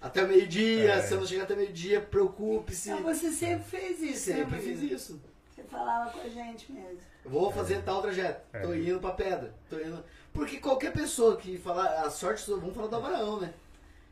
até 0.00 0.24
o 0.24 0.28
meio-dia. 0.28 0.94
É. 0.94 1.02
Se 1.02 1.14
eu 1.14 1.20
não 1.20 1.26
chegar 1.26 1.44
até 1.44 1.54
o 1.54 1.56
meio-dia, 1.56 2.00
preocupe-se. 2.00 2.90
Então 2.90 3.02
você 3.02 3.30
sempre 3.30 3.64
fez 3.64 4.02
isso, 4.02 4.30
né, 4.30 4.36
Sempre 4.36 4.60
fiz 4.60 4.82
isso. 4.82 5.20
Você 5.56 5.62
falava 5.64 6.10
com 6.10 6.20
a 6.20 6.28
gente 6.28 6.70
mesmo. 6.70 6.98
Vou 7.24 7.50
fazer 7.50 7.80
tal 7.82 8.02
trajeto. 8.02 8.42
É. 8.52 8.60
Tô 8.60 8.74
indo 8.74 9.00
pra 9.00 9.10
pedra. 9.12 9.54
Tô 9.70 9.78
indo. 9.80 10.04
Porque 10.32 10.58
qualquer 10.58 10.92
pessoa 10.92 11.36
que 11.38 11.56
falar. 11.56 12.02
A 12.02 12.10
sorte, 12.10 12.44
vamos 12.50 12.74
falar 12.76 12.88
do 12.88 12.96
Abraão, 12.96 13.40
né? 13.40 13.54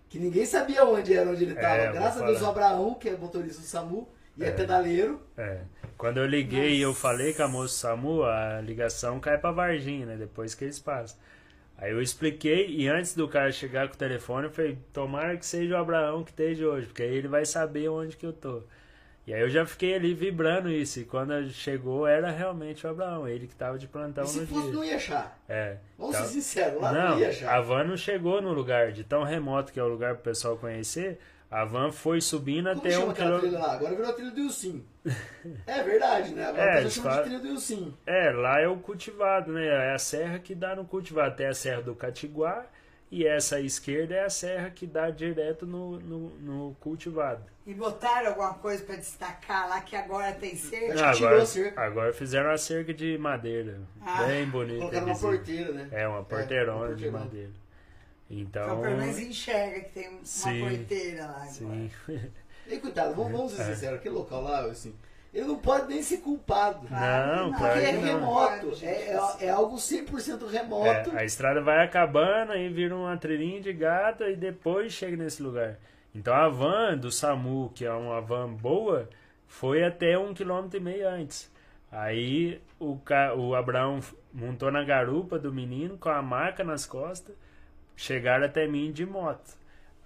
Que 0.08 0.18
ninguém 0.18 0.46
sabia 0.46 0.84
onde 0.84 1.12
era, 1.14 1.28
onde 1.30 1.44
ele 1.44 1.52
É, 1.58 1.60
tava. 1.60 1.82
vou 1.84 1.92
Graças 1.92 2.22
a 2.22 2.26
Deus, 2.26 2.40
o. 2.42 2.46
Abraão, 2.46 2.94
que 2.94 3.10
é 3.10 3.16
motorista 3.16 3.60
do 3.60 3.66
SAMU 3.66 4.08
e 4.38 4.44
é, 4.44 4.48
É. 4.48 4.50
pedaleiro. 4.52 5.20
É. 5.36 5.60
Quando 5.98 6.16
eu 6.18 6.26
liguei 6.26 6.76
e 6.76 6.80
eu 6.80 6.94
falei 6.94 7.34
com 7.34 7.42
a 7.42 7.48
moça 7.48 7.74
SAMU, 7.88 8.24
a 8.24 8.60
ligação 8.62 9.20
cai 9.20 9.36
pra 9.36 9.52
Varginha, 9.52 10.06
né? 10.06 10.16
Depois 10.16 10.54
que 10.54 10.64
eles 10.64 10.78
passam. 10.78 11.18
Aí 11.76 11.90
eu 11.90 12.00
expliquei 12.00 12.68
e 12.70 12.88
antes 12.88 13.14
do 13.14 13.28
cara 13.28 13.52
chegar 13.52 13.88
com 13.88 13.94
o 13.94 13.98
telefone, 13.98 14.46
eu 14.46 14.50
falei, 14.50 14.78
tomara 14.92 15.36
que 15.36 15.44
seja 15.44 15.74
o 15.74 15.78
Abraão 15.78 16.22
que 16.24 16.30
esteja 16.30 16.66
hoje, 16.66 16.86
porque 16.86 17.02
aí 17.02 17.14
ele 17.14 17.28
vai 17.28 17.44
saber 17.44 17.88
onde 17.88 18.16
que 18.16 18.24
eu 18.24 18.32
tô. 18.32 18.62
E 19.26 19.32
aí 19.32 19.40
eu 19.40 19.48
já 19.48 19.64
fiquei 19.64 19.94
ali 19.94 20.12
vibrando 20.12 20.70
isso, 20.70 21.00
e 21.00 21.04
quando 21.04 21.48
chegou 21.50 22.06
era 22.06 22.30
realmente 22.30 22.86
o 22.86 22.90
Abraão, 22.90 23.26
ele 23.26 23.46
que 23.46 23.54
tava 23.56 23.78
de 23.78 23.88
plantão 23.88 24.24
e 24.24 24.28
se 24.28 24.40
no 24.40 24.46
fosse, 24.46 24.62
dia. 24.64 24.72
não 24.72 24.84
ia 24.84 24.96
achar. 24.96 25.38
É. 25.48 25.76
Vamos 25.98 26.14
Então- 26.14 26.26
ser 26.26 26.32
sinceros, 26.34 26.82
lá 26.82 26.92
não, 26.92 27.10
Não, 27.12 27.18
ia 27.20 27.28
achar. 27.30 27.54
a 27.54 27.60
van 27.62 27.84
não 27.84 27.96
chegou 27.96 28.42
no 28.42 28.52
lugar, 28.52 28.92
de 28.92 29.02
tão 29.02 29.22
remoto 29.24 29.72
que 29.72 29.80
é 29.80 29.82
o 29.82 29.88
lugar 29.88 30.14
pro 30.14 30.24
pessoal 30.24 30.58
conhecer, 30.58 31.18
a 31.50 31.64
van 31.64 31.90
foi 31.90 32.20
subindo 32.20 32.68
Como 32.68 32.80
até 32.80 32.98
um 32.98 33.10
aquela 33.10 33.40
lá? 33.58 33.72
Agora 33.74 33.94
virou 33.94 34.10
a 34.10 34.12
trilha 34.12 34.30
do 34.30 34.40
Ilcim. 34.40 34.84
é 35.66 35.82
verdade, 35.82 36.34
né? 36.34 36.44
Agora 36.46 36.80
É, 36.80 36.90
chama 36.90 37.08
falam- 37.10 37.16
de 37.22 37.24
trilha 37.30 37.38
do 37.42 37.48
Ilcim. 37.48 37.94
É, 38.06 38.30
lá 38.30 38.60
é 38.60 38.68
o 38.68 38.76
cultivado, 38.76 39.52
né? 39.52 39.66
É 39.66 39.92
a 39.94 39.98
serra 39.98 40.38
que 40.38 40.54
dá 40.54 40.74
no 40.76 40.84
cultivado. 40.84 41.36
Tem 41.36 41.46
a 41.46 41.54
serra 41.54 41.80
do 41.80 41.94
Catiguá 41.94 42.66
e 43.14 43.26
essa 43.26 43.60
esquerda 43.60 44.14
é 44.14 44.24
a 44.24 44.30
serra 44.30 44.70
que 44.70 44.86
dá 44.86 45.10
direto 45.10 45.66
no, 45.66 46.00
no, 46.00 46.30
no 46.40 46.76
cultivado. 46.80 47.42
E 47.66 47.72
botaram 47.72 48.28
alguma 48.30 48.54
coisa 48.54 48.84
pra 48.84 48.96
destacar 48.96 49.68
lá 49.68 49.80
que 49.80 49.96
agora 49.96 50.32
tem 50.32 50.54
cerca? 50.56 50.92
Acho 50.92 51.24
Ah, 51.24 51.28
agora, 51.28 51.42
a 51.42 51.46
cerca. 51.46 51.80
agora 51.80 52.12
fizeram 52.12 52.50
a 52.50 52.58
cerca 52.58 52.92
de 52.92 53.16
madeira. 53.16 53.80
Ah, 54.02 54.24
bem 54.24 54.46
bonita. 54.46 54.78
Colocaram 54.80 55.06
uma 55.06 55.18
porteira, 55.18 55.72
né? 55.72 55.88
É, 55.92 56.08
uma 56.08 56.22
porteirona 56.24 56.76
uma 56.78 56.86
de 56.88 56.92
porteirona. 56.92 57.24
madeira. 57.24 57.50
Então, 58.30 58.64
Então. 58.64 58.80
pelo 58.82 58.96
menos 58.98 59.18
enxerga 59.18 59.80
que 59.80 59.90
tem 59.92 60.08
uma 60.08 60.24
Sim. 60.24 60.60
porteira 60.60 61.26
lá 61.26 61.32
agora. 61.36 61.50
Sim. 61.50 61.90
E 62.66 62.78
coitado, 62.78 63.14
vamos, 63.14 63.32
vamos 63.32 63.52
ser 63.52 63.62
É. 63.70 63.74
sinceros, 63.74 63.98
aquele 63.98 64.14
local 64.14 64.42
lá, 64.42 64.64
assim, 64.66 64.94
ele 65.34 65.48
não 65.48 65.58
pode 65.58 65.88
nem 65.88 66.00
ser 66.00 66.18
culpado. 66.18 66.86
Não, 66.88 67.50
não, 67.50 67.58
claro 67.58 67.74
Porque 67.74 67.86
é 67.86 67.90
remoto, 67.90 68.72
é, 68.82 68.86
é, 68.86 69.46
é 69.46 69.50
algo 69.50 69.76
100% 69.76 70.48
remoto. 70.48 71.10
É, 71.10 71.22
a 71.22 71.24
estrada 71.24 71.60
vai 71.60 71.84
acabando, 71.84 72.52
aí 72.52 72.68
vira 72.68 72.94
uma 72.94 73.16
trilhinha 73.16 73.60
de 73.60 73.72
gato 73.72 74.22
e 74.22 74.36
depois 74.36 74.92
chega 74.92 75.16
nesse 75.16 75.42
lugar. 75.42 75.76
Então 76.14 76.32
a 76.32 76.48
van 76.48 76.96
do 76.96 77.10
SAMU, 77.10 77.72
que 77.74 77.84
é 77.84 77.92
uma 77.92 78.20
van 78.20 78.52
boa, 78.52 79.10
foi 79.48 79.82
até 79.82 80.16
um 80.16 80.32
quilômetro 80.32 80.78
e 80.78 80.80
meio 80.80 81.08
antes. 81.08 81.52
Aí 81.90 82.62
o, 82.78 82.96
o 83.36 83.54
Abraão 83.56 83.98
montou 84.32 84.70
na 84.70 84.84
garupa 84.84 85.36
do 85.36 85.52
menino 85.52 85.98
com 85.98 86.10
a 86.10 86.22
maca 86.22 86.62
nas 86.62 86.86
costas, 86.86 87.34
chegaram 87.96 88.46
até 88.46 88.68
mim 88.68 88.92
de 88.92 89.04
moto. 89.04 89.56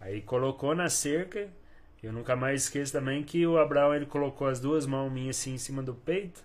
Aí 0.01 0.23
colocou 0.23 0.75
na 0.75 0.89
cerca, 0.89 1.49
eu 2.03 2.13
nunca 2.13 2.37
mais 2.37 2.63
esqueço 2.65 2.93
também 2.93 3.23
que 3.23 3.47
o 3.47 3.59
Abraão 3.59 3.95
ele 3.95 4.07
colocou 4.07 4.47
as 4.47 4.61
duas 4.61 4.87
mãos 4.87 5.11
minhas 5.11 5.37
assim 5.39 5.55
em 5.55 5.59
cima 5.59 5.83
do 5.83 5.95
peito 5.95 6.43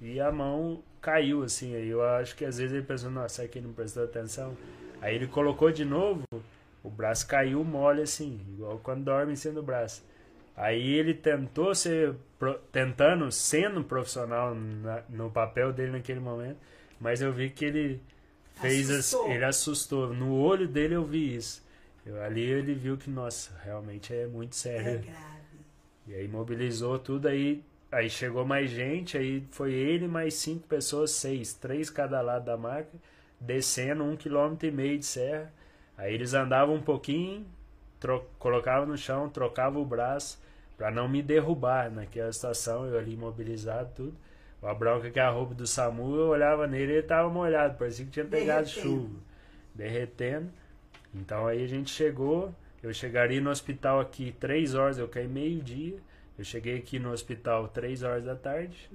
e 0.00 0.18
a 0.20 0.30
mão 0.32 0.82
caiu 1.00 1.42
assim. 1.42 1.74
Aí 1.74 1.88
eu 1.88 2.02
acho 2.02 2.34
que 2.36 2.44
às 2.44 2.58
vezes 2.58 2.72
ele 2.74 2.84
pensou, 2.86 3.10
nossa, 3.10 3.36
será 3.36 3.48
que 3.48 3.58
ele 3.58 3.66
não 3.66 3.74
prestou 3.74 4.04
atenção? 4.04 4.56
Aí 5.02 5.14
ele 5.14 5.26
colocou 5.26 5.70
de 5.70 5.84
novo, 5.84 6.22
o 6.82 6.88
braço 6.90 7.26
caiu 7.26 7.62
mole 7.64 8.02
assim, 8.02 8.40
igual 8.54 8.78
quando 8.82 9.04
dorme 9.04 9.32
em 9.32 9.36
cima 9.36 9.54
do 9.54 9.62
braço. 9.62 10.02
Aí 10.56 10.92
ele 10.94 11.12
tentou 11.14 11.74
ser, 11.74 12.14
tentando, 12.70 13.30
sendo 13.32 13.82
profissional 13.82 14.54
na- 14.54 15.02
no 15.08 15.30
papel 15.30 15.72
dele 15.72 15.92
naquele 15.92 16.20
momento, 16.20 16.58
mas 17.00 17.20
eu 17.20 17.32
vi 17.32 17.50
que 17.50 17.64
ele 17.64 18.00
fez 18.60 18.88
as- 18.90 18.98
Assustou. 18.98 19.30
ele 19.32 19.44
assustou. 19.44 20.14
No 20.14 20.32
olho 20.36 20.68
dele 20.68 20.94
eu 20.94 21.04
vi 21.04 21.34
isso. 21.34 21.63
Eu, 22.06 22.22
ali 22.22 22.42
ele 22.42 22.74
viu 22.74 22.96
que, 22.96 23.08
nossa, 23.10 23.50
realmente 23.64 24.12
é 24.14 24.26
muito 24.26 24.52
É 24.52 24.56
sério. 24.56 25.00
grave. 25.00 25.44
E 26.06 26.14
aí 26.14 26.28
mobilizou 26.28 26.98
tudo, 26.98 27.28
aí, 27.28 27.62
aí 27.90 28.10
chegou 28.10 28.44
mais 28.44 28.70
gente, 28.70 29.16
aí 29.16 29.42
foi 29.50 29.72
ele 29.72 30.06
mais 30.06 30.34
cinco 30.34 30.66
pessoas, 30.68 31.12
seis, 31.12 31.54
três 31.54 31.88
cada 31.88 32.20
lado 32.20 32.44
da 32.44 32.56
maca, 32.56 32.90
descendo 33.40 34.04
um 34.04 34.16
quilômetro 34.16 34.68
e 34.68 34.70
meio 34.70 34.98
de 34.98 35.06
serra. 35.06 35.50
Aí 35.96 36.12
eles 36.12 36.34
andavam 36.34 36.74
um 36.74 36.82
pouquinho, 36.82 37.46
colocavam 38.38 38.86
no 38.86 38.98
chão, 38.98 39.28
trocavam 39.30 39.80
o 39.80 39.86
braço 39.86 40.38
para 40.76 40.90
não 40.90 41.08
me 41.08 41.22
derrubar 41.22 41.90
naquela 41.90 42.32
situação, 42.32 42.84
eu 42.86 42.98
ali 42.98 43.14
imobilizado 43.14 43.90
tudo. 43.94 44.14
O 44.60 44.66
Abrão 44.66 45.00
com 45.00 45.06
aquela 45.06 45.30
roupa 45.30 45.54
do 45.54 45.66
SAMU, 45.66 46.16
eu 46.16 46.28
olhava 46.28 46.66
nele 46.66 46.92
e 46.92 46.96
ele 46.96 47.02
tava 47.06 47.28
molhado, 47.30 47.78
parecia 47.78 48.04
que 48.04 48.10
tinha 48.10 48.24
pegado 48.24 48.66
Derretendo. 48.66 48.88
chuva, 48.88 49.18
derretendo. 49.74 50.50
Então 51.14 51.46
aí 51.46 51.62
a 51.62 51.68
gente 51.68 51.90
chegou, 51.90 52.54
eu 52.82 52.92
chegaria 52.92 53.40
no 53.40 53.50
hospital 53.50 54.00
aqui 54.00 54.34
três 54.38 54.74
horas, 54.74 54.98
eu 54.98 55.08
caí 55.08 55.28
meio-dia. 55.28 55.96
Eu 56.36 56.44
cheguei 56.44 56.76
aqui 56.76 56.98
no 56.98 57.12
hospital 57.12 57.68
três 57.68 58.02
horas 58.02 58.24
da 58.24 58.34
tarde. 58.34 58.90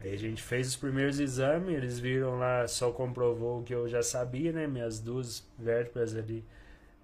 Aí 0.00 0.12
a 0.14 0.16
gente 0.16 0.42
fez 0.42 0.68
os 0.68 0.76
primeiros 0.76 1.20
exames, 1.20 1.76
eles 1.76 1.98
viram 1.98 2.38
lá, 2.38 2.66
só 2.66 2.90
comprovou 2.90 3.60
o 3.60 3.62
que 3.62 3.74
eu 3.74 3.86
já 3.86 4.02
sabia, 4.02 4.52
né? 4.52 4.66
Minhas 4.66 4.98
duas 4.98 5.46
vértebras 5.58 6.16
ali 6.16 6.42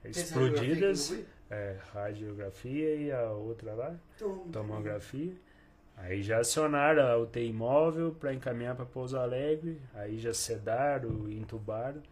explodidas. 0.04 1.14
É, 1.50 1.76
radiografia 1.94 2.94
e 2.94 3.10
a 3.12 3.30
outra 3.30 3.72
lá, 3.74 3.94
Tom. 4.18 4.48
tomografia. 4.52 5.32
Aí 5.96 6.22
já 6.22 6.38
acionaram 6.40 7.06
a 7.06 7.16
UTI 7.16 7.52
móvel 7.52 8.14
para 8.18 8.32
encaminhar 8.32 8.76
para 8.76 8.84
Pouso 8.84 9.18
Alegre. 9.18 9.80
Aí 9.94 10.18
já 10.18 10.32
sedaram, 10.32 11.28
entubaram. 11.30 12.02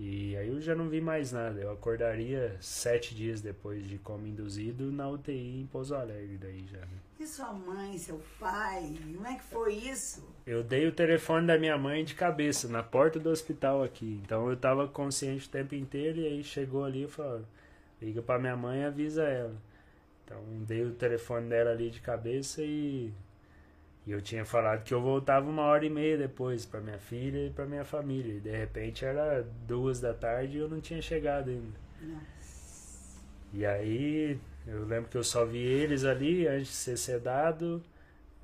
E 0.00 0.36
aí 0.36 0.48
eu 0.48 0.60
já 0.60 0.76
não 0.76 0.88
vi 0.88 1.00
mais 1.00 1.32
nada. 1.32 1.60
Eu 1.60 1.72
acordaria 1.72 2.56
sete 2.60 3.16
dias 3.16 3.40
depois 3.40 3.84
de 3.84 3.98
coma 3.98 4.28
induzido 4.28 4.92
na 4.92 5.08
UTI 5.08 5.60
em 5.62 5.66
Pouso 5.66 5.92
Alegre. 5.96 6.38
Daí 6.38 6.64
já. 6.70 6.78
né? 6.78 6.86
E 7.18 7.26
sua 7.26 7.52
mãe, 7.52 7.98
seu 7.98 8.20
pai? 8.38 8.94
Como 9.12 9.26
é 9.26 9.34
que 9.34 9.42
foi 9.42 9.74
isso? 9.74 10.24
Eu 10.46 10.62
dei 10.62 10.86
o 10.86 10.92
telefone 10.92 11.48
da 11.48 11.58
minha 11.58 11.76
mãe 11.76 12.04
de 12.04 12.14
cabeça 12.14 12.68
na 12.68 12.80
porta 12.80 13.18
do 13.18 13.28
hospital 13.28 13.82
aqui. 13.82 14.20
Então 14.24 14.48
eu 14.48 14.56
tava 14.56 14.86
consciente 14.86 15.48
o 15.48 15.50
tempo 15.50 15.74
inteiro 15.74 16.20
e 16.20 16.26
aí 16.26 16.44
chegou 16.44 16.84
ali 16.84 17.02
e 17.02 17.08
falou: 17.08 17.42
liga 18.00 18.22
pra 18.22 18.38
minha 18.38 18.56
mãe 18.56 18.82
e 18.82 18.84
avisa 18.84 19.24
ela. 19.24 19.56
Então 20.24 20.40
dei 20.64 20.84
o 20.84 20.92
telefone 20.92 21.48
dela 21.48 21.72
ali 21.72 21.90
de 21.90 22.00
cabeça 22.00 22.62
e, 22.62 23.12
e 24.08 24.10
eu 24.10 24.22
tinha 24.22 24.42
falado 24.42 24.84
que 24.84 24.94
eu 24.94 25.02
voltava 25.02 25.50
uma 25.50 25.64
hora 25.64 25.84
e 25.84 25.90
meia 25.90 26.16
depois 26.16 26.64
pra 26.64 26.80
minha 26.80 26.96
filha 26.96 27.46
e 27.46 27.50
pra 27.50 27.66
minha 27.66 27.84
família. 27.84 28.36
E 28.36 28.40
de 28.40 28.50
repente 28.50 29.04
era 29.04 29.46
duas 29.66 30.00
da 30.00 30.14
tarde 30.14 30.56
e 30.56 30.60
eu 30.60 30.66
não 30.66 30.80
tinha 30.80 31.02
chegado 31.02 31.50
ainda. 31.50 31.78
Nossa. 32.00 33.20
E 33.52 33.66
aí 33.66 34.40
eu 34.66 34.86
lembro 34.86 35.10
que 35.10 35.18
eu 35.18 35.22
só 35.22 35.44
vi 35.44 35.58
eles 35.58 36.04
ali 36.06 36.48
antes 36.48 36.68
de 36.68 36.74
ser 36.74 36.96
sedado. 36.96 37.82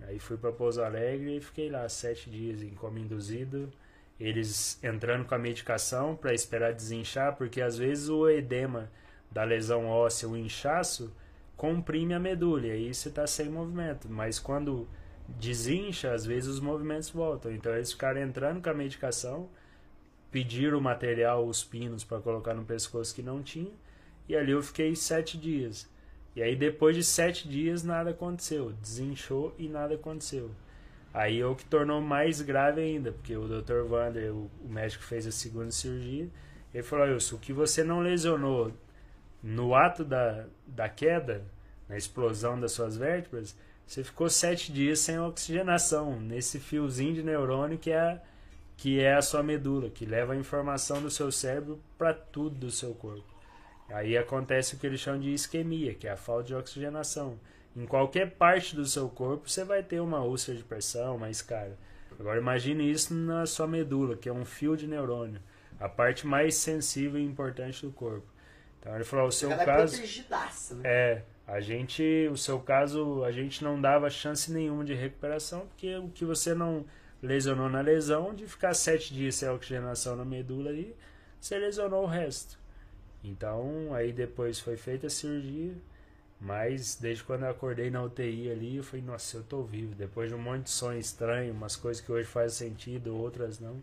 Aí 0.02 0.18
fui 0.18 0.36
para 0.36 0.52
Pouso 0.52 0.82
Alegre 0.82 1.38
e 1.38 1.40
fiquei 1.40 1.70
lá 1.70 1.88
sete 1.88 2.28
dias 2.28 2.62
em 2.62 2.74
coma 2.74 3.00
induzido. 3.00 3.72
Eles 4.20 4.78
entrando 4.84 5.24
com 5.24 5.34
a 5.34 5.38
medicação 5.38 6.14
para 6.14 6.34
esperar 6.34 6.74
desinchar, 6.74 7.36
porque 7.36 7.62
às 7.62 7.78
vezes 7.78 8.10
o 8.10 8.28
edema 8.28 8.90
da 9.30 9.44
lesão 9.44 9.86
óssea, 9.86 10.28
o 10.28 10.36
inchaço, 10.36 11.10
comprime 11.56 12.12
a 12.12 12.20
medula 12.20 12.66
e 12.66 12.70
aí 12.70 12.94
você 12.94 13.08
está 13.08 13.26
sem 13.26 13.48
movimento. 13.48 14.10
Mas 14.10 14.38
quando 14.38 14.86
desincha, 15.28 16.12
às 16.12 16.24
vezes 16.24 16.48
os 16.48 16.60
movimentos 16.60 17.10
voltam. 17.10 17.52
Então 17.52 17.74
eles 17.74 17.92
ficaram 17.92 18.20
entrando 18.20 18.62
com 18.62 18.70
a 18.70 18.74
medicação, 18.74 19.48
pediram 20.30 20.78
o 20.78 20.82
material, 20.82 21.46
os 21.46 21.62
pinos 21.64 22.04
para 22.04 22.20
colocar 22.20 22.54
no 22.54 22.64
pescoço 22.64 23.14
que 23.14 23.22
não 23.22 23.42
tinha. 23.42 23.72
E 24.28 24.36
ali 24.36 24.52
eu 24.52 24.62
fiquei 24.62 24.94
sete 24.94 25.38
dias. 25.38 25.88
E 26.34 26.42
aí 26.42 26.56
depois 26.56 26.96
de 26.96 27.04
sete 27.04 27.48
dias 27.48 27.82
nada 27.82 28.10
aconteceu. 28.10 28.72
Desinchou 28.80 29.54
e 29.58 29.68
nada 29.68 29.94
aconteceu. 29.94 30.50
Aí 31.14 31.40
é 31.40 31.46
o 31.46 31.54
que 31.54 31.64
tornou 31.64 32.00
mais 32.00 32.42
grave 32.42 32.80
ainda, 32.80 33.12
porque 33.12 33.36
o 33.36 33.46
Dr. 33.46 33.88
Wander, 33.88 34.34
o, 34.34 34.50
médico 34.64 35.04
fez 35.04 35.24
a 35.28 35.30
segunda 35.30 35.70
cirurgia, 35.70 36.28
ele 36.74 36.82
falou, 36.82 37.06
Wilson, 37.06 37.36
o 37.36 37.38
que 37.38 37.52
você 37.52 37.84
não 37.84 38.00
lesionou 38.00 38.72
no 39.40 39.76
ato 39.76 40.04
da, 40.04 40.46
da 40.66 40.88
queda, 40.88 41.44
na 41.88 41.96
explosão 41.96 42.58
das 42.58 42.72
suas 42.72 42.96
vértebras, 42.96 43.56
você 43.86 44.02
ficou 44.02 44.28
sete 44.30 44.72
dias 44.72 44.98
sem 45.00 45.18
oxigenação, 45.18 46.18
nesse 46.20 46.58
fiozinho 46.58 47.14
de 47.14 47.22
neurônio 47.22 47.78
que 47.78 47.90
é, 47.90 47.98
a- 48.00 48.20
que 48.76 49.00
é 49.00 49.14
a 49.14 49.22
sua 49.22 49.42
medula, 49.42 49.88
que 49.90 50.04
leva 50.06 50.32
a 50.32 50.36
informação 50.36 51.00
do 51.02 51.10
seu 51.10 51.30
cérebro 51.30 51.80
para 51.98 52.12
tudo 52.14 52.56
do 52.56 52.70
seu 52.70 52.94
corpo. 52.94 53.24
Aí 53.90 54.16
acontece 54.16 54.74
o 54.74 54.78
que 54.78 54.86
eles 54.86 55.00
chamam 55.00 55.20
de 55.20 55.32
isquemia, 55.32 55.94
que 55.94 56.08
é 56.08 56.12
a 56.12 56.16
falta 56.16 56.44
de 56.44 56.54
oxigenação. 56.54 57.38
Em 57.76 57.86
qualquer 57.86 58.30
parte 58.32 58.74
do 58.74 58.86
seu 58.86 59.08
corpo 59.08 59.48
você 59.48 59.64
vai 59.64 59.82
ter 59.82 60.00
uma 60.00 60.22
úlcera 60.22 60.56
de 60.56 60.64
pressão, 60.64 61.16
uma 61.16 61.30
escara. 61.30 61.76
Agora 62.18 62.38
imagine 62.40 62.90
isso 62.90 63.12
na 63.12 63.44
sua 63.46 63.66
medula, 63.66 64.16
que 64.16 64.28
é 64.28 64.32
um 64.32 64.44
fio 64.44 64.76
de 64.76 64.86
neurônio, 64.86 65.40
a 65.78 65.88
parte 65.88 66.26
mais 66.26 66.54
sensível 66.54 67.20
e 67.20 67.24
importante 67.24 67.84
do 67.84 67.92
corpo. 67.92 68.26
Então 68.80 68.94
ele 68.94 69.04
falou, 69.04 69.26
o 69.26 69.32
seu 69.32 69.50
Ela 69.50 69.62
é 69.62 69.66
caso 69.66 69.94
protegidaça, 69.94 70.74
né? 70.76 70.82
é, 70.84 71.22
a 71.46 71.60
gente, 71.60 72.28
o 72.32 72.36
seu 72.36 72.58
caso, 72.58 73.22
a 73.24 73.30
gente 73.30 73.62
não 73.62 73.80
dava 73.80 74.08
chance 74.08 74.50
nenhuma 74.50 74.84
de 74.84 74.94
recuperação, 74.94 75.66
porque 75.66 75.94
o 75.96 76.08
que 76.08 76.24
você 76.24 76.54
não 76.54 76.84
lesionou 77.22 77.68
na 77.68 77.80
lesão, 77.80 78.34
de 78.34 78.46
ficar 78.46 78.74
sete 78.74 79.12
dias 79.12 79.34
sem 79.34 79.48
oxigenação 79.48 80.16
na 80.16 80.24
medula 80.24 80.70
aí, 80.70 80.94
você 81.40 81.58
lesionou 81.58 82.04
o 82.04 82.06
resto. 82.06 82.58
Então, 83.22 83.94
aí 83.94 84.12
depois 84.12 84.58
foi 84.58 84.76
feita 84.76 85.06
a 85.06 85.10
cirurgia, 85.10 85.74
mas 86.40 86.96
desde 86.96 87.24
quando 87.24 87.44
eu 87.44 87.50
acordei 87.50 87.90
na 87.90 88.02
UTI 88.02 88.50
ali, 88.50 88.76
eu 88.76 88.84
falei, 88.84 89.04
nossa, 89.04 89.38
eu 89.38 89.42
tô 89.42 89.62
vivo. 89.62 89.94
Depois 89.94 90.28
de 90.28 90.34
um 90.34 90.38
monte 90.38 90.64
de 90.64 90.70
sonho 90.70 90.98
estranho, 90.98 91.52
umas 91.54 91.76
coisas 91.76 92.04
que 92.04 92.12
hoje 92.12 92.28
fazem 92.28 92.68
sentido, 92.70 93.16
outras 93.16 93.58
não. 93.58 93.82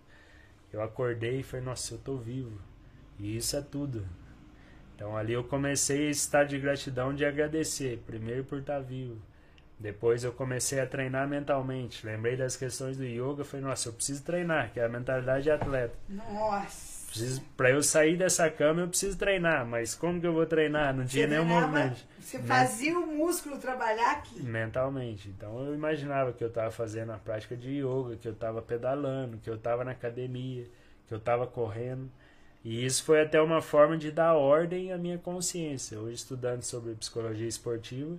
Eu 0.72 0.82
acordei 0.82 1.40
e 1.40 1.44
falei, 1.44 1.66
nossa, 1.66 1.96
eu 1.96 1.98
tô 1.98 2.18
vivo. 2.18 2.60
E 3.20 3.36
isso 3.38 3.56
é 3.56 3.62
tudo. 3.62 4.06
Então 5.02 5.18
ali 5.18 5.34
eu 5.34 5.44
comecei 5.44 6.12
esse 6.12 6.20
estado 6.22 6.50
de 6.50 6.60
gratidão 6.60 7.12
de 7.12 7.26
agradecer, 7.26 7.98
primeiro 8.06 8.44
por 8.44 8.60
estar 8.60 8.80
vivo. 8.82 9.18
Depois 9.80 10.24
eu 10.24 10.32
comecei 10.32 10.80
a 10.80 10.86
treinar 10.86 11.28
mentalmente. 11.28 12.06
Lembrei 12.06 12.38
das 12.38 12.56
questões 12.56 12.98
do 12.98 13.04
yoga, 13.04 13.44
falei, 13.44 13.66
nossa, 13.66 13.90
eu 13.90 13.94
preciso 13.94 14.24
treinar, 14.24 14.72
que 14.72 14.80
é 14.80 14.86
a 14.86 14.88
mentalidade 14.88 15.46
de 15.46 15.50
atleta. 15.50 15.96
Nossa. 16.08 17.08
Preciso, 17.08 17.42
para 17.58 17.72
eu 17.72 17.82
sair 17.82 18.16
dessa 18.16 18.48
cama 18.52 18.82
eu 18.82 18.88
preciso 18.90 19.18
treinar, 19.18 19.66
mas 19.66 19.96
como 19.96 20.22
que 20.22 20.28
eu 20.28 20.34
vou 20.34 20.46
treinar? 20.46 20.96
Não 20.96 21.04
tinha 21.04 21.26
nenhum 21.26 21.46
movimento. 21.46 22.06
Você 22.20 22.38
Né? 22.38 22.44
fazia 22.46 23.00
o 23.00 23.08
músculo 23.08 23.58
trabalhar 23.58 24.12
aqui. 24.12 24.40
Mentalmente. 24.44 25.30
Então 25.30 25.66
eu 25.66 25.74
imaginava 25.74 26.32
que 26.32 26.44
eu 26.44 26.48
estava 26.50 26.70
fazendo 26.70 27.12
a 27.12 27.18
prática 27.18 27.58
de 27.58 27.72
yoga, 27.80 28.18
que 28.18 28.28
eu 28.28 28.34
estava 28.34 28.62
pedalando, 28.62 29.40
que 29.40 29.50
eu 29.50 29.56
estava 29.56 29.84
na 29.84 29.94
academia, 29.94 30.70
que 31.08 31.14
eu 31.16 31.18
estava 31.18 31.48
correndo. 31.48 32.08
E 32.64 32.86
isso 32.86 33.04
foi 33.04 33.22
até 33.22 33.42
uma 33.42 33.62
forma 33.62 33.98
de 33.98 34.12
dar 34.12 34.34
ordem 34.34 34.92
à 34.92 34.98
minha 34.98 35.18
consciência. 35.18 36.00
Hoje, 36.00 36.16
estudando 36.16 36.62
sobre 36.62 36.94
psicologia 36.94 37.48
esportiva, 37.48 38.18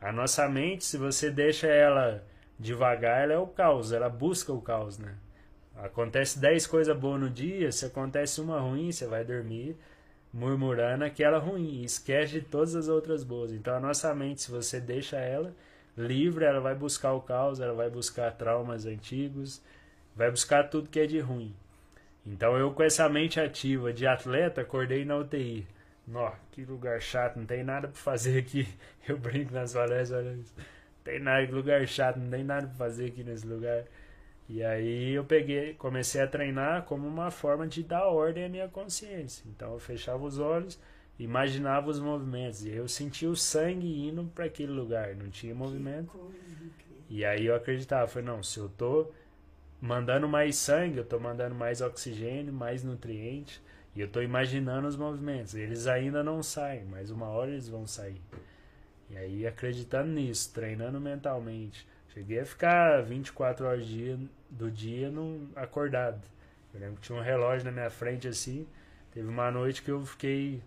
a 0.00 0.10
nossa 0.10 0.48
mente, 0.48 0.84
se 0.84 0.96
você 0.96 1.30
deixa 1.30 1.66
ela 1.66 2.24
devagar, 2.58 3.22
ela 3.22 3.34
é 3.34 3.38
o 3.38 3.46
caos, 3.46 3.92
ela 3.92 4.08
busca 4.08 4.52
o 4.52 4.62
caos, 4.62 4.98
né? 4.98 5.14
Acontece 5.76 6.38
10 6.38 6.66
coisas 6.66 6.96
boas 6.96 7.20
no 7.20 7.30
dia, 7.30 7.70
se 7.72 7.84
acontece 7.84 8.40
uma 8.40 8.60
ruim, 8.60 8.92
você 8.92 9.06
vai 9.06 9.24
dormir 9.24 9.76
murmurando 10.32 11.04
aquela 11.04 11.38
ruim 11.38 11.80
e 11.80 11.84
esquece 11.84 12.32
de 12.32 12.40
todas 12.40 12.74
as 12.74 12.88
outras 12.88 13.22
boas. 13.22 13.52
Então 13.52 13.74
a 13.74 13.80
nossa 13.80 14.14
mente, 14.14 14.42
se 14.42 14.50
você 14.50 14.80
deixa 14.80 15.18
ela 15.18 15.54
livre, 15.96 16.44
ela 16.44 16.60
vai 16.60 16.74
buscar 16.74 17.12
o 17.12 17.20
caos, 17.20 17.60
ela 17.60 17.74
vai 17.74 17.90
buscar 17.90 18.32
traumas 18.32 18.86
antigos, 18.86 19.60
vai 20.16 20.30
buscar 20.30 20.70
tudo 20.70 20.88
que 20.88 21.00
é 21.00 21.06
de 21.06 21.20
ruim. 21.20 21.54
Então 22.26 22.56
eu 22.56 22.72
com 22.72 22.82
essa 22.82 23.08
mente 23.08 23.40
ativa 23.40 23.92
de 23.92 24.06
atleta, 24.06 24.60
acordei 24.60 25.04
na 25.04 25.16
UTI. 25.16 25.66
Nó, 26.06 26.32
que 26.50 26.64
lugar 26.64 27.00
chato, 27.00 27.36
não 27.36 27.46
tem 27.46 27.62
nada 27.62 27.88
pra 27.88 27.96
fazer 27.96 28.38
aqui. 28.38 28.68
Eu 29.06 29.16
brinco 29.18 29.52
nas 29.52 29.72
palestras, 29.72 30.12
olha 30.12 30.34
isso. 30.34 30.52
Não 30.56 31.04
tem 31.04 31.20
nada, 31.20 31.46
que 31.46 31.52
lugar 31.52 31.86
chato, 31.86 32.18
não 32.18 32.30
tem 32.30 32.44
nada 32.44 32.66
pra 32.66 32.76
fazer 32.76 33.06
aqui 33.06 33.24
nesse 33.24 33.46
lugar. 33.46 33.84
E 34.48 34.62
aí 34.62 35.14
eu 35.14 35.24
peguei, 35.24 35.74
comecei 35.74 36.20
a 36.20 36.26
treinar 36.26 36.82
como 36.84 37.06
uma 37.08 37.30
forma 37.30 37.66
de 37.66 37.82
dar 37.82 38.06
ordem 38.06 38.44
à 38.44 38.48
minha 38.48 38.68
consciência. 38.68 39.44
Então 39.48 39.72
eu 39.72 39.78
fechava 39.78 40.22
os 40.22 40.38
olhos, 40.38 40.78
imaginava 41.18 41.88
os 41.88 41.98
movimentos 41.98 42.64
e 42.64 42.70
eu 42.70 42.86
sentia 42.86 43.30
o 43.30 43.36
sangue 43.36 44.06
indo 44.08 44.24
para 44.34 44.44
aquele 44.44 44.72
lugar, 44.72 45.14
não 45.16 45.30
tinha 45.30 45.54
movimento. 45.54 46.10
E 47.08 47.24
aí 47.24 47.46
eu 47.46 47.54
acreditava, 47.54 48.06
falei, 48.06 48.28
não, 48.28 48.42
se 48.42 48.58
eu 48.58 48.68
tô 48.68 49.10
mandando 49.82 50.28
mais 50.28 50.54
sangue, 50.54 50.98
eu 50.98 51.04
tô 51.04 51.18
mandando 51.18 51.56
mais 51.56 51.80
oxigênio, 51.80 52.52
mais 52.52 52.84
nutrientes, 52.84 53.60
e 53.96 54.00
eu 54.00 54.06
tô 54.06 54.22
imaginando 54.22 54.86
os 54.86 54.96
movimentos. 54.96 55.56
Eles 55.56 55.88
ainda 55.88 56.22
não 56.22 56.40
saem, 56.40 56.84
mas 56.84 57.10
uma 57.10 57.26
hora 57.26 57.50
eles 57.50 57.68
vão 57.68 57.84
sair. 57.84 58.22
E 59.10 59.16
aí 59.16 59.46
acreditando 59.46 60.08
nisso, 60.08 60.52
treinando 60.54 61.00
mentalmente. 61.00 61.86
Cheguei 62.14 62.38
a 62.38 62.46
ficar 62.46 63.02
24 63.02 63.66
horas 63.66 63.86
do 64.48 64.70
dia 64.70 65.10
num, 65.10 65.48
acordado. 65.56 66.22
Eu 66.72 66.80
lembro 66.80 66.96
que 66.96 67.02
tinha 67.02 67.18
um 67.18 67.22
relógio 67.22 67.64
na 67.64 67.72
minha 67.72 67.90
frente 67.90 68.28
assim. 68.28 68.66
Teve 69.12 69.26
uma 69.26 69.50
noite 69.50 69.82
que 69.82 69.90
eu 69.90 70.06
fiquei 70.06 70.62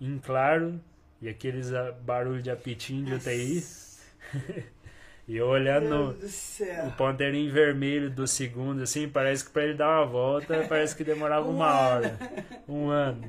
em 0.00 0.18
claro 0.18 0.78
e 1.20 1.28
aqueles 1.28 1.72
ah, 1.72 1.92
barulho 1.92 2.42
de 2.42 2.50
apitinho 2.50 3.06
de 3.06 3.14
UTI. 3.14 3.64
e 5.26 5.36
eu 5.36 5.46
olhando 5.46 6.16
o 6.86 6.92
ponteirinho 6.92 7.50
vermelho 7.50 8.10
do 8.10 8.26
segundo, 8.26 8.82
assim, 8.82 9.08
parece 9.08 9.44
que 9.44 9.50
pra 9.50 9.64
ele 9.64 9.74
dar 9.74 10.00
uma 10.00 10.06
volta, 10.06 10.66
parece 10.68 10.94
que 10.94 11.02
demorava 11.02 11.46
Um 11.48 11.56
uma 11.56 11.72
hora. 11.72 12.18
Um 12.68 12.88
ano. 12.88 13.24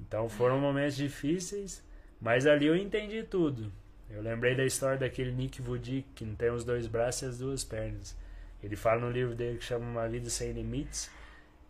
Então 0.00 0.28
foram 0.28 0.58
momentos 0.58 0.96
difíceis, 0.96 1.84
mas 2.20 2.46
ali 2.46 2.66
eu 2.66 2.76
entendi 2.76 3.22
tudo. 3.22 3.70
Eu 4.08 4.22
lembrei 4.22 4.54
da 4.54 4.64
história 4.64 4.96
daquele 4.96 5.32
Nick 5.32 5.60
Vudic, 5.60 6.06
que 6.14 6.24
não 6.24 6.34
tem 6.34 6.50
os 6.50 6.64
dois 6.64 6.86
braços 6.86 7.22
e 7.22 7.26
as 7.26 7.38
duas 7.38 7.64
pernas. 7.64 8.16
Ele 8.62 8.76
fala 8.76 9.00
no 9.00 9.10
livro 9.10 9.34
dele 9.34 9.58
que 9.58 9.64
chama 9.64 9.84
Uma 9.84 10.08
Vida 10.08 10.30
Sem 10.30 10.52
Limites, 10.52 11.10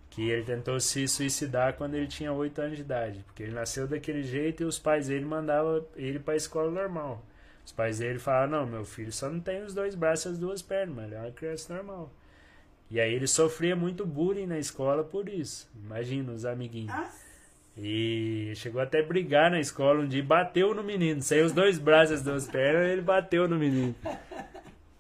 que 0.09 0.31
ele 0.31 0.45
tentou 0.45 0.79
se 0.79 1.09
suicidar 1.09 1.75
quando 1.75 1.95
ele 1.95 2.07
tinha 2.07 2.33
8 2.33 2.61
anos 2.61 2.77
de 2.77 2.83
idade, 2.83 3.25
porque 3.27 3.43
ele 3.43 3.53
nasceu 3.53 3.89
daquele 3.89 4.23
jeito 4.23 4.63
e 4.63 4.67
os 4.67 4.79
pais 4.79 5.09
dele 5.09 5.25
mandavam 5.25 5.85
ele 5.97 6.19
para 6.19 6.35
a 6.35 6.37
escola 6.37 6.71
normal. 6.71 7.25
Os 7.67 7.73
pais 7.73 7.99
dele 7.99 8.21
falaram: 8.21 8.61
Não, 8.61 8.67
meu 8.67 8.85
filho 8.85 9.11
só 9.11 9.29
não 9.29 9.41
tem 9.41 9.65
os 9.65 9.75
dois 9.75 9.97
braços 9.97 10.27
e 10.27 10.29
as 10.29 10.39
duas 10.39 10.63
pernas, 10.63 10.95
mas 10.95 11.07
ele 11.07 11.15
é 11.17 11.19
uma 11.19 11.33
criança 11.33 11.75
normal. 11.75 12.13
E 12.89 13.01
aí 13.01 13.13
ele 13.13 13.27
sofria 13.27 13.75
muito 13.75 14.07
bullying 14.07 14.47
na 14.47 14.57
escola 14.57 15.03
por 15.03 15.29
isso. 15.29 15.69
Imagina 15.75 16.33
os 16.33 16.45
amiguinhos. 16.45 16.95
E 17.77 18.53
chegou 18.55 18.81
até 18.81 19.01
a 19.01 19.03
brigar 19.03 19.51
na 19.51 19.59
escola 19.59 20.01
um 20.01 20.07
dia 20.07 20.21
e 20.21 20.23
bateu 20.23 20.73
no 20.73 20.85
menino. 20.85 21.21
Saiu 21.21 21.45
os 21.45 21.53
dois 21.53 21.77
braços 21.77 22.13
e 22.13 22.15
as 22.15 22.23
duas 22.23 22.47
pernas 22.47 22.89
ele 22.89 23.03
bateu 23.03 23.49
no 23.49 23.57
menino. 23.59 23.95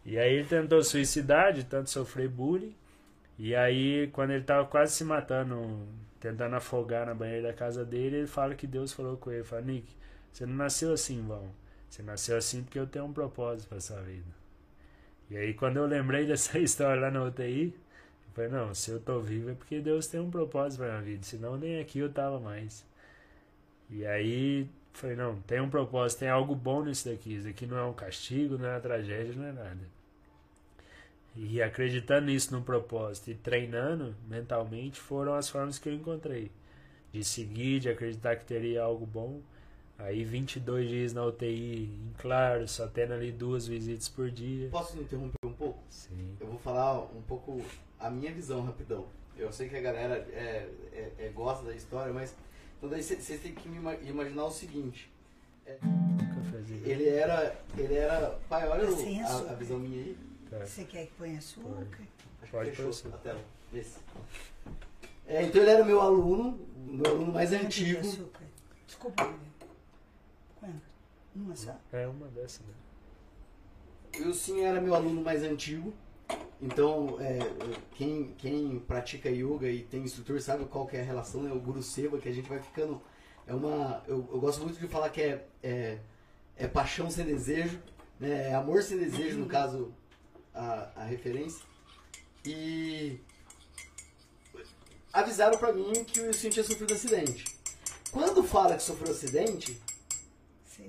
E 0.04 0.18
aí 0.18 0.34
ele 0.34 0.48
tentou 0.48 0.82
suicidar 0.82 1.52
de 1.52 1.64
tanto 1.64 1.88
sofrer 1.88 2.28
bullying. 2.28 2.74
E 3.38 3.54
aí, 3.54 4.08
quando 4.12 4.32
ele 4.32 4.42
tava 4.42 4.66
quase 4.66 4.94
se 4.94 5.04
matando, 5.04 5.86
tentando 6.18 6.56
afogar 6.56 7.06
na 7.06 7.14
banheira 7.14 7.48
da 7.48 7.54
casa 7.54 7.84
dele, 7.84 8.16
ele 8.16 8.26
fala 8.26 8.54
que 8.54 8.66
Deus 8.66 8.92
falou 8.92 9.16
com 9.16 9.30
ele, 9.30 9.44
fala, 9.44 9.62
Nick, 9.62 9.86
você 10.32 10.44
não 10.44 10.54
nasceu 10.54 10.92
assim, 10.92 11.22
vão. 11.26 11.48
Você 11.88 12.02
nasceu 12.02 12.36
assim 12.36 12.62
porque 12.62 12.78
eu 12.78 12.86
tenho 12.86 13.04
um 13.06 13.12
propósito 13.12 13.68
para 13.68 13.80
sua 13.80 14.00
vida. 14.00 14.26
E 15.30 15.36
aí, 15.36 15.54
quando 15.54 15.78
eu 15.78 15.86
lembrei 15.86 16.26
dessa 16.28 16.58
história 16.58 17.00
lá 17.00 17.10
na 17.10 17.24
UTI, 17.24 17.74
eu 18.28 18.32
falei, 18.34 18.50
não, 18.50 18.74
se 18.74 18.90
eu 18.90 19.00
tô 19.00 19.20
vivo 19.20 19.50
é 19.50 19.54
porque 19.54 19.80
Deus 19.80 20.06
tem 20.06 20.20
um 20.20 20.30
propósito 20.30 20.80
pra 20.80 20.88
minha 20.88 21.02
vida, 21.02 21.22
senão 21.24 21.56
nem 21.56 21.80
aqui 21.80 21.98
eu 21.98 22.12
tava 22.12 22.38
mais. 22.38 22.84
E 23.90 24.04
aí, 24.06 24.68
falei, 24.92 25.16
não, 25.16 25.40
tem 25.42 25.60
um 25.60 25.70
propósito, 25.70 26.20
tem 26.20 26.28
algo 26.28 26.54
bom 26.54 26.84
nisso 26.84 27.08
daqui. 27.08 27.34
Isso 27.34 27.46
daqui 27.46 27.66
não 27.66 27.78
é 27.78 27.84
um 27.84 27.92
castigo, 27.92 28.58
não 28.58 28.66
é 28.66 28.74
uma 28.74 28.80
tragédia, 28.80 29.34
não 29.34 29.44
é 29.44 29.52
nada. 29.52 29.96
E 31.36 31.60
acreditando 31.60 32.26
nisso 32.26 32.54
no 32.54 32.62
propósito 32.62 33.30
e 33.30 33.34
treinando 33.34 34.14
mentalmente 34.26 34.98
foram 34.98 35.34
as 35.34 35.50
formas 35.50 35.78
que 35.78 35.88
eu 35.88 35.92
encontrei. 35.92 36.50
De 37.12 37.22
seguir, 37.22 37.80
de 37.80 37.88
acreditar 37.90 38.36
que 38.36 38.44
teria 38.46 38.82
algo 38.82 39.06
bom. 39.06 39.40
Aí 39.98 40.24
22 40.24 40.88
dias 40.88 41.12
na 41.14 41.24
UTI, 41.24 41.84
em 41.84 42.12
claro, 42.18 42.68
só 42.68 42.86
tendo 42.86 43.14
ali 43.14 43.32
duas 43.32 43.66
visitas 43.66 44.08
por 44.08 44.30
dia. 44.30 44.68
Posso 44.68 44.98
interromper 45.00 45.38
um 45.44 45.52
pouco? 45.52 45.78
Sim. 45.88 46.36
Eu 46.38 46.48
vou 46.48 46.58
falar 46.58 47.00
um 47.02 47.22
pouco 47.26 47.62
a 47.98 48.10
minha 48.10 48.30
visão 48.32 48.62
rapidão. 48.62 49.06
Eu 49.38 49.50
sei 49.52 49.68
que 49.68 49.76
a 49.76 49.80
galera 49.80 50.16
é, 50.32 50.68
é- 50.92 51.12
é- 51.26 51.28
gosta 51.34 51.64
da 51.64 51.74
história, 51.74 52.12
mas 52.12 52.34
então 52.76 52.90
daí 52.90 53.02
vocês 53.02 53.40
têm 53.40 53.54
que 53.54 53.68
imaginar 53.68 54.44
o 54.44 54.50
seguinte. 54.50 55.10
Cafezinho. 55.64 56.86
Ele 56.86 57.08
era. 57.08 57.56
Ele 57.76 57.94
era. 57.94 58.38
Pai, 58.48 58.68
olha 58.68 58.88
o- 58.88 59.48
a, 59.48 59.50
a 59.52 59.54
visão 59.54 59.78
minha 59.78 59.98
aí. 60.04 60.16
Tá. 60.50 60.58
Você 60.64 60.84
quer 60.84 61.06
que 61.06 61.12
ponha 61.14 61.38
açúcar? 61.38 61.86
Acho 62.42 62.52
Pode 62.52 62.70
que 62.70 62.76
pôr 62.76 62.92
fechou 62.92 62.92
sim. 62.92 63.08
a 63.12 63.18
tela. 63.18 63.40
Esse. 63.74 63.98
É, 65.26 65.42
então 65.42 65.60
ele 65.60 65.70
era 65.70 65.84
meu 65.84 66.00
aluno, 66.00 66.58
meu 66.76 67.10
aluno 67.10 67.32
mais 67.32 67.52
antigo. 67.52 67.98
açúcar? 68.00 68.44
Desculpa. 68.86 69.34
Quanto? 70.60 70.82
Uma 71.34 71.54
só? 71.54 71.78
É 71.92 72.06
uma 72.06 72.28
dessas, 72.28 72.66
né? 72.66 72.74
O 74.26 74.32
Sim 74.32 74.62
era 74.62 74.80
meu 74.80 74.94
aluno 74.94 75.22
mais 75.22 75.42
antigo. 75.42 75.92
Então, 76.60 77.18
é, 77.20 77.38
quem, 77.94 78.34
quem 78.38 78.78
pratica 78.80 79.28
yoga 79.28 79.68
e 79.68 79.82
tem 79.82 80.02
instrutor 80.02 80.40
sabe 80.40 80.64
qual 80.64 80.86
que 80.86 80.96
é 80.96 81.00
a 81.02 81.04
relação, 81.04 81.42
né? 81.42 81.52
O 81.52 81.60
Guru 81.60 81.82
Seva, 81.82 82.18
que 82.18 82.28
a 82.28 82.32
gente 82.32 82.48
vai 82.48 82.60
ficando. 82.60 83.00
É 83.46 83.54
uma. 83.54 84.02
Eu, 84.06 84.26
eu 84.32 84.40
gosto 84.40 84.62
muito 84.62 84.78
de 84.78 84.88
falar 84.88 85.10
que 85.10 85.20
é, 85.20 85.46
é, 85.62 85.98
é 86.56 86.66
paixão 86.66 87.10
sem 87.10 87.26
desejo, 87.26 87.80
né? 88.18 88.50
É 88.50 88.54
amor 88.54 88.82
sem 88.82 88.98
desejo, 88.98 89.38
no 89.38 89.46
caso, 89.46 89.92
a, 90.54 90.90
a 90.96 91.04
referência. 91.04 91.62
E 92.44 93.20
avisaram 95.12 95.58
pra 95.58 95.72
mim 95.72 96.04
que 96.04 96.20
o 96.20 96.32
Sim 96.32 96.48
tinha 96.48 96.64
sofrido 96.64 96.94
acidente. 96.94 97.44
Quando 98.10 98.42
fala 98.42 98.76
que 98.76 98.82
sofreu 98.82 99.12
acidente, 99.12 99.78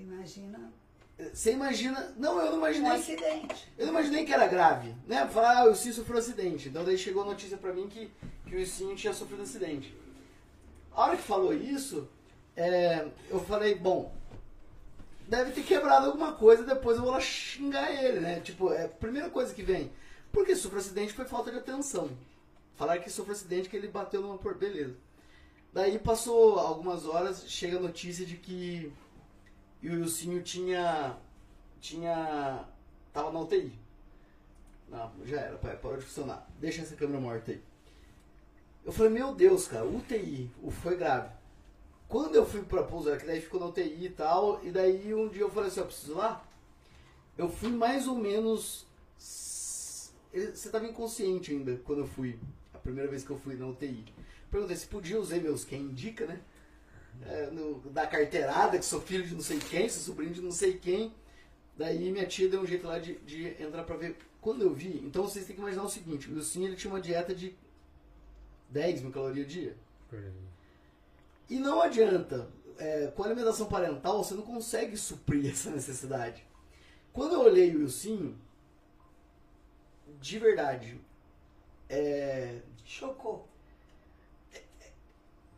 imagina 0.01 0.71
você 1.33 1.51
imagina. 1.51 2.13
Não, 2.17 2.39
eu 2.39 2.45
não 2.45 2.55
um 2.55 2.57
imaginei. 2.57 2.91
acidente. 2.91 3.67
Eu 3.77 3.87
não 3.87 3.93
imaginei 3.93 4.25
que 4.25 4.33
era 4.33 4.47
grave, 4.47 4.93
né? 5.07 5.27
Falar, 5.27 5.59
ah, 5.59 5.65
o 5.65 5.75
Sim 5.75 5.91
sofreu 5.91 6.19
acidente. 6.19 6.69
Então 6.69 6.83
daí 6.83 6.97
chegou 6.97 7.23
a 7.23 7.25
notícia 7.25 7.57
pra 7.57 7.73
mim 7.73 7.87
que, 7.87 8.11
que 8.45 8.55
o 8.55 8.65
Sim 8.65 8.93
tinha 8.95 9.13
sofrido 9.13 9.41
acidente. 9.41 9.95
A 10.91 11.01
hora 11.01 11.17
que 11.17 11.23
falou 11.23 11.53
isso, 11.53 12.07
é, 12.55 13.07
eu 13.29 13.39
falei, 13.39 13.75
bom, 13.75 14.13
deve 15.27 15.51
ter 15.51 15.63
quebrado 15.63 16.07
alguma 16.07 16.33
coisa, 16.33 16.63
depois 16.63 16.97
eu 16.97 17.03
vou 17.03 17.11
lá 17.11 17.19
xingar 17.19 17.91
ele, 17.91 18.19
né? 18.19 18.39
Tipo, 18.39 18.71
é 18.71 18.85
a 18.85 18.89
primeira 18.89 19.29
coisa 19.29 19.53
que 19.53 19.63
vem. 19.63 19.91
Porque 20.31 20.55
sofreu 20.55 20.79
acidente 20.79 21.13
foi 21.13 21.25
falta 21.25 21.51
de 21.51 21.57
atenção. 21.57 22.09
Falaram 22.75 23.01
que 23.01 23.09
sofreu 23.09 23.35
acidente 23.35 23.69
que 23.69 23.75
ele 23.75 23.87
bateu 23.87 24.21
numa 24.21 24.37
por 24.37 24.55
beleza. 24.55 24.95
Daí 25.73 25.97
passou 25.97 26.59
algumas 26.59 27.05
horas, 27.05 27.45
chega 27.47 27.77
a 27.77 27.81
notícia 27.81 28.25
de 28.25 28.37
que 28.37 28.91
o 29.83 29.93
Wilsinho 29.93 30.41
tinha. 30.41 31.15
tinha. 31.79 32.65
tava 33.13 33.31
na 33.31 33.39
UTI. 33.41 33.71
Não, 34.89 35.11
já 35.25 35.41
era, 35.41 35.57
pai, 35.57 35.75
parou 35.77 35.97
de 35.97 36.05
funcionar. 36.05 36.47
Deixa 36.59 36.81
essa 36.81 36.95
câmera 36.95 37.19
morta 37.19 37.51
aí. 37.51 37.61
Eu 38.85 38.91
falei, 38.91 39.11
meu 39.11 39.35
Deus, 39.35 39.67
cara, 39.67 39.85
UTI, 39.85 40.49
foi 40.81 40.95
grave. 40.95 41.29
Quando 42.07 42.35
eu 42.35 42.45
fui 42.45 42.61
pra 42.61 42.83
pousar, 42.83 43.17
que 43.17 43.25
daí 43.25 43.41
ficou 43.41 43.59
na 43.59 43.65
UTI 43.65 44.05
e 44.05 44.09
tal, 44.09 44.63
e 44.63 44.71
daí 44.71 45.13
um 45.13 45.27
dia 45.27 45.41
eu 45.41 45.51
falei 45.51 45.69
assim, 45.69 45.81
ó, 45.81 45.83
preciso 45.83 46.13
ir 46.13 46.15
lá. 46.15 46.45
Eu 47.37 47.49
fui 47.49 47.69
mais 47.69 48.07
ou 48.07 48.15
menos. 48.15 48.87
Você 49.17 50.69
tava 50.71 50.87
inconsciente 50.87 51.51
ainda 51.51 51.75
quando 51.83 51.99
eu 51.99 52.07
fui. 52.07 52.39
A 52.73 52.77
primeira 52.77 53.09
vez 53.09 53.25
que 53.25 53.29
eu 53.29 53.37
fui 53.37 53.55
na 53.55 53.67
UTI. 53.67 54.05
Perguntei 54.49 54.77
se 54.77 54.87
podia 54.87 55.19
usar 55.19 55.37
meus 55.37 55.65
quem 55.65 55.81
indica, 55.81 56.25
né? 56.25 56.39
É, 57.25 57.49
no- 57.51 57.79
da 57.89 58.05
carteirada, 58.07 58.77
que 58.77 58.85
sou 58.85 59.01
filho 59.01 59.25
de 59.25 59.33
não 59.33 59.41
sei 59.41 59.59
quem, 59.59 59.89
sou 59.89 60.01
sobrinho 60.01 60.33
de 60.33 60.41
não 60.41 60.51
sei 60.51 60.77
quem. 60.77 61.13
Daí 61.75 62.11
minha 62.11 62.25
tia 62.25 62.49
deu 62.49 62.61
um 62.61 62.65
jeito 62.65 62.87
lá 62.87 62.99
de, 62.99 63.15
de 63.19 63.47
entrar 63.61 63.83
pra 63.83 63.95
ver. 63.97 64.17
Quando 64.41 64.61
eu 64.61 64.73
vi, 64.73 65.01
então 65.05 65.23
vocês 65.23 65.45
têm 65.45 65.55
que 65.55 65.61
imaginar 65.61 65.83
o 65.83 65.89
seguinte: 65.89 66.29
o 66.29 66.35
Wilson 66.35 66.61
ele 66.61 66.75
tinha 66.75 66.91
uma 66.93 67.01
dieta 67.01 67.33
de 67.35 67.55
10 68.69 69.01
mil 69.01 69.11
calorias 69.11 69.47
dia. 69.47 69.75
E 71.49 71.59
não 71.59 71.81
adianta, 71.81 72.47
é, 72.77 73.07
com 73.07 73.23
a 73.23 73.25
alimentação 73.25 73.67
parental 73.67 74.23
você 74.23 74.33
não 74.33 74.43
consegue 74.43 74.95
suprir 74.97 75.49
essa 75.51 75.69
necessidade. 75.71 76.45
Quando 77.13 77.33
eu 77.33 77.41
olhei 77.41 77.75
o 77.75 77.79
Wilson, 77.79 78.33
de 80.21 80.39
verdade, 80.39 80.99
é, 81.89 82.59
Chocou. 82.85 83.47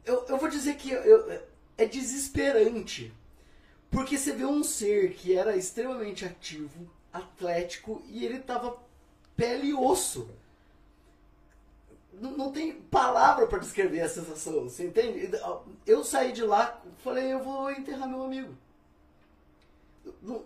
eu, 0.05 0.25
eu 0.27 0.37
vou 0.37 0.49
dizer 0.49 0.75
que 0.77 0.89
eu- 0.91 1.03
eu- 1.03 1.48
é 1.79 1.85
desesperante. 1.85 3.13
Porque 3.89 4.17
você 4.17 4.33
vê 4.33 4.45
um 4.45 4.63
ser 4.63 5.13
que 5.13 5.33
era 5.35 5.55
extremamente 5.55 6.25
ativo, 6.25 6.87
atlético, 7.11 8.03
e 8.07 8.23
ele 8.25 8.39
tava 8.39 8.77
pele 9.35 9.69
e 9.69 9.73
osso. 9.73 10.29
Não, 12.13 12.31
não 12.31 12.51
tem 12.51 12.73
palavra 12.73 13.47
para 13.47 13.59
descrever 13.59 14.01
a 14.01 14.09
sensação, 14.09 14.63
você 14.65 14.85
entende? 14.85 15.31
Eu 15.87 16.03
saí 16.03 16.33
de 16.33 16.43
lá, 16.43 16.81
falei, 17.03 17.31
eu 17.31 17.41
vou 17.41 17.71
enterrar 17.71 18.07
meu 18.07 18.23
amigo. 18.23 18.53
Não- 20.21 20.43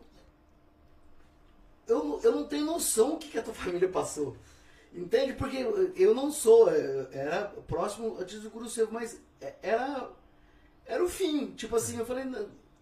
eu, 1.88 2.20
eu 2.24 2.32
não 2.32 2.46
tenho 2.48 2.66
noção 2.66 3.16
o 3.16 3.18
que, 3.18 3.30
que 3.30 3.40
a 3.40 3.44
tua 3.44 3.54
família 3.56 3.90
passou. 3.90 4.38
Entende? 4.94 5.34
Porque 5.34 5.58
eu 5.96 6.14
não 6.14 6.32
sou, 6.32 6.70
é, 6.70 7.08
era 7.12 7.46
próximo 7.68 8.16
antes 8.20 8.42
do 8.42 8.92
mas 8.92 9.20
é- 9.42 9.56
era, 9.64 10.10
era 10.86 11.04
o 11.04 11.10
fim. 11.10 11.52
Tipo 11.56 11.76
assim, 11.76 11.98
eu 11.98 12.06
falei, 12.06 12.26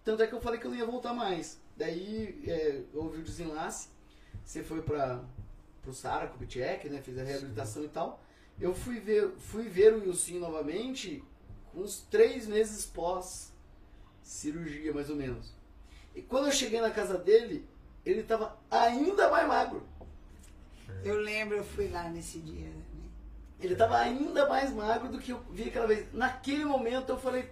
tanto 0.03 0.23
é 0.23 0.27
que 0.27 0.33
eu 0.33 0.41
falei 0.41 0.59
que 0.59 0.65
eu 0.65 0.71
não 0.71 0.77
ia 0.77 0.85
voltar 0.85 1.13
mais. 1.13 1.59
Daí 1.75 2.43
é, 2.47 2.81
houve 2.93 3.19
o 3.19 3.23
desenlace, 3.23 3.89
você 4.43 4.63
foi 4.63 4.81
para 4.81 5.23
pro 5.81 5.93
Sara 5.93 6.27
Kubitschek, 6.27 6.89
né? 6.89 7.01
Fez 7.01 7.17
a 7.17 7.23
reabilitação 7.23 7.83
e 7.83 7.87
tal. 7.87 8.21
Eu 8.59 8.73
fui 8.73 8.99
ver, 8.99 9.31
fui 9.39 9.67
ver 9.67 9.93
o 9.93 10.01
Wilson 10.01 10.33
novamente 10.35 11.23
uns 11.73 12.01
três 12.09 12.47
meses 12.47 12.85
pós 12.85 13.51
cirurgia, 14.21 14.93
mais 14.93 15.09
ou 15.09 15.15
menos. 15.15 15.53
E 16.13 16.21
quando 16.21 16.45
eu 16.47 16.51
cheguei 16.51 16.79
na 16.81 16.91
casa 16.91 17.17
dele, 17.17 17.67
ele 18.05 18.23
tava 18.23 18.57
ainda 18.69 19.29
mais 19.29 19.47
magro. 19.47 19.83
Eu 21.03 21.15
lembro, 21.19 21.57
eu 21.57 21.63
fui 21.63 21.87
lá 21.87 22.09
nesse 22.09 22.39
dia. 22.39 22.67
né? 22.67 22.83
Ele 23.59 23.75
tava 23.75 23.97
ainda 23.97 24.47
mais 24.47 24.71
magro 24.73 25.09
do 25.09 25.19
que 25.19 25.31
eu 25.31 25.39
vi 25.51 25.69
aquela 25.69 25.87
vez. 25.87 26.11
Naquele 26.13 26.65
momento 26.65 27.09
eu 27.09 27.17
falei. 27.17 27.49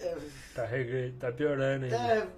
É, 0.00 0.16
Tá, 0.54 0.64
regre- 0.64 1.12
tá 1.18 1.32
piorando 1.32 1.84
ainda. 1.84 1.96
é, 1.96 2.28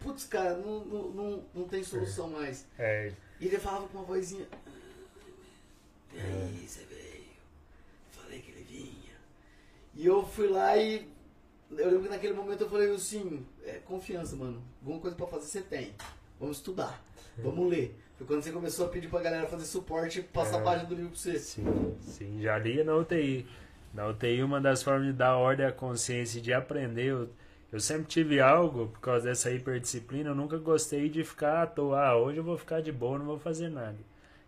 putz, 0.00 0.24
cara, 0.24 0.56
não, 0.56 0.84
não, 0.84 1.44
não, 1.54 1.68
tem 1.68 1.82
solução 1.84 2.28
mais. 2.30 2.66
É, 2.78 3.12
E 3.40 3.46
ele 3.46 3.58
falava 3.58 3.86
com 3.88 3.98
uma 3.98 4.04
vozinha. 4.06 4.46
E 6.12 6.18
aí, 6.18 6.66
você 6.66 6.84
veio? 6.84 7.24
Falei 8.12 8.40
que 8.40 8.50
ele 8.50 8.64
vinha. 8.64 9.14
E 9.94 10.06
eu 10.06 10.24
fui 10.26 10.48
lá 10.48 10.76
e. 10.76 11.08
Eu 11.70 11.86
lembro 11.86 12.02
que 12.04 12.08
naquele 12.08 12.32
momento 12.34 12.62
eu 12.62 12.68
falei 12.68 12.92
assim, 12.92 13.46
é 13.64 13.74
confiança, 13.84 14.34
mano. 14.34 14.60
Alguma 14.80 15.00
coisa 15.00 15.16
pra 15.16 15.26
fazer 15.28 15.46
você 15.46 15.60
tem. 15.62 15.94
Vamos 16.40 16.56
estudar. 16.56 17.00
Vamos 17.38 17.70
ler. 17.70 17.96
Foi 18.18 18.26
quando 18.26 18.42
você 18.42 18.50
começou 18.50 18.86
a 18.86 18.88
pedir 18.88 19.08
pra 19.08 19.20
galera 19.22 19.46
fazer 19.46 19.64
suporte 19.66 20.18
e 20.18 20.22
passar 20.22 20.56
a 20.58 20.60
É. 20.60 20.64
página 20.64 20.88
do 20.88 20.94
livro 20.96 21.10
pra 21.12 21.18
você. 21.20 21.38
Sim, 21.38 21.96
sim, 22.02 22.42
já 22.42 22.58
lia 22.58 22.82
na 22.82 22.96
UTI. 22.96 23.46
Na 23.92 24.06
UTI, 24.06 24.42
uma 24.42 24.60
das 24.60 24.82
formas 24.82 25.06
de 25.08 25.12
dar 25.12 25.36
ordem 25.36 25.66
à 25.66 25.72
consciência 25.72 26.38
e 26.38 26.42
de 26.42 26.52
aprender, 26.52 27.06
eu, 27.06 27.28
eu 27.72 27.80
sempre 27.80 28.06
tive 28.06 28.40
algo, 28.40 28.88
por 28.88 29.00
causa 29.00 29.26
dessa 29.28 29.50
hiperdisciplina, 29.50 30.30
eu 30.30 30.34
nunca 30.34 30.58
gostei 30.58 31.08
de 31.08 31.24
ficar 31.24 31.62
à 31.62 31.66
toa. 31.66 32.00
Ah, 32.00 32.16
hoje 32.16 32.38
eu 32.38 32.44
vou 32.44 32.56
ficar 32.58 32.80
de 32.80 32.92
boa, 32.92 33.18
não 33.18 33.26
vou 33.26 33.38
fazer 33.38 33.68
nada. 33.68 33.96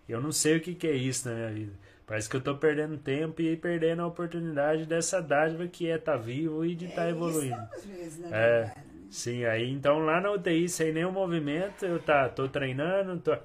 Eu 0.09 0.21
não 0.21 0.33
sei 0.33 0.57
o 0.57 0.61
que, 0.61 0.75
que 0.75 0.87
é 0.87 0.93
isso 0.95 1.29
na 1.29 1.35
minha 1.35 1.51
vida. 1.51 1.73
Parece 2.07 2.29
que 2.29 2.37
eu 2.37 2.41
tô 2.41 2.57
perdendo 2.57 2.99
tempo 2.99 3.41
e 3.41 3.57
perdendo 3.57 4.03
a 4.03 4.07
oportunidade 4.07 4.85
dessa 4.87 5.21
dádiva 5.23 5.67
que 5.67 5.89
é 5.89 5.97
estar 5.97 6.17
vivo 6.17 6.65
e 6.65 6.75
de 6.75 6.87
estar 6.87 7.07
É, 7.07 7.11
evoluindo. 7.11 7.69
Estamos 7.75 7.87
mesmo, 7.87 8.23
na 8.23 8.37
É. 8.37 8.65
né? 8.65 8.73
Sim, 9.11 9.45
aí 9.45 9.71
então 9.71 9.99
lá 10.05 10.21
na 10.21 10.31
UTI, 10.33 10.69
sem 10.69 10.93
nenhum 10.93 11.13
movimento, 11.13 11.85
eu 11.85 12.01
tá, 12.01 12.29
tô 12.31 12.49
treinando, 12.49 13.19
tô, 13.21 13.37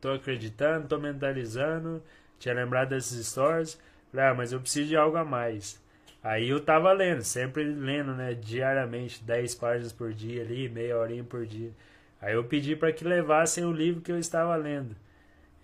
tô 0.00 0.10
acreditando, 0.12 0.88
tô 0.88 0.98
mentalizando, 0.98 2.02
tinha 2.38 2.54
lembrado 2.54 2.90
dessas 2.90 3.24
stories. 3.26 3.78
Falei, 4.14 4.30
ah, 4.30 4.34
mas 4.34 4.52
eu 4.52 4.60
preciso 4.60 4.86
de 4.86 4.96
algo 4.96 5.16
a 5.16 5.24
mais. 5.24 5.82
Aí 6.22 6.48
eu 6.48 6.60
tava 6.60 6.92
lendo, 6.92 7.22
sempre 7.24 7.64
lendo, 7.64 8.14
né, 8.14 8.32
diariamente, 8.32 9.24
10 9.24 9.56
páginas 9.56 9.92
por 9.92 10.12
dia 10.12 10.42
ali, 10.42 10.68
meia 10.68 10.96
horinha 10.96 11.24
por 11.24 11.44
dia. 11.44 11.72
Aí 12.22 12.34
eu 12.34 12.44
pedi 12.44 12.76
para 12.76 12.92
que 12.92 13.04
levassem 13.04 13.64
o 13.64 13.72
livro 13.72 14.00
que 14.00 14.12
eu 14.12 14.18
estava 14.18 14.54
lendo. 14.54 14.94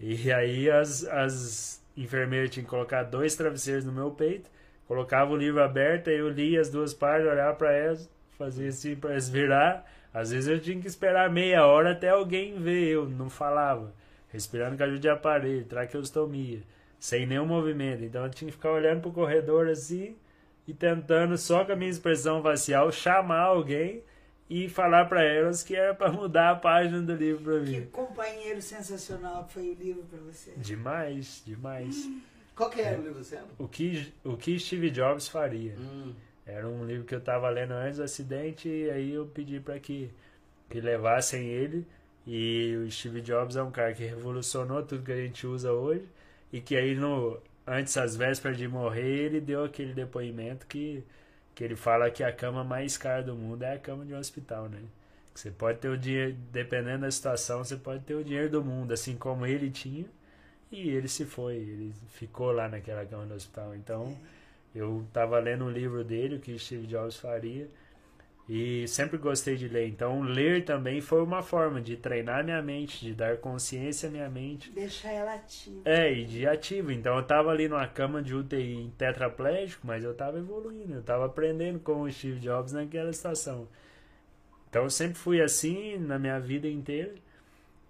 E 0.00 0.32
aí 0.32 0.68
as, 0.68 1.04
as 1.04 1.80
enfermeiras 1.96 2.50
tinham 2.50 2.64
que 2.64 2.70
colocar 2.70 3.04
dois 3.04 3.36
travesseiros 3.36 3.84
no 3.84 3.92
meu 3.92 4.10
peito, 4.10 4.50
colocava 4.88 5.30
o 5.30 5.36
livro 5.36 5.62
aberto, 5.62 6.10
aí 6.10 6.18
eu 6.18 6.28
lia 6.28 6.60
as 6.60 6.70
duas 6.70 6.92
páginas, 6.92 7.32
olhava 7.32 7.54
para 7.54 7.72
elas, 7.72 8.10
fazia 8.36 8.68
assim 8.68 8.96
para 8.96 9.12
elas 9.12 9.28
virar. 9.28 9.86
Às 10.12 10.32
vezes 10.32 10.48
eu 10.48 10.58
tinha 10.58 10.80
que 10.80 10.88
esperar 10.88 11.30
meia 11.30 11.64
hora 11.64 11.92
até 11.92 12.08
alguém 12.08 12.60
ver 12.60 12.88
eu, 12.88 13.08
não 13.08 13.30
falava. 13.30 13.94
Respirando 14.28 14.76
com 14.76 14.82
ajuda 14.82 14.98
de 14.98 15.08
aparelho, 15.08 15.64
traqueostomia, 15.66 16.60
sem 17.00 17.26
nenhum 17.26 17.46
movimento. 17.46 18.04
Então 18.04 18.24
eu 18.24 18.30
tinha 18.30 18.48
que 18.50 18.56
ficar 18.56 18.70
olhando 18.72 19.00
pro 19.00 19.10
corredor 19.10 19.66
assim 19.68 20.14
e 20.68 20.74
tentando 20.74 21.36
só 21.38 21.64
com 21.64 21.72
a 21.72 21.76
minha 21.76 21.90
expressão 21.90 22.42
facial 22.42 22.92
chamar 22.92 23.40
alguém 23.40 24.04
e 24.48 24.68
falar 24.68 25.06
para 25.06 25.24
elas 25.24 25.62
que 25.62 25.74
era 25.74 25.94
para 25.94 26.12
mudar 26.12 26.50
a 26.50 26.56
página 26.56 27.00
do 27.00 27.14
livro 27.14 27.42
para 27.42 27.64
Que 27.64 27.70
mim. 27.80 27.86
companheiro 27.86 28.60
sensacional 28.60 29.44
que 29.44 29.54
foi 29.54 29.70
o 29.70 29.74
livro 29.74 30.02
pra 30.04 30.18
você. 30.20 30.52
Demais, 30.56 31.42
demais. 31.46 32.08
Qual 32.54 32.68
que 32.68 32.80
era 32.82 33.00
o 33.00 33.02
livro 33.02 33.24
você 33.24 33.38
O 33.58 33.66
que, 33.66 34.12
o 34.22 34.36
que 34.36 34.58
Steve 34.58 34.90
Jobs 34.90 35.26
faria? 35.26 35.74
Hum. 35.78 36.12
Era 36.44 36.68
um 36.68 36.84
livro 36.84 37.04
que 37.06 37.14
eu 37.14 37.18
estava 37.20 37.48
lendo 37.48 37.72
antes 37.72 37.96
do 37.98 38.02
acidente 38.02 38.68
e 38.68 38.90
aí 38.90 39.12
eu 39.14 39.24
pedi 39.24 39.60
para 39.60 39.78
que, 39.78 40.10
que 40.68 40.80
levassem 40.80 41.46
ele. 41.46 41.86
E 42.26 42.76
o 42.84 42.90
Steve 42.90 43.22
Jobs 43.22 43.56
é 43.56 43.62
um 43.62 43.70
cara 43.70 43.94
que 43.94 44.04
revolucionou 44.04 44.82
tudo 44.82 45.04
que 45.04 45.12
a 45.12 45.16
gente 45.16 45.46
usa 45.46 45.72
hoje 45.72 46.06
e 46.52 46.60
que 46.60 46.76
aí 46.76 46.94
no 46.94 47.38
antes 47.66 47.96
às 47.96 48.16
vésperas 48.16 48.56
de 48.58 48.66
morrer 48.68 49.26
ele 49.26 49.40
deu 49.40 49.64
aquele 49.64 49.92
depoimento 49.94 50.66
que 50.66 51.04
que 51.54 51.64
ele 51.64 51.76
fala 51.76 52.10
que 52.10 52.24
a 52.24 52.32
cama 52.32 52.64
mais 52.64 52.96
cara 52.96 53.22
do 53.22 53.34
mundo 53.36 53.62
é 53.64 53.74
a 53.74 53.78
cama 53.78 54.04
de 54.06 54.14
um 54.14 54.18
hospital, 54.18 54.68
né? 54.68 54.80
Que 55.34 55.40
você 55.40 55.50
pode 55.50 55.78
ter 55.78 55.88
o 55.88 55.98
dinheiro, 55.98 56.34
dependendo 56.50 57.02
da 57.02 57.10
situação, 57.10 57.62
você 57.62 57.76
pode 57.76 58.02
ter 58.04 58.14
o 58.14 58.24
dinheiro 58.24 58.48
do 58.50 58.64
mundo, 58.64 58.92
assim 58.92 59.16
como 59.16 59.46
ele 59.46 59.70
tinha, 59.70 60.06
e 60.72 60.88
ele 60.90 61.06
se 61.08 61.24
foi, 61.26 61.56
ele 61.56 61.94
ficou 62.08 62.50
lá 62.52 62.68
naquela 62.68 63.04
cama 63.04 63.26
do 63.26 63.34
hospital. 63.34 63.74
Então, 63.74 64.16
eu 64.74 65.04
estava 65.06 65.38
lendo 65.38 65.64
um 65.66 65.70
livro 65.70 66.02
dele, 66.04 66.36
o 66.36 66.40
que 66.40 66.58
Steve 66.58 66.86
Jobs 66.86 67.16
faria, 67.16 67.68
e 68.52 68.88
sempre 68.88 69.16
gostei 69.16 69.54
de 69.54 69.68
ler. 69.68 69.86
Então, 69.86 70.22
ler 70.22 70.64
também 70.64 71.00
foi 71.00 71.22
uma 71.22 71.40
forma 71.40 71.80
de 71.80 71.96
treinar 71.96 72.42
minha 72.42 72.60
mente, 72.60 73.00
de 73.00 73.14
dar 73.14 73.36
consciência 73.36 74.08
à 74.08 74.10
minha 74.10 74.28
mente. 74.28 74.72
Deixar 74.72 75.12
ela 75.12 75.34
ativa. 75.34 75.82
É, 75.84 76.12
e 76.12 76.24
de 76.24 76.48
ativo. 76.48 76.90
Então, 76.90 77.16
eu 77.16 77.22
tava 77.22 77.50
ali 77.50 77.68
numa 77.68 77.86
cama 77.86 78.20
de 78.20 78.34
UTI 78.34 78.92
tetraplégico, 78.98 79.86
mas 79.86 80.02
eu 80.02 80.12
tava 80.14 80.38
evoluindo, 80.38 80.94
eu 80.94 81.02
tava 81.04 81.26
aprendendo 81.26 81.78
com 81.78 82.00
o 82.00 82.10
Steve 82.10 82.40
Jobs 82.40 82.72
naquela 82.72 83.12
situação. 83.12 83.68
Então, 84.68 84.82
eu 84.82 84.90
sempre 84.90 85.14
fui 85.16 85.40
assim 85.40 85.96
na 85.96 86.18
minha 86.18 86.40
vida 86.40 86.66
inteira. 86.66 87.14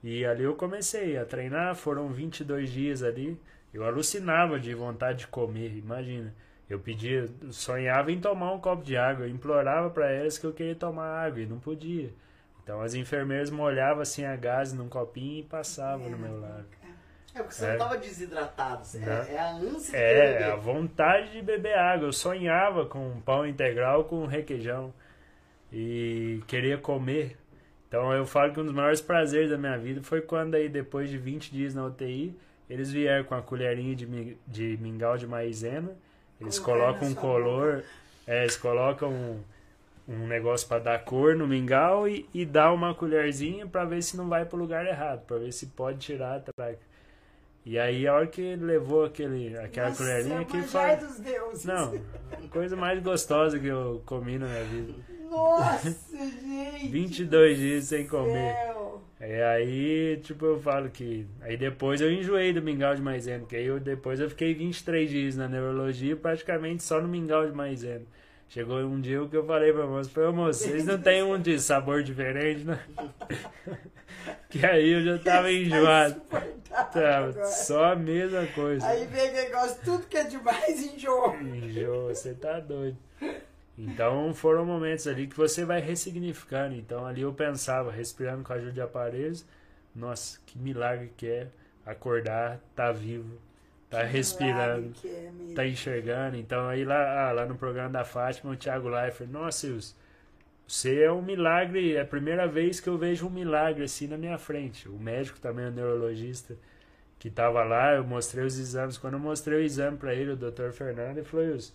E 0.05 0.27
ali 0.27 0.45
eu 0.45 0.55
comecei 0.57 1.17
a 1.17 1.25
treinar, 1.25 1.75
foram 1.75 2.13
22 2.13 2.71
dias 2.71 3.03
ali. 3.03 3.41
Eu 3.73 3.83
alucinava 3.83 4.61
de 4.61 4.75
vontade 4.75 5.21
de 5.21 5.27
comer, 5.29 5.75
imagina. 5.75 6.35
Eu 6.71 6.79
pedia, 6.79 7.29
sonhava 7.51 8.13
em 8.13 8.21
tomar 8.21 8.53
um 8.53 8.61
copo 8.61 8.83
de 8.85 8.97
água, 8.97 9.27
eu 9.27 9.31
implorava 9.31 9.91
para 9.91 10.11
elas 10.11 10.39
que 10.39 10.47
eu 10.47 10.53
queria 10.53 10.77
tomar 10.77 11.27
água 11.27 11.41
e 11.41 11.47
não 11.47 11.59
podia. 11.59 12.11
Então 12.63 12.81
as 12.81 12.95
enfermeiras 12.95 13.51
molhavam 13.51 14.01
assim 14.03 14.25
a 14.25 14.37
gás 14.37 14.73
num 14.73 14.89
copinho 14.89 15.41
e 15.41 15.43
passavam 15.43 16.09
no 16.09 16.17
meu 16.17 16.39
lado. 16.41 16.65
É 17.35 17.43
porque 17.43 17.55
você 17.55 17.67
É. 17.67 17.71
não 17.73 17.79
tava 17.79 17.97
desidratado. 17.99 18.83
É, 18.95 19.35
é 19.35 19.39
a 19.41 19.51
ânsia 19.51 19.81
de 19.81 19.91
querer 19.91 20.19
É, 20.41 20.45
a 20.45 20.49
beber. 20.51 20.61
vontade 20.61 21.33
de 21.33 21.43
beber 21.43 21.75
água. 21.77 22.07
Eu 22.09 22.13
sonhava 22.13 22.87
com 22.87 23.09
um 23.09 23.21
pão 23.21 23.45
integral 23.47 24.05
com 24.05 24.25
requeijão 24.27 24.93
e 25.73 26.41
queria 26.47 26.79
comer. 26.79 27.37
Então 27.89 28.13
eu 28.13 28.25
falo 28.25 28.53
que 28.53 28.61
um 28.61 28.65
dos 28.65 28.75
maiores 28.75 29.01
prazeres 29.01 29.51
da 29.51 29.59
minha 29.59 29.77
vida 29.77 30.01
foi 30.03 30.21
quando 30.21 30.55
aí 30.55 30.69
depois 30.69 31.11
de 31.11 31.19
20 31.19 31.51
dias 31.53 31.75
na 31.75 31.85
UTI, 31.85 32.37
eles 32.69 32.91
vieram 32.93 33.25
com 33.25 33.35
a 33.35 33.43
colherinha 33.43 33.95
de, 33.97 34.37
de 34.47 34.79
mingau 34.81 35.17
de 35.17 35.27
maisena, 35.27 35.97
eles 36.41 36.59
colocam 36.59 37.09
um 37.09 37.15
color, 37.15 37.85
é, 38.27 38.43
eles 38.43 38.57
colocam 38.57 39.11
um, 39.11 39.41
um 40.09 40.27
negócio 40.27 40.67
para 40.67 40.79
dar 40.81 41.05
cor 41.05 41.37
no 41.37 41.47
mingau 41.47 42.09
e, 42.09 42.29
e 42.33 42.45
dá 42.45 42.73
uma 42.73 42.95
colherzinha 42.95 43.67
para 43.67 43.85
ver 43.85 44.03
se 44.03 44.17
não 44.17 44.29
vai 44.29 44.45
pro 44.45 44.59
lugar 44.59 44.87
errado, 44.87 45.25
para 45.27 45.39
ver 45.39 45.53
se 45.53 45.67
pode 45.67 45.99
tirar 45.99 46.37
a 46.37 46.41
traca. 46.41 46.79
E 47.65 47.79
aí 47.79 48.07
a 48.07 48.15
hora 48.15 48.27
que 48.27 48.41
ele 48.41 48.65
levou 48.65 49.05
aquele, 49.05 49.57
aquela 49.59 49.89
Nossa, 49.91 50.03
colherinha 50.03 50.45
que 50.47 50.63
faz. 50.63 50.99
dos 51.01 51.19
deuses. 51.19 51.65
Não, 51.67 51.95
a 52.33 52.49
coisa 52.49 52.75
mais 52.75 53.03
gostosa 53.03 53.59
que 53.59 53.67
eu 53.67 54.03
comi 54.07 54.39
na 54.39 54.47
minha 54.47 54.65
vida. 54.65 54.95
Nossa, 55.29 55.91
gente. 56.41 56.89
22 56.89 57.59
dias 57.59 57.85
sem 57.85 58.07
comer. 58.07 58.55
céu. 58.55 59.03
É 59.21 59.45
aí, 59.45 60.19
tipo, 60.23 60.47
eu 60.47 60.59
falo 60.59 60.89
que. 60.89 61.27
Aí 61.43 61.55
depois 61.55 62.01
eu 62.01 62.11
enjoei 62.11 62.55
do 62.55 62.63
mingau 62.63 62.95
de 62.95 63.03
maisena, 63.03 63.41
porque 63.41 63.57
aí 63.57 63.67
eu, 63.67 63.79
depois 63.79 64.19
eu 64.19 64.31
fiquei 64.31 64.55
23 64.55 65.11
dias 65.11 65.37
na 65.37 65.47
neurologia, 65.47 66.17
praticamente 66.17 66.83
só 66.83 67.03
no 67.03 67.07
mingau 67.07 67.47
de 67.47 67.55
maisena. 67.55 68.07
Chegou 68.49 68.79
um 68.81 68.99
dia 68.99 69.25
que 69.29 69.37
eu 69.37 69.45
falei 69.45 69.73
pra 69.73 69.87
moça, 69.87 70.11
falei, 70.11 70.33
moça, 70.33 70.65
vocês 70.65 70.87
não 70.87 70.99
tem 70.99 71.23
um 71.23 71.39
de 71.39 71.61
sabor 71.61 72.03
diferente, 72.03 72.65
né? 72.65 72.81
que 74.49 74.65
aí 74.65 74.91
eu 74.91 75.05
já 75.05 75.19
tava 75.19 75.53
enjoado. 75.53 76.21
Insuportável 76.71 77.33
Tava 77.35 77.47
só 77.47 77.93
a 77.93 77.97
mesma 77.97 78.47
coisa. 78.47 78.87
Aí 78.87 79.07
vem 79.07 79.33
negócio, 79.33 79.79
tudo 79.85 80.07
que 80.07 80.17
é 80.17 80.25
demais 80.25 80.83
enjoa. 80.83 81.37
Enjoa, 81.37 82.15
você 82.15 82.35
tá 82.35 82.59
doido. 82.59 82.97
Então 83.79 84.35
foram 84.35 84.65
momentos 84.65 85.07
ali 85.07 85.27
que 85.27 85.37
você 85.37 85.65
vai 85.65 85.81
ressignificando. 85.81 86.75
Então 86.75 87.07
ali 87.07 87.23
eu 87.23 87.33
pensava, 87.33 87.91
respirando 87.91 88.45
com 88.45 88.53
a 88.53 88.57
ajuda 88.57 88.73
de 88.73 88.81
aparelhos, 88.81 89.47
nossa, 89.95 90.39
que 90.47 90.59
milagre 90.59 91.13
que 91.17 91.27
é 91.27 91.49
acordar, 91.85 92.61
tá 92.75 92.93
vivo, 92.93 93.39
tá 93.89 94.01
Que 94.01 94.13
respirando, 94.13 94.93
é 95.05 95.55
tá 95.55 95.67
enxergando. 95.67 96.37
Então 96.37 96.69
aí 96.69 96.85
lá, 96.85 97.29
ah, 97.29 97.33
lá 97.33 97.47
no 97.47 97.57
programa 97.57 97.91
da 97.91 98.05
Fátima, 98.05 98.53
o 98.53 98.57
Thiago 98.57 98.89
Leifert, 98.89 99.31
nossa, 99.31 99.67
você 100.67 101.03
é 101.03 101.11
um 101.11 101.23
milagre, 101.23 101.97
é 101.97 102.01
a 102.03 102.05
primeira 102.05 102.47
vez 102.47 102.79
que 102.79 102.89
eu 102.89 102.97
vejo 102.97 103.27
um 103.27 103.31
milagre 103.31 103.83
assim 103.85 104.07
na 104.07 104.17
minha 104.17 104.39
frente. 104.39 104.89
O 104.89 104.99
médico 104.99 105.41
também, 105.41 105.67
o 105.67 105.71
neurologista, 105.73 106.57
que 107.19 107.29
tava 107.29 107.65
lá, 107.65 107.95
eu 107.95 108.05
mostrei 108.05 108.45
os 108.45 108.59
exames. 108.59 108.97
Quando 108.97 109.15
eu 109.15 109.21
mostrei 109.21 109.59
o 109.59 109.63
exame 109.63 109.97
para 109.99 110.15
ele, 110.15 110.31
o 110.33 110.37
Dr. 110.37 110.71
Fernando, 110.73 111.19
ele 111.19 111.25
falou, 111.25 111.47
Wilson, 111.47 111.73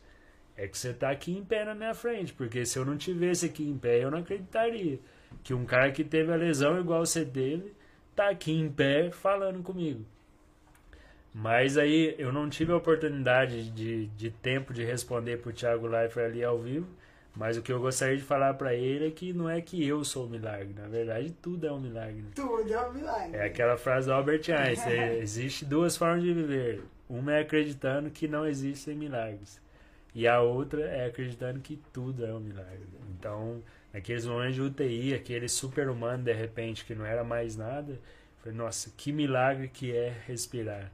é 0.58 0.68
que 0.68 0.78
você 0.78 0.94
tá 0.94 1.10
aqui 1.10 1.36
em 1.36 1.44
pé 1.44 1.66
na 1.66 1.76
minha 1.76 1.94
frente, 1.94 2.34
porque 2.34 2.66
se 2.66 2.78
eu 2.80 2.86
não 2.86 2.98
tivesse 2.98 3.46
aqui 3.48 3.64
em 3.68 3.78
pé, 3.78 4.04
eu 4.04 4.10
não 4.12 4.20
acreditaria 4.20 5.00
que 5.44 5.54
um 5.54 5.66
cara 5.66 5.92
que 5.92 6.04
teve 6.04 6.32
a 6.32 6.36
lesão 6.36 6.80
igual 6.80 7.06
você 7.06 7.26
teve, 7.26 7.74
tá 8.16 8.30
aqui 8.30 8.52
em 8.54 8.70
pé 8.70 9.12
falando 9.12 9.62
comigo. 9.62 10.06
Mas 11.34 11.78
aí 11.78 12.16
eu 12.18 12.32
não 12.32 12.50
tive 12.50 12.72
a 12.72 12.78
oportunidade 12.78 13.70
de, 13.72 14.08
de 14.08 14.32
tempo 14.32 14.74
de 14.74 14.86
responder 14.86 15.38
pro 15.42 15.52
Thiago 15.52 15.86
Leifert 15.88 16.28
ali 16.28 16.44
ao 16.44 16.58
vivo, 16.60 16.88
Mas 17.36 17.58
o 17.58 17.62
que 17.62 17.74
eu 17.74 17.82
gostaria 17.82 18.16
de 18.16 18.24
falar 18.24 18.54
pra 18.54 18.74
ele 18.74 19.08
é 19.08 19.12
que 19.12 19.34
não 19.34 19.50
é 19.50 19.60
que 19.60 19.86
eu 19.86 20.06
sou 20.06 20.26
o 20.26 20.30
milagre, 20.30 20.74
na 20.74 20.88
verdade 20.88 21.32
tudo 21.42 21.68
é 21.68 21.72
um 21.74 21.82
milagre. 21.82 22.22
né? 22.22 22.30
Tudo 22.34 22.74
é 22.74 22.88
um 22.88 22.94
milagre. 22.94 23.36
É 23.38 23.46
aquela 23.46 23.76
frase 23.76 24.08
do 24.08 24.14
Albert 24.14 24.44
Einstein: 24.50 25.18
existe 25.20 25.66
duas 25.66 25.98
formas 25.98 26.24
de 26.24 26.32
viver. 26.34 26.84
Uma 27.10 27.34
é 27.34 27.42
acreditando 27.42 28.10
que 28.10 28.26
não 28.30 28.48
existem 28.48 28.96
milagres. 28.96 29.62
E 30.16 30.28
a 30.28 30.40
outra 30.40 30.82
é 30.82 31.08
acreditando 31.08 31.60
que 31.60 31.76
tudo 31.92 32.26
é 32.26 32.34
um 32.34 32.40
milagre. 32.40 32.88
Então, 33.10 33.62
naqueles 33.94 34.26
momentos 34.26 34.56
de 34.56 34.62
UTI, 34.62 35.14
aquele 35.14 35.50
super-humano 35.50 36.24
de 36.24 36.32
repente 36.32 36.86
que 36.86 36.96
não 36.96 37.06
era 37.06 37.22
mais 37.22 37.58
nada, 37.58 38.00
falei, 38.42 38.58
nossa, 38.58 38.90
que 38.96 39.12
milagre 39.12 39.68
que 39.68 39.94
é 39.94 40.16
respirar. 40.26 40.90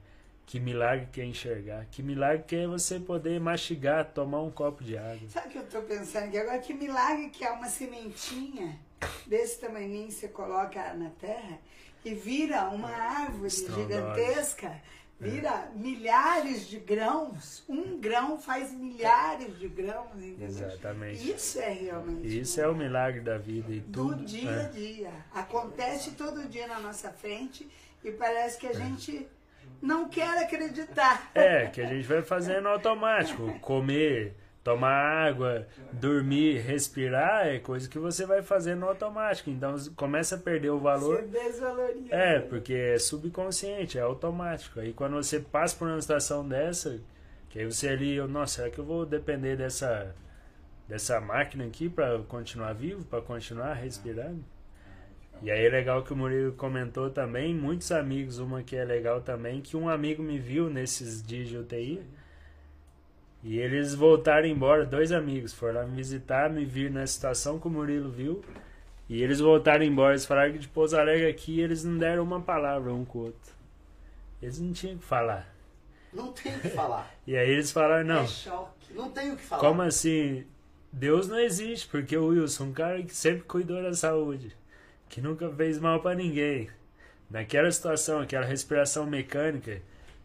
Que 0.48 0.60
milagre 0.60 1.08
que 1.12 1.22
é 1.22 1.26
enxergar. 1.26 1.86
Que 1.92 2.02
milagre 2.02 2.44
que 2.48 2.56
é 2.56 2.68
você 2.68 3.00
poder 3.00 3.40
mastigar, 3.40 4.12
tomar 4.12 4.42
um 4.42 4.50
copo 4.50 4.84
de 4.84 4.98
água. 4.98 5.30
Sabe 5.30 5.50
o 5.50 5.52
que 5.52 5.58
eu 5.60 5.68
tô 5.68 5.82
pensando 5.84 6.26
aqui 6.26 6.38
agora? 6.40 6.60
Que 6.60 6.74
milagre 6.74 7.30
que 7.30 7.46
é 7.46 7.52
uma 7.52 7.70
sementinha 7.70 8.78
desse 9.28 9.62
tamanhinho 9.62 10.12
você 10.12 10.28
coloca 10.28 10.94
na 10.96 11.10
terra 11.12 11.60
e 12.04 12.14
vira 12.14 12.70
uma 12.70 12.90
árvore 12.90 13.48
Estrondosa. 13.48 13.82
gigantesca, 13.82 14.82
vira 15.22 15.72
milhares 15.76 16.68
de 16.68 16.80
grãos. 16.80 17.64
Um 17.70 18.00
grão 18.00 18.40
faz 18.40 18.74
milhares 18.74 19.58
de 19.60 19.68
grãos, 19.68 20.16
entendeu? 20.16 20.48
Exatamente. 20.48 21.32
Isso 21.32 21.60
é 21.60 21.70
realmente. 21.70 22.40
Isso 22.40 22.60
é 22.60 22.68
o 22.68 22.76
milagre 22.76 23.22
da 23.22 23.38
vida 23.38 23.72
e 23.72 23.80
do 23.80 24.10
tudo. 24.10 24.26
dia 24.26 24.50
é. 24.50 24.66
a 24.66 24.68
dia. 24.68 25.12
Acontece 25.32 26.12
todo 26.12 26.50
dia 26.50 26.68
na 26.68 26.80
nossa 26.80 27.12
frente 27.12 27.70
e 28.04 28.12
parece 28.12 28.58
que 28.58 28.66
a 28.66 28.74
gente 28.74 29.28
não 29.80 30.10
quer 30.10 30.44
acreditar. 30.44 31.30
É, 31.36 31.68
que 31.68 31.82
a 31.82 31.86
gente 31.86 32.08
vai 32.08 32.24
fazendo 32.24 32.68
automático. 32.68 33.54
Comer, 33.62 34.36
tomar 34.64 34.92
água, 35.28 35.68
dormir, 35.92 36.60
respirar 36.60 37.48
é 37.48 37.60
coisa 37.60 37.90
que 37.90 37.98
você 37.98 38.26
vai 38.26 38.42
fazendo 38.42 38.86
automático. 38.86 39.50
Então 39.50 39.72
você 39.78 39.90
começa 39.92 40.36
a 40.36 40.40
perder 40.40 40.70
o 40.70 40.78
Você 40.80 40.84
valor. 40.84 41.22
desvaloriza. 41.24 42.14
É, 42.16 42.40
porque 42.40 42.74
é 42.74 43.00
subconsciente, 43.00 43.98
é 43.98 44.02
automático. 44.02 44.80
Aí 44.80 44.94
quando 44.94 45.16
você 45.16 45.40
passa 45.40 45.76
por 45.76 45.88
uma 45.88 46.02
situação 46.02 46.48
dessa, 46.48 47.00
que 47.50 47.60
aí 47.60 47.66
você 47.66 47.90
ali, 47.90 48.20
nossa, 48.28 48.56
será 48.58 48.70
que 48.70 48.80
eu 48.80 48.86
vou 48.86 49.06
depender 49.06 49.56
dessa 49.56 50.16
dessa 50.88 51.22
máquina 51.22 51.64
aqui 51.66 51.88
para 51.88 52.20
continuar 52.28 52.74
vivo, 52.74 53.06
para 53.06 53.22
continuar 53.22 53.74
respirando? 53.74 54.44
E 55.42 55.50
aí 55.50 55.66
é 55.66 55.70
legal 55.70 56.04
que 56.04 56.14
o 56.14 56.16
Murilo 56.16 56.52
comentou 56.54 57.10
também, 57.10 57.56
muitos 57.56 57.92
amigos, 57.92 58.38
uma 58.38 58.62
que 58.62 58.76
é 58.76 58.86
legal 58.86 59.22
também, 59.22 59.60
que 59.62 59.76
um 59.76 59.90
amigo 59.90 60.22
me 60.22 60.38
viu 60.38 60.70
nesses 60.70 61.24
dias 61.24 61.48
de 61.48 61.58
UTI. 61.58 62.02
E 63.44 63.58
eles 63.58 63.96
voltaram 63.96 64.48
embora, 64.48 64.86
dois 64.86 65.12
amigos, 65.12 65.54
foram 65.54 65.82
lá 65.82 65.86
me 65.88 65.96
visitar, 65.96 66.50
me 66.50 66.64
vir 66.64 66.92
na 66.92 67.06
situação 67.08 67.60
que 67.60 67.68
o 67.68 67.72
Murilo 67.72 68.10
viu. 68.12 68.44
E 69.10 69.22
eles 69.22 69.40
voltaram 69.40 69.84
embora, 69.84 70.12
eles 70.14 70.26
falaram 70.26 70.54
que 70.54 70.60
de 70.60 70.68
Pouso 70.68 70.98
Alegre 70.98 71.28
aqui 71.28 71.60
eles 71.60 71.84
não 71.84 71.98
deram 71.98 72.24
uma 72.24 72.40
palavra 72.40 72.94
um 72.94 73.04
com 73.04 73.20
o 73.20 73.22
outro. 73.26 73.54
Eles 74.42 74.60
não 74.60 74.72
tinham 74.72 74.96
o 74.96 75.00
que 75.00 75.06
falar. 75.06 75.54
Não 76.14 76.32
tem 76.32 76.56
o 76.56 76.60
que 76.60 76.70
falar. 76.70 77.12
E 77.26 77.36
aí 77.36 77.50
eles 77.50 77.72
falaram, 77.72 78.06
não, 78.06 78.24
É 78.24 78.28
choque. 78.28 78.94
Não 78.94 79.10
tem 79.12 79.32
o 79.32 79.38
que 79.38 79.44
falar. 79.44 79.62
como 79.62 79.82
assim? 79.82 80.46
Deus 80.92 81.28
não 81.28 81.40
existe, 81.40 81.88
porque 81.88 82.18
o 82.18 82.28
Wilson, 82.28 82.66
um 82.66 82.74
cara 82.74 83.02
que 83.02 83.16
sempre 83.16 83.44
cuidou 83.44 83.82
da 83.82 83.94
saúde, 83.94 84.56
que 85.08 85.22
nunca 85.22 85.50
fez 85.50 85.80
mal 85.80 86.02
pra 86.02 86.14
ninguém. 86.14 86.70
Naquela 87.30 87.72
situação, 87.72 88.20
aquela 88.20 88.46
respiração 88.46 89.06
mecânica, 89.06 89.82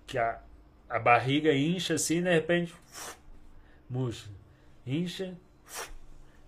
que 0.06 0.18
a, 0.18 0.40
a 0.88 0.98
barriga 0.98 1.52
incha 1.54 1.94
assim, 1.94 2.22
de 2.22 2.30
repente, 2.32 2.74
murcha. 3.88 4.28
Incha 4.86 5.34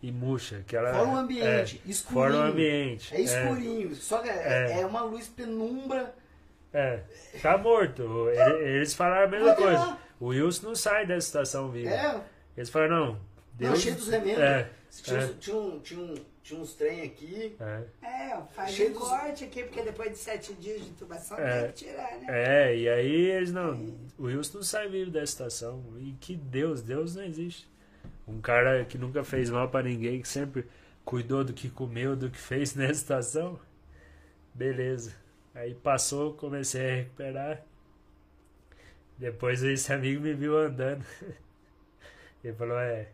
e 0.02 0.12
murcha. 0.12 0.58
Aquela, 0.58 0.92
Fora 0.94 1.08
o 1.08 1.16
ambiente, 1.16 1.80
é, 1.84 1.90
escurinho. 1.90 2.22
Fora 2.22 2.36
o 2.36 2.42
ambiente. 2.42 3.14
É 3.14 3.20
escurinho, 3.20 3.94
só 3.94 4.18
que 4.18 4.28
é, 4.28 4.72
É. 4.72 4.80
é 4.80 4.86
uma 4.86 5.02
luz 5.02 5.26
penumbra. 5.28 6.14
É, 6.72 7.00
é, 7.34 7.38
tá 7.42 7.56
morto. 7.58 8.28
Ele- 8.28 8.76
Eles 8.76 8.94
falaram 8.94 9.24
a 9.26 9.28
mesma 9.30 9.54
coisa. 9.54 9.78
lá. 9.78 9.98
O 10.20 10.26
Wilson 10.26 10.68
não 10.68 10.74
sai 10.74 11.06
dessa 11.06 11.26
situação 11.26 11.70
viva. 11.70 11.90
É, 11.90 12.20
Eles 12.56 12.68
falaram, 12.70 12.96
não. 12.96 13.06
não, 13.14 13.20
Deus, 13.54 13.80
cheio 13.80 13.94
dos 13.94 14.08
remendos. 14.08 14.40
É, 14.42 14.68
Tinha, 15.02 15.18
é. 15.20 15.32
tinha, 15.40 15.56
um, 15.56 15.78
tinha, 15.80 16.00
um, 16.00 16.14
tinha 16.48 16.60
uns 16.60 16.74
trem 16.74 17.02
aqui. 17.02 17.56
é. 17.60 17.82
É, 18.02 18.42
faz 18.54 18.80
um 18.80 18.92
dos- 18.92 18.98
corte 19.08 19.44
aqui, 19.44 19.62
porque 19.64 19.82
depois 19.82 20.10
de 20.12 20.18
sete 20.18 20.52
dias 20.54 20.82
de 20.82 20.88
intubação 20.88 21.38
É. 21.38 21.62
tem 21.62 21.72
que 21.72 21.84
tirar, 21.84 22.18
né? 22.18 22.26
É, 22.28 22.76
e 22.76 22.88
aí 22.88 23.12
eles 23.30 23.52
não. 23.52 23.74
O 24.18 24.24
Wilson 24.24 24.58
não 24.58 24.64
sai 24.64 24.88
vivo 24.88 25.10
dessa 25.10 25.32
situação. 25.32 25.84
E 25.98 26.12
que 26.20 26.34
Deus, 26.36 26.82
Deus 26.82 27.14
não 27.16 27.22
existe. 27.24 27.68
Um 28.26 28.40
cara 28.40 28.84
que 28.84 28.96
nunca 28.98 29.22
fez 29.24 29.50
mal 29.50 29.68
pra 29.68 29.82
ninguém, 29.82 30.20
que 30.20 30.28
sempre 30.28 30.66
cuidou 31.04 31.42
do 31.44 31.52
que 31.52 31.68
comeu, 31.70 32.14
do 32.16 32.30
que 32.30 32.38
fez 32.38 32.74
nessa 32.76 33.00
situação. 33.00 33.58
Beleza. 34.54 35.14
Aí 35.54 35.74
passou, 35.74 36.34
comecei 36.34 36.90
a 36.90 36.94
recuperar. 36.96 37.62
Depois 39.16 39.62
esse 39.62 39.92
amigo 39.92 40.20
me 40.22 40.32
viu 40.34 40.56
andando. 40.56 41.04
Ele 42.44 42.54
falou, 42.54 42.78
é, 42.78 43.08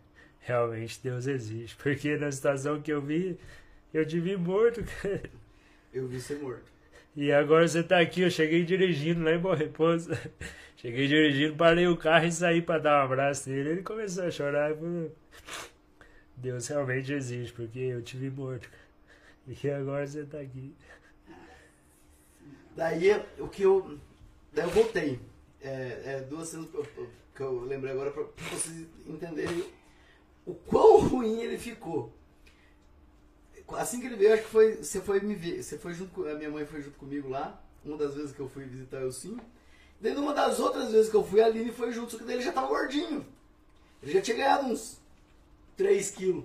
realmente 0.44 1.00
Deus 1.02 1.26
existe. 1.26 1.76
Porque 1.76 2.16
na 2.16 2.30
situação 2.30 2.80
que 2.80 2.92
eu 2.92 3.02
vi, 3.02 3.38
eu 3.92 4.06
te 4.06 4.20
vi 4.20 4.36
morto, 4.36 4.82
cara. 5.02 5.22
Eu 5.92 6.06
vi 6.06 6.20
ser 6.20 6.38
morto. 6.38 6.72
E 7.16 7.30
agora 7.32 7.66
você 7.66 7.82
tá 7.82 8.00
aqui, 8.00 8.22
eu 8.22 8.30
cheguei 8.30 8.64
dirigindo 8.64 9.22
lá 9.22 9.32
em 9.32 9.38
Bom 9.38 9.54
Repouso. 9.54 10.10
Cheguei 10.76 11.06
dirigindo, 11.06 11.56
parei 11.56 11.86
o 11.86 11.96
carro 11.96 12.26
e 12.26 12.32
saí 12.32 12.60
pra 12.60 12.78
dar 12.78 13.00
um 13.00 13.04
abraço 13.04 13.48
nele. 13.48 13.70
Ele 13.70 13.82
começou 13.82 14.24
a 14.24 14.30
chorar 14.30 14.70
e 14.70 14.74
falou: 14.74 15.16
Deus 16.36 16.68
realmente 16.68 17.12
existe, 17.12 17.52
porque 17.54 17.78
eu 17.78 18.02
te 18.02 18.16
vi 18.16 18.28
morto. 18.28 18.68
E 19.46 19.70
agora 19.70 20.06
você 20.06 20.24
tá 20.24 20.40
aqui. 20.40 20.74
Daí 22.76 23.12
o 23.38 23.48
que 23.48 23.62
eu. 23.62 23.98
Daí 24.52 24.66
eu 24.66 24.70
voltei. 24.70 25.20
É, 25.62 26.02
é, 26.04 26.26
duas 26.28 26.48
cenas 26.48 26.68
que 27.34 27.40
eu, 27.40 27.64
lembrei 27.64 27.92
agora 27.92 28.10
pra 28.10 28.24
vocês 28.50 28.86
entenderem 29.06 29.64
o 30.46 30.54
quão 30.54 31.00
ruim 31.08 31.40
ele 31.40 31.58
ficou. 31.58 32.12
Assim 33.76 33.98
que 33.98 34.06
ele 34.06 34.16
veio, 34.16 34.34
acho 34.34 34.42
que 34.42 34.50
foi. 34.50 34.76
Você 34.76 35.00
foi 35.00 35.20
me 35.20 35.34
ver. 35.34 35.62
Você 35.62 35.78
foi 35.78 35.94
junto. 35.94 36.28
A 36.28 36.34
minha 36.34 36.50
mãe 36.50 36.66
foi 36.66 36.82
junto 36.82 36.98
comigo 36.98 37.28
lá. 37.28 37.60
Uma 37.84 37.96
das 37.96 38.14
vezes 38.14 38.32
que 38.32 38.40
eu 38.40 38.48
fui 38.48 38.64
visitar 38.64 38.98
eu 38.98 39.10
sim. 39.10 39.38
Daí 40.00 40.14
numa 40.14 40.34
das 40.34 40.58
outras 40.58 40.90
vezes 40.92 41.10
que 41.10 41.16
eu 41.16 41.24
fui, 41.24 41.40
a 41.40 41.46
Aline 41.46 41.72
foi 41.72 41.92
junto, 41.92 42.12
só 42.12 42.18
que 42.18 42.24
daí 42.24 42.36
ele 42.36 42.42
já 42.42 42.52
tava 42.52 42.66
gordinho. 42.66 43.26
Ele 44.02 44.12
já 44.12 44.20
tinha 44.20 44.36
ganhado 44.36 44.66
uns 44.66 44.98
3 45.76 46.10
quilos. 46.10 46.44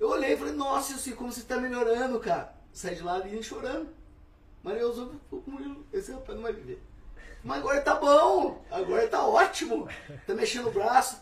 Eu 0.00 0.08
olhei 0.08 0.32
e 0.32 0.36
falei, 0.36 0.54
nossa, 0.54 0.92
eu 0.92 0.98
sei 0.98 1.12
como 1.12 1.30
você 1.32 1.42
tá 1.42 1.58
melhorando, 1.58 2.18
cara. 2.18 2.54
Saí 2.72 2.96
de 2.96 3.02
lá, 3.02 3.12
a 3.12 3.16
Aline 3.16 3.42
chorando. 3.42 3.88
Maria 4.62 4.86
usou 4.86 5.12
o 5.30 5.42
Murilo, 5.46 5.84
esse 5.92 6.12
rapaz 6.12 6.36
não 6.36 6.42
vai 6.42 6.52
viver. 6.52 6.80
Mas 7.44 7.58
agora 7.58 7.80
tá 7.80 7.96
bom, 7.96 8.64
agora 8.70 9.06
tá 9.08 9.26
ótimo. 9.26 9.88
Tá 10.26 10.34
mexendo 10.34 10.68
o 10.68 10.72
braço. 10.72 11.20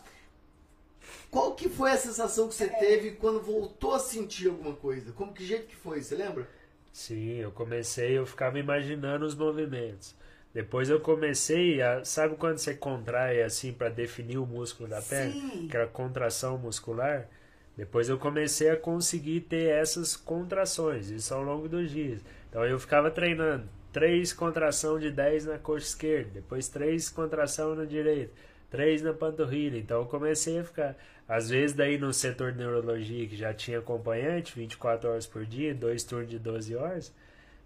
Qual 1.31 1.55
que 1.55 1.69
foi 1.69 1.91
a 1.91 1.97
sensação 1.97 2.49
que 2.49 2.53
você 2.53 2.67
teve 2.67 3.11
quando 3.11 3.41
voltou 3.41 3.93
a 3.93 3.99
sentir 3.99 4.49
alguma 4.49 4.75
coisa? 4.75 5.13
Como 5.13 5.33
que 5.33 5.45
jeito 5.45 5.65
que 5.65 5.75
foi, 5.75 6.01
você 6.01 6.13
lembra? 6.13 6.45
Sim, 6.91 7.37
eu 7.37 7.51
comecei, 7.51 8.17
eu 8.17 8.25
ficava 8.25 8.59
imaginando 8.59 9.25
os 9.25 9.33
movimentos. 9.33 10.13
Depois 10.53 10.89
eu 10.89 10.99
comecei 10.99 11.81
a. 11.81 12.03
Sabe 12.03 12.35
quando 12.35 12.57
você 12.57 12.73
contrai 12.73 13.41
assim 13.41 13.71
pra 13.71 13.87
definir 13.87 14.37
o 14.37 14.45
músculo 14.45 14.89
da 14.89 15.01
perna? 15.01 15.31
Sim. 15.31 15.67
Aquela 15.69 15.87
contração 15.87 16.57
muscular? 16.57 17.29
Depois 17.77 18.09
eu 18.09 18.19
comecei 18.19 18.69
a 18.69 18.75
conseguir 18.75 19.41
ter 19.41 19.69
essas 19.69 20.17
contrações, 20.17 21.09
isso 21.09 21.33
ao 21.33 21.41
longo 21.41 21.69
dos 21.69 21.89
dias. 21.89 22.21
Então 22.49 22.65
eu 22.65 22.77
ficava 22.77 23.09
treinando. 23.09 23.69
Três 23.93 24.33
contração 24.33 24.99
de 24.99 25.09
10 25.09 25.45
na 25.45 25.57
coxa 25.57 25.87
esquerda, 25.87 26.31
depois 26.33 26.67
três 26.67 27.09
contração 27.09 27.75
na 27.75 27.83
direita, 27.85 28.31
três 28.71 29.03
na 29.03 29.13
panturrilha. 29.13 29.77
Então 29.77 29.99
eu 29.99 30.05
comecei 30.07 30.57
a 30.57 30.63
ficar. 30.63 30.95
Às 31.27 31.49
vezes 31.49 31.75
daí 31.75 31.97
no 31.97 32.11
setor 32.11 32.51
de 32.51 32.57
neurologia 32.57 33.27
que 33.27 33.35
já 33.35 33.53
tinha 33.53 33.79
acompanhante, 33.79 34.55
24 34.55 35.09
horas 35.09 35.27
por 35.27 35.45
dia, 35.45 35.75
dois 35.75 36.03
turnos 36.03 36.29
de 36.29 36.39
12 36.39 36.75
horas, 36.75 37.13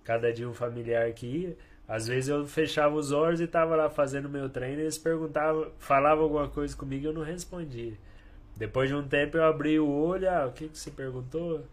cada 0.03 0.33
dia 0.33 0.49
um 0.49 0.53
familiar 0.53 1.11
que 1.13 1.25
ia. 1.25 1.57
Às 1.87 2.07
vezes 2.07 2.29
eu 2.29 2.45
fechava 2.45 2.95
os 2.95 3.11
olhos 3.11 3.39
e 3.39 3.47
tava 3.47 3.75
lá 3.75 3.89
fazendo 3.89 4.27
meu 4.27 4.49
treino 4.49 4.79
e 4.79 4.83
eles 4.83 4.97
perguntavam, 4.97 5.71
falavam 5.77 6.23
alguma 6.23 6.49
coisa 6.49 6.75
comigo 6.75 7.05
e 7.05 7.07
eu 7.07 7.13
não 7.13 7.23
respondia. 7.23 7.93
Depois 8.57 8.89
de 8.89 8.95
um 8.95 9.07
tempo 9.07 9.37
eu 9.37 9.43
abri 9.43 9.79
o 9.79 9.87
olho, 9.87 10.29
ah, 10.29 10.47
o 10.47 10.51
que, 10.51 10.67
que 10.67 10.77
você 10.77 10.89
perguntou? 10.89 11.63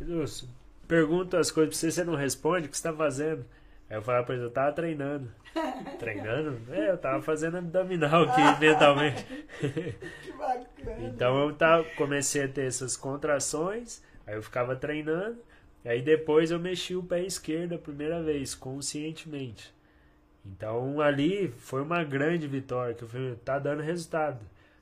Eu 0.00 0.24
pergunto 0.86 1.36
as 1.36 1.50
coisas 1.50 1.74
pra 1.74 1.80
você, 1.80 1.90
você 1.90 2.04
não 2.04 2.14
responde, 2.14 2.66
o 2.66 2.70
que 2.70 2.76
você 2.76 2.82
tá 2.82 2.92
fazendo? 2.92 3.44
Aí 3.88 3.96
eu 3.96 4.02
falava 4.02 4.24
pra 4.26 4.34
eles, 4.34 4.44
eu 4.44 4.50
tava 4.50 4.72
treinando. 4.72 5.30
treinando? 5.98 6.60
É, 6.72 6.90
eu 6.90 6.98
tava 6.98 7.22
fazendo 7.22 7.56
abdominal 7.58 8.24
aqui 8.24 8.42
mentalmente. 8.60 9.24
Que 10.22 10.32
bacana. 10.32 11.06
Então 11.06 11.38
eu 11.38 11.54
tava, 11.54 11.84
comecei 11.96 12.44
a 12.44 12.48
ter 12.48 12.66
essas 12.66 12.96
contrações, 12.96 14.02
aí 14.26 14.34
eu 14.34 14.42
ficava 14.42 14.74
treinando, 14.76 15.38
aí 15.84 16.02
depois 16.02 16.50
eu 16.50 16.58
mexi 16.58 16.96
o 16.96 17.02
pé 17.02 17.22
esquerdo 17.22 17.74
a 17.74 17.78
primeira 17.78 18.22
vez, 18.22 18.54
conscientemente. 18.54 19.72
Então 20.44 21.00
ali 21.00 21.48
foi 21.48 21.82
uma 21.82 22.04
grande 22.04 22.46
vitória, 22.46 22.94
que 22.94 23.02
eu 23.04 23.08
falei, 23.08 23.36
tá 23.44 23.58
dando 23.58 23.82
resultado. 23.82 24.40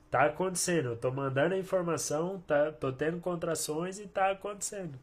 tá 0.09 0.25
acontecendo. 0.25 0.89
Eu 0.89 0.97
tô 0.97 1.11
mandando 1.11 1.55
a 1.55 1.57
informação, 1.57 2.41
tá, 2.47 2.71
tô 2.71 2.91
tendo 2.91 3.19
contrações 3.19 3.99
e 3.99 4.07
tá 4.07 4.31
acontecendo. 4.31 4.97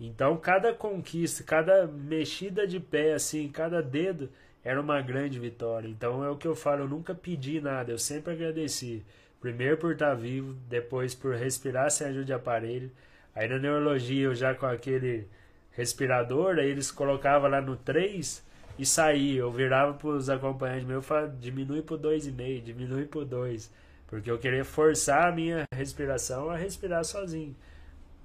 Então, 0.00 0.36
cada 0.36 0.74
conquista, 0.74 1.44
cada 1.44 1.86
mexida 1.86 2.66
de 2.66 2.80
pé, 2.80 3.14
assim, 3.14 3.48
cada 3.48 3.82
dedo 3.82 4.28
era 4.64 4.80
uma 4.80 5.00
grande 5.00 5.38
vitória. 5.38 5.88
Então, 5.88 6.24
é 6.24 6.30
o 6.30 6.36
que 6.36 6.48
eu 6.48 6.54
falo, 6.54 6.82
eu 6.82 6.88
nunca 6.88 7.14
pedi 7.14 7.60
nada, 7.60 7.92
eu 7.92 7.98
sempre 7.98 8.32
agradeci. 8.32 9.04
Primeiro 9.40 9.76
por 9.76 9.92
estar 9.92 10.14
vivo, 10.14 10.54
depois 10.68 11.14
por 11.14 11.34
respirar 11.34 11.90
sem 11.90 12.06
ajuda 12.06 12.24
de 12.24 12.32
aparelho. 12.32 12.90
Aí 13.34 13.46
na 13.46 13.58
neurologia, 13.58 14.24
eu 14.24 14.34
já 14.34 14.54
com 14.54 14.64
aquele 14.64 15.28
respirador, 15.72 16.58
aí 16.58 16.70
eles 16.70 16.90
colocavam 16.90 17.50
lá 17.50 17.60
no 17.60 17.76
3 17.76 18.42
e 18.78 18.86
saía. 18.86 19.40
Eu 19.40 19.50
virava 19.52 19.94
para 19.94 20.08
os 20.08 20.30
acompanhantes 20.30 20.86
meus, 20.86 21.08
eu 21.10 21.28
diminui 21.40 21.82
para 21.82 21.98
2,5, 21.98 22.62
diminui 22.62 23.04
para 23.04 23.24
2. 23.24 23.70
Porque 24.06 24.30
eu 24.30 24.38
queria 24.38 24.64
forçar 24.64 25.28
a 25.28 25.32
minha 25.32 25.64
respiração 25.74 26.48
a 26.48 26.56
respirar 26.56 27.04
sozinho. 27.04 27.54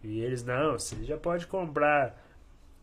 E 0.03 0.21
eles, 0.21 0.43
não, 0.43 0.73
você 0.73 0.95
já 1.03 1.17
pode 1.17 1.47
comprar 1.47 2.26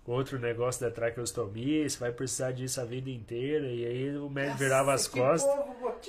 outro 0.06 0.38
negócio 0.38 0.80
da 0.82 0.90
traqueostomia, 0.90 1.88
você 1.88 1.98
vai 1.98 2.12
precisar 2.12 2.52
disso 2.52 2.80
a 2.80 2.84
vida 2.84 3.10
inteira. 3.10 3.66
E 3.66 3.84
aí 3.84 4.16
o 4.16 4.28
médico 4.28 4.58
virava 4.58 4.92
as 4.92 5.08
costas. 5.08 5.50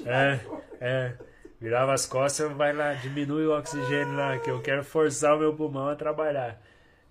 É, 0.06 0.40
é. 0.80 1.14
Virava 1.60 1.94
as 1.94 2.06
costas, 2.06 2.52
vai 2.52 2.72
lá, 2.72 2.94
diminui 2.94 3.48
o 3.48 3.58
oxigênio 3.58 4.16
lá, 4.16 4.38
que 4.38 4.52
eu 4.52 4.62
quero 4.62 4.84
forçar 4.84 5.36
o 5.36 5.40
meu 5.40 5.56
pulmão 5.56 5.90
a 5.90 5.96
trabalhar. 5.96 6.62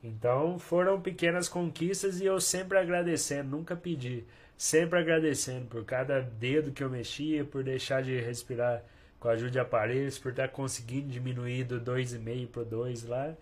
Então 0.05 0.57
foram 0.57 1.01
pequenas 1.01 1.49
conquistas 1.49 2.21
e 2.21 2.27
eu 2.27 2.41
sempre 2.41 2.79
agradecendo, 2.79 3.51
nunca 3.51 3.75
pedi, 3.75 4.25
sempre 4.57 5.01
agradecendo 5.01 5.67
por 5.67 5.85
cada 5.85 6.21
dedo 6.21 6.71
que 6.71 6.85
eu 6.85 6.89
mexia, 6.89 7.45
por 7.45 7.65
deixar 7.65 8.05
de 8.05 8.21
respirar 8.21 8.85
com 9.19 9.27
a 9.27 9.33
ajuda 9.33 9.51
de 9.51 9.59
aparelhos, 9.59 10.17
por 10.17 10.31
estar 10.31 10.49
conseguindo 10.49 11.09
diminuir 11.09 11.65
do 11.65 11.81
2,5 11.81 12.47
para 12.47 12.63
2 12.63 13.05
lá. 13.05 13.35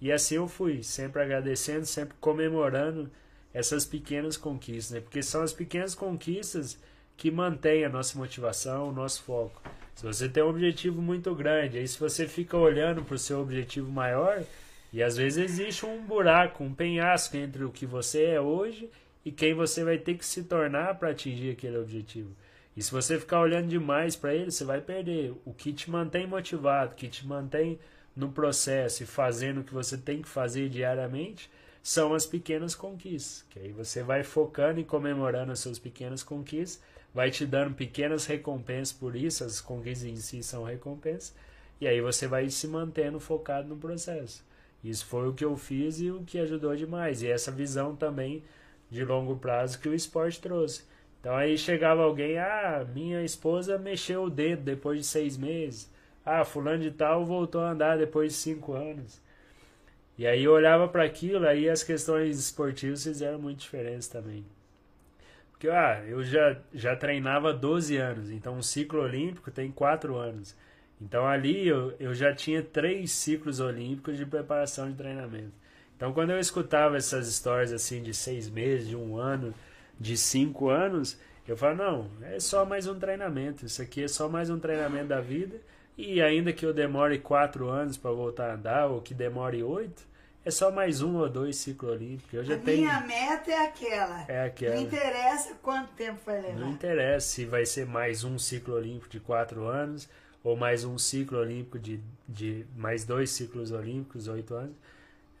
E 0.00 0.10
assim 0.10 0.36
eu 0.36 0.48
fui, 0.48 0.82
sempre 0.82 1.22
agradecendo, 1.22 1.84
sempre 1.84 2.16
comemorando 2.20 3.10
essas 3.52 3.84
pequenas 3.84 4.36
conquistas, 4.36 4.94
né? 4.94 5.00
Porque 5.00 5.22
são 5.22 5.42
as 5.42 5.52
pequenas 5.52 5.94
conquistas 5.94 6.78
que 7.16 7.30
mantêm 7.30 7.84
a 7.84 7.88
nossa 7.88 8.18
motivação, 8.18 8.88
o 8.88 8.92
nosso 8.92 9.22
foco. 9.22 9.60
Se 9.94 10.04
você 10.04 10.28
tem 10.28 10.42
um 10.42 10.48
objetivo 10.48 11.02
muito 11.02 11.34
grande, 11.34 11.76
aí 11.76 11.86
se 11.86 11.98
você 11.98 12.26
fica 12.26 12.56
olhando 12.56 13.04
para 13.04 13.14
o 13.14 13.18
seu 13.18 13.40
objetivo 13.40 13.90
maior, 13.90 14.42
e 14.92 15.02
às 15.02 15.16
vezes 15.16 15.38
existe 15.38 15.84
um 15.84 16.04
buraco, 16.04 16.64
um 16.64 16.72
penhasco 16.72 17.36
entre 17.36 17.64
o 17.64 17.70
que 17.70 17.84
você 17.84 18.24
é 18.24 18.40
hoje 18.40 18.88
e 19.24 19.30
quem 19.30 19.52
você 19.52 19.84
vai 19.84 19.98
ter 19.98 20.14
que 20.14 20.24
se 20.24 20.44
tornar 20.44 20.98
para 20.98 21.10
atingir 21.10 21.50
aquele 21.50 21.76
objetivo. 21.76 22.34
E 22.76 22.82
se 22.82 22.90
você 22.90 23.18
ficar 23.18 23.40
olhando 23.40 23.68
demais 23.68 24.16
para 24.16 24.34
ele, 24.34 24.50
você 24.50 24.64
vai 24.64 24.80
perder. 24.80 25.34
O 25.44 25.52
que 25.52 25.72
te 25.72 25.90
mantém 25.90 26.26
motivado, 26.26 26.92
o 26.92 26.96
que 26.96 27.08
te 27.08 27.26
mantém 27.26 27.78
no 28.14 28.30
processo 28.30 29.02
e 29.02 29.06
fazendo 29.06 29.60
o 29.60 29.64
que 29.64 29.74
você 29.74 29.96
tem 29.96 30.22
que 30.22 30.28
fazer 30.28 30.68
diariamente, 30.68 31.50
são 31.82 32.14
as 32.14 32.26
pequenas 32.26 32.74
conquistas. 32.74 33.44
Que 33.50 33.58
aí 33.58 33.72
você 33.72 34.02
vai 34.02 34.22
focando 34.22 34.80
e 34.80 34.84
comemorando 34.84 35.52
as 35.52 35.60
suas 35.60 35.78
pequenas 35.78 36.22
conquistas, 36.22 36.82
vai 37.14 37.30
te 37.30 37.46
dando 37.46 37.74
pequenas 37.74 38.26
recompensas 38.26 38.92
por 38.92 39.16
isso, 39.16 39.44
as 39.44 39.60
conquistas 39.60 40.08
em 40.08 40.16
si 40.16 40.42
são 40.42 40.64
recompensas, 40.64 41.34
e 41.80 41.88
aí 41.88 42.00
você 42.00 42.26
vai 42.26 42.48
se 42.50 42.68
mantendo 42.68 43.18
focado 43.18 43.68
no 43.68 43.76
processo. 43.76 44.44
Isso 44.82 45.04
foi 45.06 45.28
o 45.28 45.34
que 45.34 45.44
eu 45.44 45.56
fiz 45.56 46.00
e 46.00 46.10
o 46.10 46.22
que 46.22 46.38
ajudou 46.38 46.74
demais. 46.74 47.22
E 47.22 47.28
essa 47.28 47.50
visão 47.50 47.94
também 47.94 48.42
de 48.90 49.04
longo 49.04 49.36
prazo 49.36 49.78
que 49.78 49.88
o 49.88 49.94
esporte 49.94 50.40
trouxe. 50.40 50.82
Então 51.20 51.36
aí 51.36 51.56
chegava 51.58 52.02
alguém, 52.02 52.38
ah, 52.38 52.86
minha 52.94 53.22
esposa 53.22 53.78
mexeu 53.78 54.24
o 54.24 54.30
dedo 54.30 54.62
depois 54.62 54.98
de 54.98 55.06
seis 55.06 55.36
meses. 55.36 55.90
Ah, 56.24 56.44
fulano 56.44 56.82
de 56.82 56.90
tal 56.90 57.24
voltou 57.24 57.62
a 57.62 57.70
andar 57.70 57.98
depois 57.98 58.32
de 58.32 58.38
cinco 58.38 58.72
anos. 58.72 59.20
E 60.18 60.26
aí 60.26 60.44
eu 60.44 60.52
olhava 60.52 60.86
para 60.86 61.04
aquilo, 61.04 61.46
aí 61.46 61.68
as 61.68 61.82
questões 61.82 62.38
esportivas 62.38 63.02
fizeram 63.02 63.38
muita 63.38 63.60
diferença 63.60 64.20
também. 64.20 64.44
Porque 65.50 65.68
ah, 65.68 66.02
eu 66.06 66.22
já, 66.22 66.56
já 66.74 66.96
treinava 66.96 67.52
12 67.52 67.96
anos, 67.96 68.30
então 68.30 68.54
um 68.56 68.62
ciclo 68.62 69.00
olímpico 69.02 69.50
tem 69.50 69.70
4 69.70 70.16
anos. 70.16 70.54
Então 71.00 71.26
ali 71.26 71.66
eu, 71.66 71.94
eu 71.98 72.14
já 72.14 72.34
tinha 72.34 72.62
três 72.62 73.12
ciclos 73.12 73.60
olímpicos 73.60 74.18
de 74.18 74.26
preparação 74.26 74.90
de 74.90 74.96
treinamento. 74.96 75.52
Então 75.96 76.12
quando 76.12 76.30
eu 76.30 76.38
escutava 76.38 76.96
essas 76.96 77.26
histórias 77.28 77.72
assim 77.72 78.02
de 78.02 78.12
seis 78.12 78.48
meses, 78.50 78.88
de 78.88 78.96
um 78.96 79.16
ano, 79.16 79.54
de 79.98 80.16
cinco 80.16 80.68
anos, 80.68 81.18
eu 81.48 81.56
falo, 81.56 81.76
não, 81.76 82.10
é 82.22 82.38
só 82.38 82.64
mais 82.64 82.86
um 82.86 82.98
treinamento. 82.98 83.66
Isso 83.66 83.82
aqui 83.82 84.04
é 84.04 84.08
só 84.08 84.28
mais 84.28 84.50
um 84.50 84.58
treinamento 84.58 85.08
da 85.08 85.20
vida. 85.20 85.56
E 86.00 86.22
ainda 86.22 86.52
que 86.52 86.64
eu 86.64 86.72
demore 86.72 87.18
quatro 87.18 87.68
anos 87.68 87.98
para 87.98 88.10
voltar 88.10 88.50
a 88.50 88.54
andar, 88.54 88.86
ou 88.86 89.02
que 89.02 89.12
demore 89.12 89.62
oito, 89.62 90.02
é 90.42 90.50
só 90.50 90.70
mais 90.70 91.02
um 91.02 91.16
ou 91.16 91.28
dois 91.28 91.56
ciclos 91.56 91.92
olímpicos. 91.92 92.32
Eu 92.32 92.44
já 92.44 92.54
a 92.54 92.58
tenho... 92.58 92.78
minha 92.78 93.00
meta 93.02 93.50
é 93.50 93.66
aquela. 93.66 94.24
É 94.26 94.44
aquela. 94.46 94.74
Não 94.76 94.82
interessa 94.82 95.54
quanto 95.62 95.92
tempo 95.92 96.18
vai 96.24 96.40
levar. 96.40 96.58
Não 96.58 96.70
interessa 96.70 97.26
se 97.26 97.44
vai 97.44 97.66
ser 97.66 97.84
mais 97.84 98.24
um 98.24 98.38
ciclo 98.38 98.74
olímpico 98.74 99.10
de 99.10 99.20
quatro 99.20 99.66
anos 99.66 100.08
ou 100.42 100.56
mais 100.56 100.84
um 100.84 100.96
ciclo 100.96 101.38
olímpico 101.38 101.78
de, 101.78 102.00
de 102.26 102.64
mais 102.74 103.04
dois 103.04 103.30
ciclos 103.30 103.70
olímpicos, 103.70 104.26
oito 104.26 104.54
anos. 104.54 104.74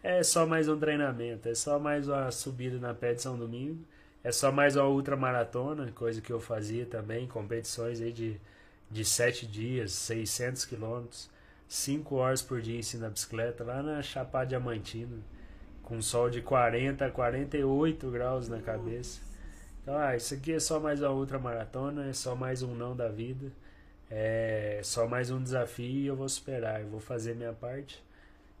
É 0.02 0.22
só 0.22 0.46
mais 0.46 0.68
um 0.68 0.78
treinamento, 0.78 1.48
é 1.48 1.54
só 1.54 1.78
mais 1.78 2.06
uma 2.06 2.30
subida 2.30 2.78
na 2.78 2.92
pé 2.92 3.14
de 3.14 3.22
São 3.22 3.38
Domingo, 3.38 3.82
é 4.22 4.30
só 4.30 4.52
mais 4.52 4.76
uma 4.76 4.86
ultramaratona, 4.88 5.90
coisa 5.92 6.20
que 6.20 6.32
eu 6.32 6.40
fazia 6.40 6.86
também, 6.86 7.26
competições 7.26 8.00
aí 8.00 8.12
de, 8.12 8.40
de 8.90 9.04
sete 9.04 9.46
dias, 9.46 9.92
600 9.92 10.64
quilômetros 10.64 11.30
5 11.70 12.16
horas 12.16 12.42
por 12.42 12.60
dia 12.60 12.80
em 12.80 12.98
da 12.98 13.08
bicicleta, 13.08 13.62
lá 13.62 13.80
na 13.80 14.02
Chapada 14.02 14.46
Diamantina, 14.46 15.18
com 15.84 16.02
sol 16.02 16.28
de 16.28 16.42
40 16.42 17.06
a 17.06 17.10
48 17.12 18.10
graus 18.10 18.48
na 18.48 18.60
cabeça. 18.60 19.20
Então, 19.80 19.96
ah, 19.96 20.16
isso 20.16 20.34
aqui 20.34 20.52
é 20.52 20.58
só 20.58 20.80
mais 20.80 21.00
uma 21.00 21.10
outra 21.10 21.38
maratona, 21.38 22.08
é 22.08 22.12
só 22.12 22.34
mais 22.34 22.64
um 22.64 22.74
não 22.74 22.96
da 22.96 23.08
vida, 23.08 23.52
é 24.10 24.80
só 24.82 25.06
mais 25.06 25.30
um 25.30 25.40
desafio 25.40 25.86
e 25.86 26.06
eu 26.08 26.16
vou 26.16 26.28
superar, 26.28 26.80
eu 26.80 26.88
vou 26.88 26.98
fazer 26.98 27.36
minha 27.36 27.52
parte. 27.52 28.02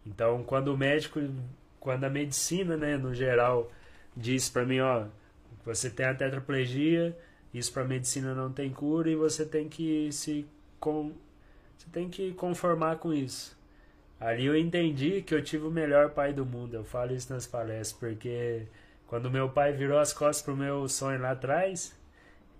Então, 0.06 0.44
quando 0.44 0.68
o 0.68 0.78
médico, 0.78 1.20
quando 1.80 2.04
a 2.04 2.08
medicina, 2.08 2.76
né, 2.76 2.96
no 2.96 3.12
geral, 3.12 3.72
diz 4.16 4.48
para 4.48 4.64
mim, 4.64 4.78
ó, 4.78 5.06
você 5.64 5.90
tem 5.90 6.06
a 6.06 6.14
tetraplegia, 6.14 7.18
isso 7.52 7.72
para 7.72 7.84
medicina 7.84 8.34
não 8.34 8.52
tem 8.52 8.70
cura 8.70 9.10
e 9.10 9.16
você 9.16 9.44
tem 9.44 9.68
que 9.68 10.10
se 10.12 10.46
com 10.78 11.12
você 11.76 11.88
tem 11.90 12.08
que 12.08 12.32
conformar 12.34 12.96
com 12.96 13.12
isso. 13.12 13.58
Ali 14.20 14.44
eu 14.44 14.56
entendi 14.56 15.22
que 15.22 15.34
eu 15.34 15.42
tive 15.42 15.64
o 15.66 15.70
melhor 15.70 16.10
pai 16.10 16.32
do 16.32 16.44
mundo. 16.44 16.74
Eu 16.74 16.84
falo 16.84 17.14
isso 17.14 17.32
nas 17.32 17.46
palestras, 17.46 17.92
porque 17.92 18.66
quando 19.06 19.30
meu 19.30 19.48
pai 19.48 19.72
virou 19.72 19.98
as 19.98 20.12
costas 20.12 20.42
pro 20.44 20.54
meu 20.54 20.86
sonho 20.88 21.20
lá 21.22 21.30
atrás, 21.30 21.98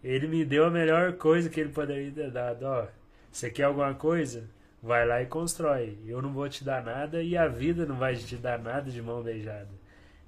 ele 0.03 0.27
me 0.27 0.45
deu 0.45 0.65
a 0.65 0.71
melhor 0.71 1.13
coisa 1.15 1.51
que 1.51 1.61
ele 1.61 1.69
poderia 1.71 2.11
ter 2.11 2.31
dado. 2.31 2.63
Ó, 2.63 2.87
você 3.31 3.51
quer 3.51 3.65
alguma 3.65 3.93
coisa? 3.95 4.49
Vai 4.83 5.07
lá 5.07 5.21
e 5.21 5.27
constrói. 5.27 5.99
Eu 6.07 6.23
não 6.23 6.33
vou 6.33 6.49
te 6.49 6.65
dar 6.65 6.83
nada 6.83 7.23
e 7.23 7.37
a 7.37 7.47
vida 7.47 7.85
não 7.85 7.97
vai 7.97 8.17
te 8.17 8.37
dar 8.37 8.59
nada 8.59 8.91
de 8.91 9.03
mão 9.03 9.23
beijada. 9.23 9.69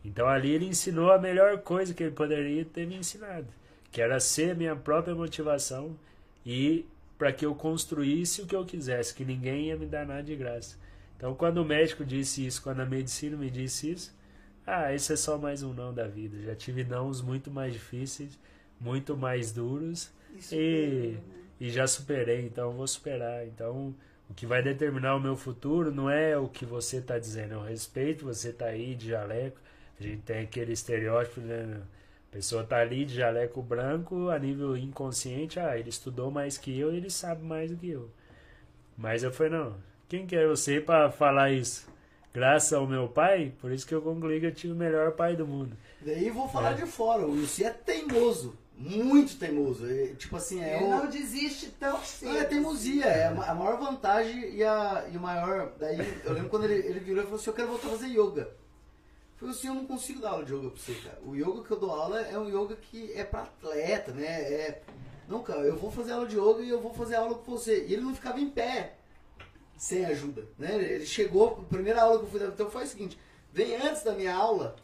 Então 0.05 0.29
ali 0.29 0.51
ele 0.51 0.67
ensinou 0.67 1.11
a 1.13 1.19
melhor 1.19 1.59
coisa 1.59 1.95
que 1.95 2.03
ele 2.03 2.13
poderia 2.13 2.65
ter 2.65 2.87
me 2.87 2.97
ensinado, 2.97 3.47
era 4.01 4.19
ser 4.21 4.57
minha 4.57 4.75
própria 4.75 5.15
motivação 5.15 5.97
e 6.45 6.87
para 7.19 7.33
que 7.33 7.47
eu 7.47 7.55
construísse 7.55 8.43
o 8.43 8.47
que 8.47 8.57
eu 8.57 8.65
quisesse, 8.65 9.15
que 9.15 9.25
ninguém 9.25 9.67
ia 9.67 9.77
me 9.77 9.87
dar 9.87 10.07
nada 10.07 10.23
de 10.23 10.35
graça. 10.35 10.77
Então, 11.17 11.35
quando 11.35 11.59
o 11.59 11.65
médico 11.65 12.05
disse 12.05 12.45
isso, 12.45 12.63
quando 12.63 12.81
a 12.81 12.87
medicina 12.87 13.37
me 13.37 13.49
disse 13.49 13.93
isso, 13.93 14.17
ah, 14.67 14.93
esse 14.93 15.13
é 15.13 15.17
só 15.17 15.39
mais 15.39 15.63
um 15.63 15.73
não 15.73 15.93
da 15.93 16.07
vida. 16.07 16.41
Já 16.43 16.55
tive 16.55 16.83
nãos 16.83 17.21
muito 17.21 17.51
mais 17.51 17.73
difíceis, 17.73 18.39
muito 18.81 19.17
mais 19.17 19.53
duros 19.53 20.11
e, 20.51 20.57
e, 20.57 21.13
né? 21.13 21.21
e 21.61 21.71
já 21.71 21.87
superei, 21.87 22.47
então 22.47 22.73
vou 22.73 22.87
superar. 22.87 23.47
Então, 23.47 23.95
o 24.29 24.35
que 24.35 24.47
vai 24.47 24.63
determinar 24.63 25.15
o 25.15 25.21
meu 25.21 25.37
futuro 25.37 25.93
não 25.93 26.09
é 26.11 26.37
o 26.37 26.49
que 26.49 26.65
você 26.65 26.97
está 26.97 27.19
dizendo, 27.19 27.55
eu 27.55 27.63
respeito, 27.63 28.25
você 28.25 28.49
está 28.49 28.67
aí 28.67 28.95
de 28.95 29.11
jaleco, 29.11 29.59
a 30.01 30.03
gente 30.03 30.23
tem 30.23 30.41
aquele 30.41 30.73
estereótipo, 30.73 31.41
né? 31.41 31.83
A 32.33 32.37
pessoa 32.37 32.65
tá 32.65 32.79
ali 32.79 33.05
de 33.05 33.15
jaleco 33.17 33.61
branco, 33.61 34.31
a 34.31 34.39
nível 34.39 34.75
inconsciente, 34.75 35.61
ah, 35.61 35.77
ele 35.79 35.91
estudou 35.91 36.31
mais 36.31 36.57
que 36.57 36.79
eu, 36.79 36.91
ele 36.91 37.11
sabe 37.11 37.45
mais 37.45 37.71
do 37.71 37.77
que 37.77 37.91
eu. 37.91 38.09
Mas 38.97 39.23
eu 39.23 39.31
falei, 39.31 39.53
não, 39.53 39.75
quem 40.09 40.27
que 40.27 40.35
é 40.35 40.47
você 40.47 40.81
para 40.81 41.11
falar 41.11 41.51
isso? 41.53 41.87
Graças 42.33 42.73
ao 42.73 42.87
meu 42.87 43.07
pai, 43.07 43.53
por 43.61 43.71
isso 43.71 43.87
que 43.87 43.95
eu 43.95 44.01
concluí 44.01 44.41
que 44.41 44.47
eu 44.47 44.55
tive 44.55 44.73
o 44.73 44.77
melhor 44.77 45.13
pai 45.13 45.37
do 45.37 45.47
mundo. 45.47 45.77
Daí 46.01 46.31
vou 46.31 46.49
falar 46.49 46.71
É. 46.71 46.75
de 46.75 46.87
fora, 46.87 47.27
o 47.27 47.33
Wilson 47.33 47.65
é 47.65 47.71
teimoso, 47.71 48.57
muito 48.79 49.37
teimoso. 49.37 49.87
É, 49.87 50.15
tipo 50.15 50.35
assim, 50.35 50.63
é 50.65 50.77
Ele 50.77 50.85
o... 50.87 50.89
não 50.91 51.11
desiste 51.11 51.67
tão 51.73 52.03
cedo. 52.03 52.33
Não, 52.33 52.41
é 52.41 52.45
teimosia, 52.45 53.05
é 53.05 53.27
a 53.27 53.55
maior 53.55 53.79
vantagem 53.79 54.55
e, 54.55 54.65
a, 54.65 55.05
e 55.13 55.17
o 55.19 55.21
maior. 55.21 55.73
Daí 55.79 55.99
eu 56.25 56.33
lembro 56.33 56.49
quando 56.49 56.65
ele, 56.65 56.87
ele 56.87 57.01
virou 57.01 57.21
e 57.23 57.25
falou 57.27 57.39
assim: 57.39 57.51
Eu 57.51 57.55
quero 57.55 57.69
voltar 57.69 57.89
a 57.89 57.91
fazer 57.91 58.07
yoga. 58.09 58.49
Falei 59.43 59.57
assim: 59.57 59.67
Eu 59.67 59.75
não 59.75 59.87
consigo 59.87 60.21
dar 60.21 60.31
aula 60.31 60.45
de 60.45 60.55
yoga 60.55 60.71
pra 60.71 60.81
você, 60.81 60.95
cara. 60.95 61.19
O 61.25 61.35
yoga 61.35 61.65
que 61.65 61.71
eu 61.73 61.81
dou 61.81 61.91
aula 61.91 62.21
é 62.21 62.39
um 62.39 62.49
yoga 62.49 62.77
que 62.77 63.13
é 63.13 63.25
pra 63.25 63.43
atleta, 63.43 64.13
né? 64.13 64.25
É, 64.25 64.83
não, 65.29 65.43
cara, 65.43 65.63
eu 65.63 65.77
vou 65.77 65.91
fazer 65.91 66.13
aula 66.13 66.29
de 66.29 66.39
yoga 66.39 66.63
e 66.63 66.69
eu 66.69 66.81
vou 66.81 66.95
fazer 66.95 67.17
aula 67.17 67.35
com 67.35 67.51
você. 67.51 67.85
E 67.87 67.93
ele 67.93 68.03
não 68.03 68.15
ficava 68.15 68.39
em 68.39 68.49
pé. 68.49 68.95
sem 69.77 70.05
ajuda, 70.05 70.47
né? 70.57 70.77
Ele 70.77 71.05
chegou, 71.05 71.59
a 71.61 71.65
primeira 71.65 72.03
aula 72.03 72.21
que 72.21 72.27
eu 72.27 72.31
fui 72.31 72.39
dar, 72.39 72.47
então 72.47 72.71
foi 72.71 72.85
o 72.85 72.87
seguinte, 72.87 73.19
vem 73.53 73.75
antes 73.75 74.05
da 74.05 74.13
minha 74.13 74.33
aula, 74.33 74.77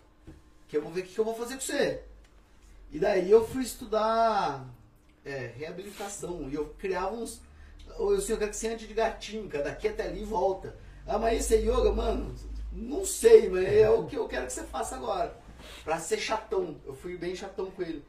que 0.67 0.77
eu 0.77 0.83
vou 0.83 0.91
ver 0.91 1.03
o 1.03 1.05
que 1.05 1.17
eu 1.17 1.25
vou 1.25 1.37
fazer 1.37 1.55
com 1.55 1.61
você. 1.61 2.03
E 2.91 2.99
daí 2.99 3.31
eu 3.31 3.47
fui 3.47 3.63
estudar 3.63 4.67
é, 5.25 5.53
reabilitação, 5.57 6.49
e 6.51 6.55
eu 6.55 6.75
criava 6.79 7.15
uns, 7.15 7.41
eu 7.97 8.21
sei, 8.21 8.35
eu 8.35 8.39
quero 8.39 8.51
que 8.51 8.57
você 8.57 8.69
ande 8.71 8.89
de 8.89 8.95
gatinho, 8.95 9.49
cara, 9.49 9.65
daqui 9.65 9.87
até 9.87 10.09
ali 10.09 10.23
e 10.23 10.25
volta. 10.25 10.77
Ah, 11.07 11.17
mas 11.17 11.45
isso 11.45 11.55
é 11.55 11.59
yoga, 11.59 11.93
mano? 11.93 12.35
Não 12.73 13.05
sei, 13.05 13.49
mas 13.49 13.65
é 13.67 13.89
o 13.91 14.07
que 14.07 14.17
eu 14.17 14.29
quero 14.29 14.47
que 14.47 14.53
você 14.53 14.65
faça 14.65 14.97
agora. 14.97 15.37
Pra 15.85 15.99
ser 15.99 16.19
chatão. 16.19 16.77
Eu 16.87 16.95
fui 16.95 17.17
bem 17.17 17.35
chatão 17.35 17.71
com 17.71 17.83
ele. 17.83 18.05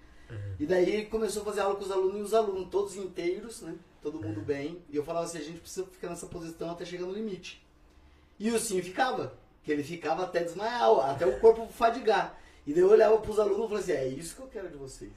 E 0.60 0.66
daí 0.66 1.06
começou 1.08 1.42
a 1.42 1.46
fazer 1.46 1.62
aula 1.62 1.76
com 1.76 1.84
os 1.84 1.92
alunos 1.92 2.18
e 2.20 2.22
os 2.22 2.34
alunos 2.34 2.70
todos 2.70 2.96
inteiros, 2.96 3.62
né? 3.62 3.76
Todo 4.02 4.22
mundo 4.22 4.42
bem. 4.42 4.82
E 4.90 4.96
eu 4.96 5.04
falava 5.04 5.26
assim, 5.26 5.40
a 5.40 5.44
gente 5.44 5.60
precisa 5.60 5.86
ficar 5.88 6.10
nessa 6.10 6.28
posição 6.28 6.70
até 6.70 6.86
chegar 6.86 7.06
no 7.06 7.14
limite. 7.14 7.66
E 8.38 8.52
o 8.52 8.60
sim 8.60 8.82
ficava. 8.82 9.34
Que 9.64 9.72
ele 9.72 9.84
ficava 9.84 10.24
até 10.24 10.44
desmaiar, 10.44 10.90
até 11.10 11.26
o 11.26 11.40
corpo 11.40 11.68
fadigar. 11.68 12.40
E 12.68 12.74
daí 12.74 12.82
eu 12.84 12.90
olhava 12.90 13.18
pros 13.18 13.40
alunos 13.40 13.58
e 13.66 13.68
falava 13.68 13.80
assim, 13.80 13.92
é 13.94 14.08
isso 14.08 14.36
que 14.36 14.42
eu 14.42 14.48
quero 14.48 14.70
de 14.70 14.78
vocês. 14.78 15.12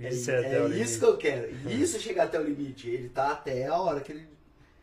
É, 0.00 0.08
Isso 0.08 0.30
é, 0.30 0.54
é 0.54 0.60
o 0.62 0.66
isso 0.68 0.74
limite. 0.76 0.98
que 0.98 1.04
eu 1.04 1.16
quero. 1.16 1.70
Isso 1.70 1.96
é 1.96 2.00
chegar 2.00 2.24
até 2.24 2.40
o 2.40 2.44
limite. 2.44 2.88
Ele 2.88 3.08
tá 3.08 3.32
até 3.32 3.66
a 3.66 3.76
hora 3.78 4.00
que 4.00 4.10
ele 4.12 4.26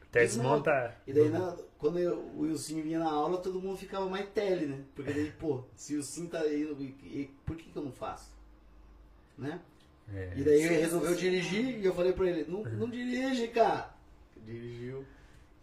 Até 0.09 0.21
desmonta. 0.21 0.71
desmontar. 0.71 1.01
E 1.07 1.13
daí, 1.13 1.29
na- 1.29 1.57
quando 1.79 1.97
eu- 1.97 2.19
o 2.35 2.41
Wilson 2.41 2.81
vinha 2.83 2.99
na 2.99 3.09
aula, 3.09 3.37
todo 3.39 3.59
mundo 3.61 3.77
ficava 3.77 4.05
mais 4.07 4.27
tele, 4.29 4.67
né? 4.67 4.77
Porque 4.95 5.11
daí, 5.11 5.31
pô, 5.39 5.63
se 5.75 5.95
o 5.95 6.03
Sim 6.03 6.27
tá 6.27 6.39
aí, 6.41 6.61
e- 6.61 7.07
e- 7.21 7.31
por 7.45 7.55
que, 7.55 7.71
que 7.71 7.75
eu 7.75 7.83
não 7.83 7.91
faço? 7.91 8.29
Né? 9.37 9.59
É. 10.13 10.33
E 10.35 10.43
daí 10.43 10.61
ele 10.61 10.75
resolveu 10.75 11.15
dirigir 11.15 11.79
e 11.79 11.85
eu 11.85 11.93
falei 11.95 12.11
pra 12.13 12.27
ele, 12.27 12.45
não, 12.47 12.63
não 12.63 12.89
dirige, 12.89 13.47
cara. 13.47 13.89
Dirigiu. 14.45 15.05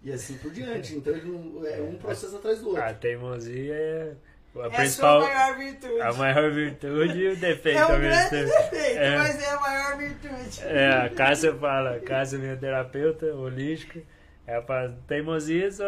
E 0.02 0.12
assim 0.12 0.38
por 0.38 0.50
diante. 0.52 0.94
Então 0.94 1.12
ele 1.14 1.28
não- 1.30 1.66
é 1.66 1.80
um 1.82 1.96
processo 1.96 2.36
atrás 2.36 2.60
do 2.60 2.68
outro. 2.68 2.82
A 2.82 2.94
teimosia 2.94 3.74
é 3.74 4.14
a 4.54 4.60
É 4.60 4.66
a 4.66 4.70
principal, 4.70 5.20
sua 5.20 5.28
maior 5.34 5.56
virtude. 5.58 6.00
a 6.00 6.12
maior 6.14 6.50
virtude 6.52 7.18
e 7.18 7.28
o 7.28 7.36
defeito 7.36 7.78
é 7.78 7.84
um 7.84 7.88
grande 8.00 8.30
defeito, 8.30 8.98
É. 8.98 9.18
mas 9.18 9.42
é 9.42 9.50
a 9.50 9.60
maior 9.60 9.98
virtude. 9.98 10.62
É, 10.62 10.88
a 10.92 11.10
Cássia 11.10 11.54
fala, 11.56 11.96
a 11.96 12.00
Cássia, 12.00 12.38
minha 12.38 12.56
terapeuta 12.56 13.26
holística, 13.34 14.00
ela 14.46 14.62
fala, 14.62 14.98
teimosia 15.06 15.70
só. 15.72 15.84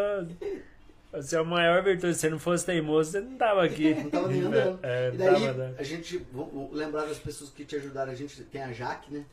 Você 1.13 1.37
é 1.37 1.39
a 1.39 1.45
maior 1.45 1.83
virtude. 1.83 2.15
Se 2.15 2.21
você 2.21 2.31
não 2.31 2.39
fosse 2.39 2.67
teimoso, 2.67 3.13
você 3.13 3.21
não 3.21 3.37
tava 3.39 3.65
aqui. 3.65 3.95
Não 4.05 4.11
tava 4.11 4.29
nem 4.29 4.43
andando. 4.43 4.79
É, 4.85 5.09
e 5.09 5.13
não 5.17 5.25
tava 5.25 5.39
daí, 5.39 5.47
andando. 5.49 5.75
a 5.79 5.83
gente, 5.83 6.19
vamos 6.33 6.73
lembrar 6.77 7.07
das 7.07 7.19
pessoas 7.19 7.49
que 7.51 7.65
te 7.65 7.77
ajudaram. 7.77 8.13
A 8.13 8.15
gente 8.15 8.43
tem 8.45 8.63
a 8.63 8.73
Jaque, 8.73 9.13
né? 9.15 9.25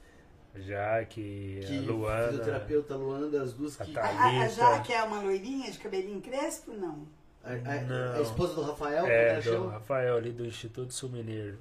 Já 0.58 1.04
que 1.04 1.60
Que 1.68 1.78
a 1.80 1.82
Luana. 1.82 2.28
fisioterapeuta 2.30 2.96
Luanda, 2.96 3.42
as 3.42 3.52
duas 3.54 3.80
A 3.82 3.84
que. 3.84 3.98
A, 4.00 4.06
A, 4.06 4.42
a. 4.44 4.48
Jaque 4.48 4.94
é 4.94 5.04
uma 5.04 5.20
loirinha 5.22 5.70
de 5.70 5.78
cabelinho 5.78 6.22
crespo? 6.22 6.72
Não. 6.72 7.06
a- 7.44 7.52
a- 7.52 7.82
Não. 7.82 8.14
a 8.14 8.22
esposa 8.22 8.54
do 8.56 8.62
Rafael, 8.62 9.02
como 9.02 9.12
É, 9.12 9.36
do 9.36 9.42
chama? 9.42 9.72
Rafael 9.74 10.16
ali 10.16 10.32
do 10.32 10.46
Instituto 10.46 10.94
Sul 10.94 11.10
Mineiro. 11.10 11.58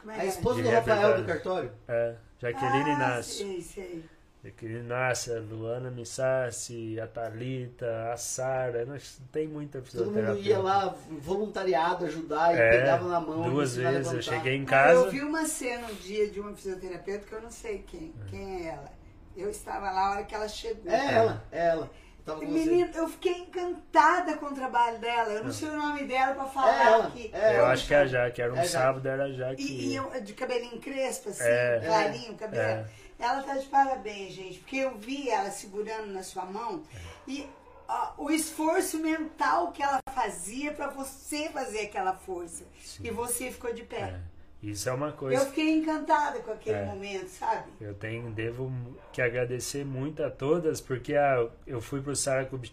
Como 0.00 0.10
é 0.10 0.16
A 0.16 0.18
que 0.18 0.26
é? 0.26 0.28
esposa 0.28 0.56
De 0.56 0.62
do 0.68 0.74
Rafael 0.74 1.18
do 1.20 1.24
cartório? 1.24 1.70
É, 1.86 2.14
Jaqueline 2.40 2.90
ah, 2.90 2.94
Inácio. 2.94 3.46
Sei, 3.46 3.62
sei. 3.62 4.04
Jaqueline 4.46 4.80
Inácio, 4.80 5.36
a 5.36 5.40
Luana 5.40 5.90
Missassi, 5.90 7.00
a 7.00 7.06
Thalita, 7.06 8.12
a 8.12 8.16
Sara. 8.16 8.84
Nós 8.86 9.20
tem 9.32 9.46
muita 9.48 9.78
Todo 9.80 9.90
fisioterapia. 9.90 10.34
mundo 10.34 10.46
ia 10.46 10.58
lá, 10.58 10.94
voluntariado, 11.20 12.04
ajudar 12.06 12.54
e 12.54 12.58
É, 12.58 12.70
pegava 12.70 13.08
na 13.08 13.20
mão. 13.20 13.42
duas 13.50 13.76
vezes. 13.76 14.12
Eu 14.12 14.22
cheguei 14.22 14.54
em 14.56 14.64
casa. 14.64 15.00
Eu 15.06 15.10
vi 15.10 15.22
uma 15.22 15.44
cena 15.44 15.86
um 15.88 15.94
dia 15.94 16.30
de 16.30 16.40
uma 16.40 16.54
fisioterapeuta 16.54 17.26
que 17.26 17.32
eu 17.32 17.42
não 17.42 17.50
sei 17.50 17.84
quem, 17.86 18.14
quem 18.28 18.66
é 18.66 18.68
ela. 18.70 18.92
Eu 19.36 19.50
estava 19.50 19.90
lá 19.90 20.06
a 20.06 20.10
hora 20.12 20.24
que 20.24 20.34
ela 20.34 20.48
chegou. 20.48 20.90
É 20.90 21.14
ela, 21.14 21.44
é 21.52 21.66
ela. 21.68 21.90
Tava. 22.24 22.40
Menino, 22.44 22.90
eu 22.94 23.06
fiquei 23.08 23.34
encantada 23.38 24.36
com 24.36 24.46
o 24.46 24.52
trabalho 24.54 24.98
dela. 24.98 25.32
Eu 25.32 25.44
não 25.44 25.52
sei 25.52 25.68
o 25.68 25.76
nome 25.76 26.04
dela 26.06 26.34
pra 26.34 26.44
falar 26.46 26.74
É 26.82 26.86
ela, 26.86 27.06
aqui. 27.06 27.30
é 27.32 27.58
Eu 27.58 27.66
acho 27.66 27.86
que 27.86 27.94
é 27.94 27.98
a 27.98 28.06
Jaque, 28.06 28.42
era 28.42 28.52
um 28.52 28.56
É 28.56 28.64
sábado, 28.64 29.06
era 29.08 29.24
a 29.26 29.32
Jaque. 29.32 29.62
E, 29.62 29.90
e 29.92 29.96
eu, 29.96 30.10
de 30.22 30.32
cabelinho 30.32 30.80
crespo, 30.80 31.28
assim, 31.28 31.44
É. 31.44 31.82
clarinho, 31.86 32.34
cabelo. 32.34 32.84
Ela 33.18 33.42
tá 33.42 33.54
de 33.56 33.66
parabéns, 33.66 34.34
gente, 34.34 34.58
porque 34.58 34.76
eu 34.76 34.96
vi 34.98 35.28
ela 35.30 35.50
segurando 35.50 36.12
na 36.12 36.22
sua 36.22 36.44
mão 36.44 36.82
e 37.26 37.46
ó, 37.88 38.12
o 38.18 38.30
esforço 38.30 38.98
mental 38.98 39.72
que 39.72 39.82
ela 39.82 40.00
fazia 40.14 40.72
pra 40.72 40.88
você 40.88 41.48
fazer 41.50 41.80
aquela 41.80 42.12
força. 42.12 42.64
E 43.02 43.10
você 43.10 43.50
ficou 43.50 43.72
de 43.72 43.82
pé. 43.84 44.00
É, 44.00 44.20
Isso 44.62 44.88
é 44.88 44.92
uma 44.92 45.08
Eu 45.08 45.12
coisa 45.12 45.46
fiquei 45.46 45.70
encantada 45.78 46.40
com 46.40 46.50
aquele 46.52 46.76
É. 46.78 46.84
momento, 46.84 47.28
sabe? 47.28 47.64
Eu 47.80 47.94
tenho, 47.94 48.30
devo 48.30 48.70
que 49.12 49.22
agradecer 49.22 49.84
muito 49.84 50.22
a 50.22 50.30
todas, 50.30 50.80
porque 50.80 51.14
a, 51.14 51.48
eu 51.66 51.80
fui 51.80 52.02
pro 52.02 52.14
Sara 52.16 52.44
Kub- 52.44 52.70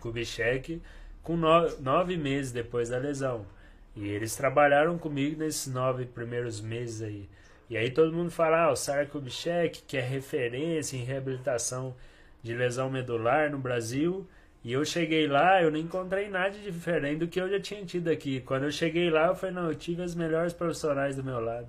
Kubitschek 0.00 0.80
com 1.22 1.36
no, 1.36 1.68
nove 1.80 2.16
meses 2.16 2.52
depois 2.52 2.88
da 2.88 2.98
lesão. 2.98 3.46
E 3.94 4.08
eles 4.08 4.34
trabalharam 4.36 4.96
comigo 4.98 5.38
nesses 5.38 5.66
nove 5.72 6.06
primeiros 6.06 6.60
meses 6.60 7.02
aí. 7.02 7.28
E 7.72 7.76
aí 7.78 7.90
todo 7.90 8.12
mundo 8.12 8.30
fala, 8.30 8.64
ah, 8.64 8.70
o 8.70 8.76
Sara 8.76 9.06
Kubitschek, 9.06 9.84
que 9.88 9.96
é 9.96 10.00
referência 10.02 10.94
em 10.94 11.04
reabilitação 11.04 11.96
de 12.42 12.52
lesão 12.52 12.90
medular 12.90 13.50
no 13.50 13.56
Brasil. 13.56 14.28
E 14.62 14.74
eu 14.74 14.84
cheguei 14.84 15.26
lá, 15.26 15.62
eu 15.62 15.70
não 15.70 15.78
encontrei 15.78 16.28
nada 16.28 16.50
de 16.50 16.70
diferente 16.70 17.20
do 17.20 17.28
que 17.28 17.40
eu 17.40 17.48
já 17.48 17.58
tinha 17.58 17.82
tido 17.82 18.08
aqui. 18.08 18.42
Quando 18.42 18.64
eu 18.64 18.70
cheguei 18.70 19.08
lá, 19.08 19.28
eu 19.28 19.34
falei, 19.34 19.54
não, 19.54 19.68
eu 19.70 19.74
tive 19.74 20.02
as 20.02 20.14
melhores 20.14 20.52
profissionais 20.52 21.16
do 21.16 21.24
meu 21.24 21.40
lado. 21.40 21.66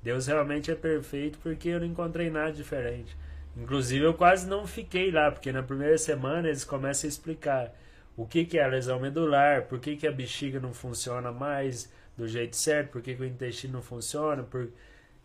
Deus 0.00 0.28
realmente 0.28 0.70
é 0.70 0.76
perfeito 0.76 1.36
porque 1.42 1.70
eu 1.70 1.80
não 1.80 1.86
encontrei 1.88 2.30
nada 2.30 2.52
diferente. 2.52 3.16
Inclusive, 3.56 4.04
eu 4.04 4.14
quase 4.14 4.46
não 4.46 4.68
fiquei 4.68 5.10
lá, 5.10 5.32
porque 5.32 5.50
na 5.50 5.64
primeira 5.64 5.98
semana 5.98 6.46
eles 6.46 6.62
começam 6.62 7.08
a 7.08 7.10
explicar 7.10 7.74
o 8.16 8.24
que, 8.24 8.44
que 8.44 8.56
é 8.56 8.62
a 8.62 8.68
lesão 8.68 9.00
medular, 9.00 9.64
por 9.64 9.80
que, 9.80 9.96
que 9.96 10.06
a 10.06 10.12
bexiga 10.12 10.60
não 10.60 10.72
funciona 10.72 11.32
mais 11.32 11.92
do 12.16 12.28
jeito 12.28 12.54
certo, 12.54 12.92
por 12.92 13.02
que, 13.02 13.16
que 13.16 13.22
o 13.22 13.26
intestino 13.26 13.72
não 13.72 13.82
funciona, 13.82 14.44
por 14.44 14.68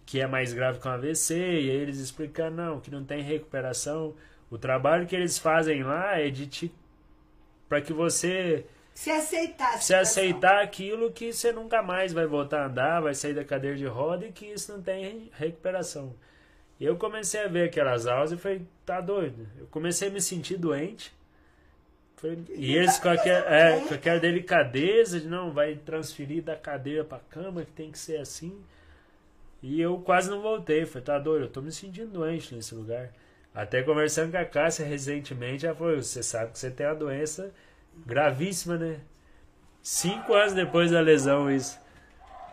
que 0.06 0.20
é 0.22 0.28
mais 0.28 0.54
grave 0.54 0.80
que 0.80 0.88
um 0.88 0.92
AVC, 0.92 1.36
e 1.36 1.70
aí 1.70 1.78
eles 1.78 1.98
explicam, 1.98 2.52
não, 2.52 2.80
que 2.80 2.92
não 2.92 3.04
tem 3.04 3.22
recuperação. 3.22 4.16
O 4.50 4.58
trabalho 4.58 5.08
que 5.08 5.16
eles 5.16 5.38
fazem 5.38 5.84
lá 5.84 6.20
é 6.20 6.30
de 6.30 6.48
te 6.48 6.72
para 7.68 7.82
que 7.82 7.92
você 7.92 8.66
Se 8.94 9.10
aceitar. 9.10 9.82
se 9.82 9.94
aceitar 9.96 10.62
aquilo 10.64 11.12
que 11.12 11.34
você 11.34 11.52
nunca 11.52 11.82
mais 11.82 12.14
vai 12.14 12.28
voltar 12.28 12.62
a 12.62 12.66
andar, 12.68 13.02
vai 13.02 13.16
sair 13.16 13.34
da 13.34 13.44
cadeira 13.44 13.76
de 13.76 13.86
roda 13.86 14.28
e 14.28 14.32
que 14.32 14.46
isso 14.46 14.72
não 14.72 14.82
tem 14.82 15.30
recuperação. 15.34 16.14
E 16.80 16.86
eu 16.86 16.96
comecei 16.98 17.42
a 17.42 17.48
ver 17.48 17.70
aquelas 17.70 18.06
aulas 18.06 18.32
e 18.32 18.38
falei, 18.38 18.62
tá 18.86 19.02
doido. 19.02 19.48
Eu 19.58 19.66
comecei 19.68 20.10
a 20.10 20.12
me 20.12 20.22
sentir 20.22 20.58
doente. 20.58 21.12
Falei, 22.18 22.38
e 22.50 22.76
eles 22.76 23.00
com 23.00 23.10
aquela, 23.10 23.54
é, 23.54 23.80
com 23.82 23.94
aquela 23.94 24.20
delicadeza 24.20 25.20
de 25.20 25.28
não, 25.28 25.52
vai 25.52 25.76
transferir 25.76 26.44
da 26.44 26.56
cadeira 26.56 27.04
pra 27.04 27.20
cama, 27.30 27.66
que 27.66 27.72
tem 27.72 27.92
que 27.92 27.98
ser 28.00 28.18
assim. 28.18 28.62
E 29.62 29.82
eu 29.82 29.98
quase 30.00 30.30
não 30.30 30.42
voltei. 30.42 30.86
Falei, 30.86 31.04
tá 31.04 31.20
doido, 31.20 31.46
eu 31.46 31.50
tô 31.50 31.62
me 31.62 31.72
sentindo 31.72 32.12
doente 32.12 32.54
nesse 32.54 32.76
lugar. 32.76 33.12
Até 33.54 33.82
conversando 33.84 34.32
com 34.32 34.38
a 34.38 34.46
Cássia 34.46 34.86
recentemente, 34.86 35.66
ela 35.66 35.76
falou, 35.76 35.96
você 35.96 36.22
sabe 36.22 36.52
que 36.52 36.60
você 36.60 36.70
tem 36.70 36.86
uma 36.86 36.96
doença 36.96 37.54
gravíssima, 38.06 38.78
né? 38.78 39.00
Cinco 39.82 40.34
anos 40.34 40.54
depois 40.54 40.92
da 40.92 41.00
lesão, 41.00 41.50
isso. 41.50 41.80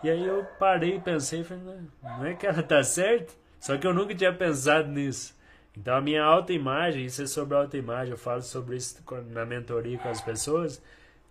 E 0.04 0.10
aí 0.10 0.24
eu 0.26 0.44
parei 0.58 0.96
e 0.96 1.00
pensei, 1.00 1.42
falei, 1.42 1.64
não, 2.02 2.24
é 2.24 2.34
que 2.34 2.46
ela 2.46 2.62
tá 2.62 2.82
certa? 2.84 3.32
Só 3.58 3.76
que 3.76 3.86
eu 3.86 3.94
nunca 3.94 4.14
tinha 4.14 4.32
pensado 4.32 4.88
nisso. 4.88 5.34
Então 5.76 5.96
a 5.96 6.00
minha 6.00 6.22
autoimagem, 6.22 7.04
isso 7.04 7.22
é 7.22 7.26
sobre 7.26 7.56
autoimagem, 7.56 8.12
eu 8.12 8.18
falo 8.18 8.42
sobre 8.42 8.76
isso 8.76 9.02
na 9.30 9.44
mentoria 9.46 9.98
com 9.98 10.08
as 10.08 10.20
pessoas, 10.20 10.82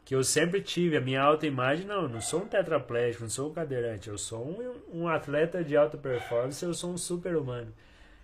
que 0.03 0.15
eu 0.15 0.23
sempre 0.23 0.61
tive, 0.61 0.97
a 0.97 1.01
minha 1.01 1.21
autoimagem, 1.21 1.85
não, 1.85 2.03
eu 2.03 2.09
não 2.09 2.21
sou 2.21 2.41
um 2.41 2.47
tetraplégico, 2.47 3.23
não 3.23 3.29
sou 3.29 3.49
um 3.49 3.53
cadeirante, 3.53 4.09
eu 4.09 4.17
sou 4.17 4.45
um, 4.45 5.01
um 5.01 5.07
atleta 5.07 5.63
de 5.63 5.77
alta 5.77 5.97
performance, 5.97 6.63
eu 6.63 6.73
sou 6.73 6.91
um 6.91 6.97
super 6.97 7.35
humano. 7.35 7.71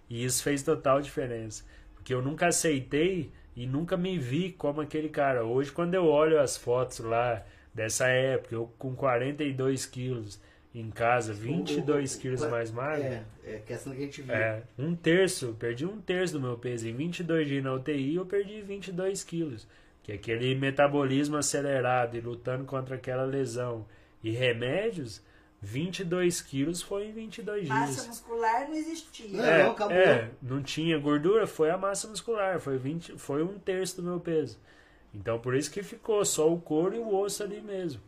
E 0.09 0.23
isso 0.23 0.43
fez 0.43 0.63
total 0.63 1.01
diferença. 1.01 1.63
Porque 1.95 2.13
eu 2.13 2.21
nunca 2.21 2.47
aceitei 2.47 3.31
e 3.55 3.65
nunca 3.65 3.97
me 3.97 4.17
vi 4.17 4.51
como 4.51 4.81
aquele 4.81 5.09
cara. 5.09 5.43
Hoje, 5.43 5.71
quando 5.71 5.93
eu 5.93 6.05
olho 6.05 6.39
as 6.39 6.57
fotos 6.57 6.99
lá 6.99 7.43
dessa 7.73 8.07
época, 8.07 8.55
eu 8.55 8.71
com 8.77 8.95
42 8.95 9.85
quilos 9.85 10.39
em 10.73 10.89
casa, 10.91 11.33
22 11.33 12.15
quilos 12.15 12.41
mais 12.45 12.71
magro. 12.71 13.03
É, 13.03 13.23
é 13.45 13.61
questão 13.65 13.93
que 13.93 13.99
a 13.99 14.05
gente 14.05 14.21
viu. 14.21 14.35
É, 14.35 14.61
um 14.77 14.95
terço, 14.95 15.55
perdi 15.59 15.85
um 15.85 15.99
terço 15.99 16.33
do 16.33 16.39
meu 16.39 16.57
peso. 16.57 16.87
Em 16.87 16.95
22 16.95 17.47
dias 17.47 17.63
na 17.63 17.73
UTI, 17.73 18.15
eu 18.15 18.25
perdi 18.25 18.61
22 18.61 19.23
quilos. 19.23 19.67
Que 20.07 20.13
aquele 20.13 20.55
metabolismo 20.55 21.38
acelerado 21.38 22.17
e 22.17 22.21
lutando 22.21 22.65
contra 22.65 22.95
aquela 22.95 23.25
lesão 23.25 23.85
e 24.23 24.31
remédios, 24.31 25.21
22 25.61 26.41
quilos 26.41 26.81
foi 26.81 27.07
em 27.07 27.11
22 27.11 27.65
dias. 27.65 27.69
Massa 27.77 28.07
muscular 28.07 28.67
não 28.67 28.73
existia. 28.75 29.27
Não, 29.38 29.43
É, 29.43 29.61
acabou. 29.63 29.95
é, 29.95 30.31
não 30.41 30.63
tinha 30.63 30.97
gordura, 30.97 31.45
foi 31.45 31.69
a 31.69 31.77
massa 31.77 32.07
muscular, 32.07 32.59
foi, 32.59 32.77
20, 32.77 33.17
foi 33.19 33.43
um 33.43 33.59
terço 33.59 33.97
do 34.01 34.03
meu 34.07 34.19
peso. 34.19 34.57
Então 35.13 35.38
por 35.39 35.55
isso 35.55 35.69
que 35.69 35.84
ficou 35.84 36.23
só 36.25 36.51
o 36.51 36.59
couro 36.59 36.95
e 36.95 36.99
o 36.99 37.13
osso 37.15 37.43
ali 37.43 37.61
mesmo. 37.61 38.01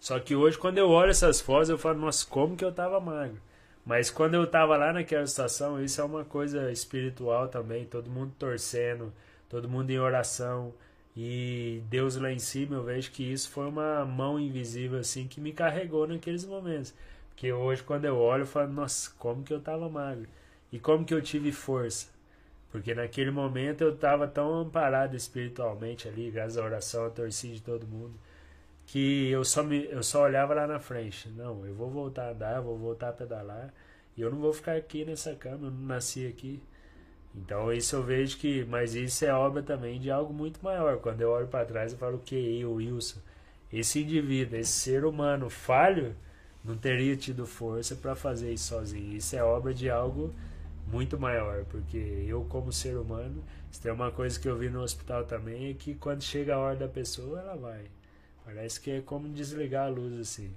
Só 0.00 0.18
que 0.18 0.34
hoje, 0.34 0.56
quando 0.56 0.78
eu 0.78 0.88
olho 0.88 1.10
essas 1.10 1.40
fotos, 1.40 1.68
eu 1.68 1.76
falo, 1.76 1.98
nossa, 1.98 2.24
como 2.26 2.56
que 2.56 2.64
eu 2.64 2.72
tava 2.72 2.98
magro. 3.00 3.40
Mas 3.84 4.10
quando 4.10 4.34
eu 4.34 4.46
tava 4.46 4.76
lá 4.76 4.92
naquela 4.92 5.26
situação, 5.26 5.82
isso 5.82 6.00
é 6.00 6.04
uma 6.04 6.24
coisa 6.24 6.70
espiritual 6.70 7.48
também, 7.48 7.84
todo 7.84 8.08
mundo 8.10 8.32
torcendo, 8.38 9.12
todo 9.48 9.68
mundo 9.68 9.90
em 9.90 9.98
oração 9.98 10.72
e 11.16 11.82
Deus 11.88 12.16
lá 12.16 12.30
em 12.32 12.38
cima, 12.38 12.76
eu 12.76 12.84
vejo 12.84 13.10
que 13.10 13.24
isso 13.24 13.50
foi 13.50 13.66
uma 13.66 14.04
mão 14.04 14.38
invisível 14.38 15.00
assim 15.00 15.26
que 15.26 15.40
me 15.40 15.52
carregou 15.52 16.06
naqueles 16.06 16.44
momentos. 16.44 16.94
Porque 17.30 17.52
hoje 17.52 17.82
quando 17.82 18.04
eu 18.04 18.16
olho, 18.16 18.42
eu 18.42 18.46
falo, 18.46 18.72
nossa, 18.72 19.10
como 19.18 19.42
que 19.42 19.52
eu 19.52 19.60
tava 19.60 19.88
magro 19.88 20.28
e 20.72 20.78
como 20.78 21.04
que 21.04 21.14
eu 21.14 21.22
tive 21.22 21.52
força. 21.52 22.08
Porque 22.70 22.94
naquele 22.94 23.30
momento 23.30 23.82
eu 23.82 23.94
estava 23.94 24.28
tão 24.28 24.54
amparado 24.54 25.16
espiritualmente 25.16 26.06
ali, 26.06 26.30
graças 26.30 26.58
à 26.58 26.64
oração, 26.64 27.06
à 27.06 27.10
torcida 27.10 27.54
de 27.54 27.62
todo 27.62 27.86
mundo, 27.86 28.14
que 28.86 29.28
eu 29.30 29.44
só, 29.44 29.62
me, 29.62 29.86
eu 29.86 30.02
só 30.02 30.22
olhava 30.22 30.54
lá 30.54 30.66
na 30.66 30.78
frente. 30.78 31.28
Não, 31.30 31.66
eu 31.66 31.74
vou 31.74 31.90
voltar 31.90 32.28
a 32.28 32.30
andar, 32.30 32.60
vou 32.60 32.76
voltar 32.76 33.10
a 33.10 33.12
pedalar. 33.12 33.72
E 34.16 34.20
eu 34.20 34.30
não 34.30 34.38
vou 34.38 34.52
ficar 34.52 34.76
aqui 34.76 35.04
nessa 35.04 35.34
cama, 35.34 35.66
eu 35.66 35.70
não 35.70 35.86
nasci 35.86 36.26
aqui. 36.26 36.60
Então 37.34 37.72
isso 37.72 37.96
eu 37.96 38.02
vejo 38.02 38.36
que, 38.38 38.64
mas 38.64 38.94
isso 38.94 39.24
é 39.24 39.32
obra 39.32 39.62
também 39.62 40.00
de 40.00 40.10
algo 40.10 40.32
muito 40.32 40.60
maior. 40.62 40.98
Quando 40.98 41.20
eu 41.20 41.30
olho 41.30 41.46
para 41.46 41.64
trás 41.64 41.92
eu 41.92 41.98
falo 41.98 42.18
que 42.18 42.34
eu, 42.60 42.72
Wilson, 42.74 43.20
esse 43.72 44.02
indivíduo, 44.02 44.58
esse 44.58 44.72
ser 44.72 45.04
humano 45.04 45.48
falho, 45.50 46.14
não 46.64 46.76
teria 46.76 47.16
tido 47.16 47.46
força 47.46 47.94
para 47.96 48.14
fazer 48.14 48.52
isso 48.52 48.68
sozinho. 48.68 49.16
Isso 49.16 49.36
é 49.36 49.42
obra 49.42 49.72
de 49.72 49.88
algo 49.90 50.34
muito 50.86 51.18
maior, 51.18 51.64
porque 51.66 51.96
eu 52.26 52.44
como 52.48 52.72
ser 52.72 52.96
humano, 52.96 53.42
se 53.70 53.80
tem 53.80 53.92
uma 53.92 54.10
coisa 54.10 54.40
que 54.40 54.48
eu 54.48 54.56
vi 54.56 54.70
no 54.70 54.82
hospital 54.82 55.24
também 55.24 55.70
é 55.70 55.74
que 55.74 55.94
quando 55.94 56.22
chega 56.22 56.54
a 56.54 56.58
hora 56.58 56.76
da 56.76 56.88
pessoa, 56.88 57.40
ela 57.40 57.56
vai. 57.56 57.84
Parece 58.44 58.80
que 58.80 58.90
é 58.90 59.00
como 59.02 59.28
desligar 59.28 59.86
a 59.86 59.90
luz 59.90 60.18
assim. 60.18 60.50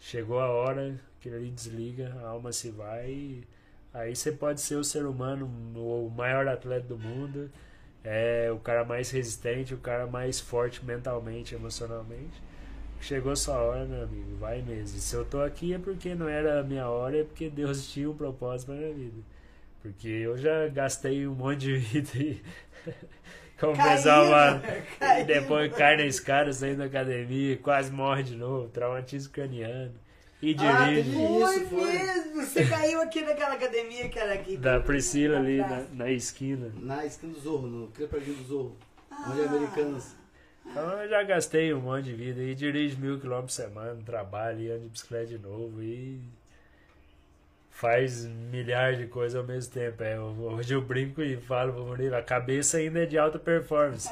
Chegou 0.00 0.40
a 0.40 0.48
hora, 0.48 0.98
que 1.20 1.28
ele 1.28 1.50
desliga, 1.50 2.14
a 2.22 2.28
alma 2.28 2.52
se 2.52 2.70
vai 2.70 3.10
e 3.10 3.44
aí 3.92 4.14
você 4.14 4.32
pode 4.32 4.60
ser 4.60 4.76
o 4.76 4.84
ser 4.84 5.06
humano, 5.06 5.46
o 5.74 6.10
maior 6.16 6.46
atleta 6.48 6.86
do 6.86 6.98
mundo, 6.98 7.50
é 8.04 8.50
o 8.52 8.58
cara 8.58 8.84
mais 8.84 9.10
resistente, 9.10 9.74
o 9.74 9.78
cara 9.78 10.06
mais 10.06 10.40
forte 10.40 10.84
mentalmente, 10.84 11.54
emocionalmente. 11.54 12.42
Chegou 13.00 13.36
sua 13.36 13.58
hora, 13.58 13.84
meu 13.84 14.02
amigo, 14.02 14.36
vai 14.38 14.60
mesmo. 14.62 14.98
Se 14.98 15.14
eu 15.14 15.24
tô 15.24 15.40
aqui 15.40 15.72
é 15.72 15.78
porque 15.78 16.14
não 16.14 16.28
era 16.28 16.60
a 16.60 16.62
minha 16.62 16.88
hora, 16.88 17.18
é 17.18 17.24
porque 17.24 17.48
Deus 17.48 17.88
tinha 17.88 18.10
um 18.10 18.16
propósito 18.16 18.66
pra 18.68 18.76
minha 18.76 18.92
vida. 18.92 19.22
Porque 19.82 20.08
eu 20.08 20.36
já 20.36 20.68
gastei 20.68 21.26
um 21.26 21.34
monte 21.34 21.60
de 21.60 21.76
vida 21.76 22.10
e 22.16 22.42
pessoal 23.56 24.60
e 25.20 25.24
depois 25.24 25.72
cai 25.74 25.96
na 25.96 26.04
escada, 26.04 26.52
saindo 26.52 26.78
da 26.78 26.84
academia, 26.84 27.56
quase 27.58 27.90
morre 27.92 28.22
de 28.22 28.36
novo, 28.36 28.68
traumatismo 28.68 29.32
craniano. 29.32 29.92
E 30.40 30.54
Ah, 30.58 30.86
dirige. 30.86 31.10
teve 31.10 31.16
Foi 31.16 31.56
Isso, 31.56 31.66
foi. 31.68 31.92
mesmo. 31.92 32.34
Você 32.46 32.64
caiu 32.66 33.02
aqui 33.02 33.22
naquela 33.22 33.54
academia 33.54 34.08
que 34.08 34.18
era 34.18 34.34
aqui. 34.34 34.56
Da 34.56 34.78
Priscila 34.80 35.38
ali 35.38 35.58
na, 35.58 35.82
na 35.92 36.10
esquina. 36.10 36.72
Na 36.76 37.04
esquina 37.04 37.32
do 37.32 37.40
Zorro, 37.40 37.66
no 37.66 37.88
prédio 37.88 38.34
do 38.34 38.44
Zorro. 38.44 38.76
Onde 39.28 39.40
Ah. 39.40 39.44
é 39.44 39.46
americanos. 39.48 40.14
Então 40.64 40.90
eu 41.02 41.08
já 41.08 41.22
gastei 41.22 41.72
um 41.74 41.80
monte 41.80 42.04
de 42.04 42.14
vida 42.14 42.40
e 42.42 42.54
dirijo 42.54 42.98
mil 43.00 43.18
quilômetros 43.18 43.56
por 43.56 43.62
semana, 43.62 43.98
trabalho 44.04 44.60
e 44.60 44.70
ando 44.70 44.82
de 44.84 44.88
bicicleta 44.90 45.26
de 45.26 45.38
novo 45.38 45.82
e 45.82 46.20
faz 47.78 48.24
milhares 48.24 48.98
de 48.98 49.06
coisas 49.06 49.38
ao 49.38 49.46
mesmo 49.46 49.72
tempo. 49.72 50.02
É, 50.02 50.18
hoje 50.18 50.74
eu 50.74 50.82
brinco 50.82 51.22
e 51.22 51.36
falo 51.36 51.72
pro 51.72 51.84
Murilo, 51.84 52.16
a 52.16 52.22
cabeça 52.22 52.78
ainda 52.78 53.04
é 53.04 53.06
de 53.06 53.16
alta 53.16 53.38
performance. 53.38 54.08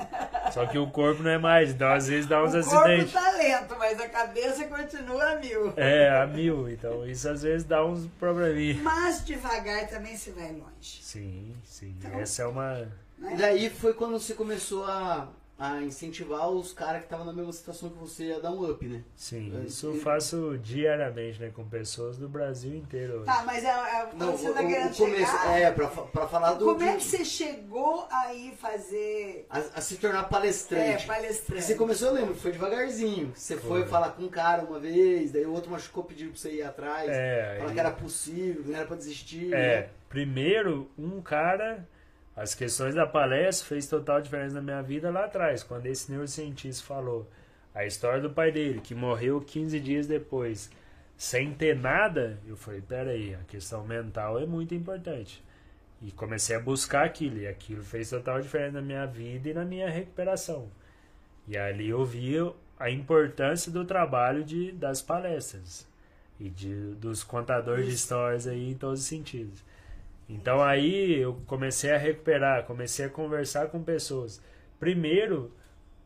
Só 0.52 0.64
que 0.66 0.78
o 0.78 0.86
corpo 0.88 1.20
não 1.24 1.30
é 1.32 1.38
mais, 1.38 1.70
então 1.72 1.92
às 1.92 2.06
vezes 2.06 2.26
dá 2.26 2.44
uns 2.44 2.54
o 2.54 2.58
acidentes. 2.58 3.12
corpo 3.12 3.26
tá 3.26 3.36
lento, 3.36 3.74
mas 3.76 4.00
a 4.00 4.08
cabeça 4.08 4.64
continua 4.66 5.32
a 5.32 5.36
mil. 5.36 5.72
É, 5.76 6.08
a 6.10 6.26
mil, 6.28 6.70
então 6.70 7.04
isso 7.08 7.28
às 7.28 7.42
vezes 7.42 7.66
dá 7.66 7.84
uns 7.84 8.06
probleminhas. 8.20 8.80
Mas 8.82 9.24
devagar 9.24 9.88
também 9.88 10.16
se 10.16 10.30
vai 10.30 10.52
longe. 10.52 11.02
Sim, 11.02 11.52
sim. 11.64 11.92
Então- 11.98 12.20
Essa 12.20 12.42
é 12.42 12.46
uma. 12.46 12.86
E 13.32 13.36
daí 13.36 13.68
foi 13.68 13.94
quando 13.94 14.12
você 14.12 14.34
começou 14.34 14.84
a, 14.84 15.26
a 15.58 15.80
incentivar 15.80 16.50
os 16.50 16.72
caras 16.74 16.98
que 16.98 17.06
estavam 17.06 17.24
na 17.24 17.32
mesma 17.32 17.50
situação 17.52 17.88
que 17.88 17.96
você 17.98 18.30
a 18.32 18.38
dar 18.40 18.50
um 18.50 18.70
up, 18.70 18.86
né? 18.86 19.02
Sim, 19.16 19.52
É, 19.58 19.66
isso 19.66 19.86
eu 19.86 19.94
faço 20.00 20.58
diariamente, 20.58 21.40
né? 21.40 21.50
Com 21.54 21.64
pessoas 21.66 22.18
do 22.18 22.28
Brasil 22.28 22.74
inteiro. 22.74 23.16
hoje. 23.16 23.24
Tá, 23.24 23.42
mas 23.46 23.64
é, 23.64 23.68
é, 23.68 24.08
Não, 24.14 24.32
você 24.36 24.50
o, 24.50 24.52
tá 24.54 24.62
o- 24.62 24.66
querendo 24.68 24.92
o 24.92 24.96
começo. 24.96 25.32
chegar... 25.32 25.58
É, 25.58 25.70
pra, 25.70 25.86
pra 25.88 26.28
falar 26.28 26.52
do. 26.54 26.64
Como 26.66 26.82
é 26.82 26.96
que 26.96 27.02
você 27.04 27.24
chegou 27.24 28.06
aí 28.10 28.54
fazer 28.60 29.46
a, 29.48 29.58
a 29.58 29.80
se 29.80 29.96
tornar 29.96 30.24
é, 30.24 30.28
palestrante. 30.28 31.06
Porque 31.06 31.06
palestrante? 31.06 31.62
você 31.62 31.74
começou, 31.74 32.08
eu 32.08 32.14
lembro, 32.14 32.34
foi 32.34 32.52
devagarzinho. 32.52 33.32
Você 33.34 33.56
foi, 33.56 33.80
Foi. 33.80 33.88
falar 33.88 34.10
com 34.10 34.24
um 34.24 34.28
cara 34.28 34.62
uma 34.62 34.78
vez, 34.78 35.32
daí 35.32 35.46
o 35.46 35.52
outro 35.54 35.70
machucou, 35.70 36.04
pediu 36.04 36.28
pra 36.30 36.38
você 36.38 36.52
ir 36.52 36.62
atrás. 36.62 37.08
É, 37.10 37.54
falar 37.56 37.68
aí- 37.70 37.74
que 37.74 37.80
era 37.80 37.90
possível, 37.92 38.62
não 38.66 38.76
era 38.76 38.84
pra 38.86 38.96
desistir. 38.96 39.54
É, 39.54 39.80
né? 39.82 39.88
primeiro, 40.10 40.90
um 40.98 41.20
cara, 41.22 41.88
as 42.36 42.54
questões 42.54 42.94
da 42.94 43.06
palestra 43.06 43.66
fez 43.66 43.86
total 43.86 44.20
diferença 44.20 44.56
na 44.56 44.60
minha 44.60 44.82
vida 44.82 45.10
lá 45.10 45.24
atrás, 45.24 45.62
quando 45.62 45.86
esse 45.86 46.10
neurocientista 46.12 46.84
falou 46.84 47.26
a 47.74 47.86
história 47.86 48.20
do 48.20 48.30
pai 48.30 48.52
dele, 48.52 48.80
que 48.80 48.94
morreu 48.94 49.40
15 49.40 49.80
dias 49.80 50.06
depois, 50.06 50.70
sem 51.16 51.54
ter 51.54 51.74
nada, 51.74 52.38
eu 52.46 52.56
falei, 52.56 52.82
peraí, 52.82 53.34
a 53.34 53.44
questão 53.44 53.86
mental 53.86 54.38
é 54.38 54.44
muito 54.44 54.74
importante. 54.74 55.42
E 56.02 56.12
comecei 56.12 56.54
a 56.54 56.60
buscar 56.60 57.06
aquilo, 57.06 57.38
e 57.38 57.46
aquilo 57.46 57.82
fez 57.82 58.10
total 58.10 58.40
diferença 58.40 58.72
na 58.72 58.82
minha 58.82 59.06
vida 59.06 59.48
e 59.48 59.54
na 59.54 59.64
minha 59.64 59.88
recuperação. 59.88 60.70
E 61.48 61.56
ali 61.56 61.88
eu 61.88 62.04
vi 62.04 62.34
a 62.78 62.90
importância 62.90 63.72
do 63.72 63.84
trabalho 63.84 64.44
de, 64.44 64.72
das 64.72 65.00
palestras 65.00 65.88
e 66.38 66.50
de, 66.50 66.94
dos 66.96 67.24
contadores 67.24 67.86
de 67.86 67.94
histórias 67.94 68.46
aí 68.46 68.70
em 68.70 68.74
todos 68.74 69.00
os 69.00 69.06
sentidos. 69.06 69.64
Então 70.28 70.62
aí 70.62 71.20
eu 71.20 71.40
comecei 71.46 71.92
a 71.92 71.98
recuperar, 71.98 72.64
comecei 72.64 73.06
a 73.06 73.10
conversar 73.10 73.68
com 73.68 73.82
pessoas. 73.82 74.42
Primeiro, 74.78 75.52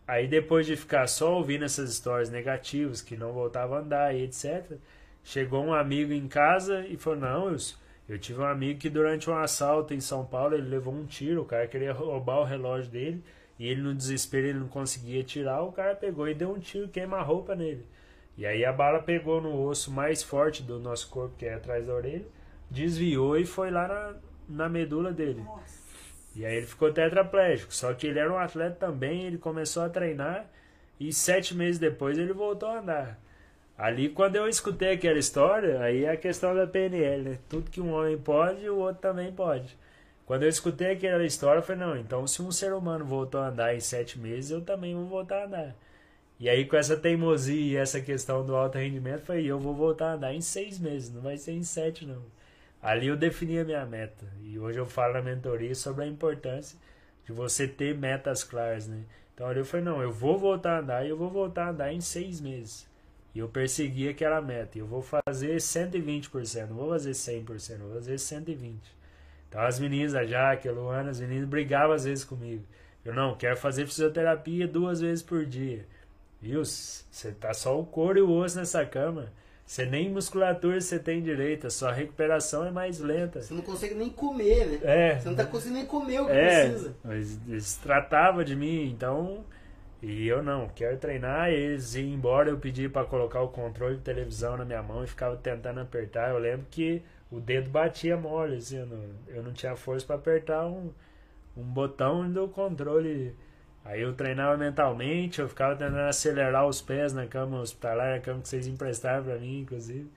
aí 0.06 0.28
depois 0.28 0.66
de 0.66 0.76
ficar 0.76 1.06
só 1.06 1.36
ouvindo 1.36 1.64
essas 1.64 1.90
histórias 1.90 2.30
negativas, 2.30 3.00
que 3.00 3.16
não 3.16 3.32
voltava 3.32 3.76
a 3.76 3.80
andar 3.80 4.14
e 4.14 4.22
etc., 4.24 4.76
chegou 5.24 5.64
um 5.64 5.72
amigo 5.72 6.12
em 6.12 6.28
casa 6.28 6.86
e 6.86 6.96
falou: 6.96 7.20
Não, 7.20 7.44
Wilson, 7.46 7.76
eu 8.08 8.18
tive 8.18 8.40
um 8.40 8.46
amigo 8.46 8.78
que 8.80 8.90
durante 8.90 9.30
um 9.30 9.36
assalto 9.36 9.94
em 9.94 10.00
São 10.00 10.24
Paulo 10.24 10.54
ele 10.54 10.68
levou 10.68 10.92
um 10.92 11.06
tiro, 11.06 11.42
o 11.42 11.46
cara 11.46 11.66
queria 11.66 11.92
roubar 11.92 12.40
o 12.40 12.44
relógio 12.44 12.90
dele 12.90 13.22
e 13.58 13.68
ele 13.68 13.82
no 13.82 13.94
desespero 13.94 14.48
ele 14.48 14.58
não 14.58 14.68
conseguia 14.68 15.22
tirar, 15.22 15.62
o 15.62 15.70
cara 15.70 15.94
pegou 15.94 16.28
e 16.28 16.34
deu 16.34 16.50
um 16.50 16.58
tiro 16.58 16.88
queima-roupa 16.88 17.54
nele. 17.54 17.86
E 18.36 18.46
aí 18.46 18.64
a 18.64 18.72
bala 18.72 19.00
pegou 19.00 19.40
no 19.40 19.62
osso 19.62 19.90
mais 19.90 20.22
forte 20.22 20.62
do 20.62 20.78
nosso 20.78 21.08
corpo, 21.10 21.36
que 21.36 21.44
é 21.46 21.54
atrás 21.54 21.86
da 21.86 21.94
orelha, 21.94 22.24
desviou 22.70 23.36
e 23.36 23.44
foi 23.44 23.70
lá 23.70 23.88
na, 23.88 24.14
na 24.64 24.68
medula 24.68 25.12
dele. 25.12 25.42
Nossa. 25.42 25.80
E 26.36 26.46
aí 26.46 26.56
ele 26.56 26.66
ficou 26.66 26.92
tetraplégico. 26.92 27.74
Só 27.74 27.92
que 27.92 28.06
ele 28.06 28.18
era 28.18 28.32
um 28.32 28.38
atleta 28.38 28.76
também, 28.76 29.24
ele 29.24 29.38
começou 29.38 29.82
a 29.82 29.88
treinar 29.88 30.46
e 30.98 31.12
sete 31.12 31.54
meses 31.54 31.78
depois 31.78 32.18
ele 32.18 32.32
voltou 32.32 32.68
a 32.68 32.78
andar. 32.78 33.18
Ali, 33.76 34.10
quando 34.10 34.36
eu 34.36 34.46
escutei 34.46 34.92
aquela 34.92 35.18
história, 35.18 35.80
aí 35.80 36.04
é 36.04 36.10
a 36.10 36.16
questão 36.16 36.54
da 36.54 36.66
PNL, 36.66 37.22
né? 37.22 37.38
Tudo 37.48 37.70
que 37.70 37.80
um 37.80 37.94
homem 37.94 38.18
pode, 38.18 38.68
o 38.68 38.76
outro 38.76 39.00
também 39.00 39.32
pode. 39.32 39.74
Quando 40.26 40.42
eu 40.42 40.50
escutei 40.50 40.92
aquela 40.92 41.24
história, 41.24 41.60
eu 41.60 41.62
falei, 41.62 41.86
não, 41.86 41.96
então 41.96 42.26
se 42.26 42.42
um 42.42 42.52
ser 42.52 42.74
humano 42.74 43.04
voltou 43.06 43.40
a 43.40 43.48
andar 43.48 43.74
em 43.74 43.80
sete 43.80 44.18
meses, 44.18 44.50
eu 44.50 44.60
também 44.60 44.94
vou 44.94 45.06
voltar 45.06 45.42
a 45.42 45.46
andar. 45.46 45.76
E 46.38 46.48
aí, 46.48 46.66
com 46.66 46.76
essa 46.76 46.96
teimosia 46.96 47.72
e 47.72 47.76
essa 47.76 48.00
questão 48.00 48.44
do 48.44 48.54
alto 48.54 48.78
rendimento, 48.78 49.20
eu 49.20 49.26
falei, 49.26 49.46
eu 49.46 49.58
vou 49.58 49.74
voltar 49.74 50.10
a 50.10 50.14
andar 50.14 50.34
em 50.34 50.40
seis 50.42 50.78
meses, 50.78 51.10
não 51.10 51.22
vai 51.22 51.38
ser 51.38 51.52
em 51.52 51.62
sete, 51.62 52.06
não. 52.06 52.22
Ali 52.82 53.08
eu 53.08 53.16
defini 53.16 53.58
a 53.58 53.64
minha 53.64 53.84
meta. 53.84 54.26
E 54.42 54.58
hoje 54.58 54.78
eu 54.78 54.86
falo 54.86 55.14
na 55.14 55.22
mentoria 55.22 55.74
sobre 55.74 56.04
a 56.04 56.08
importância 56.08 56.78
de 57.24 57.32
você 57.32 57.68
ter 57.68 57.96
metas 57.96 58.42
claras, 58.42 58.86
né? 58.86 59.04
Então 59.34 59.46
ali 59.46 59.58
eu 59.60 59.64
falei, 59.64 59.84
não, 59.84 60.02
eu 60.02 60.12
vou 60.12 60.38
voltar 60.38 60.76
a 60.76 60.80
andar 60.80 61.06
e 61.06 61.10
eu 61.10 61.16
vou 61.16 61.30
voltar 61.30 61.66
a 61.66 61.70
andar 61.70 61.92
em 61.92 62.00
seis 62.00 62.40
meses. 62.40 62.88
E 63.34 63.38
eu 63.38 63.48
persegui 63.48 64.08
aquela 64.08 64.40
meta. 64.40 64.78
Eu 64.78 64.86
vou 64.86 65.02
fazer 65.02 65.56
120%, 65.56 66.68
não 66.68 66.76
vou 66.76 66.90
fazer 66.90 67.12
100%, 67.12 67.78
vou 67.78 67.94
fazer 67.94 68.16
120%. 68.16 68.74
Então 69.48 69.60
as 69.60 69.78
meninas, 69.78 70.14
a 70.14 70.24
Jaque, 70.24 70.68
a 70.68 70.72
Luana, 70.72 71.10
as 71.10 71.20
meninas 71.20 71.48
brigavam 71.48 71.94
às 71.94 72.04
vezes 72.04 72.24
comigo. 72.24 72.64
Eu 73.04 73.14
não, 73.14 73.34
quero 73.34 73.56
fazer 73.56 73.86
fisioterapia 73.86 74.68
duas 74.68 75.00
vezes 75.00 75.22
por 75.22 75.44
dia. 75.44 75.86
Viu? 76.40 76.64
Você 76.64 77.32
tá 77.32 77.52
só 77.52 77.78
o 77.78 77.84
couro 77.84 78.18
e 78.18 78.22
o 78.22 78.30
osso 78.30 78.58
nessa 78.58 78.84
cama. 78.84 79.32
Você 79.70 79.86
nem 79.86 80.10
musculatura 80.10 80.80
você 80.80 80.98
tem 80.98 81.22
direito, 81.22 81.68
a 81.68 81.70
sua 81.70 81.92
recuperação 81.92 82.66
é 82.66 82.72
mais 82.72 82.98
lenta. 82.98 83.40
Você 83.40 83.54
não 83.54 83.62
consegue 83.62 83.94
nem 83.94 84.10
comer, 84.10 84.66
né? 84.66 84.80
É, 84.82 85.20
Você 85.20 85.28
não 85.28 85.36
tá 85.36 85.46
conseguindo 85.46 85.78
nem 85.78 85.86
comer 85.86 86.20
o 86.22 86.26
que 86.26 86.32
é, 86.32 86.68
precisa. 86.68 86.96
mas 87.04 87.38
eles 87.46 87.76
tratavam 87.76 88.42
de 88.42 88.56
mim, 88.56 88.90
então. 88.90 89.44
E 90.02 90.26
eu 90.26 90.42
não, 90.42 90.68
quero 90.70 90.96
treinar. 90.96 91.50
Eles 91.50 91.94
iam 91.94 92.08
embora, 92.08 92.50
eu 92.50 92.58
pedi 92.58 92.88
para 92.88 93.06
colocar 93.06 93.42
o 93.42 93.48
controle 93.50 93.94
de 93.94 94.02
televisão 94.02 94.56
na 94.56 94.64
minha 94.64 94.82
mão 94.82 95.04
e 95.04 95.06
ficava 95.06 95.36
tentando 95.36 95.78
apertar. 95.78 96.30
Eu 96.30 96.38
lembro 96.38 96.66
que 96.68 97.00
o 97.30 97.38
dedo 97.38 97.70
batia 97.70 98.16
mole, 98.16 98.56
assim, 98.56 98.78
eu 98.78 98.86
não, 98.86 99.04
eu 99.28 99.40
não 99.40 99.52
tinha 99.52 99.76
força 99.76 100.04
para 100.04 100.16
apertar 100.16 100.66
um, 100.66 100.90
um 101.56 101.62
botão 101.62 102.28
do 102.28 102.48
controle. 102.48 103.36
Aí 103.84 104.02
eu 104.02 104.12
treinava 104.12 104.56
mentalmente, 104.56 105.40
eu 105.40 105.48
ficava 105.48 105.74
tentando 105.74 105.98
acelerar 105.98 106.66
os 106.66 106.80
pés 106.80 107.12
na 107.12 107.26
cama 107.26 107.60
hospitalar, 107.60 108.16
na 108.16 108.20
cama 108.20 108.42
que 108.42 108.48
vocês 108.48 108.66
emprestaram 108.66 109.24
para 109.24 109.38
mim, 109.38 109.60
inclusive. 109.60 110.08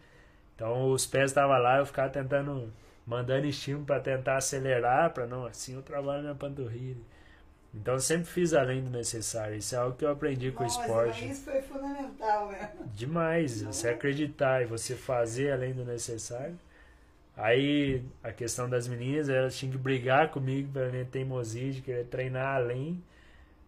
Então 0.56 0.91
os 0.91 1.06
pés 1.06 1.31
estavam 1.31 1.57
lá, 1.57 1.80
eu 1.80 1.85
ficava 1.85 2.10
tentando, 2.10 2.72
mandando 3.06 3.48
estímulo 3.48 3.85
para 3.85 3.99
tentar 3.99 4.38
acelerar, 4.38 5.11
para 5.11 5.26
não, 5.26 5.45
assim 5.45 5.76
eu 5.76 5.81
trabalho 5.81 6.23
na 6.23 6.35
panturrilha. 6.35 7.02
Então 7.73 7.95
eu 7.95 7.99
sempre 7.99 8.26
fiz 8.26 8.53
além 8.53 8.84
do 8.84 8.90
necessário. 8.90 9.56
Isso 9.57 9.73
é 9.73 9.80
algo 9.80 9.98
que 9.98 10.06
eu 10.06 10.11
aprendi 10.11 10.52
com 10.52 10.64
o 10.64 10.68
esporte. 10.68 11.27
isso 11.27 11.45
foi 11.45 11.61
fundamental 11.61 12.48
mesmo. 12.48 12.85
Demais, 12.94 13.64
você 13.64 13.90
acreditar 13.90 14.61
e 14.61 14.65
você 14.65 14.95
fazer 14.95 15.52
além 15.52 15.73
do 15.73 15.84
necessário. 15.84 16.56
Aí 17.35 18.03
a 18.23 18.31
questão 18.31 18.69
das 18.69 18.88
meninas, 18.88 19.27
elas 19.27 19.57
tinham 19.57 19.72
que 19.72 19.77
brigar 19.77 20.30
comigo 20.30 20.72
pela 20.72 20.91
minha 20.91 21.06
teimosia 21.06 21.72
de 21.72 21.81
querer 21.81 22.06
treinar 22.06 22.57
além. 22.57 23.02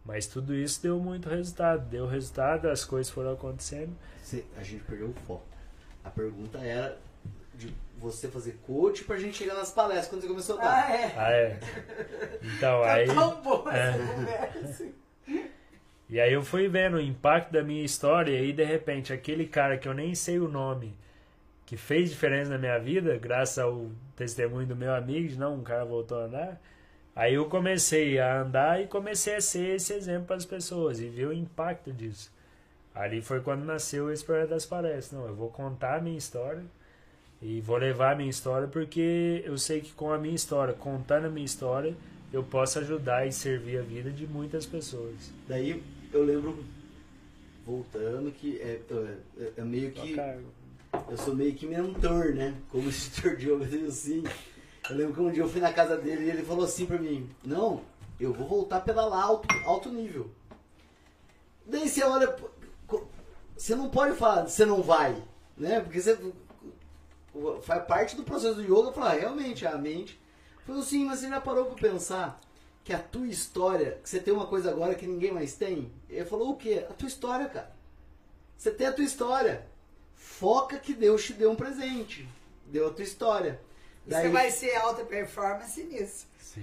Mas 0.06 0.28
tudo 0.28 0.54
isso 0.54 0.82
deu 0.84 1.00
muito 1.00 1.28
resultado. 1.30 1.86
Deu 1.90 2.06
resultado, 2.06 2.70
as 2.70 2.86
coisas 2.86 3.12
foram 3.12 3.34
acontecendo. 3.34 3.92
Cê- 4.24 4.44
a 4.58 4.64
gente 4.64 4.84
perdeu 4.84 5.08
o 5.10 5.14
foco. 5.26 5.44
A 6.04 6.10
pergunta 6.10 6.60
era 6.60 6.98
de 7.56 7.74
você 7.98 8.28
fazer 8.28 8.60
coach 8.68 9.04
pra 9.04 9.18
gente 9.18 9.38
chegar 9.38 9.56
nas 9.56 9.72
palestras 9.72 10.08
quando 10.10 10.22
você 10.22 10.28
começou 10.28 10.60
a 10.60 10.62
dar. 10.64 10.86
Ah, 10.86 10.92
é. 10.94 11.14
Ah, 11.18 11.32
é. 11.32 11.60
Então, 12.58 12.82
Tá 12.82 12.94
aí. 12.94 13.08
tão 13.08 13.42
boa 13.42 13.76
é. 13.76 13.90
essa 13.90 14.14
conversa. 14.14 14.86
E 16.08 16.20
aí 16.20 16.32
eu 16.32 16.44
fui 16.44 16.68
vendo 16.68 16.98
o 16.98 17.02
impacto 17.02 17.52
da 17.52 17.64
minha 17.64 17.84
história 17.84 18.32
e 18.32 18.38
aí 18.38 18.54
de 18.54 18.64
repente 18.64 19.12
aquele 19.12 19.48
cara 19.48 19.76
que 19.78 19.88
eu 19.88 19.94
nem 19.94 20.14
sei 20.14 20.38
o 20.38 20.48
nome, 20.48 20.96
que 21.66 21.76
fez 21.76 22.12
diferença 22.12 22.52
na 22.52 22.60
minha 22.60 22.78
vida, 22.78 23.18
graças 23.18 23.58
ao 23.58 23.90
testemunho 24.16 24.68
do 24.68 24.76
meu 24.76 24.94
amigo, 24.94 25.30
de 25.30 25.36
não, 25.40 25.56
um 25.56 25.64
cara 25.64 25.84
voltou 25.84 26.20
a 26.20 26.26
andar. 26.26 26.62
Aí 27.16 27.36
eu 27.36 27.46
comecei 27.46 28.20
a 28.20 28.42
andar 28.42 28.82
e 28.82 28.88
comecei 28.88 29.36
a 29.36 29.42
ser 29.42 29.76
esse 29.76 29.94
exemplo 29.94 30.28
para 30.28 30.36
as 30.36 30.46
pessoas 30.46 31.00
e 31.00 31.08
ver 31.08 31.28
o 31.28 31.34
impacto 31.34 31.94
disso. 31.94 32.30
Ali 32.94 33.22
foi 33.22 33.40
quando 33.40 33.64
nasceu 33.64 34.12
esse 34.12 34.24
projeto 34.24 34.50
das 34.50 34.66
palestras. 34.66 35.12
Não, 35.14 35.28
eu 35.28 35.34
vou 35.34 35.50
contar 35.50 35.96
a 35.96 36.02
minha 36.02 36.18
história 36.18 36.64
e 37.42 37.62
vou 37.62 37.78
levar 37.78 38.14
a 38.14 38.16
minha 38.16 38.30
história 38.30 38.68
porque 38.68 39.42
eu 39.46 39.58
sei 39.58 39.80
que 39.80 39.94
com 39.94 40.12
a 40.12 40.18
minha 40.18 40.36
história, 40.36 40.74
contando 40.74 41.28
a 41.28 41.30
minha 41.30 41.46
história, 41.46 41.96
eu 42.34 42.44
posso 42.44 42.80
ajudar 42.80 43.26
e 43.26 43.32
servir 43.32 43.78
a 43.78 43.82
vida 43.82 44.12
de 44.12 44.28
muitas 44.28 44.66
pessoas. 44.66 45.32
Daí 45.48 45.82
eu 46.12 46.24
lembro, 46.24 46.66
voltando, 47.66 48.30
que 48.32 48.60
é, 48.60 48.82
é, 49.38 49.52
é 49.58 49.62
meio 49.64 49.92
que. 49.92 50.16
Eu 51.10 51.18
sou 51.18 51.36
meio 51.36 51.54
que 51.54 51.66
mentor, 51.66 52.34
né? 52.34 52.56
Como 52.70 52.88
instrutor 52.90 53.38
de 53.38 53.50
yoga 53.50 53.88
assim. 53.88 54.24
Eu 54.90 54.98
lembro 54.98 55.14
que 55.14 55.22
um 55.22 55.32
dia 55.32 55.44
eu 55.44 55.50
fui 55.50 55.62
na 55.62 55.74
casa 55.74 55.98
dele 55.98 56.26
e 56.26 56.30
ele 56.30 56.44
falou 56.44 56.66
assim 56.66 56.86
pra 56.86 56.98
mim: 56.98 57.30
Não, 57.44 57.82
eu 58.20 58.34
vou 58.34 58.48
voltar 58.48 58.78
a 58.78 58.82
pedalar 58.82 59.24
alto, 59.24 59.48
alto 59.66 59.90
nível. 59.90 60.30
Daí 61.66 61.90
você 61.90 62.04
olha, 62.04 62.36
você 63.56 63.76
não 63.76 63.90
pode 63.90 64.16
falar, 64.16 64.48
você 64.48 64.66
não 64.66 64.84
vai, 64.84 65.16
né? 65.58 65.80
Porque 65.80 66.00
você 66.00 66.20
faz 67.64 67.86
parte 67.86 68.16
do 68.16 68.24
processo 68.24 68.56
do 68.56 68.64
yoga 68.64 68.92
falar, 68.92 69.14
realmente, 69.14 69.66
a 69.66 69.78
mente. 69.78 70.20
Falou 70.66 70.82
assim, 70.82 71.06
mas 71.06 71.20
você 71.20 71.30
já 71.30 71.42
parou 71.42 71.66
pra 71.66 71.90
pensar 71.90 72.40
que 72.84 72.94
a 72.94 73.00
tua 73.00 73.28
história, 73.28 74.00
que 74.04 74.10
você 74.10 74.20
tem 74.20 74.34
uma 74.34 74.48
coisa 74.48 74.70
agora 74.70 74.96
que 74.96 75.08
ninguém 75.08 75.32
mais 75.32 75.56
tem? 75.56 75.92
Ele 76.10 76.26
falou 76.26 76.52
o 76.52 76.58
quê? 76.58 76.86
A 76.90 76.94
tua 76.94 77.08
história, 77.08 77.48
cara. 77.48 77.76
Você 78.58 78.72
tem 78.72 78.88
a 78.88 78.94
tua 78.94 79.04
história. 79.04 79.68
Foca 80.16 80.78
que 80.78 80.94
Deus 80.94 81.24
te 81.24 81.34
deu 81.34 81.52
um 81.52 81.56
presente. 81.56 82.28
Deu 82.68 82.88
a 82.88 82.92
tua 82.92 83.04
história. 83.04 83.60
Você 84.08 84.30
vai 84.30 84.52
ser 84.52 84.76
alta 84.76 85.04
performance 85.04 85.84
nisso. 85.84 86.28
Sim. 86.40 86.62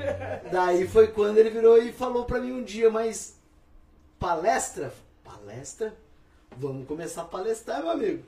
Daí 0.50 0.86
foi 0.86 1.08
quando 1.08 1.38
ele 1.38 1.50
virou 1.50 1.76
e 1.76 1.92
falou 1.92 2.24
pra 2.24 2.40
mim 2.40 2.52
um 2.52 2.62
dia, 2.62 2.88
mas 2.88 3.36
palestra? 4.18 4.92
Palestra? 5.24 5.94
Vamos 6.56 6.86
começar 6.86 7.22
a 7.22 7.26
palestrar, 7.26 7.80
meu 7.80 7.90
amigo. 7.90 8.24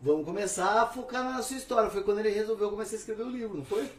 Vamos 0.00 0.24
começar 0.24 0.82
a 0.82 0.86
focar 0.86 1.24
na 1.24 1.42
sua 1.42 1.56
história. 1.56 1.90
Foi 1.90 2.02
quando 2.02 2.20
ele 2.20 2.30
resolveu 2.30 2.70
começar 2.70 2.94
a 2.94 2.98
escrever 2.98 3.22
o 3.22 3.30
livro, 3.30 3.56
não 3.56 3.64
foi? 3.64 3.90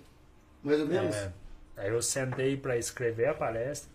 Mais 0.63 0.79
ou 0.79 0.87
menos? 0.87 1.15
É, 1.15 1.31
aí 1.77 1.89
eu 1.89 2.01
sentei 2.01 2.55
para 2.55 2.77
escrever 2.77 3.27
a 3.27 3.33
palestra. 3.33 3.89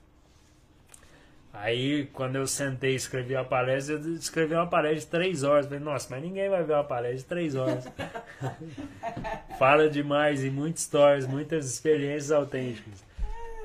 Aí, 1.52 2.06
quando 2.12 2.36
eu 2.36 2.46
sentei 2.46 2.92
e 2.92 2.96
escrevi 2.96 3.34
a 3.34 3.44
palestra, 3.44 3.96
eu 3.96 4.14
escrevi 4.14 4.54
uma 4.54 4.68
palestra 4.68 5.00
de 5.00 5.06
três 5.06 5.42
horas. 5.42 5.66
Falei, 5.66 5.80
nossa, 5.80 6.06
mas 6.10 6.22
ninguém 6.22 6.48
vai 6.48 6.62
ver 6.62 6.74
uma 6.74 6.84
palestra 6.84 7.18
de 7.18 7.24
três 7.24 7.54
horas. 7.56 7.84
Fala 9.58 9.88
demais 9.90 10.44
e 10.44 10.50
muitas 10.50 10.82
histórias, 10.82 11.26
muitas 11.26 11.66
experiências 11.66 12.30
autênticas. 12.30 13.04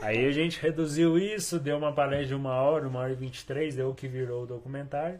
Aí 0.01 0.25
a 0.25 0.31
gente 0.31 0.59
reduziu 0.59 1.17
isso, 1.17 1.59
deu 1.59 1.77
uma 1.77 1.93
palestra 1.93 2.27
de 2.27 2.35
uma 2.35 2.53
hora, 2.55 2.87
uma 2.87 2.99
hora 2.99 3.11
e 3.13 3.15
vinte 3.15 3.39
e 3.39 3.45
três, 3.45 3.75
deu 3.75 3.89
o 3.91 3.95
que 3.95 4.07
virou 4.07 4.43
o 4.43 4.47
documentário. 4.47 5.19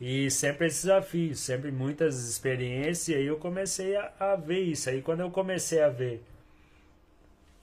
E 0.00 0.30
sempre 0.30 0.66
esse 0.68 0.82
desafio, 0.82 1.34
sempre 1.34 1.70
muitas 1.70 2.28
experiências, 2.28 3.08
e 3.08 3.14
aí 3.14 3.26
eu 3.26 3.36
comecei 3.36 3.96
a, 3.96 4.12
a 4.18 4.36
ver 4.36 4.60
isso. 4.60 4.88
Aí 4.88 5.02
quando 5.02 5.20
eu 5.20 5.30
comecei 5.30 5.82
a 5.82 5.88
ver 5.88 6.22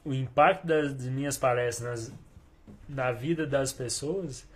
o 0.04 0.14
impacto 0.14 0.66
das, 0.68 0.94
das 0.94 1.08
minhas 1.08 1.38
palestras 1.38 2.10
nas- 2.10 2.14
na 2.88 3.12
vida 3.12 3.46
das 3.46 3.74
pessoas, 3.74 4.48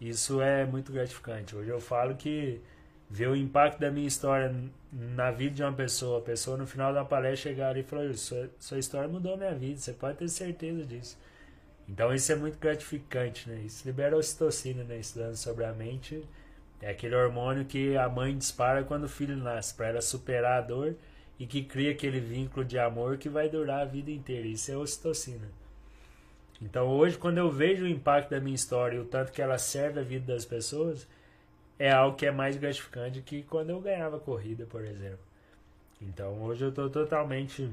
isso 0.00 0.40
é 0.40 0.64
muito 0.64 0.92
gratificante. 0.92 1.54
Hoje 1.54 1.70
eu 1.70 1.80
falo 1.80 2.14
que 2.16 2.60
ver 3.08 3.28
o 3.28 3.36
impacto 3.36 3.78
da 3.78 3.90
minha 3.90 4.08
história 4.08 4.54
na 4.92 5.30
vida 5.30 5.54
de 5.54 5.62
uma 5.62 5.72
pessoa, 5.72 6.18
a 6.18 6.22
pessoa 6.22 6.56
no 6.56 6.66
final 6.66 6.94
da 6.94 7.04
palestra 7.04 7.50
chegar 7.50 7.76
e 7.76 7.82
falar, 7.82 8.12
sua, 8.14 8.50
sua 8.58 8.78
história 8.78 9.08
mudou 9.08 9.36
minha 9.36 9.54
vida, 9.54 9.78
você 9.78 9.92
pode 9.92 10.18
ter 10.18 10.28
certeza 10.28 10.84
disso. 10.84 11.18
Então 11.88 12.14
isso 12.14 12.32
é 12.32 12.34
muito 12.34 12.58
gratificante, 12.58 13.48
né? 13.48 13.62
Isso 13.66 13.86
libera 13.86 14.16
ocitocina, 14.16 14.82
né? 14.82 14.98
Estudando 14.98 15.36
sobre 15.36 15.64
a 15.64 15.72
mente, 15.72 16.26
é 16.80 16.90
aquele 16.90 17.14
hormônio 17.14 17.64
que 17.64 17.96
a 17.96 18.08
mãe 18.08 18.36
dispara 18.36 18.82
quando 18.82 19.04
o 19.04 19.08
filho 19.08 19.36
nasce, 19.36 19.74
para 19.74 19.88
ela 19.88 20.00
superar 20.00 20.58
a 20.58 20.60
dor 20.62 20.96
e 21.38 21.46
que 21.46 21.62
cria 21.62 21.92
aquele 21.92 22.18
vínculo 22.18 22.64
de 22.64 22.78
amor 22.78 23.18
que 23.18 23.28
vai 23.28 23.48
durar 23.48 23.82
a 23.82 23.84
vida 23.84 24.10
inteira. 24.10 24.46
Isso 24.46 24.70
é 24.70 24.76
ocitocina. 24.76 25.48
Então 26.62 26.88
hoje, 26.88 27.18
quando 27.18 27.38
eu 27.38 27.50
vejo 27.50 27.84
o 27.84 27.88
impacto 27.88 28.30
da 28.30 28.40
minha 28.40 28.54
história 28.54 28.96
e 28.96 29.00
o 29.00 29.04
tanto 29.04 29.32
que 29.32 29.42
ela 29.42 29.58
serve 29.58 29.98
a 29.98 30.02
vida 30.02 30.32
das 30.32 30.44
pessoas, 30.44 31.08
é 31.76 31.90
algo 31.90 32.16
que 32.16 32.24
é 32.24 32.30
mais 32.30 32.56
gratificante 32.56 33.20
que 33.20 33.42
quando 33.42 33.70
eu 33.70 33.80
ganhava 33.80 34.20
corrida, 34.20 34.64
por 34.66 34.84
exemplo. 34.84 35.18
Então 36.00 36.40
hoje 36.40 36.64
eu 36.64 36.68
estou 36.68 36.88
totalmente 36.88 37.68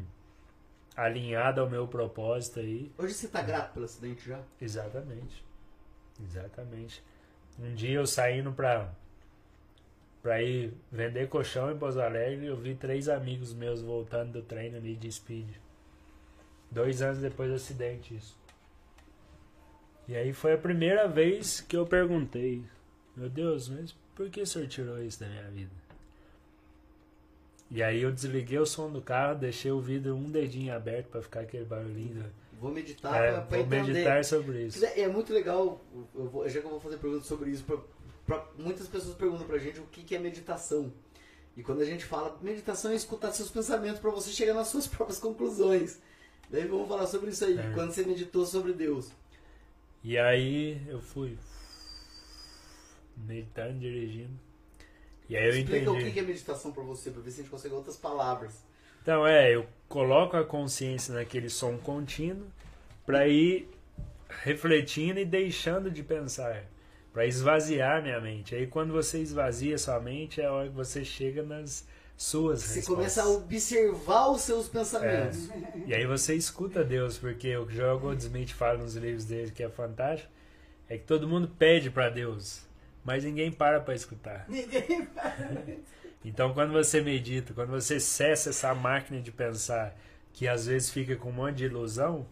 alinhado 0.98 1.62
ao 1.62 1.70
meu 1.70 1.88
propósito 1.88 2.60
aí. 2.60 2.92
Hoje 2.98 3.14
você 3.14 3.28
tá 3.28 3.44
grato 3.44 3.74
pelo 3.74 3.86
acidente 3.86 4.28
já? 4.28 4.42
Exatamente. 4.60 5.46
Exatamente. 6.24 7.04
Um 7.60 7.76
dia 7.76 8.00
eu 8.00 8.08
saindo 8.08 8.52
pra, 8.52 8.92
pra 10.24 10.42
ir 10.42 10.74
vender 10.92 11.30
colchão 11.30 11.72
em 11.72 11.78
Pouso 11.78 12.02
Alegre, 12.02 12.48
eu 12.48 12.58
vi 12.58 12.74
três 12.74 13.08
amigos 13.08 13.54
meus 13.54 13.84
voltando 13.84 14.32
do 14.32 14.42
treino 14.42 14.78
ali 14.78 14.96
de 14.96 15.12
speed. 15.12 15.48
Dois 16.72 17.04
anos 17.04 17.20
depois 17.20 17.50
do 17.50 17.56
acidente, 17.56 18.16
isso. 18.16 18.39
E 20.10 20.16
aí 20.16 20.34
foi 20.34 20.54
a 20.54 20.58
primeira 20.58 21.08
vez 21.08 21.62
que 21.62 21.78
eu 21.78 21.86
perguntei, 21.86 22.64
meu 23.16 23.30
Deus, 23.30 23.70
mas 23.70 23.96
por 24.16 24.28
que 24.30 24.42
o 24.42 24.46
senhor 24.48 24.68
tirou 24.68 25.02
isso 25.04 25.20
da 25.20 25.28
minha 25.28 25.44
vida? 25.52 25.70
E 27.70 27.84
aí 27.84 28.02
eu 28.02 28.12
desliguei 28.12 28.58
o 28.58 28.66
som 28.66 28.92
do 28.92 29.02
carro, 29.02 29.38
deixei 29.40 29.72
o 29.72 29.80
vidro 29.80 30.16
um 30.16 30.30
dedinho 30.32 30.76
aberto 30.76 31.08
pra 31.10 31.22
ficar 31.22 31.42
aquele 31.42 31.66
barulhinho. 31.66 32.26
Vou 32.60 32.72
meditar 32.72 33.14
É, 33.24 33.32
pra, 33.34 33.42
pra 33.42 33.58
vou 33.60 33.68
entender. 33.68 33.94
meditar 33.94 34.26
sobre 34.26 34.64
isso. 34.66 34.84
É 34.84 35.08
muito 35.08 35.32
legal, 35.32 35.80
eu 36.16 36.26
vou- 36.28 36.50
já 36.50 36.60
que 36.60 36.66
eu 36.66 36.72
vou 36.72 36.80
fazer 36.80 36.98
perguntas 36.98 37.28
sobre 37.28 37.52
isso, 37.52 37.64
pra, 37.64 37.78
pra- 38.26 38.48
muitas 38.58 38.88
pessoas 38.88 39.16
perguntam 39.16 39.46
pra 39.46 39.60
gente 39.60 39.80
o 39.80 39.84
que, 39.84 40.02
que 40.04 40.16
é 40.16 40.20
meditação. 40.20 40.92
E 41.56 41.62
quando 41.62 41.82
a 41.82 41.86
gente 41.86 42.04
fala, 42.04 42.36
meditação 42.42 42.92
é 42.92 42.96
escutar 42.96 43.32
seus 43.32 43.52
pensamentos 43.52 44.00
pra 44.00 44.10
você 44.10 44.32
chegar 44.32 44.56
nas 44.56 44.68
suas 44.70 44.88
próprias 44.90 45.20
conclusões. 45.20 46.00
Daí 46.50 46.66
vamos 46.66 46.88
falar 46.88 47.06
sobre 47.06 47.30
isso 47.30 47.46
aí, 47.46 47.58
É. 47.60 47.72
quando 47.76 47.92
você 47.92 48.04
meditou 48.04 48.44
sobre 48.46 48.74
Deus. 48.74 49.12
E 50.04 50.18
aí 50.18 50.82
eu 50.88 51.02
fui 51.02 51.38
meditando, 53.18 53.80
dirigindo. 53.80 54.40
E 55.28 55.38
aí 55.38 55.46
eu 55.46 55.50
Explica 55.50 55.92
entendi. 55.92 56.10
o 56.10 56.14
que, 56.14 56.20
é 56.20 56.24
meditação 56.24 56.72
pra 56.72 56.84
você, 56.84 57.12
pra 57.12 57.22
ver 57.22 57.32
se 57.32 57.42
a 57.42 57.44
gente 57.44 57.52
consegue 57.52 57.76
outras 57.76 57.98
palavras. 57.98 58.64
Então 59.02 59.26
é, 59.26 59.54
eu 59.54 59.66
coloco 59.88 60.36
a 60.36 60.44
consciência 60.44 61.14
naquele 61.14 61.50
som 61.50 61.78
contínuo 61.78 62.48
para 63.06 63.28
ir 63.28 63.70
refletindo 64.44 65.20
e 65.20 65.26
deixando 65.26 65.92
de 65.92 66.04
pensar, 66.04 66.64
para 67.12 67.26
esvaziar 67.26 68.02
minha 68.02 68.20
mente. 68.20 68.56
Aí 68.56 68.68
quando 68.68 68.94
você 68.94 69.20
esvazia 69.20 69.78
sua 69.78 70.00
mente 70.00 70.42
é 70.42 70.46
a 70.46 70.52
hora 70.52 70.70
que 70.70 70.76
você 70.76 71.04
chega 71.04 71.44
nas 71.44 71.88
suas 72.20 72.62
Você 72.62 72.76
respostas. 72.76 72.96
começa 72.96 73.24
a 73.24 73.30
observar 73.30 74.28
os 74.28 74.42
seus 74.42 74.68
pensamentos. 74.68 75.50
E 75.86 75.94
aí 75.94 76.06
você 76.06 76.36
escuta 76.36 76.84
Deus, 76.84 77.18
porque 77.18 77.56
o 77.56 77.66
que 77.66 77.74
Joel 77.74 77.98
Goldsmith 77.98 78.50
fala 78.50 78.78
nos 78.80 78.94
livros 78.94 79.24
dele 79.24 79.52
que 79.52 79.64
é 79.64 79.70
fantástico, 79.70 80.30
é 80.90 80.98
que 80.98 81.06
todo 81.06 81.30
mundo 81.30 81.48
pede 81.48 81.90
para 81.90 82.10
Deus, 82.10 82.68
mas 83.06 83.24
ninguém 83.24 83.50
para 83.50 83.80
para 83.80 83.96
escutar. 83.96 84.46
Ninguém 84.50 85.08
Então, 86.26 86.54
quando 86.54 86.74
você 86.74 87.00
medita, 87.00 87.54
quando 87.54 87.70
você 87.70 88.02
cessa 88.02 88.50
essa 88.50 88.76
máquina 88.76 89.22
de 89.22 89.32
pensar, 89.32 89.96
que 90.34 90.46
às 90.46 90.66
vezes 90.66 90.90
fica 90.90 91.16
com 91.16 91.30
um 91.30 91.34
monte 91.34 91.56
de 91.56 91.66
ilusão, 91.66 92.28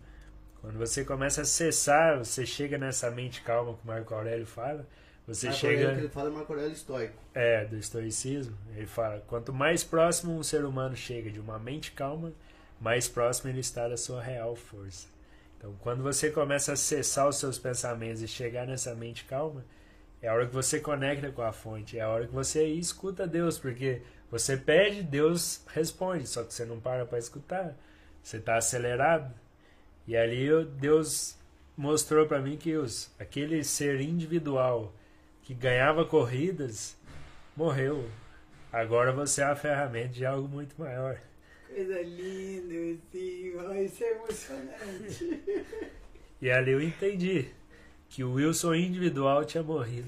quando 0.59 0.77
você 0.77 1.05
começa 1.05 1.43
a 1.43 1.45
cessar, 1.45 2.17
você 2.17 2.45
chega 2.45 2.77
nessa 2.77 3.09
mente 3.09 3.41
calma 3.41 3.73
que 3.73 3.83
o 3.85 3.87
Marco 3.87 4.13
Aurélio 4.13 4.45
fala, 4.45 4.85
você 5.27 5.47
Marco 5.47 5.59
chega. 5.61 5.81
Aurélio, 5.83 6.01
ele 6.01 6.09
fala 6.09 6.29
Marco 6.31 6.53
Aurélio 6.53 6.73
estoico. 6.73 7.13
É, 7.33 7.65
do 7.65 7.77
estoicismo, 7.77 8.57
ele 8.75 8.87
fala: 8.87 9.21
quanto 9.27 9.53
mais 9.53 9.83
próximo 9.83 10.37
um 10.37 10.43
ser 10.43 10.65
humano 10.65 10.95
chega 10.95 11.29
de 11.29 11.39
uma 11.39 11.59
mente 11.59 11.91
calma, 11.91 12.31
mais 12.79 13.07
próximo 13.07 13.49
ele 13.49 13.59
está 13.59 13.87
da 13.87 13.97
sua 13.97 14.21
real 14.21 14.55
força. 14.55 15.07
Então, 15.57 15.75
quando 15.81 16.01
você 16.03 16.29
começa 16.31 16.71
a 16.71 16.73
acessar 16.73 17.27
os 17.27 17.37
seus 17.37 17.57
pensamentos 17.59 18.21
e 18.21 18.27
chegar 18.27 18.65
nessa 18.67 18.93
mente 18.95 19.25
calma, 19.25 19.65
é 20.21 20.27
a 20.27 20.33
hora 20.33 20.47
que 20.47 20.53
você 20.53 20.79
conecta 20.79 21.31
com 21.31 21.41
a 21.41 21.51
fonte, 21.51 21.97
é 21.97 22.01
a 22.01 22.09
hora 22.09 22.27
que 22.27 22.33
você 22.33 22.65
escuta 22.65 23.27
Deus, 23.27 23.57
porque 23.57 24.01
você 24.31 24.55
pede, 24.55 25.01
Deus 25.03 25.61
responde, 25.67 26.27
só 26.27 26.43
que 26.43 26.53
você 26.53 26.63
não 26.65 26.79
para 26.79 27.05
para 27.05 27.17
escutar. 27.17 27.75
Você 28.21 28.37
está 28.37 28.57
acelerado. 28.57 29.33
E 30.07 30.15
ali 30.15 30.43
eu- 30.45 30.65
Deus 30.65 31.35
mostrou 31.75 32.27
para 32.27 32.39
mim 32.41 32.57
que 32.57 32.75
os, 32.75 33.11
aquele 33.19 33.63
ser 33.63 33.99
individual 34.01 34.93
que 35.47 35.53
ganhava 35.53 36.03
corridas 36.03 36.97
morreu. 37.55 38.05
Agora 38.69 39.13
você 39.13 39.39
é 39.39 39.45
a 39.45 39.55
ferramenta 39.55 40.09
de 40.09 40.25
algo 40.25 40.45
muito 40.45 40.75
maior. 40.77 41.17
Coisa 41.73 42.01
linda. 42.01 43.01
Ai, 43.69 43.85
isso 43.85 44.03
é 44.03 44.11
emocionante. 44.11 45.43
E 46.39 46.51
ali 46.51 46.71
eu 46.71 46.79
entendi 46.79 47.49
que 48.09 48.23
o 48.23 48.33
Wilson 48.33 48.75
individual 48.75 49.43
tinha 49.43 49.63
morrido 49.63 50.07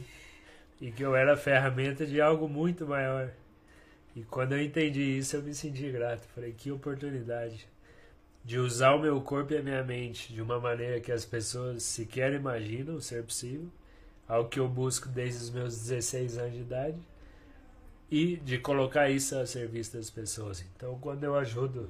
e 0.79 0.91
que 0.91 1.01
eu 1.01 1.15
era 1.15 1.33
a 1.33 1.37
ferramenta 1.37 2.05
de 2.05 2.21
algo 2.21 2.47
muito 2.47 2.85
maior. 2.85 3.31
E 4.15 4.21
quando 4.21 4.51
eu 4.51 4.61
entendi 4.61 5.17
isso, 5.17 5.37
eu 5.37 5.41
me 5.41 5.55
senti 5.55 5.89
grato. 5.89 6.27
Falei, 6.35 6.53
que 6.55 6.71
oportunidade 6.71 7.67
de 8.45 8.59
usar 8.59 8.93
o 8.93 9.01
meu 9.01 9.19
corpo 9.21 9.53
e 9.53 9.57
a 9.57 9.63
minha 9.63 9.83
mente 9.83 10.31
de 10.31 10.39
uma 10.39 10.59
maneira 10.59 10.99
que 10.99 11.11
as 11.11 11.25
pessoas 11.25 11.81
sequer 11.81 12.31
imaginam 12.33 13.01
ser 13.01 13.23
possível, 13.23 13.71
algo 14.29 14.49
que 14.49 14.59
eu 14.61 14.69
busco 14.69 15.09
desde 15.09 15.43
os 15.43 15.49
meus 15.51 15.75
16 15.77 16.37
anos 16.37 16.53
de 16.53 16.61
idade, 16.61 16.97
e 18.11 18.37
de 18.37 18.57
colocar 18.59 19.09
isso 19.09 19.37
a 19.37 19.45
serviço 19.45 19.95
das 19.97 20.09
pessoas. 20.09 20.61
Então, 20.75 20.97
quando 20.99 21.23
eu 21.23 21.35
ajudo, 21.35 21.89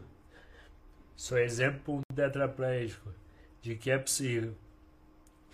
sou 1.16 1.38
exemplo 1.38 1.98
um 1.98 2.16
tetraplégico 2.16 3.14
de 3.62 3.76
que 3.76 3.92
é 3.92 3.98
possível 3.98 4.56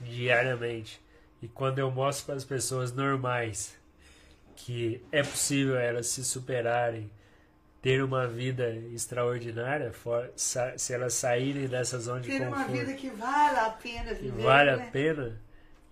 diariamente. 0.02 1.02
E 1.42 1.48
quando 1.48 1.80
eu 1.80 1.92
mostro 1.92 2.28
para 2.28 2.36
as 2.36 2.46
pessoas 2.46 2.92
normais 2.92 3.76
que 4.56 5.04
é 5.12 5.24
possível 5.24 5.78
elas 5.78 6.08
se 6.08 6.24
superarem, 6.26 7.10
ter 7.82 8.04
uma 8.04 8.28
vida 8.28 8.72
extraordinária, 8.94 9.94
for- 9.94 10.32
se 10.36 10.94
elas 10.94 11.14
saírem 11.16 11.68
dessa 11.68 12.00
zona 12.00 12.22
de 12.22 12.30
Ter 12.30 12.42
uma 12.42 12.58
conforto, 12.58 12.72
vida 12.74 12.94
que 12.94 13.10
vale 13.10 13.60
a 13.60 13.70
pena 13.72 14.14
viver. 14.14 14.42
vale 14.44 14.70
a 14.72 14.78
né? 14.78 14.90
pena. 14.92 15.42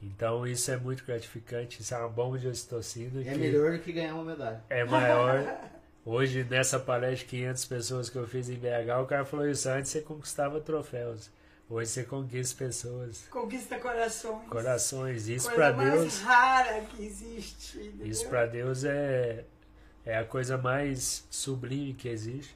Então 0.06 0.46
isso 0.46 0.70
é 0.72 0.78
muito 0.78 1.04
gratificante, 1.06 1.82
isso 1.82 1.94
é 1.94 1.98
uma 1.98 2.10
bomba 2.10 2.38
de 2.38 2.48
ocitocina 2.48 3.22
É 3.22 3.24
que 3.34 3.38
melhor 3.38 3.72
do 3.74 3.80
que 3.80 3.92
ganhar 3.92 4.14
uma 4.16 4.24
medalha. 4.26 4.62
é 4.70 4.84
maior. 4.84 5.72
Hoje, 6.06 6.44
nessa 6.44 6.78
palestra 6.80 7.16
de 7.18 7.26
500 7.26 7.66
pessoas 7.66 8.10
que 8.10 8.18
eu 8.18 8.28
fiz 8.28 8.50
em 8.50 8.56
BH, 8.56 9.02
o 9.02 9.06
cara 9.06 9.24
falou 9.24 9.48
isso, 9.48 9.70
antes 9.70 9.90
você 9.92 10.02
conquistava 10.02 10.60
troféus. 10.60 11.30
Hoje 11.70 11.90
você 11.90 12.04
conquista 12.04 12.58
pessoas, 12.66 13.24
Conquista 13.30 13.80
corações. 13.80 14.48
corações. 14.50 15.28
Isso 15.30 15.48
Coisa 15.50 15.56
para 15.74 15.74
mais 15.74 16.00
Deus, 16.02 16.20
rara 16.22 16.82
que 16.82 17.06
existe. 17.06 17.78
entendeu? 17.80 18.08
isso 18.08 18.28
para 18.28 18.46
Deus 18.46 18.84
é 18.84 19.46
é 20.06 20.18
a 20.18 20.26
coisa 20.26 20.58
mais 20.58 21.26
sublime 21.32 21.94
que 21.94 22.10
existe. 22.10 22.54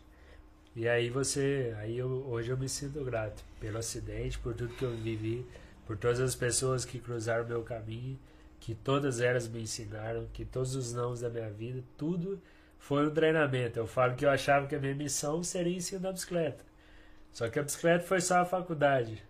E 0.75 0.87
aí 0.87 1.09
você, 1.09 1.73
aí 1.79 1.97
eu, 1.97 2.07
hoje 2.29 2.49
eu 2.51 2.57
me 2.57 2.67
sinto 2.67 3.01
grato 3.05 3.41
pelo 3.61 3.77
acidente, 3.77 4.37
por 4.37 4.53
tudo 4.53 4.73
que 4.75 4.83
eu 4.83 4.91
vivi, 4.97 5.45
por 5.87 5.97
todas 5.97 6.19
as 6.19 6.35
pessoas 6.35 6.85
que 6.85 6.99
cruzaram 6.99 7.47
meu 7.47 7.63
caminho, 7.63 8.19
que 8.59 8.75
todas 8.75 9.21
elas 9.21 9.47
me 9.47 9.61
ensinaram, 9.61 10.27
que 10.33 10.45
todos 10.45 10.75
os 10.75 10.93
nãos 10.93 11.21
da 11.21 11.29
minha 11.29 11.49
vida, 11.49 11.83
tudo 11.97 12.39
foi 12.77 13.07
um 13.07 13.11
treinamento. 13.11 13.79
Eu 13.79 13.87
falo 13.87 14.15
que 14.15 14.25
eu 14.25 14.29
achava 14.29 14.67
que 14.67 14.75
a 14.75 14.79
minha 14.79 14.93
missão 14.93 15.41
seria 15.41 15.75
em 15.75 15.79
cima 15.79 16.01
da 16.01 16.11
bicicleta. 16.11 16.63
Só 17.31 17.49
que 17.49 17.57
a 17.57 17.63
bicicleta 17.63 18.05
foi 18.05 18.21
só 18.21 18.41
a 18.41 18.45
faculdade. 18.45 19.23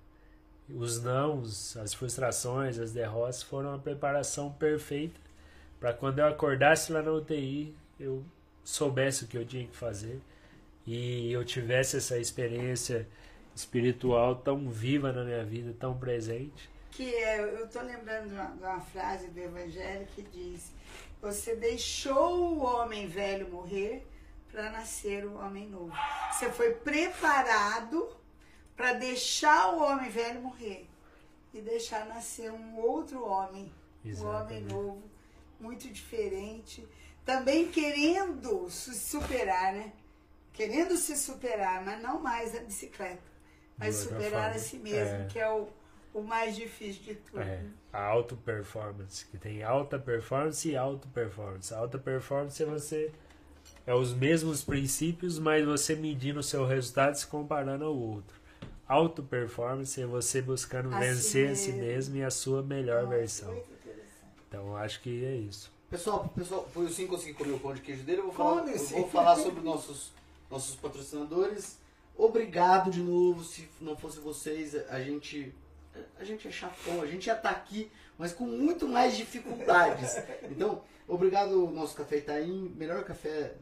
Os 0.70 1.02
nãos, 1.02 1.78
as 1.78 1.94
frustrações, 1.94 2.78
as 2.78 2.92
derrotas 2.92 3.42
foram 3.44 3.74
a 3.74 3.80
preparação 3.80 4.52
perfeita 4.52 5.28
para 5.80 5.94
quando 5.94 6.20
eu 6.20 6.28
acordasse 6.28 6.92
lá 6.92 7.02
na 7.02 7.12
UTI, 7.12 7.76
eu 8.00 8.24
soubesse 8.64 9.24
o 9.24 9.28
que 9.28 9.38
eu 9.38 9.46
tinha 9.46 9.68
que 9.68 9.76
fazer 9.76 10.20
e 10.86 11.32
eu 11.32 11.44
tivesse 11.46 11.98
essa 11.98 12.18
experiência 12.18 13.08
espiritual 13.58 14.36
tão 14.36 14.70
viva 14.70 15.12
na 15.12 15.24
minha 15.24 15.44
vida, 15.44 15.76
tão 15.80 15.98
presente. 15.98 16.70
Que 16.92 17.14
é, 17.14 17.40
eu 17.40 17.66
estou 17.66 17.82
lembrando 17.82 18.30
de 18.30 18.34
uma, 18.34 18.46
de 18.46 18.64
uma 18.64 18.80
frase 18.80 19.28
do 19.28 19.40
Evangelho 19.40 20.08
que 20.16 20.22
diz: 20.22 20.72
Você 21.22 21.56
deixou 21.56 22.54
o 22.54 22.64
homem 22.64 23.08
velho 23.08 23.50
morrer 23.50 24.06
para 24.52 24.70
nascer 24.72 25.26
o 25.26 25.38
homem 25.38 25.68
novo. 25.68 25.92
Você 26.32 26.52
foi 26.52 26.74
preparado 26.74 28.08
para 28.76 28.94
deixar 28.94 29.74
o 29.74 29.82
homem 29.82 30.10
velho 30.10 30.42
morrer 30.42 30.88
e 31.54 31.62
deixar 31.62 32.06
nascer 32.06 32.52
um 32.52 32.78
outro 32.78 33.24
homem, 33.26 33.72
um 34.06 34.10
homem 34.10 34.12
Exatamente. 34.12 34.74
novo, 34.74 35.04
muito 35.60 35.90
diferente, 35.90 36.88
também 37.26 37.70
querendo 37.70 38.70
se 38.70 38.94
superar, 38.94 39.74
né? 39.74 39.92
Querendo 40.54 40.96
se 40.98 41.16
superar, 41.18 41.84
mas 41.84 42.02
não 42.02 42.20
mais 42.20 42.56
a 42.56 42.60
bicicleta, 42.60 43.22
mas 43.78 43.96
superar 43.96 44.52
a 44.52 44.60
si 44.60 44.78
mesmo, 44.78 45.16
É. 45.24 45.26
que 45.26 45.40
é 45.40 45.50
o, 45.50 45.68
o 46.14 46.22
mais 46.22 46.56
difícil 46.56 47.04
de 47.04 47.16
tudo. 47.16 47.42
É, 47.42 47.62
a 47.94 48.04
auto 48.04 48.36
performance, 48.38 49.26
que 49.26 49.38
tem 49.38 49.64
alta 49.64 49.98
performance 50.00 50.68
e 50.70 50.76
alto 50.76 51.08
performance. 51.10 51.74
A 51.74 51.78
alta 51.78 51.98
performance 51.98 52.62
é 52.62 52.66
você 52.66 53.12
é 53.86 53.94
os 53.94 54.14
mesmos 54.14 54.64
princípios, 54.64 55.40
mas 55.40 55.66
você 55.66 55.96
medindo 55.96 56.40
o 56.40 56.44
seu 56.44 56.66
resultado 56.66 57.16
e 57.16 57.20
se 57.20 57.28
comparando 57.28 57.86
ao 57.86 57.96
outro. 57.96 58.36
Auto 58.88 59.22
performance 59.24 60.02
é 60.02 60.06
você 60.06 60.42
buscando 60.42 60.90
A 60.94 61.00
si 61.00 61.00
vencer 61.08 61.52
a 61.52 61.56
si 61.56 61.72
mesmo. 61.74 62.16
e 62.18 62.24
a 62.24 62.32
sua 62.32 62.62
melhor 62.64 63.04
Nossa, 63.04 63.16
versão. 63.18 63.62
Então 64.48 64.76
acho 64.78 65.02
que 65.02 65.26
é 65.26 65.36
isso. 65.36 65.72
Pessoal, 65.90 66.28
pessoal, 66.36 66.68
foi 66.74 66.86
o 66.86 66.90
Sim 66.90 67.08
conseguir 67.08 67.34
comer 67.34 67.54
o 67.54 67.60
pão 67.60 67.74
de 67.74 67.82
queijo 67.82 68.04
dele. 68.04 68.20
Eu 68.20 68.26
vou 68.26 68.34
falar, 68.34 68.68
eu 68.68 68.78
vou 68.78 69.10
falar 69.10 69.36
sobre 69.38 69.62
nossos, 69.62 70.12
nossos 70.50 70.76
patrocinadores. 70.76 71.78
Obrigado 72.18 72.90
de 72.90 73.00
novo. 73.02 73.44
Se 73.44 73.70
não 73.80 73.96
fosse 73.96 74.20
vocês, 74.20 74.76
a 74.90 75.00
gente. 75.02 75.54
A 76.20 76.24
gente 76.24 76.48
é 76.48 76.52
chafão, 76.52 77.02
a 77.02 77.08
gente 77.08 77.26
ia 77.28 77.34
estar 77.34 77.50
aqui, 77.50 77.92
mas 78.18 78.32
com 78.32 78.46
muito 78.46 78.88
mais 78.88 79.16
dificuldades. 79.18 80.16
Então, 80.50 80.82
obrigado 81.08 81.68
nosso 81.72 81.96
café 81.96 82.18
Itaim, 82.18 82.72
melhor 82.78 83.04
café 83.04 83.54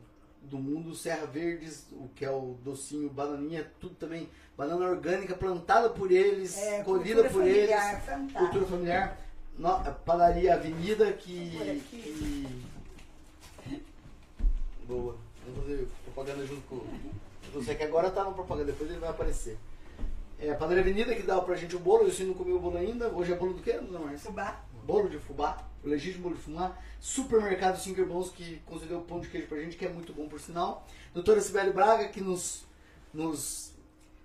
do 0.41 0.57
mundo, 0.57 0.93
Serra 0.95 1.25
Verdes, 1.25 1.85
o 1.93 2.09
que 2.15 2.23
é 2.25 2.29
o 2.29 2.57
docinho, 2.63 3.09
bananinha, 3.09 3.69
tudo 3.79 3.95
também, 3.95 4.29
banana 4.57 4.85
orgânica 4.85 5.33
plantada 5.35 5.89
por 5.89 6.11
eles, 6.11 6.57
É, 6.57 6.83
colhida 6.83 7.23
por 7.29 7.41
eles. 7.45 7.69
familiar, 7.71 8.01
fantástico. 8.01 8.39
Cultura 8.39 8.65
familiar, 8.65 9.17
no, 9.57 9.93
padaria 10.05 10.53
Avenida 10.53 11.11
que, 11.13 11.81
que- 11.89 12.65
Boa. 14.87 15.15
Vamos 15.45 15.61
fazer 15.63 15.87
propaganda 16.03 16.45
junto 16.45 16.61
com 16.67 16.81
você 17.55 17.75
que 17.75 17.83
agora 17.83 18.09
tá 18.11 18.23
na 18.23 18.31
propaganda, 18.31 18.71
depois 18.71 18.89
ele 18.89 18.99
vai 18.99 19.09
aparecer. 19.09 19.57
É 20.39 20.51
a 20.51 20.55
padaria 20.55 20.81
Avenida 20.81 21.15
que 21.15 21.23
dá 21.23 21.39
pra 21.41 21.55
gente 21.55 21.75
o 21.75 21.79
bolo, 21.79 22.03
eu 22.03 22.11
sim 22.11 22.25
não 22.25 22.33
comi 22.33 22.51
o 22.51 22.59
bolo 22.59 22.77
ainda. 22.77 23.07
Hoje 23.09 23.31
é 23.33 23.35
bolo 23.35 23.53
do 23.53 23.61
quê, 23.61 23.73
dona 23.73 23.99
Márcia? 23.99 24.29
Fubá. 24.29 24.59
Bolo 24.85 25.09
de 25.09 25.17
fubá, 25.17 25.57
o 25.83 25.87
legítimo 25.89 26.23
bolo 26.23 26.35
de 26.35 26.41
fubá. 26.41 26.75
Supermercado 26.99 27.79
Cinco 27.79 28.01
Irmãos 28.01 28.29
que 28.29 28.61
concedeu 28.65 28.99
pão 29.01 29.19
de 29.19 29.27
queijo 29.29 29.47
pra 29.47 29.57
gente, 29.59 29.77
que 29.77 29.85
é 29.85 29.89
muito 29.89 30.13
bom 30.13 30.27
por 30.27 30.39
sinal. 30.39 30.85
Doutora 31.13 31.39
Sibeli 31.41 31.71
Braga 31.71 32.07
que 32.09 32.21
nos, 32.21 32.65
nos 33.13 33.71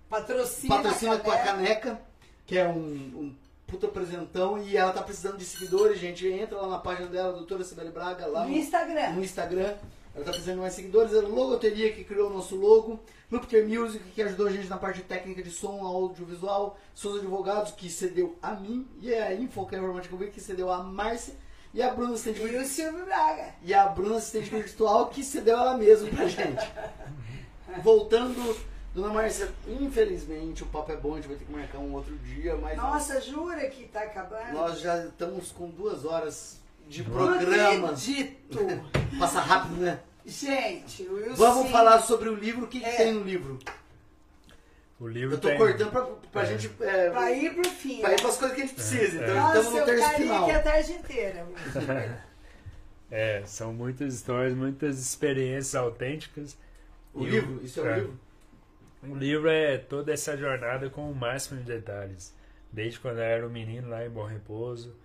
Patrocina, 0.09 0.75
patrocina 0.75 1.17
com 1.19 1.31
a 1.31 1.37
caneca. 1.37 1.99
que 2.45 2.57
é 2.57 2.67
um, 2.67 2.75
um 2.81 3.35
puta 3.65 3.87
apresentão 3.87 4.61
e 4.61 4.75
ela 4.75 4.91
tá 4.91 5.01
precisando 5.01 5.37
de 5.37 5.45
seguidores, 5.45 5.97
gente. 5.97 6.27
Entra 6.27 6.57
lá 6.57 6.67
na 6.67 6.77
página 6.79 7.07
dela, 7.07 7.31
doutora 7.31 7.63
Sibeli 7.63 7.89
Braga, 7.89 8.27
lá 8.27 8.43
No 8.43 8.49
no, 8.49 8.55
Instagram. 8.57 9.11
no 9.13 9.23
Instagram. 9.23 9.73
Ela 10.13 10.25
tá 10.25 10.31
precisando 10.31 10.55
de 10.55 10.61
mais 10.61 10.73
seguidores. 10.73 11.13
A 11.13 11.21
Logoteria 11.21 11.91
que 11.93 12.03
criou 12.03 12.29
o 12.29 12.33
nosso 12.33 12.55
logo. 12.55 12.99
Lupter 13.31 13.65
Music 13.67 14.03
que 14.11 14.21
ajudou 14.21 14.47
a 14.47 14.51
gente 14.51 14.67
na 14.67 14.77
parte 14.77 15.01
técnica 15.01 15.41
de 15.41 15.51
som, 15.51 15.85
audiovisual. 15.85 16.77
Souza 16.93 17.19
Advogados 17.19 17.71
que 17.71 17.89
cedeu 17.89 18.35
a 18.41 18.51
mim. 18.51 18.87
E 19.01 19.13
a 19.13 19.33
Info, 19.33 19.65
que 19.65 19.75
é 19.75 19.77
a 19.77 19.81
Informática 19.81 20.17
que 20.27 20.41
cedeu 20.41 20.71
a 20.71 20.83
Márcia. 20.83 21.33
E 21.73 21.81
a 21.81 21.93
Bruna 21.93 22.13
Assistente 22.13 22.41
E 22.41 22.57
o 22.57 22.65
Silvio 22.65 23.05
Braga. 23.05 23.55
e 23.63 23.73
a 23.73 23.87
Bruna, 23.87 24.17
assistente 24.17 24.49
virtual, 24.49 25.07
que 25.07 25.23
cedeu 25.23 25.57
ela 25.57 25.77
mesma 25.77 26.09
pra 26.09 26.27
gente. 26.27 26.69
Voltando, 27.81 28.57
dona 28.93 29.13
Márcia, 29.13 29.49
infelizmente 29.65 30.63
o 30.63 30.65
papo 30.65 30.91
é 30.91 30.97
bom, 30.97 31.13
a 31.13 31.15
gente 31.15 31.29
vai 31.29 31.37
ter 31.37 31.45
que 31.45 31.51
marcar 31.53 31.79
um 31.79 31.93
outro 31.93 32.13
dia, 32.17 32.55
mas 32.57 32.75
Nossa, 32.75 33.21
jura 33.21 33.69
que 33.69 33.85
tá 33.87 34.01
acabando? 34.01 34.51
nós 34.51 34.81
já 34.81 35.05
estamos 35.05 35.53
com 35.53 35.69
duas 35.69 36.03
horas 36.03 36.59
de 36.91 37.03
Não 37.03 37.11
programa. 37.11 37.87
acredito. 37.89 38.59
Passa 39.19 39.39
rápido, 39.39 39.77
né? 39.81 39.99
Gente, 40.25 41.03
o 41.03 41.15
Wilson... 41.15 41.35
Vamos 41.35 41.71
falar 41.71 41.99
sobre 42.01 42.29
o 42.29 42.35
livro, 42.35 42.65
o 42.65 42.67
que, 42.67 42.79
que 42.79 42.85
É. 42.85 42.95
tem 42.97 43.13
no 43.13 43.23
livro? 43.23 43.57
O 44.99 45.07
livro 45.07 45.35
Eu 45.35 45.39
tô 45.39 45.47
tem- 45.47 45.57
cortando 45.57 45.89
pra, 45.89 46.05
pra 46.31 46.43
É. 46.43 46.45
gente. 46.45 46.71
É, 46.81 47.09
Pra 47.09 47.31
ir 47.31 47.55
pro 47.55 47.67
fim. 47.69 48.01
pra 48.01 48.13
ir 48.13 48.21
pras 48.21 48.37
coisas 48.37 48.55
que 48.55 48.61
a 48.61 48.65
gente 48.65 48.75
precisa, 48.75 49.19
É. 49.19 49.23
então 49.23 49.35
Nossa, 49.35 49.57
estamos 49.57 49.79
no 49.79 49.85
terço 49.85 50.03
ficaria 50.03 50.25
final. 50.27 50.43
aqui 50.43 50.51
a 50.51 50.61
tarde 50.61 50.91
inteira. 50.93 51.47
É, 53.13 53.43
são 53.45 53.73
muitas 53.73 54.13
histórias, 54.13 54.53
muitas 54.53 54.97
experiências 54.99 55.75
autênticas. 55.75 56.57
O 57.13 57.25
E 57.25 57.29
livro, 57.29 57.59
isso 57.61 57.79
é 57.81 57.83
o 57.83 57.87
é. 57.89 57.95
livro? 57.95 58.19
O 59.03 59.15
livro 59.15 59.49
é 59.49 59.77
toda 59.77 60.13
essa 60.13 60.37
jornada 60.37 60.89
com 60.89 61.11
o 61.11 61.13
máximo 61.15 61.59
de 61.59 61.65
detalhes. 61.65 62.33
Desde 62.71 62.99
quando 63.01 63.17
eu 63.17 63.23
era 63.23 63.45
um 63.45 63.49
menino 63.49 63.89
lá 63.89 64.05
em 64.05 64.09
Bom 64.09 64.23
Repouso, 64.23 64.95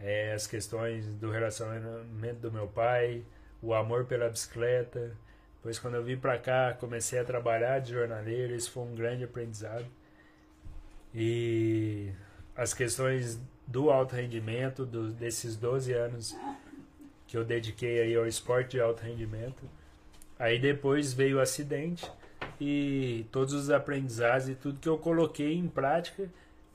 é, 0.00 0.32
as 0.32 0.46
questões 0.46 1.06
do 1.06 1.30
relacionamento 1.30 2.40
do 2.40 2.50
meu 2.50 2.66
pai, 2.66 3.22
o 3.62 3.74
amor 3.74 4.06
pela 4.06 4.28
bicicleta. 4.28 5.16
Depois, 5.56 5.78
quando 5.78 5.96
eu 5.96 6.02
vim 6.02 6.16
para 6.16 6.38
cá, 6.38 6.74
comecei 6.78 7.18
a 7.18 7.24
trabalhar 7.24 7.80
de 7.80 7.92
jornaleiro, 7.92 8.54
isso 8.54 8.70
foi 8.70 8.82
um 8.84 8.94
grande 8.94 9.24
aprendizado. 9.24 9.86
E 11.14 12.10
as 12.56 12.72
questões 12.72 13.38
do 13.66 13.90
alto 13.90 14.14
rendimento, 14.14 14.86
do, 14.86 15.10
desses 15.10 15.56
12 15.56 15.92
anos 15.92 16.36
que 17.26 17.36
eu 17.36 17.44
dediquei 17.44 18.00
aí 18.00 18.16
ao 18.16 18.26
esporte 18.26 18.72
de 18.72 18.80
alto 18.80 19.02
rendimento. 19.02 19.62
Aí 20.38 20.58
depois 20.58 21.12
veio 21.12 21.36
o 21.36 21.40
acidente 21.40 22.10
e 22.60 23.24
todos 23.30 23.54
os 23.54 23.70
aprendizados 23.70 24.48
e 24.48 24.54
tudo 24.54 24.80
que 24.80 24.88
eu 24.88 24.98
coloquei 24.98 25.54
em 25.54 25.68
prática, 25.68 26.28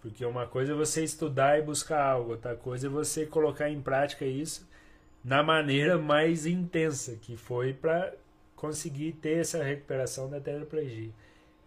porque 0.05 0.23
uma 0.23 0.45
coisa 0.45 0.71
é 0.71 0.75
você 0.75 1.03
estudar 1.03 1.57
e 1.57 1.63
buscar 1.63 1.99
algo, 1.99 2.33
outra 2.33 2.55
coisa 2.55 2.85
é 2.85 2.89
você 2.91 3.25
colocar 3.25 3.71
em 3.71 3.81
prática 3.81 4.23
isso 4.23 4.69
na 5.23 5.41
maneira 5.41 5.97
mais 5.97 6.45
intensa, 6.45 7.15
que 7.15 7.35
foi 7.35 7.73
para 7.73 8.13
conseguir 8.55 9.13
ter 9.13 9.39
essa 9.39 9.63
recuperação 9.63 10.29
da 10.29 10.39
tetraplegia. 10.39 11.09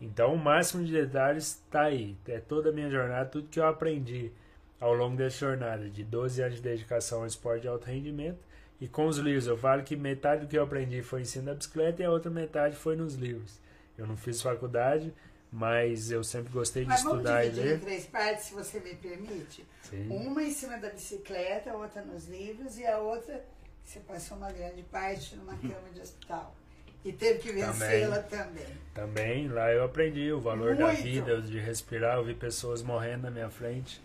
Então, 0.01 0.35
o 0.35 0.39
máximo 0.39 0.85
de 0.85 0.93
detalhes 0.93 1.61
está 1.65 1.83
aí. 1.83 2.17
É 2.29 2.39
toda 2.39 2.71
a 2.71 2.73
minha 2.73 2.89
jornada, 2.89 3.29
tudo 3.29 3.49
que 3.49 3.59
eu 3.59 3.67
aprendi 3.67 4.31
ao 4.79 4.95
longo 4.95 5.17
dessa 5.17 5.39
jornada, 5.39 5.91
de 5.91 6.05
12 6.05 6.41
anos 6.41 6.55
de 6.55 6.63
dedicação 6.63 7.23
ao 7.23 7.27
esporte 7.27 7.63
de 7.63 7.69
alto 7.69 7.87
rendimento. 7.87 8.39
E 8.81 8.87
com 8.87 9.09
os 9.09 9.19
livros, 9.19 9.49
eu 9.49 9.59
falo 9.59 9.83
que 9.83 9.97
metade 9.97 10.43
do 10.43 10.49
que 10.49 10.57
eu 10.57 10.63
aprendi 10.63 11.03
foi 11.03 11.23
ensino 11.23 11.47
da 11.47 11.55
bicicleta 11.55 12.03
e 12.03 12.05
a 12.05 12.11
outra 12.13 12.31
metade 12.31 12.77
foi 12.77 12.95
nos 12.95 13.17
livros. 13.17 13.59
Eu 13.97 14.07
não 14.07 14.17
fiz 14.17 14.41
faculdade, 14.41 15.13
mas 15.51 16.11
eu 16.11 16.23
sempre 16.23 16.53
gostei 16.53 16.83
de 16.83 16.89
Mas 16.89 17.03
vamos 17.03 17.19
estudar 17.19 17.45
e 17.45 17.51
dividir 17.51 17.67
em 17.67 17.73
ler. 17.73 17.81
três 17.81 18.07
partes, 18.07 18.45
se 18.47 18.55
você 18.55 18.81
me 18.81 18.95
permite. 18.95 19.67
Sim. 19.83 20.09
Uma 20.11 20.43
em 20.43 20.51
cima 20.51 20.77
da 20.79 20.91
bicicleta, 20.91 21.73
outra 21.75 22.03
nos 22.03 22.27
livros 22.27 22.79
e 22.79 22.87
a 22.87 22.99
outra 22.99 23.45
você 23.85 24.01
passou 24.01 24.37
uma 24.37 24.53
grande 24.53 24.83
parte 24.83 25.35
numa 25.35 25.57
cama 25.57 25.89
de 25.95 26.01
hospital. 26.01 26.55
E 27.03 27.13
teve 27.13 27.39
que 27.39 27.53
vencê-la 27.53 28.19
também. 28.19 28.67
Também 28.93 29.49
lá 29.49 29.73
eu 29.73 29.83
aprendi 29.85 30.31
o 30.31 30.41
valor 30.41 30.77
da 30.77 30.89
Muito. 30.89 31.03
vida, 31.03 31.41
de 31.41 31.59
respirar, 31.59 32.17
eu 32.19 32.25
vi 32.25 32.35
pessoas 32.35 32.83
morrendo 32.83 33.23
na 33.23 33.31
minha 33.31 33.49
frente. 33.49 34.03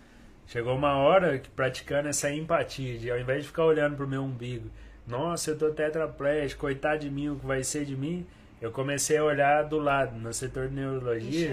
Chegou 0.48 0.76
uma 0.76 0.96
hora 0.96 1.38
que 1.38 1.50
praticando 1.50 2.08
essa 2.08 2.32
empatia, 2.32 2.98
de 2.98 3.12
ao 3.12 3.20
invés 3.20 3.42
de 3.42 3.48
ficar 3.48 3.66
olhando 3.66 3.98
pro 3.98 4.08
meu 4.08 4.24
umbigo, 4.24 4.70
nossa, 5.06 5.52
eu 5.52 5.58
tô 5.58 5.70
tetraplégico, 5.72 6.62
coitado 6.62 7.00
de 7.00 7.10
mim, 7.10 7.30
o 7.30 7.36
que 7.36 7.46
vai 7.46 7.64
ser 7.64 7.84
de 7.84 7.96
mim? 7.96 8.26
Eu 8.64 8.72
comecei 8.72 9.18
a 9.18 9.24
olhar 9.26 9.64
do 9.64 9.78
lado, 9.78 10.18
no 10.18 10.34
setor 10.34 10.70
de 10.70 10.76
neurologia. 10.76 11.50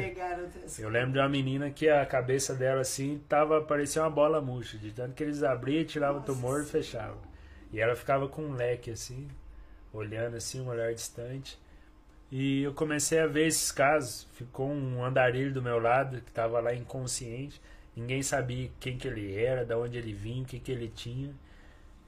Eu 0.79 0.89
lembro 0.89 1.15
de 1.15 1.19
uma 1.19 1.29
menina 1.29 1.69
que 1.69 1.89
a 1.89 2.07
cabeça 2.07 2.55
dela 2.55 2.83
assim 2.83 3.21
tava 3.29 3.61
parecia 3.61 4.01
uma 4.01 4.09
bola 4.09 4.41
murcha, 4.41 4.79
de 4.79 4.93
tanto 4.93 5.15
que 5.15 5.25
eles 5.25 5.43
abriam, 5.43 5.85
tiravam 5.85 6.21
o 6.21 6.25
tumor 6.25 6.63
e 6.63 6.67
fechavam. 6.67 7.19
E 7.73 7.81
ela 7.81 7.97
ficava 7.97 8.29
com 8.29 8.43
um 8.43 8.53
leque 8.55 8.93
assim, 8.93 9.27
olhando 9.93 10.37
assim, 10.37 10.61
um 10.61 10.69
olhar 10.69 10.95
distante. 10.95 11.59
E 12.31 12.63
eu 12.63 12.73
comecei 12.75 13.19
a 13.19 13.27
ver 13.27 13.49
esses 13.49 13.73
casos. 13.73 14.29
Ficou 14.35 14.71
um 14.71 15.05
andarilho 15.05 15.53
do 15.53 15.61
meu 15.61 15.81
lado 15.81 16.21
que 16.21 16.31
estava 16.31 16.61
lá 16.61 16.73
inconsciente. 16.73 17.61
Ninguém 17.97 18.23
sabia 18.23 18.71
quem 18.79 18.97
que 18.97 19.09
ele 19.09 19.35
era, 19.35 19.65
de 19.65 19.75
onde 19.75 19.99
ele 19.99 20.13
vinha, 20.13 20.45
o 20.45 20.47
que 20.47 20.61
que 20.61 20.71
ele 20.71 20.87
tinha. 20.87 21.35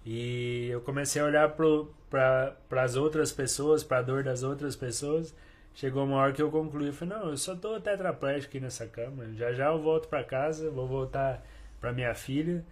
E 0.05 0.69
eu 0.71 0.81
comecei 0.81 1.23
a 1.23 1.25
olhar 1.25 1.49
para 1.51 2.83
as 2.83 2.97
outras 2.97 3.31
pessoas, 3.33 3.85
para 3.85 3.99
a 3.99 4.03
dor 4.03 4.25
das 4.25 4.43
outras 4.43 4.75
pessoas. 4.75 5.35
Chegou 5.75 6.05
uma 6.05 6.17
hora 6.17 6.33
que 6.33 6.43
eu 6.43 6.51
concluí, 6.51 6.89
eu 6.89 6.93
falei, 6.93 7.17
não, 7.17 7.31
eu 7.31 7.37
só 7.37 7.57
tô 7.57 7.81
tetraplégico 7.81 8.51
aqui 8.51 8.61
nessa 8.61 8.87
cama. 8.87 9.33
Já 9.35 9.53
já 9.53 9.69
eu 9.69 9.81
volto 9.81 10.09
para 10.09 10.23
casa, 10.23 10.71
vou 10.71 10.87
voltar 10.87 11.43
para 11.81 11.93
minha 11.93 12.15
filha 12.15 12.65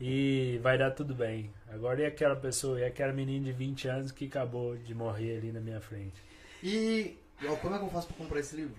e 0.00 0.58
vai 0.62 0.76
dar 0.76 0.90
tudo 0.90 1.14
bem. 1.14 1.52
Agora 1.70 2.00
e 2.00 2.06
aquela 2.06 2.34
pessoa, 2.34 2.80
e 2.80 2.84
aquela 2.84 3.12
menina 3.12 3.44
de 3.44 3.52
20 3.52 3.88
anos 3.88 4.12
que 4.12 4.26
acabou 4.26 4.76
de 4.76 4.94
morrer 4.94 5.38
ali 5.38 5.52
na 5.52 5.60
minha 5.60 5.80
frente. 5.80 6.20
E 6.62 7.16
ó, 7.46 7.54
como 7.56 7.74
é 7.74 7.78
que 7.78 7.84
eu 7.84 7.90
faço 7.90 8.08
pra 8.08 8.16
comprar 8.16 8.40
esse 8.40 8.56
livro? 8.56 8.74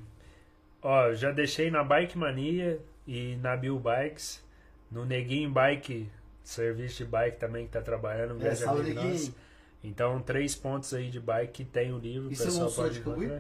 Ó, 0.82 1.08
eu 1.08 1.16
já 1.16 1.32
deixei 1.32 1.72
na 1.72 1.84
Bike 1.84 2.18
Mania 2.18 2.80
e 3.08 3.38
na 3.38 3.56
Bill 3.56 3.80
Bikes, 3.80 4.44
no 4.92 5.06
Neguinho 5.06 5.52
Bike, 5.52 6.10
serviço 6.50 7.04
de 7.04 7.06
bike 7.10 7.38
também 7.40 7.66
que 7.66 7.72
tá 7.72 7.82
trabalhando, 7.82 8.34
um 8.34 8.38
É, 8.38 8.42
grande 8.42 8.60
salve, 8.60 8.82
amigo 8.82 8.96
Neguinho. 8.96 9.14
nosso. 9.14 9.36
Então, 9.84 10.22
três 10.22 10.56
pontos 10.56 10.94
aí 10.94 11.10
de 11.10 11.20
bike 11.20 11.52
que 11.54 11.66
tem 11.66 11.94
o 11.94 11.98
livro, 11.98 12.32
E 12.32 12.36
se 12.36 12.48
eu 12.48 12.54
não 12.54 12.72
pode 12.72 12.96
de 12.96 13.00
Cambuí? 13.02 13.32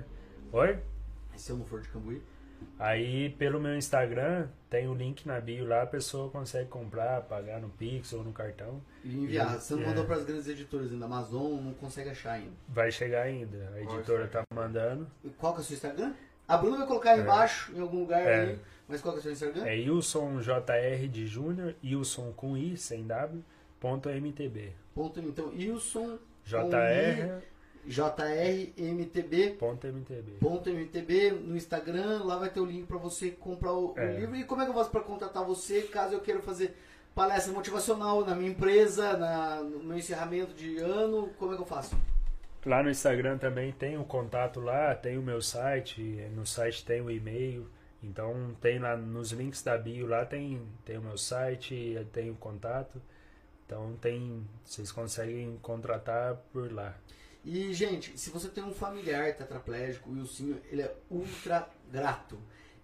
Oi? 0.53 0.79
Se 1.35 1.51
eu 1.51 1.57
não 1.57 1.65
for 1.65 1.81
de 1.81 1.89
Cambuí. 1.89 2.21
Aí, 2.77 3.29
pelo 3.31 3.59
meu 3.59 3.75
Instagram, 3.77 4.47
tem 4.69 4.87
o 4.87 4.93
link 4.93 5.25
na 5.25 5.39
bio 5.39 5.65
lá, 5.65 5.81
a 5.83 5.85
pessoa 5.85 6.29
consegue 6.29 6.69
comprar, 6.69 7.21
pagar 7.21 7.59
no 7.61 7.69
Pix 7.69 8.11
ou 8.13 8.21
no 8.23 8.33
cartão. 8.33 8.81
E 9.03 9.15
enviar. 9.15 9.57
Você 9.59 9.75
não 9.75 9.83
É. 9.83 9.85
mandou 9.87 10.05
pras 10.05 10.25
grandes 10.25 10.47
editoras 10.47 10.91
ainda. 10.91 11.05
Amazon 11.05 11.61
não 11.61 11.73
consegue 11.73 12.09
achar 12.09 12.33
ainda. 12.33 12.51
Vai 12.67 12.91
chegar 12.91 13.21
ainda, 13.23 13.71
a 13.75 13.81
editora 13.81 14.27
tá 14.27 14.43
mandando. 14.53 15.07
E 15.23 15.29
qual 15.29 15.53
que 15.53 15.59
é 15.59 15.61
o 15.61 15.65
seu 15.65 15.75
Instagram? 15.75 16.13
A 16.47 16.57
Bruna 16.57 16.77
vai 16.79 16.87
colocar 16.87 17.17
É. 17.17 17.21
embaixo, 17.21 17.71
em 17.75 17.79
algum 17.79 17.99
lugar 17.99 18.21
É. 18.21 18.41
aí. 18.41 18.59
Mas 18.89 19.01
qual 19.01 19.13
que 19.13 19.19
é 19.19 19.21
o 19.21 19.23
seu 19.23 19.31
Instagram? 19.31 19.65
É 19.65 19.75
Wilson 19.75 20.39
JR 20.41 21.07
de 21.07 21.27
Júnior, 21.27 21.75
Wilson 21.83 22.33
com 22.35 22.57
I, 22.57 22.75
sem 22.75 23.05
W, 23.05 23.43
ponto 23.79 24.09
MTB. 24.09 24.73
Ponto, 24.95 25.19
então, 25.19 25.49
Wilson 25.49 26.17
JR, 26.43 27.39
JRMTB. 27.85 29.51
ponto 29.59 29.87
MTB. 29.87 30.31
Ponto 30.39 30.69
MTB 30.69 31.31
no 31.31 31.55
Instagram, 31.55 32.23
lá 32.23 32.37
vai 32.37 32.49
ter 32.49 32.59
o 32.59 32.65
link 32.65 32.85
pra 32.87 32.97
você 32.97 33.31
comprar 33.31 33.73
o, 33.73 33.93
o 33.93 33.99
É. 33.99 34.19
livro. 34.19 34.35
E 34.35 34.43
como 34.43 34.61
é 34.61 34.65
que 34.65 34.71
eu 34.71 34.75
faço 34.75 34.89
pra 34.89 35.01
contatar 35.01 35.43
você 35.45 35.83
caso 35.83 36.13
eu 36.15 36.19
queira 36.21 36.41
fazer 36.41 36.75
palestra 37.15 37.53
motivacional 37.53 38.25
na 38.25 38.35
minha 38.35 38.49
empresa, 38.51 39.15
na, 39.17 39.61
no 39.61 39.83
meu 39.83 39.97
encerramento 39.97 40.53
de 40.53 40.77
ano? 40.79 41.29
Como 41.37 41.53
é 41.53 41.55
que 41.55 41.61
eu 41.61 41.65
faço? 41.67 41.95
Lá 42.65 42.83
no 42.83 42.89
Instagram 42.89 43.37
também 43.37 43.71
tem 43.71 43.97
o 43.97 44.03
contato 44.03 44.59
lá, 44.59 44.93
tem 44.93 45.17
o 45.17 45.21
meu 45.21 45.41
site, 45.41 46.01
no 46.35 46.45
site 46.45 46.83
tem 46.83 47.01
o 47.01 47.09
e-mail. 47.09 47.67
Então 48.01 48.55
tem 48.61 48.79
lá 48.79 48.95
nos 48.95 49.31
links 49.31 49.61
da 49.61 49.77
bio 49.77 50.07
lá 50.07 50.25
tem, 50.25 50.61
tem 50.85 50.97
o 50.97 51.01
meu 51.01 51.17
site, 51.17 52.07
tem 52.13 52.29
o 52.31 52.35
contato. 52.35 53.01
Então 53.65 53.95
tem, 54.01 54.47
vocês 54.65 54.91
conseguem 54.91 55.59
contratar 55.61 56.35
por 56.51 56.71
lá. 56.71 56.95
E, 57.43 57.73
gente, 57.73 58.17
se 58.17 58.29
você 58.29 58.49
tem 58.49 58.63
um 58.63 58.73
familiar 58.73 59.35
tetraplégico, 59.35 60.09
o 60.09 60.13
Wilson, 60.13 60.55
ele 60.71 60.81
é 60.81 60.95
ultra 61.09 61.69
grato. 61.91 62.37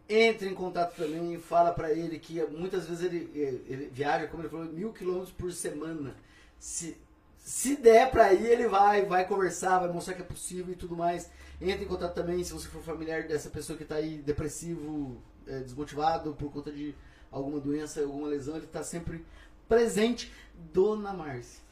Entre 0.07 0.47
em 0.47 0.53
contato 0.53 0.95
também, 0.95 1.37
fala 1.39 1.73
pra 1.73 1.91
ele 1.91 2.19
que 2.19 2.41
muitas 2.45 2.87
vezes 2.87 3.03
ele, 3.03 3.31
ele 3.33 3.89
viaja, 3.91 4.27
como 4.27 4.43
ele 4.43 4.49
falou, 4.49 4.65
mil 4.65 4.93
quilômetros 4.93 5.31
por 5.31 5.51
semana. 5.51 6.15
Se, 6.59 6.95
se 7.37 7.75
der 7.75 8.11
pra 8.11 8.31
ir, 8.33 8.45
ele 8.45 8.67
vai, 8.67 9.05
vai 9.05 9.27
conversar, 9.27 9.79
vai 9.79 9.91
mostrar 9.91 10.13
que 10.13 10.21
é 10.21 10.25
possível 10.25 10.71
e 10.71 10.77
tudo 10.77 10.95
mais. 10.95 11.29
Entre 11.61 11.85
em 11.85 11.87
contato 11.87 12.13
também 12.13 12.43
se 12.43 12.53
você 12.53 12.67
for 12.67 12.81
familiar 12.81 13.27
dessa 13.27 13.49
pessoa 13.49 13.77
que 13.77 13.85
tá 13.85 13.95
aí 13.95 14.17
depressivo, 14.17 15.21
é, 15.47 15.59
desmotivado 15.59 16.33
por 16.33 16.51
conta 16.51 16.71
de 16.71 16.93
alguma 17.31 17.59
doença, 17.59 18.01
alguma 18.01 18.27
lesão, 18.27 18.57
ele 18.57 18.67
tá 18.67 18.83
sempre 18.83 19.25
presente. 19.67 20.33
Dona 20.73 21.13
Márcia. 21.13 21.63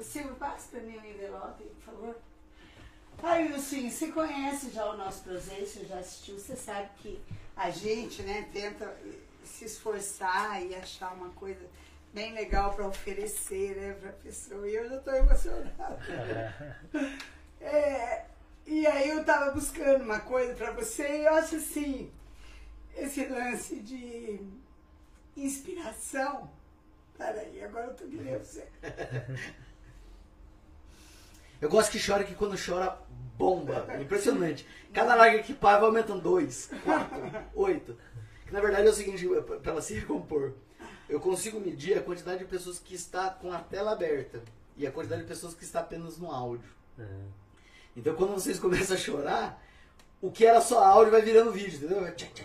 Silvio, 0.00 0.34
passa 0.36 0.68
para 0.70 0.80
mim 0.80 0.96
o 0.96 1.06
envelope, 1.06 1.64
por 1.64 1.82
favor. 1.82 2.16
Ai, 3.22 3.50
Wilson, 3.50 3.90
você 3.90 4.12
conhece 4.12 4.70
já 4.70 4.88
o 4.92 4.96
nosso 4.96 5.24
projeto, 5.24 5.66
você 5.66 5.84
já 5.84 5.98
assistiu, 5.98 6.38
você 6.38 6.54
sabe 6.54 6.88
que 6.98 7.20
a 7.56 7.68
gente, 7.70 8.22
né, 8.22 8.48
tenta 8.52 8.96
se 9.42 9.64
esforçar 9.64 10.62
e 10.64 10.74
achar 10.74 11.12
uma 11.14 11.30
coisa 11.30 11.66
bem 12.14 12.32
legal 12.32 12.74
para 12.74 12.86
oferecer, 12.86 13.74
né, 13.76 13.92
para 13.94 14.10
a 14.10 14.12
pessoa. 14.12 14.68
E 14.68 14.74
eu 14.74 14.88
já 14.88 14.96
estou 14.96 15.14
emocionada. 15.14 15.98
É, 17.60 18.24
e 18.68 18.86
aí 18.86 19.08
eu 19.08 19.24
tava 19.24 19.50
buscando 19.50 20.04
uma 20.04 20.20
coisa 20.20 20.54
para 20.54 20.72
você 20.72 21.20
e 21.20 21.24
eu 21.24 21.34
acho 21.34 21.56
assim, 21.56 22.12
esse 22.94 23.24
lance 23.24 23.80
de 23.80 24.40
inspiração. 25.34 26.50
Peraí, 27.16 27.64
agora 27.64 27.86
eu 27.86 27.94
tô 27.94 28.04
me 28.04 28.18
lendo 28.18 28.44
você. 28.44 28.68
Eu 31.60 31.70
gosto 31.70 31.90
que 31.90 32.06
chora 32.06 32.24
que 32.24 32.34
quando 32.34 32.62
chora, 32.62 33.00
bomba. 33.38 33.86
É 33.88 34.02
impressionante. 34.02 34.68
Cada 34.92 35.14
larga 35.14 35.42
que 35.42 35.54
pá 35.54 35.78
vai 35.78 35.86
aumentando 35.86 36.20
dois, 36.20 36.70
quatro, 36.84 37.18
oito. 37.54 37.96
Que 38.44 38.52
na 38.52 38.60
verdade 38.60 38.86
é 38.86 38.90
o 38.90 38.94
seguinte, 38.94 39.26
para 39.62 39.72
ela 39.72 39.80
se 39.80 39.94
recompor. 39.94 40.52
Eu 41.08 41.20
consigo 41.20 41.58
medir 41.58 41.96
a 41.96 42.02
quantidade 42.02 42.40
de 42.40 42.44
pessoas 42.44 42.78
que 42.78 42.94
está 42.94 43.30
com 43.30 43.50
a 43.50 43.60
tela 43.60 43.92
aberta 43.92 44.42
e 44.76 44.86
a 44.86 44.92
quantidade 44.92 45.22
de 45.22 45.28
pessoas 45.28 45.54
que 45.54 45.64
está 45.64 45.80
apenas 45.80 46.18
no 46.18 46.30
áudio. 46.30 46.70
Então 47.98 48.14
quando 48.14 48.34
vocês 48.34 48.58
começam 48.60 48.96
a 48.96 48.98
chorar, 48.98 49.62
o 50.22 50.30
que 50.30 50.44
era 50.46 50.60
só 50.60 50.82
áudio 50.84 51.12
vai 51.12 51.22
virando 51.22 51.52
vídeo, 51.52 51.76
entendeu? 51.76 52.00
Vai 52.00 52.12
tchá, 52.12 52.26
tchá, 52.34 52.44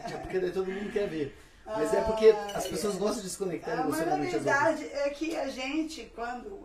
tchá, 0.00 0.18
Porque 0.18 0.38
daí 0.38 0.50
todo 0.52 0.70
mundo 0.70 0.92
quer 0.92 1.08
ver. 1.08 1.36
Mas 1.66 1.94
é 1.94 2.00
porque 2.02 2.28
as 2.54 2.66
pessoas 2.66 2.96
gostam 2.96 3.22
de 3.22 3.30
se 3.30 3.38
conectar 3.38 3.70
mas 3.76 3.78
na 3.78 3.84
emocionalmente 3.86 4.36
às 4.36 4.46
outras. 4.46 4.78
verdade 4.80 4.84
é 4.92 5.10
que 5.10 5.34
a 5.36 5.48
gente, 5.48 6.12
quando, 6.14 6.60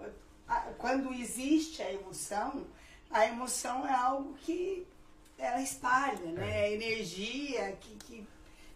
a- 0.48 0.68
quando 0.78 1.14
existe 1.14 1.82
a 1.82 1.92
emoção, 1.94 2.68
a 3.10 3.26
emoção 3.26 3.88
é 3.88 3.94
algo 3.94 4.34
que 4.42 4.86
ela 5.38 5.62
espalha, 5.62 6.26
né? 6.34 6.64
A 6.64 6.70
energia 6.72 7.72
que, 7.80 7.96
que 8.06 8.28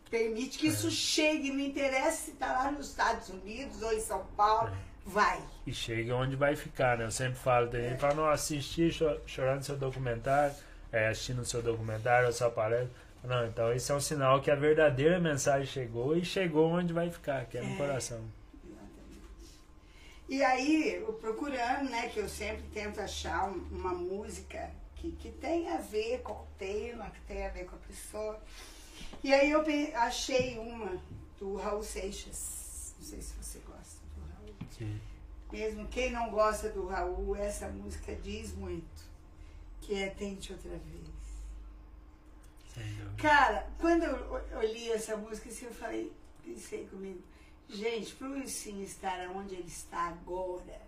permite 0.09 0.57
que 0.59 0.67
isso 0.67 0.89
chegue, 0.89 1.51
não 1.51 1.59
interessa 1.59 2.25
se 2.25 2.31
está 2.31 2.53
lá 2.53 2.71
nos 2.71 2.89
Estados 2.91 3.27
Unidos 3.29 3.81
ou 3.81 3.91
em 3.91 3.99
São 3.99 4.25
Paulo, 4.37 4.71
vai. 5.05 5.41
E 5.65 5.73
chega 5.73 6.15
onde 6.15 6.35
vai 6.35 6.55
ficar, 6.55 6.97
né? 6.97 7.05
Eu 7.05 7.11
sempre 7.11 7.35
falo, 7.39 7.67
tem 7.67 7.81
gente 7.81 7.95
que 7.95 8.01
fala, 8.01 8.13
não, 8.15 8.25
assisti 8.29 8.91
cho- 8.91 9.19
chorando 9.25 9.63
seu 9.63 9.77
documentário, 9.77 10.55
é, 10.91 11.07
assistindo 11.09 11.43
seu 11.45 11.61
documentário, 11.61 12.27
a 12.27 12.31
sua 12.31 12.49
palestra. 12.49 12.89
Não, 13.23 13.45
então 13.47 13.71
esse 13.73 13.89
é 13.91 13.95
um 13.95 14.01
sinal 14.01 14.41
que 14.41 14.51
a 14.51 14.55
verdadeira 14.55 15.19
mensagem 15.19 15.65
chegou 15.65 16.15
e 16.17 16.25
chegou 16.25 16.69
onde 16.71 16.91
vai 16.91 17.09
ficar, 17.09 17.45
que 17.45 17.57
é 17.57 17.61
no 17.61 17.73
É. 17.73 17.77
coração. 17.77 18.21
E 20.27 20.41
aí, 20.43 21.05
procurando, 21.21 21.89
né, 21.89 22.09
que 22.09 22.19
eu 22.19 22.27
sempre 22.29 22.63
tento 22.73 22.99
achar 22.99 23.49
um- 23.49 23.67
uma 23.71 23.93
música 23.93 24.71
que, 24.95 25.11
que 25.11 25.29
tenha 25.31 25.75
a 25.75 25.77
ver 25.77 26.21
com 26.21 26.33
o 26.33 26.47
tema, 26.57 27.09
que 27.09 27.19
tenha 27.21 27.47
a 27.47 27.51
ver 27.51 27.65
com 27.65 27.75
a 27.75 27.79
pessoa. 27.79 28.39
E 29.23 29.33
aí 29.33 29.51
eu 29.51 29.63
achei 29.95 30.57
uma 30.57 30.97
do 31.39 31.55
Raul 31.57 31.83
Seixas. 31.83 32.93
Não 32.99 33.05
sei 33.05 33.21
se 33.21 33.33
você. 33.35 33.59
Sim. 34.83 35.01
Mesmo 35.51 35.87
quem 35.87 36.11
não 36.11 36.29
gosta 36.31 36.69
do 36.69 36.87
Raul, 36.87 37.35
essa 37.35 37.67
música 37.69 38.15
diz 38.15 38.53
muito. 38.53 39.13
Que 39.81 39.95
é 39.95 40.09
Tente 40.09 40.53
Outra 40.53 40.71
Vez. 40.71 41.13
Cara, 43.17 43.67
quando 43.79 44.03
eu 44.03 44.37
eu 44.51 44.61
li 44.61 44.91
essa 44.91 45.15
música, 45.15 45.49
assim, 45.49 45.65
eu 45.65 45.73
falei, 45.73 46.11
pensei 46.43 46.85
comigo, 46.87 47.21
gente, 47.69 48.15
pro 48.15 48.31
Wilson 48.31 48.81
estar 48.81 49.29
onde 49.29 49.55
ele 49.55 49.67
está 49.67 50.07
agora, 50.07 50.81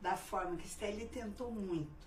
da 0.00 0.16
forma 0.16 0.56
que 0.56 0.66
está, 0.66 0.86
ele 0.86 1.06
tentou 1.06 1.50
muito. 1.50 2.06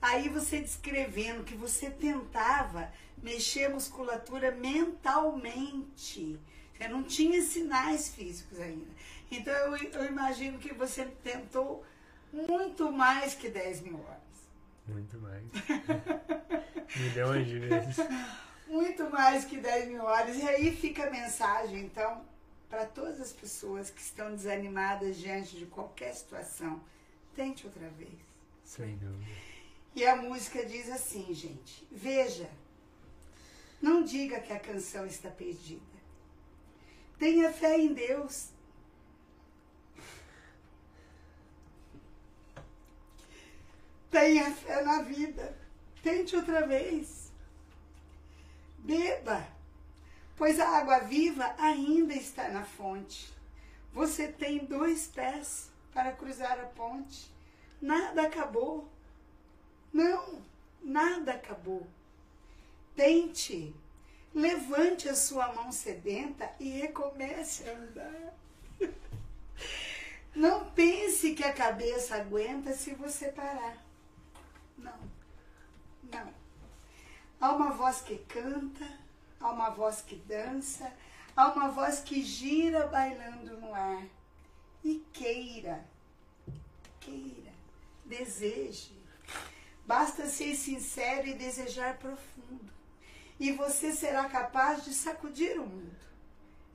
Aí 0.00 0.28
você 0.28 0.60
descrevendo 0.60 1.42
que 1.42 1.56
você 1.56 1.90
tentava 1.90 2.92
mexer 3.20 3.64
a 3.64 3.70
musculatura 3.70 4.52
mentalmente. 4.52 6.38
Você 6.76 6.88
não 6.88 7.02
tinha 7.02 7.42
sinais 7.42 8.08
físicos 8.14 8.60
ainda. 8.60 8.86
Então 9.30 9.76
eu, 9.76 9.76
eu 9.76 10.06
imagino 10.06 10.58
que 10.58 10.72
você 10.72 11.04
tentou 11.22 11.84
muito 12.32 12.90
mais 12.90 13.34
que 13.34 13.48
10 13.48 13.82
mil 13.82 14.00
horas. 14.00 14.18
Muito 14.86 15.18
mais. 15.18 15.44
Milhões 16.96 17.46
de 17.46 17.58
vezes. 17.58 17.96
Muito 18.66 19.10
mais 19.10 19.44
que 19.44 19.58
10 19.58 19.88
mil 19.88 20.02
horas. 20.02 20.36
E 20.36 20.42
aí 20.48 20.74
fica 20.74 21.06
a 21.06 21.10
mensagem, 21.10 21.80
então, 21.80 22.24
para 22.68 22.86
todas 22.86 23.20
as 23.20 23.32
pessoas 23.32 23.90
que 23.90 24.00
estão 24.00 24.30
desanimadas 24.30 25.16
diante 25.16 25.56
de 25.56 25.66
qualquer 25.66 26.14
situação, 26.14 26.80
tente 27.34 27.66
outra 27.66 27.88
vez. 27.90 28.18
Sem 28.64 28.96
dúvida. 28.96 29.30
E 29.94 30.06
a 30.06 30.16
música 30.16 30.64
diz 30.64 30.90
assim, 30.90 31.32
gente: 31.34 31.86
Veja, 31.90 32.48
não 33.80 34.02
diga 34.02 34.40
que 34.40 34.52
a 34.52 34.60
canção 34.60 35.06
está 35.06 35.30
perdida. 35.30 35.82
Tenha 37.18 37.52
fé 37.52 37.78
em 37.78 37.92
Deus. 37.92 38.50
Tenha 44.10 44.50
fé 44.52 44.82
na 44.82 45.02
vida. 45.02 45.56
Tente 46.02 46.36
outra 46.36 46.66
vez. 46.66 47.30
Beba, 48.78 49.46
pois 50.36 50.58
a 50.58 50.68
água 50.78 51.00
viva 51.00 51.54
ainda 51.58 52.14
está 52.14 52.48
na 52.48 52.64
fonte. 52.64 53.30
Você 53.92 54.28
tem 54.28 54.64
dois 54.64 55.08
pés 55.08 55.70
para 55.92 56.12
cruzar 56.12 56.58
a 56.60 56.66
ponte. 56.66 57.30
Nada 57.80 58.22
acabou. 58.22 58.88
Não, 59.92 60.42
nada 60.82 61.32
acabou. 61.32 61.86
Tente, 62.94 63.74
levante 64.34 65.08
a 65.08 65.14
sua 65.14 65.52
mão 65.52 65.70
sedenta 65.70 66.50
e 66.58 66.68
recomece 66.70 67.68
a 67.68 67.72
andar. 67.72 68.34
Não 70.34 70.70
pense 70.70 71.34
que 71.34 71.44
a 71.44 71.52
cabeça 71.52 72.16
aguenta 72.16 72.72
se 72.72 72.94
você 72.94 73.28
parar. 73.32 73.87
Não, 74.78 74.98
não. 76.12 76.34
Há 77.40 77.52
uma 77.52 77.70
voz 77.70 78.00
que 78.00 78.18
canta, 78.18 78.88
há 79.40 79.50
uma 79.50 79.70
voz 79.70 80.00
que 80.00 80.16
dança, 80.16 80.92
há 81.36 81.48
uma 81.52 81.68
voz 81.68 82.00
que 82.00 82.22
gira 82.22 82.86
bailando 82.86 83.58
no 83.60 83.74
ar. 83.74 84.04
E 84.84 85.04
queira, 85.12 85.84
queira, 87.00 87.52
deseje. 88.04 88.96
Basta 89.86 90.26
ser 90.26 90.54
sincero 90.54 91.26
e 91.26 91.34
desejar 91.34 91.96
profundo. 91.98 92.72
E 93.40 93.52
você 93.52 93.92
será 93.92 94.28
capaz 94.28 94.84
de 94.84 94.92
sacudir 94.92 95.58
o 95.58 95.66
mundo. 95.66 95.96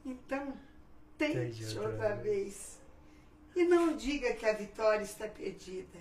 Então, 0.05 0.57
tente 1.17 1.77
outra 1.77 2.15
vez. 2.15 2.79
E 3.55 3.63
não 3.65 3.95
diga 3.95 4.33
que 4.33 4.45
a 4.45 4.53
vitória 4.53 5.03
está 5.03 5.27
perdida. 5.27 5.99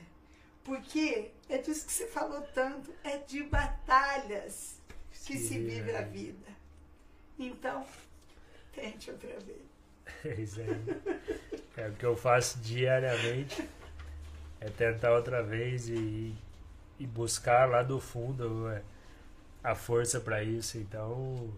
Porque 0.65 1.31
é 1.53 1.59
disso 1.59 1.85
que 1.85 1.93
você 1.93 2.07
falou 2.07 2.41
tanto, 2.55 2.91
é 3.05 3.19
de 3.19 3.43
batalhas 3.43 4.81
que 5.27 5.37
se 5.37 5.49
Sim, 5.49 5.67
vive 5.67 5.91
é. 5.91 5.99
a 5.99 6.03
vida. 6.03 6.49
Então, 7.39 7.87
tente 8.75 9.11
outra 9.11 9.39
vez. 9.41 9.61
É 10.25 10.41
isso 10.41 10.61
aí. 10.61 11.61
É 11.77 11.89
o 11.89 11.93
que 11.93 12.05
eu 12.05 12.17
faço 12.17 12.59
diariamente. 12.59 13.69
É 14.61 14.69
tentar 14.69 15.13
outra 15.13 15.43
vez 15.43 15.89
e, 15.89 16.35
e 16.99 17.07
buscar 17.07 17.69
lá 17.69 17.83
do 17.83 18.01
fundo 18.01 18.69
é, 18.69 18.83
a 19.63 19.75
força 19.75 20.21
para 20.21 20.43
isso. 20.43 20.79
Então, 20.79 21.53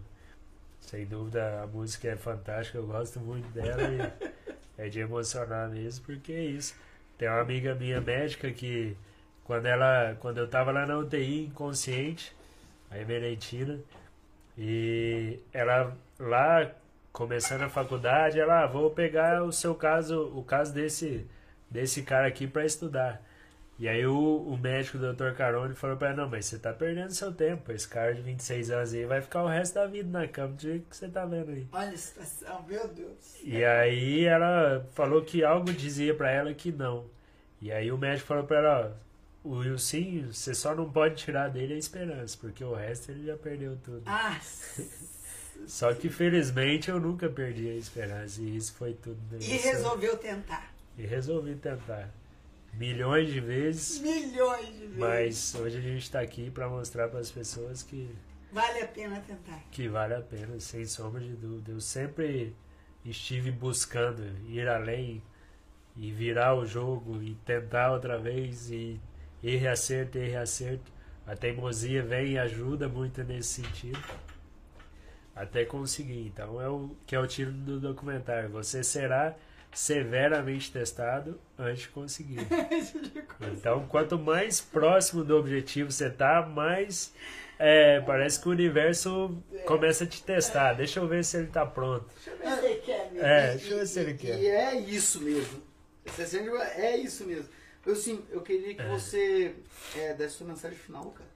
sem 0.79 1.05
dúvida, 1.05 1.61
a 1.61 1.67
música 1.67 2.07
é 2.07 2.15
fantástica. 2.15 2.77
Eu 2.77 2.87
gosto 2.87 3.19
muito 3.19 3.47
dela 3.49 3.83
e 3.83 4.31
é 4.77 4.89
de 4.89 4.99
emocionar 4.99 5.69
mesmo, 5.69 6.05
porque 6.05 6.33
é 6.33 6.43
isso. 6.43 6.75
Tem 7.17 7.27
uma 7.27 7.41
amiga 7.41 7.75
minha 7.75 8.01
médica 8.01 8.51
que 8.51 8.95
quando 9.45 9.65
ela 9.67 10.15
quando 10.19 10.39
eu 10.39 10.47
tava 10.47 10.71
lá 10.71 10.85
na 10.85 10.97
UTI 10.97 11.45
inconsciente, 11.45 12.35
a 12.91 12.99
Emerentina, 12.99 13.79
e 14.57 15.39
ela 15.53 15.95
lá 16.19 16.71
começando 17.13 17.61
a 17.61 17.69
faculdade, 17.69 18.39
ela 18.39 18.63
ah, 18.63 18.67
vou 18.67 18.89
pegar 18.91 19.43
o 19.43 19.51
seu 19.51 19.73
caso, 19.73 20.31
o 20.35 20.43
caso 20.43 20.73
desse 20.73 21.25
desse 21.69 22.03
cara 22.03 22.27
aqui 22.27 22.47
para 22.47 22.65
estudar. 22.65 23.21
E 23.77 23.89
aí 23.89 24.05
o, 24.05 24.37
o 24.37 24.57
médico, 24.57 24.97
o 24.97 25.13
Dr. 25.13 25.33
Carone, 25.35 25.75
falou 25.75 25.97
para 25.97 26.09
ela, 26.09 26.17
não, 26.23 26.29
mas 26.29 26.45
você 26.45 26.57
tá 26.57 26.71
perdendo 26.71 27.11
seu 27.11 27.33
tempo, 27.33 27.73
esse 27.73 27.87
cara 27.87 28.13
de 28.13 28.21
26 28.21 28.71
anos 28.71 28.93
aí 28.93 29.05
vai 29.05 29.21
ficar 29.21 29.43
o 29.43 29.47
resto 29.47 29.75
da 29.75 29.85
vida 29.85 30.17
na 30.17 30.27
cama, 30.27 30.53
do 30.53 30.61
jeito 30.61 30.89
que 30.89 30.95
você 30.95 31.09
tá 31.09 31.25
vendo 31.25 31.51
aí. 31.51 31.67
Olha 31.73 31.89
a 31.89 31.97
situação, 31.97 32.63
meu 32.63 32.87
Deus. 32.87 33.37
E 33.43 33.65
aí 33.65 34.23
ela 34.23 34.87
falou 34.93 35.21
que 35.23 35.43
algo 35.43 35.73
dizia 35.73 36.15
pra 36.15 36.31
ela 36.31 36.53
que 36.53 36.71
não. 36.71 37.05
E 37.61 37.69
aí 37.69 37.91
o 37.91 37.97
médico 37.97 38.27
falou 38.27 38.45
pra 38.45 38.57
ela, 38.59 38.87
ó, 38.87 39.05
o 39.45 39.59
Wilson, 39.59 40.31
você 40.31 40.53
só 40.53 40.73
não 40.75 40.91
pode 40.91 41.15
tirar 41.15 41.49
dele 41.49 41.73
a 41.75 41.77
esperança, 41.77 42.37
porque 42.41 42.63
o 42.63 42.73
resto 42.73 43.11
ele 43.11 43.25
já 43.25 43.37
perdeu 43.37 43.77
tudo. 43.83 44.01
Ah, 44.05 44.39
Só 45.67 45.93
que 45.93 46.09
felizmente 46.09 46.89
eu 46.89 46.99
nunca 46.99 47.29
perdi 47.29 47.69
a 47.69 47.75
esperança 47.75 48.41
e 48.41 48.55
isso 48.57 48.73
foi 48.73 48.93
tudo. 48.93 49.17
e 49.39 49.57
resolveu 49.57 50.17
tentar. 50.17 50.73
E 50.97 51.05
resolvi 51.05 51.55
tentar. 51.55 52.09
Milhões 52.73 53.31
de 53.31 53.39
vezes, 53.39 53.99
Milhões 54.01 54.67
de 54.67 54.79
vezes. 54.85 54.97
mas 54.97 55.55
hoje 55.55 55.77
a 55.77 55.81
gente 55.81 56.11
tá 56.11 56.19
aqui 56.19 56.51
pra 56.51 56.67
mostrar 56.67 57.07
para 57.07 57.19
as 57.19 57.31
pessoas 57.31 57.81
que 57.81 58.09
Vale 58.51 58.81
a 58.81 58.87
pena 58.87 59.19
tentar. 59.21 59.63
que 59.71 59.87
vale 59.87 60.13
a 60.13 60.21
pena, 60.21 60.59
sem 60.59 60.85
sombra 60.85 61.21
de 61.21 61.31
dúvida. 61.35 61.71
Eu 61.71 61.79
sempre 61.79 62.53
estive 63.05 63.49
buscando 63.51 64.23
ir 64.49 64.67
além 64.67 65.21
e 65.95 66.11
virar 66.11 66.53
o 66.55 66.65
jogo 66.65 67.21
e 67.23 67.35
tentar 67.45 67.91
outra 67.93 68.17
vez 68.17 68.69
e 68.71 68.99
erro 69.47 69.63
e 69.63 69.67
acerto, 69.67 70.17
erro 70.17 70.31
e 70.31 70.35
acerto. 70.35 70.91
A 71.27 71.35
teimosia 71.35 72.03
vem 72.03 72.33
e 72.33 72.37
ajuda 72.37 72.87
muito 72.87 73.23
nesse 73.23 73.61
sentido. 73.63 73.99
Até 75.35 75.65
conseguir. 75.65 76.27
Então 76.27 76.61
é 76.61 76.69
o 76.69 76.95
que 77.05 77.15
é 77.15 77.19
o 77.19 77.27
tiro 77.27 77.51
do 77.51 77.79
documentário. 77.79 78.49
Você 78.49 78.83
será 78.83 79.35
severamente 79.73 80.71
testado 80.71 81.39
antes 81.59 81.83
de 81.83 81.89
conseguir. 81.89 82.39
Então, 83.51 83.85
quanto 83.87 84.17
mais 84.17 84.61
próximo 84.61 85.21
do 85.23 85.35
objetivo 85.37 85.91
você 85.91 86.09
tá, 86.09 86.41
mais 86.41 87.13
é, 87.59 87.99
parece 87.99 88.39
que 88.41 88.47
o 88.47 88.51
universo 88.51 89.37
começa 89.65 90.05
a 90.05 90.07
te 90.07 90.23
testar. 90.23 90.73
Deixa 90.73 91.01
eu 91.01 91.07
ver 91.07 91.23
se 91.25 91.35
ele 91.37 91.47
tá 91.47 91.65
pronto. 91.65 92.05
Deixa 92.15 92.29
eu 92.31 92.37
ver 92.37 92.55
se 92.61 92.65
ele 92.65 92.79
quer 92.81 93.11
mesmo. 93.11 93.25
É, 93.27 93.45
E- 93.53 93.57
deixa 93.57 93.73
eu 93.73 93.77
ver 93.79 93.87
se 93.87 93.99
ele 93.99 94.11
e- 94.11 94.17
quer. 94.17 94.39
E 94.39 94.47
é 94.47 94.75
isso 94.79 95.21
mesmo. 95.21 95.61
É 96.77 96.95
isso 96.97 97.25
mesmo. 97.25 97.49
Eu 97.85 97.95
sim, 97.95 98.25
eu 98.31 98.41
queria 98.41 98.73
que 98.75 98.81
É. 98.81 98.89
você 98.89 99.55
é, 99.95 100.13
desse 100.13 100.37
sua 100.37 100.47
mensagem 100.47 100.77
final, 100.77 101.11
cara. 101.11 101.29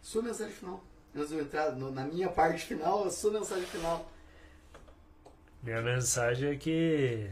Sua 0.00 0.22
mensagem 0.22 0.52
final. 0.54 0.82
Antes 1.14 1.28
de 1.30 1.34
eu 1.36 1.40
entrar 1.42 1.72
no- 1.72 1.90
na 1.90 2.04
minha 2.04 2.28
parte 2.28 2.64
final, 2.64 3.04
a 3.04 3.10
sua 3.10 3.32
mensagem 3.32 3.66
final. 3.66 4.10
Minha 5.62 5.82
mensagem 5.82 6.50
é 6.50 6.56
que 6.56 7.30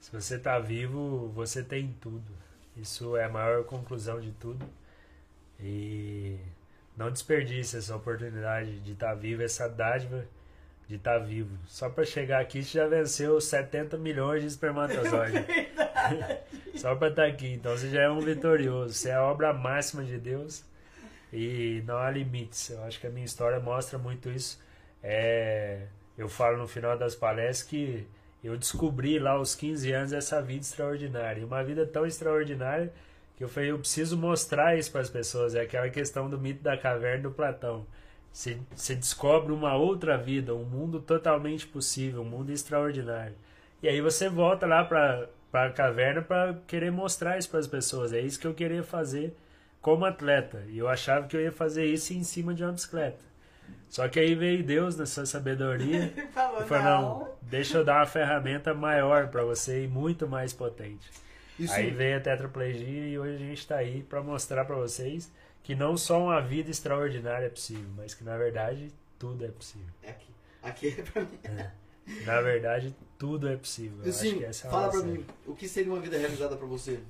se 0.00 0.10
você 0.12 0.38
tá 0.38 0.58
vivo, 0.58 1.28
você 1.34 1.62
tem 1.62 1.92
tudo. 2.00 2.24
Isso 2.76 3.16
é 3.16 3.24
a 3.24 3.28
maior 3.28 3.64
conclusão 3.64 4.20
de 4.20 4.32
tudo. 4.32 4.66
E 5.60 6.38
não 6.96 7.10
desperdice 7.10 7.76
essa 7.76 7.94
oportunidade 7.94 8.80
de 8.80 8.92
estar 8.92 9.14
vivo, 9.14 9.42
essa 9.42 9.68
dádiva 9.68 10.26
de 10.90 10.96
estar 10.96 11.18
vivo. 11.18 11.56
Só 11.68 11.88
para 11.88 12.04
chegar 12.04 12.40
aqui 12.40 12.64
você 12.64 12.78
já 12.78 12.86
venceu 12.88 13.40
70 13.40 13.96
milhões 13.96 14.42
de 14.42 14.48
espermatozoides. 14.48 15.44
Só 16.74 16.96
para 16.96 17.08
estar 17.08 17.26
aqui. 17.26 17.52
Então 17.52 17.76
você 17.76 17.88
já 17.90 18.02
é 18.02 18.10
um 18.10 18.18
vitorioso. 18.18 18.92
Você 18.92 19.10
é 19.10 19.14
a 19.14 19.22
obra 19.22 19.52
máxima 19.52 20.02
de 20.02 20.18
Deus 20.18 20.64
e 21.32 21.80
não 21.86 21.96
há 21.96 22.10
limites. 22.10 22.70
Eu 22.70 22.82
acho 22.82 22.98
que 22.98 23.06
a 23.06 23.10
minha 23.10 23.24
história 23.24 23.60
mostra 23.60 23.98
muito 23.98 24.28
isso. 24.30 24.60
É, 25.00 25.82
eu 26.18 26.28
falo 26.28 26.58
no 26.58 26.66
final 26.66 26.98
das 26.98 27.14
palestras 27.14 27.62
que 27.62 28.04
eu 28.42 28.56
descobri 28.56 29.20
lá 29.20 29.32
aos 29.32 29.54
15 29.54 29.92
anos 29.92 30.12
essa 30.12 30.42
vida 30.42 30.62
extraordinária. 30.62 31.40
E 31.40 31.44
uma 31.44 31.62
vida 31.62 31.86
tão 31.86 32.04
extraordinária 32.04 32.92
que 33.36 33.44
eu 33.44 33.48
falei, 33.48 33.70
eu 33.70 33.78
preciso 33.78 34.18
mostrar 34.18 34.76
isso 34.76 34.90
para 34.90 35.02
as 35.02 35.08
pessoas. 35.08 35.54
É 35.54 35.60
aquela 35.60 35.88
questão 35.88 36.28
do 36.28 36.36
mito 36.36 36.64
da 36.64 36.76
caverna 36.76 37.22
do 37.22 37.30
Platão. 37.30 37.86
Você, 38.32 38.94
descobre 38.94 39.52
uma 39.52 39.74
outra 39.76 40.16
vida, 40.16 40.54
um 40.54 40.64
mundo 40.64 41.00
totalmente 41.00 41.66
possível, 41.66 42.22
um 42.22 42.24
mundo 42.24 42.50
extraordinário. 42.50 43.34
E 43.82 43.88
aí 43.88 44.00
você 44.00 44.28
volta 44.28 44.66
lá 44.66 44.84
para 44.84 45.28
a 45.52 45.70
caverna 45.70 46.22
para 46.22 46.54
querer 46.66 46.92
mostrar 46.92 47.38
isso 47.38 47.50
para 47.50 47.60
as 47.60 47.66
pessoas. 47.66 48.12
É 48.12 48.20
isso 48.20 48.38
que 48.38 48.46
eu 48.46 48.54
queria 48.54 48.82
fazer 48.82 49.34
como 49.80 50.04
atleta. 50.04 50.62
E 50.68 50.78
eu 50.78 50.88
achava 50.88 51.26
que 51.26 51.36
eu 51.36 51.40
ia 51.40 51.52
fazer 51.52 51.86
isso 51.86 52.12
em 52.12 52.22
cima 52.22 52.54
de 52.54 52.62
uma 52.62 52.72
bicicleta. 52.72 53.30
Só 53.88 54.06
que 54.08 54.20
aí 54.20 54.34
veio 54.34 54.62
Deus 54.62 54.96
nessa 54.96 55.26
sabedoria 55.26 56.12
Falou, 56.32 56.62
e 56.62 56.66
falou: 56.66 56.84
não, 56.84 57.28
deixa 57.42 57.78
eu 57.78 57.84
dar 57.84 57.96
uma 57.96 58.06
ferramenta 58.06 58.72
maior 58.72 59.28
para 59.28 59.42
você 59.42 59.84
e 59.84 59.88
muito 59.88 60.28
mais 60.28 60.52
potente. 60.52 61.10
Isso, 61.58 61.74
Aí 61.74 61.90
veio 61.90 62.16
a 62.16 62.20
tetraplegia 62.20 63.08
e 63.08 63.18
hoje 63.18 63.34
a 63.34 63.38
gente 63.38 63.58
está 63.58 63.76
aí 63.76 64.02
para 64.02 64.22
mostrar 64.22 64.64
para 64.64 64.76
vocês 64.76 65.30
que 65.62 65.74
não 65.74 65.96
só 65.96 66.22
uma 66.22 66.40
vida 66.40 66.70
extraordinária 66.70 67.46
é 67.46 67.50
possível, 67.50 67.90
mas 67.96 68.14
que 68.14 68.24
na 68.24 68.36
verdade 68.36 68.92
tudo 69.18 69.44
é 69.44 69.48
possível. 69.48 69.92
é 70.02 70.10
aqui. 70.10 70.30
Aqui 70.62 70.88
é 70.98 71.02
pra 71.02 71.22
mim. 71.22 71.38
Na 72.24 72.40
verdade, 72.40 72.94
tudo 73.18 73.48
é 73.48 73.56
possível. 73.56 74.02
Eu 74.02 74.10
acho 74.10 74.20
que 74.20 74.44
essa 74.44 74.66
é 74.66 74.70
fala 74.70 74.90
pra 74.90 75.02
mim, 75.02 75.24
o 75.46 75.54
que 75.54 75.68
seria 75.68 75.92
uma 75.92 76.00
vida 76.00 76.18
realizada 76.18 76.56
pra 76.56 76.66
você? 76.66 77.00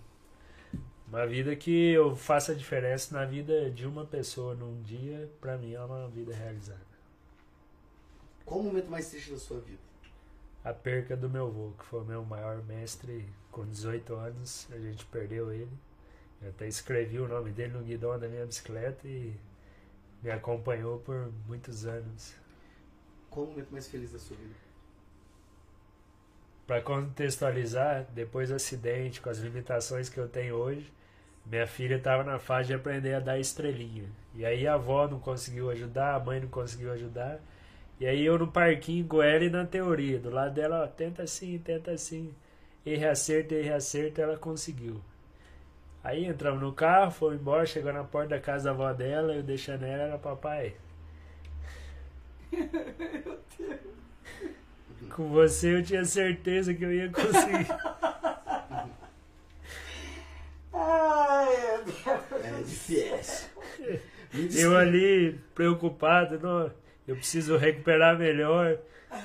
Uma 1.09 1.27
vida 1.27 1.56
que 1.56 1.90
eu 1.93 2.14
faça 2.14 2.55
diferença 2.55 3.16
na 3.16 3.24
vida 3.24 3.70
de 3.70 3.86
uma 3.86 4.05
pessoa 4.05 4.55
num 4.55 4.81
dia, 4.82 5.28
pra 5.40 5.56
mim 5.56 5.72
é 5.72 5.81
uma 5.81 6.09
vida 6.09 6.35
realizada. 6.35 6.90
Qual 8.44 8.60
o 8.60 8.64
momento 8.64 8.90
mais 8.90 9.09
triste 9.09 9.32
da 9.32 9.39
sua 9.39 9.60
vida? 9.60 9.81
A 10.62 10.72
perca 10.72 11.16
do 11.16 11.28
meu 11.28 11.47
avô, 11.47 11.72
que 11.78 11.85
foi 11.85 12.01
o 12.01 12.05
meu 12.05 12.24
maior 12.24 12.62
mestre, 12.64 13.27
com 13.51 13.66
18 13.66 14.14
anos, 14.14 14.68
a 14.70 14.78
gente 14.78 15.05
perdeu 15.06 15.52
ele. 15.52 15.70
Eu 16.43 16.51
até 16.51 16.67
escrevi 16.67 17.19
o 17.19 17.29
nome 17.29 17.51
dele 17.51 17.75
no 17.75 17.83
guidão 17.83 18.19
da 18.19 18.29
minha 18.29 18.47
bicicleta 18.47 19.07
e 19.07 19.35
me 20.23 20.31
acompanhou 20.31 20.99
por 21.01 21.31
muitos 21.47 21.87
anos. 21.87 22.35
Qual 23.29 23.47
o 23.47 23.51
momento 23.51 23.71
mais 23.71 23.87
feliz 23.87 24.12
da 24.12 24.19
sua 24.19 24.37
vida? 24.37 24.55
Para 26.67 26.81
contextualizar, 26.83 28.07
depois 28.15 28.49
do 28.49 28.55
acidente, 28.55 29.21
com 29.21 29.29
as 29.29 29.39
limitações 29.39 30.09
que 30.09 30.19
eu 30.19 30.29
tenho 30.29 30.55
hoje, 30.55 30.93
minha 31.45 31.67
filha 31.67 31.97
estava 31.97 32.23
na 32.23 32.39
fase 32.39 32.69
de 32.69 32.75
aprender 32.75 33.15
a 33.15 33.21
dar 33.21 33.39
estrelinha. 33.39 34.09
E 34.35 34.45
aí 34.45 34.67
a 34.67 34.75
avó 34.75 35.09
não 35.09 35.19
conseguiu 35.19 35.69
ajudar, 35.71 36.15
a 36.15 36.21
mãe 36.21 36.41
não 36.41 36.49
conseguiu 36.49 36.93
ajudar. 36.93 37.41
E 37.99 38.07
aí 38.07 38.25
eu 38.25 38.39
no 38.39 38.51
parquinho 38.51 39.07
com 39.07 39.23
ela 39.23 39.45
e 39.45 39.51
na 39.51 39.67
teoria, 39.67 40.19
do 40.19 40.31
lado 40.31 40.55
dela, 40.55 40.85
ó, 40.85 40.87
tenta 40.87 41.25
assim, 41.25 41.59
tenta 41.59 41.91
assim. 41.91 42.35
Erre, 42.87 43.07
acerta, 43.07 43.55
erre, 43.55 43.73
acerta, 43.73 44.23
ela 44.23 44.39
conseguiu. 44.39 45.03
Aí 46.02 46.24
entramos 46.24 46.62
no 46.62 46.72
carro, 46.72 47.10
fomos 47.10 47.35
embora, 47.35 47.66
chegou 47.66 47.93
na 47.93 48.05
porta 48.05 48.31
da 48.31 48.40
casa 48.40 48.64
da 48.64 48.70
avó 48.70 48.90
dela, 48.93 49.35
eu 49.35 49.43
deixando 49.43 49.85
ela, 49.85 50.05
era 50.05 50.18
papai. 50.18 50.74
Com 55.10 55.28
você 55.28 55.77
eu 55.77 55.82
tinha 55.82 56.05
certeza 56.05 56.72
que 56.72 56.85
eu 56.85 56.93
ia 56.93 57.10
conseguir. 57.10 57.66
Ai, 60.72 61.48
meu 61.62 61.85
Deus. 61.85 61.98
É 62.44 62.62
difícil. 62.62 63.51
Eu 64.55 64.77
ali 64.77 65.39
preocupado, 65.55 66.39
não, 66.39 66.70
eu 67.06 67.16
preciso 67.16 67.56
recuperar 67.56 68.16
melhor 68.16 68.78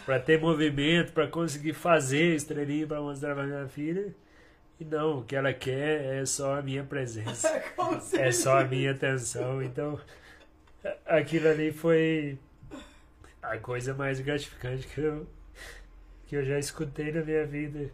para 0.05 0.19
ter 0.19 0.39
movimento, 0.39 1.13
para 1.13 1.27
conseguir 1.27 1.73
fazer 1.73 2.35
estrelinha 2.35 2.87
para 2.87 2.99
mostrar 2.99 3.35
para 3.35 3.45
minha 3.45 3.67
filha. 3.67 4.13
E 4.79 4.83
não, 4.83 5.19
o 5.19 5.23
que 5.23 5.35
ela 5.35 5.53
quer 5.53 6.21
é 6.21 6.25
só 6.25 6.59
a 6.59 6.61
minha 6.61 6.83
presença, 6.83 7.63
se 8.01 8.19
é 8.19 8.31
só 8.31 8.59
a 8.59 8.65
minha 8.65 8.91
atenção. 8.91 9.63
Então, 9.63 9.99
aquilo 11.05 11.47
ali 11.47 11.71
foi 11.71 12.37
a 13.41 13.57
coisa 13.57 13.93
mais 13.93 14.19
gratificante 14.19 14.85
que 14.87 14.99
eu, 14.99 15.27
que 16.27 16.35
eu 16.35 16.43
já 16.43 16.59
escutei 16.59 17.11
na 17.11 17.21
minha 17.21 17.45
vida. 17.45 17.89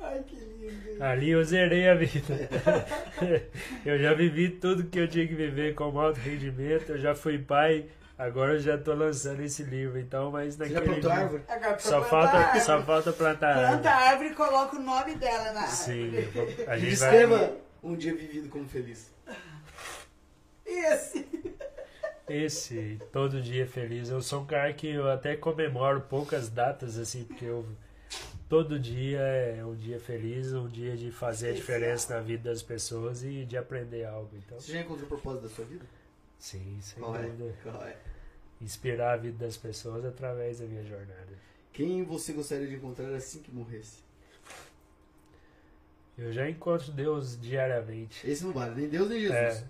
Ai, 0.00 0.22
que 0.26 0.36
lindo. 0.36 1.02
Ali 1.02 1.30
eu 1.30 1.44
zerei 1.44 1.88
a 1.88 1.94
vida. 1.94 2.48
eu 3.84 3.98
já 3.98 4.14
vivi 4.14 4.48
tudo 4.50 4.84
que 4.84 4.98
eu 4.98 5.08
tinha 5.08 5.26
que 5.26 5.34
viver 5.34 5.74
com 5.74 5.98
alto 5.98 6.18
rendimento. 6.20 6.90
Eu 6.90 6.98
já 6.98 7.14
fui 7.14 7.38
pai. 7.38 7.86
Agora 8.20 8.52
eu 8.52 8.60
já 8.60 8.76
tô 8.76 8.92
lançando 8.92 9.40
esse 9.40 9.62
livro. 9.62 9.98
Então, 9.98 10.30
mas 10.30 10.54
Você 10.54 10.68
já 10.68 10.74
naquele 10.74 11.00
plantou 11.00 11.10
árvore? 11.12 11.42
Só 11.78 12.00
plantar 12.00 12.08
falta, 12.10 12.36
árvore. 12.36 12.60
só 12.60 12.82
falta 12.82 13.12
plantar. 13.14 13.54
Planta 13.54 13.90
a 13.90 13.94
árvore. 13.94 14.08
árvore 14.10 14.28
e 14.30 14.34
coloca 14.34 14.76
o 14.76 14.82
nome 14.82 15.14
dela 15.14 15.52
na 15.52 15.66
Sim, 15.66 16.04
árvore. 16.16 16.22
vou- 16.56 16.68
a 16.68 16.78
gente 16.78 16.96
vai. 16.96 17.56
Um 17.82 17.96
dia 17.96 18.14
vivido 18.14 18.48
como 18.50 18.68
feliz. 18.68 19.10
Esse. 20.66 21.26
Esse, 22.28 23.00
todo 23.12 23.40
dia 23.40 23.66
feliz. 23.66 24.08
Eu 24.10 24.20
sou 24.20 24.42
um 24.42 24.46
cara 24.46 24.72
que 24.72 24.86
eu 24.88 25.10
até 25.10 25.34
comemoro 25.34 26.02
poucas 26.02 26.48
datas, 26.50 26.98
assim, 26.98 27.24
porque 27.24 27.44
eu. 27.46 27.66
Todo 28.48 28.78
dia 28.80 29.20
é 29.20 29.64
um 29.64 29.74
dia 29.76 29.98
feliz, 30.00 30.52
um 30.52 30.68
dia 30.68 30.96
de 30.96 31.10
fazer 31.12 31.50
a 31.50 31.52
diferença 31.54 32.14
na 32.16 32.20
vida 32.20 32.50
das 32.50 32.62
pessoas 32.62 33.22
e 33.24 33.44
de 33.44 33.56
aprender 33.56 34.04
algo. 34.04 34.30
Então, 34.36 34.58
Você 34.60 34.72
já 34.72 34.80
encontrou 34.80 35.06
o 35.06 35.08
propósito 35.08 35.42
da 35.44 35.48
sua 35.48 35.64
vida? 35.64 35.84
sim, 36.38 36.78
sem 36.82 37.00
Qual 37.02 37.14
é? 37.16 37.22
dúvida. 37.22 37.54
Qual 37.62 37.82
é? 37.84 37.96
Inspirar 38.60 39.12
a 39.12 39.16
vida 39.16 39.44
das 39.44 39.56
pessoas 39.56 40.04
através 40.04 40.60
da 40.60 40.66
minha 40.66 40.84
jornada. 40.84 41.32
Quem 41.72 42.04
você 42.04 42.32
gostaria 42.32 42.66
de 42.66 42.74
encontrar 42.74 43.12
assim 43.14 43.40
que 43.40 43.50
morresse? 43.50 44.02
Eu 46.18 46.32
já 46.32 46.48
encontro 46.48 46.92
Deus 46.92 47.40
diariamente. 47.40 48.28
Esse 48.28 48.44
não 48.44 48.52
vale, 48.52 48.74
nem 48.74 48.88
Deus 48.90 49.08
nem 49.08 49.20
Jesus. 49.20 49.34
É. 49.38 49.64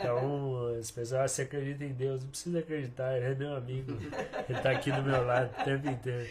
Então, 0.00 0.66
as 0.78 0.90
pessoas, 0.90 1.20
ah, 1.20 1.28
você 1.28 1.42
acredita 1.42 1.84
em 1.84 1.92
Deus? 1.92 2.22
Não 2.22 2.28
precisa 2.28 2.58
acreditar, 2.58 3.16
ele 3.16 3.26
é 3.26 3.34
meu 3.34 3.56
amigo. 3.56 3.92
Ele 4.48 4.60
tá 4.60 4.70
aqui 4.70 4.92
do 4.92 5.02
meu 5.02 5.24
lado 5.24 5.50
o 5.58 5.64
tempo 5.64 5.88
inteiro. 5.88 6.28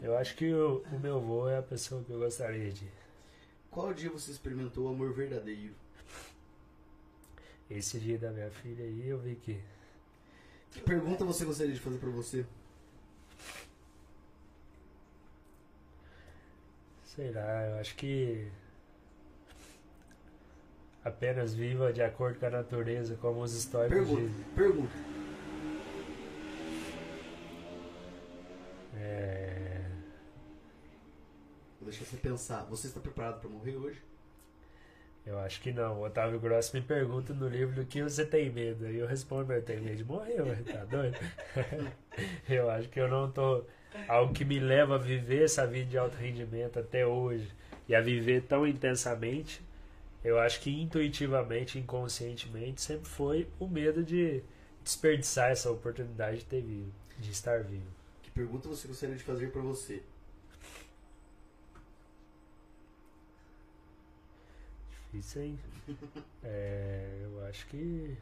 Eu 0.00 0.16
acho 0.16 0.34
que 0.34 0.52
o, 0.52 0.82
o 0.92 0.98
meu 0.98 1.16
avô 1.16 1.48
é 1.48 1.58
a 1.58 1.62
pessoa 1.62 2.02
que 2.02 2.10
eu 2.10 2.18
gostaria 2.18 2.72
de. 2.72 2.88
Qual 3.70 3.92
dia 3.92 4.10
você 4.10 4.30
experimentou 4.30 4.86
o 4.86 4.88
amor 4.88 5.12
verdadeiro? 5.12 5.74
Esse 7.70 7.98
dia 7.98 8.16
da 8.16 8.30
minha 8.30 8.50
filha 8.50 8.84
aí, 8.84 9.08
eu 9.08 9.18
vi 9.18 9.34
que. 9.34 9.60
Que 10.72 10.80
pergunta 10.80 11.24
você 11.24 11.44
gostaria 11.44 11.72
de 11.74 11.80
fazer 11.80 11.98
pra 11.98 12.10
você? 12.10 12.44
Sei 17.04 17.30
lá, 17.32 17.66
eu 17.66 17.78
acho 17.80 17.96
que. 17.96 18.50
Apenas 21.04 21.54
viva 21.54 21.92
de 21.92 22.02
acordo 22.02 22.38
com 22.38 22.46
a 22.46 22.50
natureza, 22.50 23.16
como 23.16 23.40
os 23.40 23.54
históricos 23.54 23.96
Pergunta, 24.06 24.28
dizem. 24.28 24.44
pergunta. 24.54 24.92
É, 28.96 29.80
Vou 31.80 31.88
deixar 31.88 32.04
você 32.04 32.16
pensar. 32.16 32.64
Você 32.64 32.88
está 32.88 33.00
preparado 33.00 33.40
pra 33.40 33.48
morrer 33.48 33.76
hoje? 33.76 34.02
Eu 35.28 35.38
acho 35.40 35.60
que 35.60 35.70
não. 35.70 36.00
O 36.00 36.06
Otávio 36.06 36.40
Gross 36.40 36.72
me 36.72 36.80
pergunta 36.80 37.34
no 37.34 37.46
livro 37.46 37.74
do 37.74 37.84
que 37.84 38.02
você 38.02 38.24
tem 38.24 38.50
medo. 38.50 38.86
Aí 38.86 38.96
eu 38.96 39.06
respondo, 39.06 39.52
eu 39.52 39.62
tenho 39.62 39.82
medo 39.82 39.96
de 39.96 40.04
morrer, 40.04 40.40
ué, 40.40 40.54
tá 40.62 40.86
doido? 40.86 41.18
eu 42.48 42.70
acho 42.70 42.88
que 42.88 42.98
eu 42.98 43.08
não 43.08 43.30
tô. 43.30 43.62
Algo 44.08 44.32
que 44.32 44.42
me 44.42 44.58
leva 44.58 44.94
a 44.94 44.98
viver 44.98 45.44
essa 45.44 45.66
vida 45.66 45.90
de 45.90 45.98
alto 45.98 46.16
rendimento 46.16 46.78
até 46.78 47.06
hoje 47.06 47.46
e 47.86 47.94
a 47.94 48.00
viver 48.00 48.44
tão 48.44 48.66
intensamente, 48.66 49.60
eu 50.24 50.38
acho 50.38 50.60
que 50.62 50.70
intuitivamente, 50.80 51.78
inconscientemente, 51.78 52.80
sempre 52.80 53.06
foi 53.06 53.46
o 53.60 53.68
medo 53.68 54.02
de 54.02 54.42
desperdiçar 54.82 55.50
essa 55.50 55.70
oportunidade 55.70 56.38
de 56.38 56.44
ter 56.46 56.62
vivo, 56.62 56.90
de 57.18 57.30
estar 57.30 57.62
vivo. 57.62 57.90
Que 58.22 58.30
pergunta 58.30 58.66
você 58.66 58.88
gostaria 58.88 59.16
de 59.16 59.22
fazer 59.22 59.52
pra 59.52 59.60
você? 59.60 60.02
Difícil, 65.18 65.42
hein? 65.42 65.58
É, 66.44 67.20
eu 67.24 67.44
acho 67.46 67.66
que. 67.66 68.16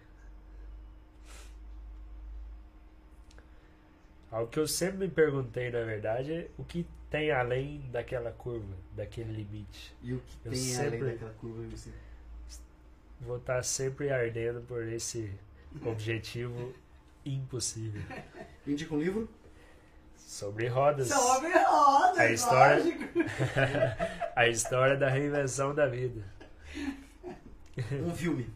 Algo 4.31 4.51
que 4.51 4.59
eu 4.59 4.67
sempre 4.67 4.99
me 4.99 5.09
perguntei, 5.09 5.71
na 5.71 5.83
verdade, 5.85 6.33
é 6.33 6.49
o 6.59 6.65
que 6.65 6.87
tem 7.11 7.31
além 7.31 7.81
daquela 7.93 8.33
curva, 8.33 8.75
daquele 8.93 9.33
limite. 9.33 9.95
E 10.03 10.15
o 10.15 10.19
que 10.21 10.37
Eu 10.45 10.53
tem 10.53 10.61
sempre- 10.61 10.87
além 10.99 11.13
daquela 11.13 11.33
curva 11.35 11.63
você? 11.71 11.91
vou 13.21 13.39
estar 13.39 13.63
sempre 13.63 14.11
ardendo 14.11 14.61
por 14.63 14.83
esse 14.87 15.33
objetivo 15.85 16.75
impossível. 17.25 18.03
Indica 18.67 18.95
um 18.95 18.99
livro? 19.01 19.29
Sobre 20.17 20.67
rodas. 20.67 21.09
Sobre 21.09 21.49
rodas, 21.53 22.19
A 22.19 22.31
história-. 22.33 22.99
A 24.37 24.49
história 24.49 24.97
da 24.97 25.09
reinvenção 25.09 25.75
da 25.75 25.87
vida. 25.87 26.23
Um 28.05 28.15
filme? 28.15 28.49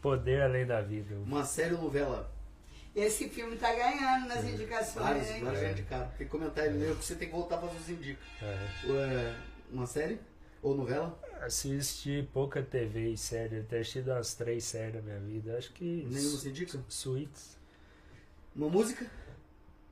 Poder 0.00 0.42
além 0.42 0.66
da 0.66 0.80
vida. 0.80 1.14
Uma 1.16 1.44
série 1.44 1.74
ou 1.74 1.82
novela? 1.82 2.32
Esse 2.94 3.28
filme 3.28 3.56
tá 3.56 3.72
ganhando 3.72 4.26
nas 4.26 4.44
indicações, 4.44 5.04
Vários, 5.04 5.30
hein? 5.30 5.44
vários 5.44 5.60
já 5.60 5.70
indicaram. 5.70 6.08
Tem 6.16 6.26
que 6.26 6.32
comentar 6.32 6.66
ele 6.66 6.78
mesmo, 6.78 6.96
que 6.96 7.04
você 7.04 7.14
tem 7.14 7.28
que 7.28 7.34
voltar 7.34 7.58
pra 7.58 7.68
fazer 7.68 7.92
os 7.92 7.98
indica. 7.98 8.20
É. 8.42 9.34
Uma 9.70 9.86
série? 9.86 10.18
Ou 10.62 10.74
novela? 10.74 11.16
Assisti 11.42 12.28
pouca 12.32 12.62
TV 12.62 13.10
e 13.10 13.16
série. 13.16 13.56
Eu 13.56 13.64
tenho 13.64 13.82
assistido 13.82 14.10
umas 14.10 14.34
três 14.34 14.64
séries 14.64 14.94
na 14.96 15.00
minha 15.02 15.20
vida. 15.20 15.56
Acho 15.56 15.72
que. 15.72 16.04
Nenhum 16.10 16.30
você 16.30 16.48
indica? 16.48 16.80
Suítes. 16.88 17.56
Uma 18.56 18.68
música? 18.68 19.06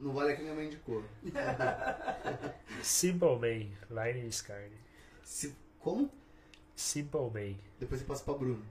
Não 0.00 0.12
vale 0.12 0.32
a 0.32 0.36
que 0.36 0.42
minha 0.42 0.54
mãe 0.54 0.66
indicou. 0.66 1.04
Simple 2.82 3.36
Man. 3.38 4.04
Line 4.04 4.28
Sky. 4.28 4.72
Como? 5.78 6.10
Simple 6.76 7.30
Man. 7.32 7.56
Depois 7.80 8.00
você 8.00 8.06
passa 8.06 8.22
pra 8.22 8.34
Bruno. 8.34 8.62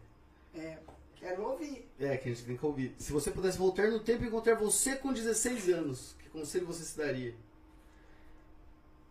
É, 0.54 0.78
quero 1.16 1.44
ouvir. 1.44 1.90
É, 2.00 2.16
que 2.16 2.30
a 2.30 2.34
gente 2.34 2.46
tem 2.46 2.56
que 2.56 2.66
ouvir. 2.66 2.96
Se 3.00 3.12
você 3.12 3.32
pudesse 3.32 3.58
voltar 3.58 3.90
no 3.90 4.00
tempo 4.00 4.24
e 4.24 4.28
encontrar 4.28 4.56
você 4.56 4.96
com 4.96 5.12
16 5.12 5.70
anos, 5.70 6.16
que 6.20 6.30
conselho 6.30 6.68
você 6.68 6.84
se 6.84 6.96
daria? 6.96 7.34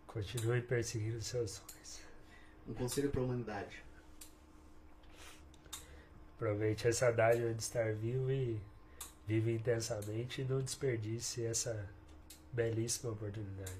Continue 0.07 0.61
perseguindo 0.61 1.21
seus 1.21 1.51
sonhos. 1.51 1.99
Um 2.67 2.73
conselho 2.73 3.11
pra 3.11 3.21
humanidade. 3.21 3.83
Aproveite 6.35 6.87
essa 6.87 7.11
dádiva 7.11 7.53
de 7.53 7.61
estar 7.61 7.93
vivo 7.93 8.31
e 8.31 8.59
vive 9.27 9.53
intensamente 9.53 10.41
e 10.41 10.45
não 10.45 10.61
desperdice 10.61 11.45
essa 11.45 11.87
belíssima 12.51 13.11
oportunidade. 13.11 13.71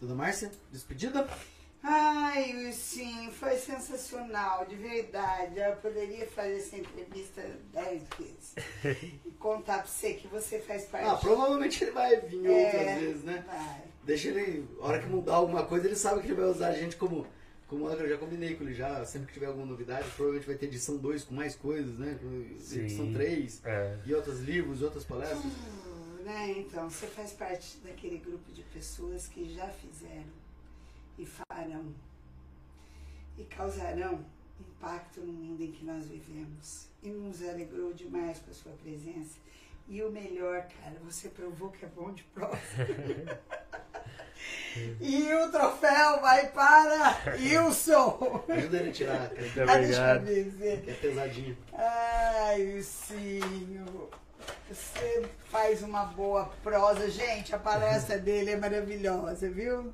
Dona 0.00 0.14
Márcia, 0.14 0.50
despedida? 0.70 1.26
Ai, 1.82 2.70
sim, 2.72 3.30
foi 3.32 3.56
sensacional, 3.56 4.66
de 4.66 4.76
verdade. 4.76 5.58
Eu 5.58 5.76
poderia 5.76 6.26
fazer 6.26 6.56
essa 6.58 6.76
entrevista 6.76 7.42
dez 7.72 8.02
vezes. 8.18 8.54
E 9.24 9.30
contar 9.38 9.78
pra 9.78 9.86
você 9.86 10.14
que 10.14 10.28
você 10.28 10.58
faz 10.58 10.84
parte. 10.84 11.06
Ah, 11.08 11.14
provavelmente 11.16 11.82
ele 11.84 11.90
vai 11.92 12.20
vir 12.20 12.44
É. 12.46 12.64
outras 12.66 13.00
vezes, 13.00 13.24
né? 13.24 13.44
Vai. 13.46 13.82
Deixa 14.04 14.28
ele, 14.28 14.68
a 14.80 14.84
hora 14.86 15.00
que 15.00 15.06
mudar 15.08 15.34
alguma 15.36 15.64
coisa, 15.64 15.86
ele 15.86 15.96
sabe 15.96 16.20
que 16.20 16.26
ele 16.28 16.34
vai 16.34 16.46
usar 16.50 16.68
a 16.68 16.72
gente 16.74 16.96
como. 16.96 17.26
Como 17.66 17.88
eu 17.88 18.08
já 18.08 18.18
combinei 18.18 18.56
com 18.56 18.64
ele 18.64 18.74
já, 18.74 19.04
sempre 19.06 19.28
que 19.28 19.34
tiver 19.34 19.46
alguma 19.46 19.64
novidade, 19.64 20.02
provavelmente 20.16 20.44
vai 20.44 20.56
ter 20.56 20.66
edição 20.66 20.96
2 20.96 21.22
com 21.22 21.34
mais 21.34 21.54
coisas, 21.54 21.96
né? 22.00 22.18
Sim. 22.58 22.80
Edição 22.80 23.12
3, 23.12 23.62
É, 23.64 23.96
e 24.04 24.12
outros 24.12 24.40
livros, 24.40 24.82
outras 24.82 25.04
palestras. 25.04 25.44
Hum, 25.44 26.22
né? 26.24 26.50
Então, 26.58 26.90
você 26.90 27.06
faz 27.06 27.32
parte 27.32 27.76
daquele 27.84 28.18
grupo 28.18 28.50
de 28.50 28.64
pessoas 28.64 29.28
que 29.28 29.54
já 29.54 29.68
fizeram 29.68 30.39
e 31.20 31.26
farão 31.26 31.92
e 33.38 33.44
causarão 33.44 34.24
impacto 34.58 35.20
no 35.20 35.32
mundo 35.32 35.62
em 35.62 35.70
que 35.72 35.84
nós 35.84 36.06
vivemos. 36.06 36.88
E 37.02 37.08
nos 37.08 37.42
alegrou 37.42 37.92
demais 37.94 38.38
com 38.38 38.50
a 38.50 38.54
sua 38.54 38.72
presença. 38.72 39.38
E 39.88 40.02
o 40.02 40.10
melhor, 40.10 40.66
cara, 40.82 40.96
você 41.04 41.28
provou 41.28 41.70
que 41.70 41.84
é 41.84 41.88
bom 41.88 42.12
de 42.12 42.22
prova. 42.24 42.56
e 45.00 45.32
o 45.34 45.50
troféu 45.50 46.20
vai 46.20 46.50
para 46.52 47.34
Wilson. 47.38 48.44
Ajuda 48.48 48.76
ele 48.78 48.90
a 48.90 48.92
tirar, 48.92 49.28
cara, 49.30 49.40
muito 49.40 49.60
Ah, 49.60 49.78
deixa 49.78 50.00
eu 50.00 50.16
obrigado. 50.16 50.24
dizer. 50.26 50.84
é 50.88 50.92
pesadinho. 50.94 51.58
Ai, 51.72 52.74
Lucinho, 52.76 54.08
você 54.74 55.28
faz 55.50 55.82
uma 55.82 56.04
boa 56.04 56.48
prosa. 56.62 57.10
Gente, 57.10 57.54
a 57.54 57.58
palestra 57.58 58.18
dele 58.18 58.52
é 58.52 58.56
maravilhosa, 58.56 59.48
viu? 59.50 59.92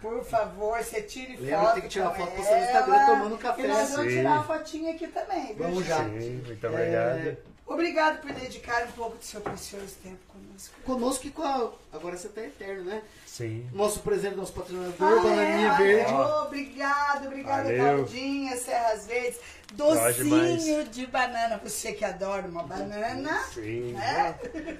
Por 0.00 0.24
favor, 0.24 0.78
você 0.82 1.02
tire 1.02 1.36
Lembra, 1.36 1.60
foto 1.60 1.72
tem 1.74 1.82
que 1.82 1.88
tirar 1.88 2.10
foto 2.10 2.30
postar 2.32 2.56
no 2.56 2.64
Instagram 2.64 3.06
tomando 3.06 3.38
café. 3.38 3.62
E 3.62 3.66
nós 3.68 3.90
vamos 3.90 4.12
Sim. 4.12 4.18
tirar 4.18 4.32
uma 4.32 4.44
fotinha 4.44 4.92
aqui 4.92 5.08
também, 5.08 5.46
viu, 5.46 5.56
Vamos 5.56 5.78
gente? 5.78 5.88
já. 5.88 6.04
sim, 6.04 6.42
muito 6.46 6.66
É, 6.66 7.36
obrigado. 7.74 8.20
Por 8.20 8.32
dedicar 8.32 8.84
um 8.86 8.92
pouco 8.92 9.16
do 9.16 9.24
seu 9.24 9.40
precioso 9.40 9.94
tempo 10.02 10.18
conosco. 10.28 10.74
Conosco 10.84 11.26
e 11.26 11.30
com 11.30 11.42
a. 11.42 11.70
Agora 11.92 12.16
você 12.16 12.28
tá 12.28 12.42
eterno, 12.42 12.84
né? 12.84 13.02
Sim. 13.26 13.66
Nosso 13.72 14.00
presente, 14.00 14.36
nosso 14.36 14.52
patrocinador, 14.52 14.94
Ah, 15.18 15.22
Bananinha 15.22 15.72
é? 15.72 15.76
Verde. 15.78 16.12
Oh, 16.12 16.42
obrigado, 16.46 17.26
obrigado. 17.26 17.66
Claudinha, 17.74 18.56
Serras 18.56 19.06
Verdes. 19.06 19.40
Docinho 19.72 20.84
de 20.88 21.06
banana. 21.06 21.60
Você 21.62 21.92
que 21.92 22.04
adora 22.04 22.46
uma 22.46 22.62
banana, 22.64 23.38
Sim. 23.54 23.92
né? 23.92 24.34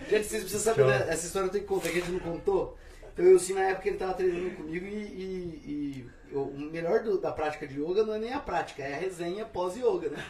Gente, 0.09 0.27
vocês 0.29 0.43
precisam 0.43 0.61
saber, 0.75 0.87
né? 0.87 1.07
essa 1.09 1.27
história 1.27 1.47
eu 1.47 1.51
tenho 1.53 1.65
que 1.65 1.69
contar, 1.69 1.89
que 1.91 1.99
a 1.99 2.01
gente 2.01 2.11
não 2.13 2.19
contou. 2.21 2.77
Então 3.13 3.25
eu 3.25 3.39
sim, 3.39 3.55
na 3.55 3.63
época 3.63 3.89
ele 3.89 3.99
tava 3.99 4.15
treinando 4.15 4.51
comigo 4.57 4.87
e, 4.87 4.91
e- 4.91 5.63
e 6.05 6.11
o 6.33 6.53
melhor 6.71 7.01
do- 7.03 7.19
da 7.19 7.33
prática 7.33 7.67
de 7.67 7.81
yoga 7.81 8.05
não 8.05 8.15
é 8.15 8.19
nem 8.19 8.33
a 8.33 8.39
prática, 8.41 8.83
é 8.83 8.95
a 8.95 8.97
resenha 8.97 9.45
pós-yoga, 9.45 10.11
né? 10.11 10.25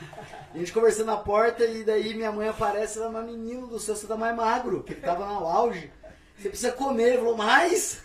E 0.55 0.57
a 0.57 0.59
gente 0.61 0.73
conversando 0.73 1.07
na 1.07 1.17
porta 1.17 1.65
e 1.65 1.85
daí 1.85 2.15
minha 2.15 2.33
mãe 2.33 2.49
aparece 2.49 2.99
ela, 2.99 3.11
mas 3.11 3.27
menino 3.27 3.67
do 3.67 3.79
céu, 3.79 3.95
você 3.95 4.07
tá 4.07 4.17
mais 4.17 4.35
magro, 4.35 4.83
que 4.83 4.93
ele 4.93 5.01
tava 5.01 5.27
no 5.27 5.47
auge. 5.47 5.91
Você 6.39 6.49
precisa 6.49 6.73
comer, 6.73 7.09
ele 7.09 7.19
falou, 7.19 7.37
mais? 7.37 8.03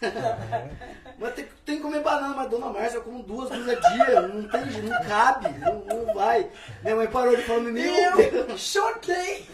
mas 1.18 1.34
tem, 1.36 1.46
tem 1.66 1.78
que 1.78 1.82
comer 1.82 2.02
banana, 2.02 2.36
mas 2.36 2.50
dona 2.50 2.66
Márcia, 2.68 2.98
eu 2.98 3.02
como 3.04 3.24
duas, 3.24 3.50
duas 3.50 3.70
a 3.70 3.76
dia, 3.76 4.22
não 4.28 4.46
tem, 4.50 4.82
não 4.82 5.02
cabe, 5.08 5.58
não, 5.60 5.86
não 5.86 6.14
vai. 6.14 6.50
Minha 6.84 6.98
mãe 6.98 7.08
parou 7.08 7.34
de 7.34 7.44
falar, 7.44 7.62
meu 7.62 7.74
Deus. 7.74 8.34
Eu 8.50 8.58
choquei. 8.58 9.48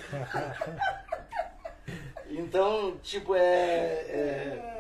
Então, 2.30 2.97
tipo, 3.03 3.35
é, 3.35 3.39
é. 3.43 4.72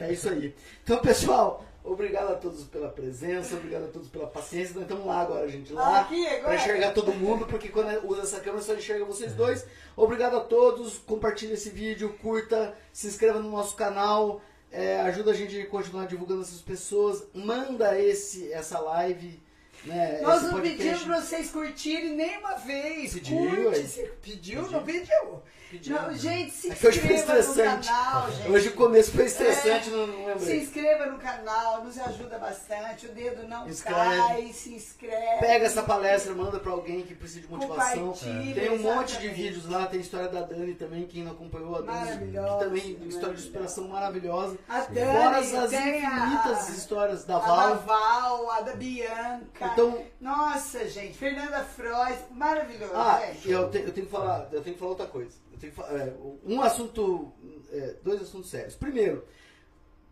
É 0.00 0.12
isso 0.12 0.28
aí. 0.28 0.54
Então, 0.82 0.98
pessoal, 0.98 1.64
obrigado 1.90 2.30
a 2.32 2.34
todos 2.36 2.64
pela 2.64 2.88
presença, 2.88 3.56
obrigado 3.56 3.84
a 3.84 3.88
todos 3.88 4.08
pela 4.08 4.26
paciência. 4.26 4.74
Nós 4.74 4.82
estamos 4.84 5.06
lá 5.06 5.20
agora, 5.20 5.48
gente. 5.48 5.72
Lá 5.72 6.00
Aqui, 6.00 6.26
agora. 6.26 6.42
para 6.42 6.54
enxergar 6.56 6.92
todo 6.92 7.12
mundo, 7.14 7.46
porque 7.46 7.68
quando 7.68 8.06
usa 8.06 8.22
essa 8.22 8.40
câmera 8.40 8.62
só 8.62 8.74
enxerga 8.74 9.04
vocês 9.04 9.34
dois. 9.34 9.66
Obrigado 9.96 10.36
a 10.36 10.40
todos. 10.40 10.98
Compartilhe 10.98 11.54
esse 11.54 11.70
vídeo, 11.70 12.14
curta, 12.22 12.74
se 12.92 13.06
inscreva 13.06 13.38
no 13.40 13.50
nosso 13.50 13.74
canal. 13.76 14.40
é, 14.70 15.00
ajuda 15.00 15.30
a 15.30 15.34
gente 15.34 15.58
a 15.60 15.66
continuar 15.66 16.06
divulgando 16.06 16.42
essas 16.42 16.60
pessoas. 16.60 17.24
Manda 17.34 17.98
esse, 17.98 18.52
essa 18.52 18.78
live. 18.78 19.40
Né, 19.88 20.20
Nós 20.22 20.42
não 20.42 20.50
podcast. 20.52 20.76
pedimos 20.78 21.02
pra 21.04 21.20
vocês 21.20 21.50
curtirem 21.50 22.14
nenhuma 22.14 22.54
vez. 22.56 23.14
Pediu, 23.14 23.38
Curte. 23.38 23.80
pediu? 23.80 24.08
Pediu. 24.22 24.70
Não 24.70 24.82
pediu? 24.82 25.42
Pediu. 25.70 26.00
Não, 26.00 26.14
gente, 26.14 26.50
se 26.50 26.70
É 26.72 26.74
que 26.74 26.86
hoje 26.88 26.98
foi 27.00 27.14
inscreva 27.14 27.34
no 27.34 27.40
estressante. 27.40 27.88
canal, 27.88 28.32
gente. 28.32 28.50
Hoje 28.50 28.68
o 28.68 28.72
começo 28.72 29.12
foi 29.12 29.24
estressante, 29.26 29.88
É. 29.90 29.92
não, 29.92 30.06
não 30.06 30.16
Se 30.16 30.24
lembrei. 30.46 30.60
inscreva 30.62 31.06
no 31.06 31.18
canal, 31.18 31.84
nos 31.84 31.98
ajuda 31.98 32.38
bastante. 32.38 33.04
O 33.06 33.12
dedo 33.12 33.46
não 33.46 33.68
Inscreve. 33.68 33.98
cai, 34.00 34.50
se 34.54 34.72
inscreve. 34.74 35.38
Pega 35.40 35.66
essa 35.66 35.82
palestra, 35.82 36.32
manda 36.34 36.58
pra 36.58 36.72
alguém 36.72 37.02
que 37.02 37.14
precisa 37.14 37.42
de 37.42 37.48
motivação. 37.50 38.12
Compartilha, 38.12 38.54
Tem 38.62 38.70
um 38.70 38.78
monte 38.82 39.18
de 39.18 39.28
vídeos 39.28 39.68
lá, 39.68 39.84
tem 39.86 39.98
a 39.98 40.02
história 40.02 40.28
da 40.28 40.40
Dani 40.40 40.72
também, 40.74 41.06
quem 41.06 41.22
não 41.24 41.32
acompanhou 41.32 41.76
a 41.76 41.80
Dani, 41.82 42.28
que 42.32 42.64
também 42.64 42.98
história 43.06 43.34
de 43.34 43.42
superação 43.42 43.88
maravilhosa. 43.88 44.58
A 44.66 44.80
Fora 44.80 44.94
Dani, 44.94 45.56
as 45.56 45.70
tem 45.70 45.78
a, 46.06 46.26
infinitas 46.26 46.68
histórias 46.78 47.24
da 47.26 47.36
a 47.36 47.40
Val. 47.40 47.68
da 47.68 47.74
Val, 47.74 48.50
a 48.52 48.60
da 48.62 48.72
Bianca. 48.74 49.68
Então, 49.78 50.04
Nossa, 50.20 50.88
gente, 50.88 51.16
Fernanda 51.16 51.62
Frois, 51.64 52.18
maravilhoso, 52.32 52.92
ah, 52.94 53.20
gente. 53.26 53.48
eu, 53.50 53.70
te- 53.70 53.78
eu 53.78 53.92
tenho 53.92 54.06
que 54.06 54.12
falar, 54.12 54.48
eu 54.52 54.60
tenho 54.62 54.74
que 54.74 54.78
falar 54.80 54.90
outra 54.90 55.06
coisa. 55.06 55.36
Eu 55.52 55.58
tenho 55.58 55.72
que 55.72 55.80
é, 55.80 56.14
um 56.44 56.60
assunto, 56.60 57.32
é, 57.70 57.94
dois 58.02 58.20
assuntos 58.20 58.50
sérios. 58.50 58.74
Primeiro, 58.74 59.24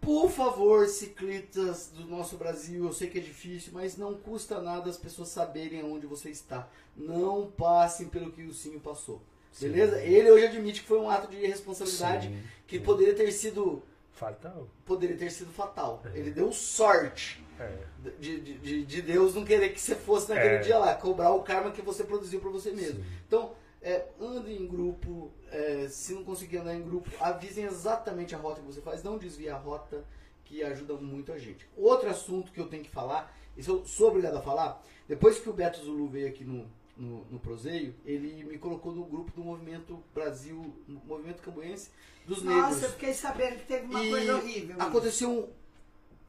por 0.01 0.30
favor, 0.30 0.86
ciclistas 0.86 1.88
do 1.88 2.06
nosso 2.06 2.36
Brasil, 2.36 2.84
eu 2.84 2.93
sei 2.93 3.10
que 3.10 3.18
é 3.18 3.20
difícil, 3.20 3.72
mas 3.72 3.97
não 3.97 4.14
custa 4.14 4.60
nada 4.60 4.88
as 4.88 4.97
pessoas 4.97 5.28
saberem 5.30 5.80
aonde 5.80 6.06
você 6.06 6.30
está. 6.30 6.68
Não 6.97 7.51
passem 7.51 8.09
pelo 8.09 8.30
que 8.30 8.44
o 8.44 8.55
Sinho 8.55 8.78
passou. 8.78 9.20
Sim. 9.51 9.70
Beleza? 9.70 10.01
Ele 10.01 10.30
hoje 10.30 10.47
admite 10.47 10.82
que 10.82 10.86
foi 10.86 10.98
um 11.01 11.10
ato 11.10 11.28
de 11.28 11.38
irresponsabilidade 11.38 12.28
Sim, 12.28 12.40
que 12.68 12.78
poderia 12.78 13.14
ter 13.14 13.32
sido 13.32 13.82
Fatal. 14.12 14.68
poderia 14.84 15.16
ter 15.16 15.30
sido 15.30 15.51
fatal. 15.52 16.02
É. 16.14 16.18
Ele 16.18 16.30
deu 16.30 16.51
sorte 16.52 17.44
É. 17.58 17.78
de, 18.18 18.40
de, 18.40 18.58
de- 18.58 18.84
de 18.84 19.02
Deus 19.02 19.34
não 19.34 19.44
querer 19.44 19.70
que 19.70 19.80
você 19.80 19.94
fosse 19.94 20.28
naquele 20.28 20.56
É. 20.56 20.58
dia 20.58 20.78
lá, 20.78 20.94
cobrar 20.94 21.30
o 21.32 21.42
karma 21.42 21.70
que 21.70 21.82
você 21.82 22.04
produziu 22.04 22.40
pra 22.40 22.50
você 22.50 22.70
mesmo. 22.70 23.02
Sim. 23.02 23.10
Então, 23.26 23.52
é, 23.82 24.06
ande 24.20 24.52
em 24.52 24.66
grupo, 24.66 25.30
é, 25.50 25.86
se 25.88 26.12
não 26.14 26.24
conseguir 26.24 26.58
andar 26.58 26.74
em 26.74 26.82
grupo, 26.82 27.08
avisem 27.20 27.64
exatamente 27.64 28.34
a 28.34 28.38
rota 28.38 28.60
que 28.60 28.66
você 28.66 28.80
faz, 28.80 29.02
não 29.02 29.16
desvie 29.18 29.48
a 29.48 29.56
rota, 29.56 30.04
que 30.44 30.62
ajuda 30.62 30.94
muito 30.94 31.32
a 31.32 31.38
gente. 31.38 31.68
Outro 31.76 32.08
assunto 32.08 32.52
que 32.52 32.60
eu 32.60 32.68
tenho 32.68 32.82
que 32.84 32.90
falar, 32.90 33.34
isso 33.56 33.70
eu 33.70 33.84
sou 33.86 34.08
obrigado 34.08 34.36
a 34.36 34.42
falar, 34.42 34.82
depois 35.08 35.38
que 35.38 35.48
o 35.48 35.52
Beto 35.52 35.84
Zulu 35.84 36.08
veio 36.08 36.28
aqui 36.28 36.44
no, 36.44 36.66
no, 36.96 37.24
no 37.30 37.38
Proseio, 37.40 37.94
ele 38.04 38.44
me 38.44 38.58
colocou 38.58 38.92
no 38.92 39.04
grupo 39.04 39.30
do 39.32 39.42
Movimento 39.42 40.02
Brasil, 40.14 40.72
Movimento 41.04 41.42
Cambuense 41.42 41.90
dos 42.26 42.42
Negros. 42.42 42.62
Nossa, 42.74 42.86
eu 42.86 42.90
fiquei 42.90 43.12
sabendo 43.14 43.56
que 43.58 43.66
teve 43.66 43.86
uma 43.86 44.04
E 44.04 44.10
coisa 44.10 44.36
horrível. 44.36 44.76
Aconteceu 44.78 45.30
um. 45.30 45.48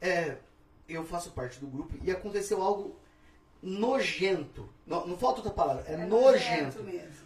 É, 0.00 0.36
eu 0.88 1.04
faço 1.04 1.30
parte 1.30 1.58
do 1.60 1.66
grupo 1.66 1.94
e 2.02 2.10
aconteceu 2.10 2.62
algo 2.62 2.96
nojento. 3.62 4.68
Não, 4.86 5.06
não 5.06 5.18
falta 5.18 5.38
outra 5.40 5.52
palavra, 5.52 5.84
é, 5.86 5.94
É 5.94 5.96
nojento. 6.06 6.78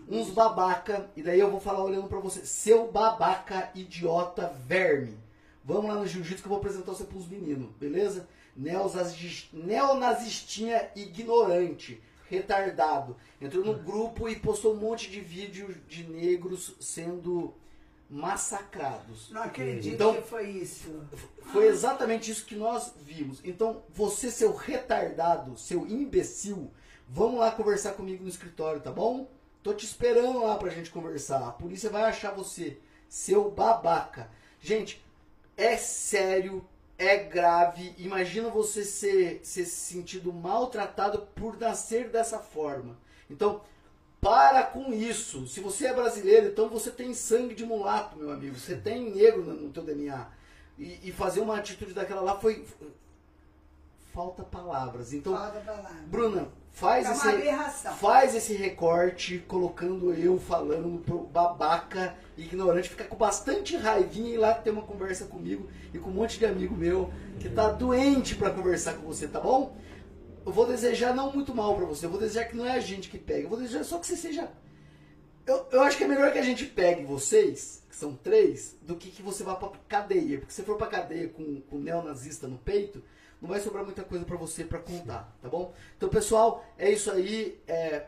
Uns 0.09 0.31
babaca, 0.31 1.09
e 1.17 1.23
daí 1.23 1.39
eu 1.39 1.51
vou 1.51 1.61
falar 1.61 1.85
olhando 1.85 2.09
pra 2.09 2.19
você. 2.19 2.45
Seu 2.45 2.91
babaca, 2.91 3.71
idiota, 3.75 4.53
verme. 4.67 5.17
Vamos 5.65 5.87
lá 5.91 5.95
no 5.97 6.07
jiu-jitsu 6.07 6.43
que 6.43 6.47
eu 6.49 6.51
vou 6.51 6.59
apresentar 6.59 6.93
você 6.93 7.05
pros 7.05 7.29
meninos, 7.29 7.71
beleza? 7.79 8.27
Neonazi- 8.57 9.49
Neonazistinha 9.53 10.91
ignorante, 10.97 12.03
retardado. 12.29 13.17
Entrou 13.41 13.65
no 13.65 13.75
grupo 13.75 14.29
e 14.29 14.37
postou 14.37 14.75
um 14.75 14.79
monte 14.79 15.09
de 15.11 15.21
vídeo 15.21 15.75
de 15.89 16.03
negros 16.05 16.75
sendo 16.81 17.55
massacrados. 18.13 19.31
Não 19.31 19.43
acredito 19.43 19.95
Então- 19.95 20.15
que 20.15 20.23
foi 20.23 20.49
isso. 20.51 21.03
Foi 21.53 21.67
exatamente 21.67 22.31
isso 22.31 22.45
que 22.45 22.55
nós 22.55 22.93
vimos. 23.01 23.41
Então, 23.43 23.83
você, 23.89 24.31
seu 24.31 24.55
retardado, 24.55 25.57
seu 25.57 25.87
imbecil, 25.87 26.71
vamos 27.09 27.41
lá 27.41 27.51
conversar 27.51 27.93
comigo 27.93 28.23
no 28.23 28.29
escritório, 28.29 28.81
tá 28.83 28.91
bom? 28.93 29.29
Tô 29.63 29.73
te 29.73 29.87
esperando 29.87 30.41
lá 30.45 30.57
pra 30.57 30.69
gente 30.71 30.91
conversar. 30.91 31.49
A 31.49 31.53
polícia 31.53 31.89
vai 31.89 32.03
achar 32.03 32.33
você, 32.33 32.79
seu 33.09 33.51
babaca. 33.51 34.29
Gente, 34.61 35.03
é 35.57 35.77
sério, 35.77 36.65
é 36.99 37.17
grave. 37.17 37.95
Imagina 37.97 38.49
você 38.51 38.85
ser, 38.85 39.41
ser 39.43 39.65
sentido 39.65 40.33
maltratado 40.33 41.27
por 41.35 41.59
nascer 41.59 42.11
dessa 42.11 42.39
forma. 42.39 42.99
Então, 43.31 43.63
para 44.23 44.63
com 44.63 44.93
isso. 44.93 45.49
Se 45.49 45.59
você 45.59 45.89
é 45.89 45.93
brasileiro, 45.93 46.47
então 46.47 46.69
você 46.69 46.93
tem 46.93 47.13
sangue 47.13 47.57
de 47.57 47.67
mulato, 47.67 48.17
meu 48.17 48.31
amigo. 48.31 48.55
Você 48.55 48.77
tem 48.77 49.11
negro 49.11 49.43
no, 49.43 49.55
no 49.55 49.71
teu 49.71 49.83
DNA. 49.83 50.29
E, 50.79 51.01
e 51.03 51.13
fazer 51.13 51.41
uma 51.41 51.57
atitude 51.57 51.93
daquela 51.93 52.21
lá 52.21 52.39
foi. 52.39 52.65
Falta 54.15 54.45
palavras. 54.45 55.13
Então, 55.13 55.37
Falta 55.37 55.59
palavra. 55.61 55.97
Bruna, 56.07 56.49
faz 56.71 57.07
É 57.25 57.67
esse, 57.67 57.89
faz 57.99 58.35
esse 58.35 58.55
recorte 58.55 59.39
colocando 59.49 60.15
eu 60.15 60.39
falando 60.39 61.03
pro 61.03 61.21
babaca, 61.21 62.15
ignorante, 62.37 62.91
fica 62.91 63.05
com 63.05 63.17
bastante 63.17 63.77
raivinha 63.77 64.29
e 64.29 64.35
ir 64.35 64.39
lá 64.39 64.55
ter 64.55 64.71
uma 64.71 64.83
conversa 64.83 65.25
comigo 65.25 65.69
e 65.93 65.99
com 65.99 66.11
um 66.11 66.15
monte 66.15 66.39
de 66.39 66.47
amigo 66.47 66.77
meu 66.77 67.11
que 67.41 67.49
tá 67.49 67.71
doente 67.71 68.37
pra 68.37 68.51
conversar 68.51 68.95
com 68.95 69.07
você, 69.07 69.27
tá 69.27 69.41
bom? 69.41 69.75
Eu 70.45 70.53
vou 70.53 70.67
desejar 70.67 71.15
não 71.15 71.33
muito 71.33 71.55
mal 71.55 71.75
pra 71.77 71.85
você, 71.85 72.07
eu 72.07 72.11
vou 72.11 72.19
desejar 72.21 72.45
que 72.47 72.57
não 72.57 72.67
é 72.67 72.73
a 72.73 72.81
gente 72.81 73.09
que 73.09 73.19
pega, 73.19 73.43
eu 73.43 73.49
vou 73.49 73.59
desejar 73.59 73.85
só 73.85 73.99
que 73.99 74.07
você 74.07 74.17
seja. 74.17 74.49
Eu, 75.47 75.67
eu 75.73 75.83
acho 75.83 75.97
que 75.97 76.05
é 76.05 76.09
melhor 76.09 76.33
que 76.33 76.39
a 76.39 76.43
gente 76.43 76.65
pegue 76.67 77.05
vocês, 77.05 77.83
que 77.89 77.97
são 77.97 78.15
três, 78.15 78.77
do 78.83 78.95
que 78.97 79.11
que 79.11 79.23
você 79.23 79.43
vá 79.43 79.57
pra 79.57 79.71
cadeia. 79.89 80.39
Porque 80.39 80.53
se 80.53 80.63
for 80.63 80.77
pra 80.77 80.87
cadeia 80.87 81.29
com, 81.29 81.61
com 81.63 81.79
neonazista 81.79 82.47
no 82.47 82.59
peito, 82.59 83.03
não 83.41 83.49
vai 83.49 83.59
sobrar 83.61 83.85
muita 83.85 84.05
coisa 84.05 84.25
pra 84.25 84.37
você 84.37 84.63
pra 84.63 84.79
contar, 84.79 85.37
tá 85.43 85.49
bom? 85.49 85.75
Então, 85.97 86.09
pessoal, 86.09 86.65
é 86.79 86.91
isso 86.93 87.11
aí. 87.11 87.61
É, 87.67 88.05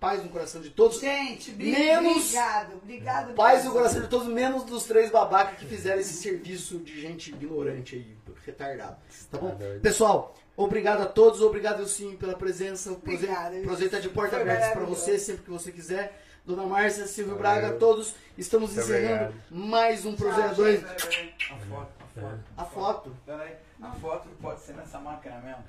paz 0.00 0.22
no 0.24 0.30
coração 0.30 0.62
de 0.62 0.70
todos. 0.70 0.98
Gente, 1.00 1.52
Menos- 1.52 2.16
obrigado, 2.28 2.76
obrigado. 2.82 3.34
Paz 3.34 3.62
no 3.66 3.72
coração 3.72 4.00
de 4.00 4.08
todos, 4.08 4.26
menos 4.26 4.64
dos 4.64 4.84
três 4.84 5.10
babacas 5.10 5.58
que 5.58 5.66
fizeram 5.66 6.00
esse 6.00 6.14
serviço 6.14 6.78
de 6.78 6.98
gente 6.98 7.30
ignorante 7.30 7.96
aí, 7.96 8.16
retardado. 8.46 8.96
Tá 9.30 9.36
bom? 9.36 9.50
Tá. 9.50 9.64
Pessoal, 9.82 10.34
obrigado 10.56 11.02
a 11.02 11.06
todos, 11.06 11.40
obrigado 11.40 11.86
sim 11.86 12.16
pela 12.16 12.34
presença. 12.34 12.90
O 12.90 12.94
Obrigada, 12.94 13.58
Prozeita 13.60 13.96
tá 13.96 14.02
de 14.02 14.08
porta 14.08 14.36
aberta 14.40 14.70
para 14.72 14.84
você, 14.84 15.18
sempre 15.18 15.42
que 15.44 15.50
você 15.50 15.72
quiser. 15.72 16.20
Dona 16.44 16.64
Márcia, 16.64 17.06
Silvio 17.06 17.36
Valeu. 17.36 17.60
Braga, 17.60 17.76
todos. 17.78 18.14
Estamos 18.36 18.72
Muito 18.74 18.82
encerrando 18.84 19.24
obrigado. 19.26 19.34
mais 19.50 20.04
um 20.06 20.16
Prozeita 20.16 20.54
2. 20.54 20.80
gente. 20.80 20.84
Peraí, 20.96 21.00
peraí. 21.08 21.34
A 21.50 21.56
foto, 21.66 21.90
a 22.00 22.20
foto. 22.20 22.40
A 22.56 22.64
foto. 22.64 23.16
Peraí, 23.26 23.52
a 23.82 23.92
foto 23.92 24.28
pode 24.40 24.60
ser 24.60 24.72
nessa 24.74 24.98
máquina 24.98 25.38
mesmo. 25.40 25.64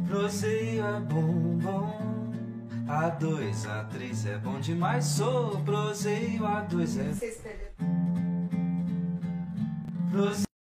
Proseio 0.07 0.83
é 0.83 0.99
bom, 1.01 1.59
bom. 1.59 2.31
A2, 2.87 3.53
A3 3.67 4.31
é 4.31 4.37
bom 4.39 4.59
demais. 4.59 5.05
Sou 5.05 5.61
proseio, 5.63 6.41
A2 6.41 6.99
é 6.99 7.13
proseio. 10.09 10.54